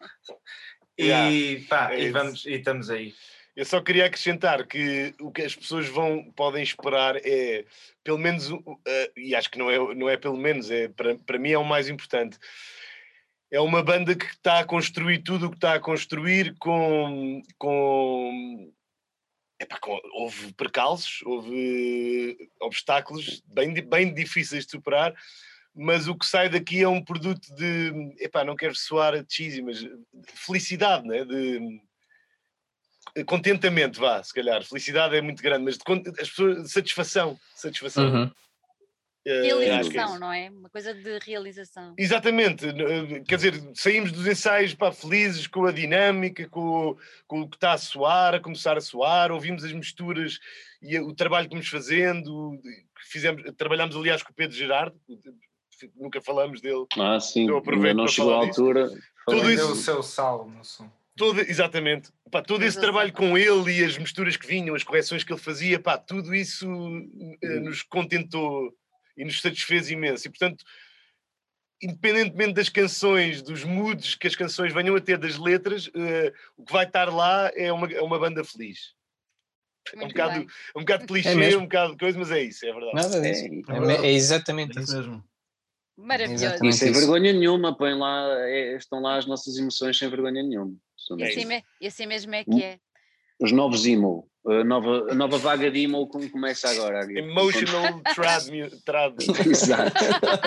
E, 1.01 1.65
pá, 1.69 1.93
é 1.93 1.97
e, 1.97 2.03
isso. 2.03 2.11
vamos, 2.13 2.45
e 2.45 2.51
estamos 2.55 2.89
aí. 2.89 3.15
Eu 3.59 3.65
só 3.65 3.81
queria 3.81 4.05
acrescentar 4.05 4.65
que 4.65 5.13
o 5.19 5.33
que 5.33 5.41
as 5.41 5.53
pessoas 5.53 5.85
vão, 5.89 6.31
podem 6.31 6.63
esperar 6.63 7.17
é, 7.17 7.65
pelo 8.01 8.17
menos, 8.17 8.49
eh, 8.87 9.11
e 9.17 9.35
acho 9.35 9.51
que 9.51 9.59
não 9.59 9.69
é, 9.69 9.95
não 9.95 10.07
é 10.07 10.15
pelo 10.15 10.37
menos, 10.37 10.71
é, 10.71 10.87
para, 10.87 11.17
para 11.17 11.37
mim 11.37 11.51
é 11.51 11.57
o 11.57 11.65
mais 11.65 11.89
importante. 11.89 12.39
É 13.51 13.59
uma 13.59 13.83
banda 13.83 14.15
que 14.15 14.27
está 14.27 14.59
a 14.59 14.65
construir 14.65 15.23
tudo 15.23 15.47
o 15.47 15.49
que 15.49 15.57
está 15.57 15.73
a 15.73 15.79
construir 15.81 16.55
com. 16.57 17.41
com, 17.57 18.71
epá, 19.59 19.77
houve 20.13 20.53
percalços, 20.53 21.21
houve 21.25 22.37
obstáculos 22.61 23.43
bem, 23.45 23.73
bem 23.73 24.13
difíceis 24.13 24.65
de 24.65 24.71
superar, 24.71 25.13
mas 25.75 26.07
o 26.07 26.17
que 26.17 26.25
sai 26.25 26.47
daqui 26.47 26.81
é 26.81 26.87
um 26.87 27.03
produto 27.03 27.53
de. 27.55 28.15
Epá, 28.19 28.45
não 28.45 28.55
quero 28.55 28.73
soar 28.73 29.21
cheesy, 29.27 29.61
mas 29.61 29.79
de 29.79 29.91
felicidade, 30.33 31.05
né? 31.05 31.25
de 31.25 31.88
contentamento, 33.25 33.99
vá, 33.99 34.21
se 34.23 34.33
calhar. 34.33 34.63
Felicidade 34.63 35.15
é 35.15 35.21
muito 35.21 35.41
grande, 35.43 35.63
mas 35.65 35.77
de, 35.77 36.09
as 36.21 36.29
pessoas, 36.29 36.63
de 36.63 36.69
satisfação. 36.69 37.39
satisfação. 37.55 38.05
Uhum. 38.13 38.31
Eh, 39.25 39.31
é 39.47 39.53
Realização, 39.53 40.11
isso. 40.11 40.19
não 40.19 40.31
é? 40.31 40.49
Uma 40.49 40.69
coisa 40.69 40.93
de 40.93 41.19
realização. 41.19 41.93
Exatamente, 41.97 42.65
eh, 42.65 43.21
quer 43.27 43.35
dizer, 43.35 43.61
saímos 43.75 44.11
dos 44.13 44.25
ensaios 44.25 44.73
pá, 44.73 44.91
felizes 44.93 45.45
com 45.45 45.65
a 45.65 45.71
dinâmica, 45.73 46.47
com, 46.47 46.91
o- 46.91 46.97
com 47.27 47.41
o 47.41 47.49
que 47.49 47.57
está 47.57 47.73
a 47.73 47.77
soar, 47.77 48.35
a 48.35 48.39
começar 48.39 48.77
a 48.77 48.81
soar, 48.81 49.29
ouvimos 49.31 49.63
as 49.65 49.73
misturas 49.73 50.39
e 50.81 50.97
o 50.99 51.13
trabalho 51.13 51.49
que 51.49 51.53
vamos 51.53 51.67
fazendo, 51.67 52.57
fizemos, 53.11 53.43
trabalhámos 53.57 53.95
aliás 53.95 54.23
com 54.23 54.31
o 54.31 54.35
Pedro 54.35 54.55
Gerardo, 54.55 54.97
nunca 55.95 56.21
falamos 56.21 56.61
dele, 56.61 56.85
Ah, 56.97 57.19
sim, 57.19 57.45
ainda 57.49 57.93
não 57.93 58.07
chegou 58.07 58.33
à 58.33 58.37
altura. 58.37 58.89
Tudo 59.27 59.51
isso- 59.51 59.63
Deu 59.65 59.71
o 59.73 59.75
seu 59.75 60.01
sal 60.01 60.47
no 60.47 60.63
som. 60.63 60.89
Todo, 61.19 61.41
exatamente, 61.41 62.09
pá, 62.31 62.41
todo 62.41 62.63
esse 62.63 62.77
Mas, 62.77 62.83
trabalho 62.85 63.09
assim, 63.13 63.17
com 63.17 63.37
ele 63.37 63.79
e 63.79 63.83
as 63.83 63.97
misturas 63.97 64.37
que 64.37 64.47
vinham, 64.47 64.73
as 64.73 64.83
correções 64.83 65.23
que 65.23 65.31
ele 65.33 65.39
fazia, 65.39 65.77
pá, 65.79 65.97
tudo 65.97 66.33
isso 66.33 66.65
eh, 67.43 67.59
nos 67.59 67.83
contentou 67.83 68.73
e 69.17 69.25
nos 69.25 69.41
satisfez 69.41 69.91
imenso. 69.91 70.25
E 70.27 70.29
portanto, 70.31 70.63
independentemente 71.81 72.53
das 72.53 72.69
canções, 72.69 73.41
dos 73.41 73.63
moods 73.65 74.15
que 74.15 74.27
as 74.27 74.35
canções 74.35 74.73
venham 74.73 74.95
a 74.95 75.01
ter, 75.01 75.17
das 75.17 75.37
letras, 75.37 75.89
eh, 75.93 76.33
o 76.57 76.63
que 76.63 76.71
vai 76.71 76.85
estar 76.85 77.13
lá 77.13 77.51
é 77.53 77.71
uma, 77.71 77.91
é 77.91 78.01
uma 78.01 78.17
banda 78.17 78.43
feliz. 78.43 78.93
É 79.93 79.97
um 80.03 80.07
bocado, 80.07 80.39
bem. 80.39 80.47
é 80.75 80.77
um 80.77 80.81
bocado 80.81 81.05
clichê, 81.07 81.35
mesmo. 81.35 81.61
um 81.61 81.63
bocado 81.63 81.91
de 81.93 81.97
coisa, 81.97 82.17
mas 82.19 82.31
é 82.31 82.43
isso, 82.43 82.65
é 82.65 82.71
verdade. 82.71 82.95
Nada 82.95 83.17
É, 83.17 83.31
disso. 83.31 83.45
é 83.45 84.05
É, 84.05 84.07
é 84.07 84.11
exatamente 84.13 84.77
É 84.77 84.81
isso. 84.81 84.95
mesmo. 84.95 85.23
Maravilhoso. 85.99 86.45
Exatamente. 86.45 86.73
E 86.75 86.77
sem 86.77 86.91
isso. 86.91 86.99
vergonha 86.99 87.33
nenhuma, 87.33 87.75
põem 87.75 87.95
lá, 87.97 88.27
é- 88.47 88.75
estão 88.77 89.01
lá 89.01 89.17
as 89.17 89.25
nossas 89.25 89.57
emoções 89.57 89.97
sem 89.97 90.09
vergonha 90.09 90.41
nenhuma. 90.43 90.73
E 91.17 91.23
assim, 91.23 91.45
me- 91.45 91.63
e 91.81 91.87
assim 91.87 92.05
mesmo 92.05 92.33
é 92.35 92.41
Hum. 92.47 92.55
que 92.57 92.63
é. 92.63 92.77
Os 93.41 93.51
novos 93.51 93.85
emo, 93.85 94.27
a 94.45 94.63
nova, 94.63 95.11
a 95.11 95.15
nova 95.15 95.37
vaga 95.37 95.71
de 95.71 95.79
emo 95.81 96.05
como 96.07 96.29
começa 96.29 96.69
agora. 96.69 97.07
Emotional 97.11 98.01
trad, 98.15 98.49
trad. 98.85 99.15
Exato. 99.47 99.93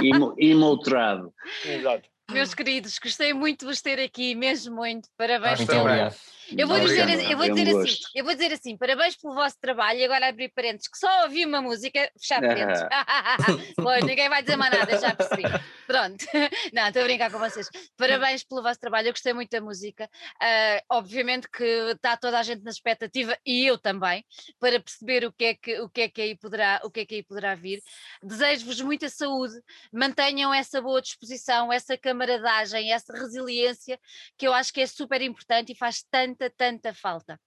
Emo, 0.05 0.35
emo 0.39 0.79
trad. 0.79 1.27
Exato. 1.65 2.09
Meus 2.31 2.55
queridos, 2.55 2.99
gostei 3.03 3.33
muito 3.35 3.61
de 3.61 3.67
vos 3.67 3.83
ter 3.83 3.99
aqui, 3.99 4.35
mesmo 4.35 4.77
muito. 4.77 5.09
Parabéns 5.19 5.65
também. 5.67 5.81
obrigado. 5.81 6.15
Eu 6.57 6.67
vou 6.69 6.79
dizer, 6.81 7.03
Obrigado, 7.03 7.21
assim- 7.21 7.33
eu 7.33 7.39
vou 7.39 7.49
dizer 7.49 7.69
assim, 7.77 8.03
eu 8.15 8.25
vou 8.25 8.35
dizer 8.35 8.53
assim, 8.53 8.77
parabéns 8.77 9.17
pelo 9.17 9.35
vosso 9.35 9.59
trabalho 9.61 9.99
e 9.99 10.05
agora 10.05 10.29
abrir 10.29 10.49
parênteses, 10.51 10.89
que 10.89 10.99
só 10.99 11.25
ouvi 11.25 11.45
uma 11.45 11.61
música, 11.63 12.11
fechar 12.19 12.41
parênteses. 12.41 12.85
pois, 13.77 14.05
ninguém 14.05 14.29
vai 14.29 14.43
dizer 14.43 14.57
mais 14.57 14.73
nada, 14.73 14.99
já 14.99 15.15
percebi. 15.15 15.43
Pronto, 15.87 16.25
não, 16.73 16.87
estou 16.89 17.03
a 17.03 17.05
brincar 17.05 17.31
com 17.31 17.39
vocês. 17.39 17.69
Parabéns 17.97 18.45
pelo 18.45 18.63
vosso 18.63 18.81
trabalho, 18.81 19.09
eu 19.09 19.13
gostei 19.13 19.33
muito 19.33 19.51
da 19.51 19.61
música. 19.61 20.09
Ah, 20.41 20.83
obviamente 20.91 21.49
que 21.49 21.65
está 21.65 22.17
toda 22.17 22.39
a 22.39 22.43
gente 22.43 22.63
na 22.63 22.71
expectativa 22.71 23.37
e 23.45 23.67
eu 23.67 23.79
também, 23.79 24.25
para 24.59 24.81
perceber 24.81 25.25
o 25.25 25.33
que 25.33 25.45
é 25.45 25.55
que, 25.55 25.81
o 25.81 25.89
que, 25.89 26.01
é 26.03 26.09
que, 26.09 26.21
aí, 26.23 26.37
poderá, 26.37 26.81
o 26.85 26.91
que, 26.91 27.01
é 27.01 27.07
que 27.07 27.15
aí 27.17 27.23
poderá 27.23 27.55
vir. 27.55 27.83
Desejo-vos 28.23 28.81
muita 28.81 29.09
saúde, 29.09 29.55
mantenham 29.93 30.53
essa 30.53 30.81
boa 30.81 31.01
disposição, 31.01 31.73
essa 31.73 31.97
camaradagem, 31.97 32.93
essa 32.93 33.13
resiliência, 33.13 33.99
que 34.37 34.47
eu 34.47 34.53
acho 34.53 34.73
que 34.73 34.81
é 34.81 34.87
super 34.87 35.21
importante 35.21 35.73
e 35.73 35.77
faz 35.77 36.03
tanta, 36.11 36.42
tanta 36.51 36.93
falta. 36.95 37.41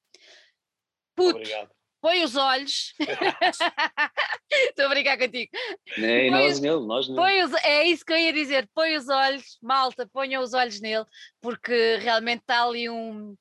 Puto, 1.15 1.37
Obrigado. 1.39 1.71
põe 2.01 2.23
os 2.23 2.35
olhos. 2.35 2.93
Estou 4.51 4.85
a 4.85 4.89
brincar 4.89 5.17
contigo. 5.17 5.51
É, 5.97 6.27
e 6.27 6.29
Põe 6.29 6.31
nós 6.31 6.53
os- 6.55 6.59
nele, 6.61 6.85
nós 6.85 7.07
nele. 7.07 7.19
Põe 7.19 7.43
os- 7.43 7.53
é 7.63 7.83
isso 7.85 8.05
que 8.05 8.13
eu 8.13 8.17
ia 8.17 8.33
dizer. 8.33 8.69
Põe 8.73 8.95
os 8.97 9.09
olhos, 9.09 9.57
malta, 9.61 10.07
ponham 10.07 10.41
os 10.43 10.53
olhos 10.53 10.79
nele, 10.79 11.05
porque 11.41 11.97
realmente 11.97 12.41
está 12.41 12.63
ali 12.63 12.89
um. 12.89 13.35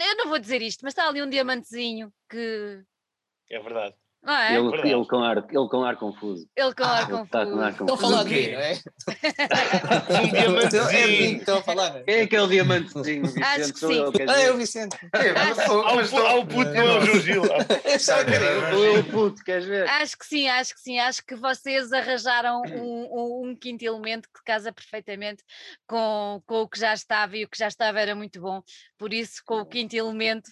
Eu 0.00 0.16
não 0.16 0.28
vou 0.28 0.38
dizer 0.38 0.62
isto, 0.62 0.80
mas 0.82 0.92
está 0.92 1.08
ali 1.08 1.20
um 1.22 1.28
diamantezinho 1.30 2.12
que 2.30 2.82
É 3.50 3.58
verdade. 3.58 3.96
Não 4.22 4.34
é? 4.34 4.56
Ele, 4.56 4.90
ele, 4.92 5.06
com 5.06 5.18
ar, 5.22 5.36
ele 5.38 5.68
com 5.68 5.84
ar 5.84 5.96
confuso. 5.96 6.48
Ele 6.56 6.74
com 6.74 6.82
ar 6.84 7.08
Ele 7.10 7.22
está 7.22 7.46
com 7.46 7.60
ar 7.60 7.72
confuso. 7.76 7.84
Estão 7.84 7.86
a 7.86 7.88
confuso. 7.88 8.10
falar 8.10 8.24
de 8.24 8.28
quê? 8.34 8.48
mim, 8.48 8.52
não 8.52 8.60
é? 8.60 10.22
Um 10.22 10.28
diamantezinho. 10.30 10.88
É 10.90 11.06
de 11.06 11.12
mim 11.22 11.32
que 11.34 11.38
estão 11.40 11.58
a 11.58 11.62
falar. 11.62 11.96
é? 11.96 12.02
Quem 12.02 12.14
é 12.14 12.22
aquele 12.22 12.46
diamantezinho, 12.48 13.22
Vicente? 13.22 13.42
Acho 13.44 13.72
que 13.72 13.78
Sou 13.78 13.92
sim. 13.92 14.12
Ah, 14.28 14.40
é 14.40 14.50
o. 14.52 14.56
Vicente. 14.56 14.96
É, 15.14 15.32
mas 15.32 16.12
ao 16.12 16.46
puto 16.46 16.70
não 16.70 16.80
é 16.82 16.98
o 16.98 17.06
João 17.06 17.20
Gil. 17.20 17.42
É 17.84 17.98
só 17.98 18.24
que 18.24 18.32
eu. 18.32 18.70
Sou 18.70 18.84
eu, 18.84 19.04
puto, 19.04 19.44
queres 19.44 19.64
ver? 19.66 19.88
Acho 19.88 20.18
que 20.18 20.26
sim, 20.26 20.48
acho 20.48 20.74
que 20.74 20.80
sim. 20.80 20.98
Acho 20.98 21.24
que 21.24 21.34
vocês 21.36 21.92
arranjaram 21.92 22.62
um, 22.66 22.82
um- 22.82 23.48
um 23.50 23.56
quinto 23.56 23.84
elemento 23.84 24.28
que 24.34 24.42
casa 24.44 24.72
perfeitamente 24.72 25.42
com, 25.86 26.42
com 26.46 26.62
o 26.62 26.68
que 26.68 26.78
já 26.80 26.92
estava 26.92 27.36
e 27.36 27.44
o 27.44 27.48
que 27.48 27.58
já 27.58 27.68
estava 27.68 28.00
era 28.00 28.14
muito 28.14 28.40
bom. 28.40 28.60
Por 28.98 29.12
isso, 29.14 29.42
com 29.46 29.60
o 29.60 29.66
quinto 29.66 29.94
elemento, 29.94 30.50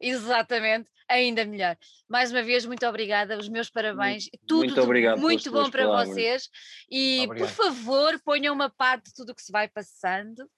exatamente, 0.00 0.88
ainda 1.08 1.44
melhor. 1.44 1.76
Mais 2.08 2.30
uma 2.30 2.42
vez, 2.42 2.64
muito 2.66 2.86
obrigada, 2.86 3.38
os 3.38 3.48
meus 3.48 3.70
parabéns. 3.70 4.28
Tudo 4.46 4.64
muito 4.66 4.80
obrigado 4.82 5.18
muito 5.20 5.50
bom 5.50 5.70
para 5.70 5.84
palavras. 5.84 6.08
vocês. 6.14 6.48
E 6.90 7.24
Obrigado. 7.26 7.48
por 7.48 7.54
favor, 7.54 8.20
ponham 8.24 8.54
uma 8.54 8.70
parte 8.70 9.06
de 9.06 9.14
tudo 9.14 9.30
o 9.32 9.34
que 9.34 9.42
se 9.42 9.52
vai 9.52 9.68
passando. 9.68 10.48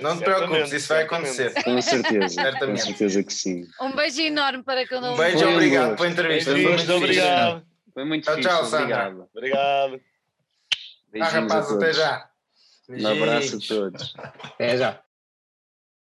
Não 0.00 0.16
te 0.16 0.22
preocupes, 0.22 0.72
isso 0.72 0.88
vai 0.88 1.02
acontecer. 1.02 1.52
Com 1.64 1.80
certeza, 1.82 2.20
com 2.20 2.28
Certamente. 2.28 2.82
certeza 2.82 3.22
que 3.24 3.32
sim. 3.32 3.66
Um 3.80 3.90
beijo 3.96 4.20
enorme 4.20 4.62
para 4.62 4.86
cada 4.86 5.10
um. 5.10 5.14
Um 5.14 5.16
beijo, 5.16 5.38
Foi 5.40 5.52
obrigado 5.54 5.84
gosto. 5.88 5.96
pela 5.98 6.10
entrevista. 6.10 6.50
Foi 6.52 6.62
muito 6.62 6.76
Muito 6.78 6.92
obrigado. 6.92 7.66
Foi 7.92 8.04
muito 8.04 8.24
Tchau, 8.24 8.34
fixe, 8.36 8.48
tchau, 8.48 8.64
Sandra. 8.64 8.78
obrigado. 8.86 9.28
Obrigado. 9.34 10.00
Beijinhos 11.10 11.34
a 11.34 11.40
rapaz, 11.40 11.66
até 11.66 11.78
todos. 11.78 11.96
já. 11.96 12.28
Um 12.88 13.06
abraço 13.06 13.56
a 13.56 13.60
todos. 13.68 14.14
É 14.58 14.76
já. 14.76 15.02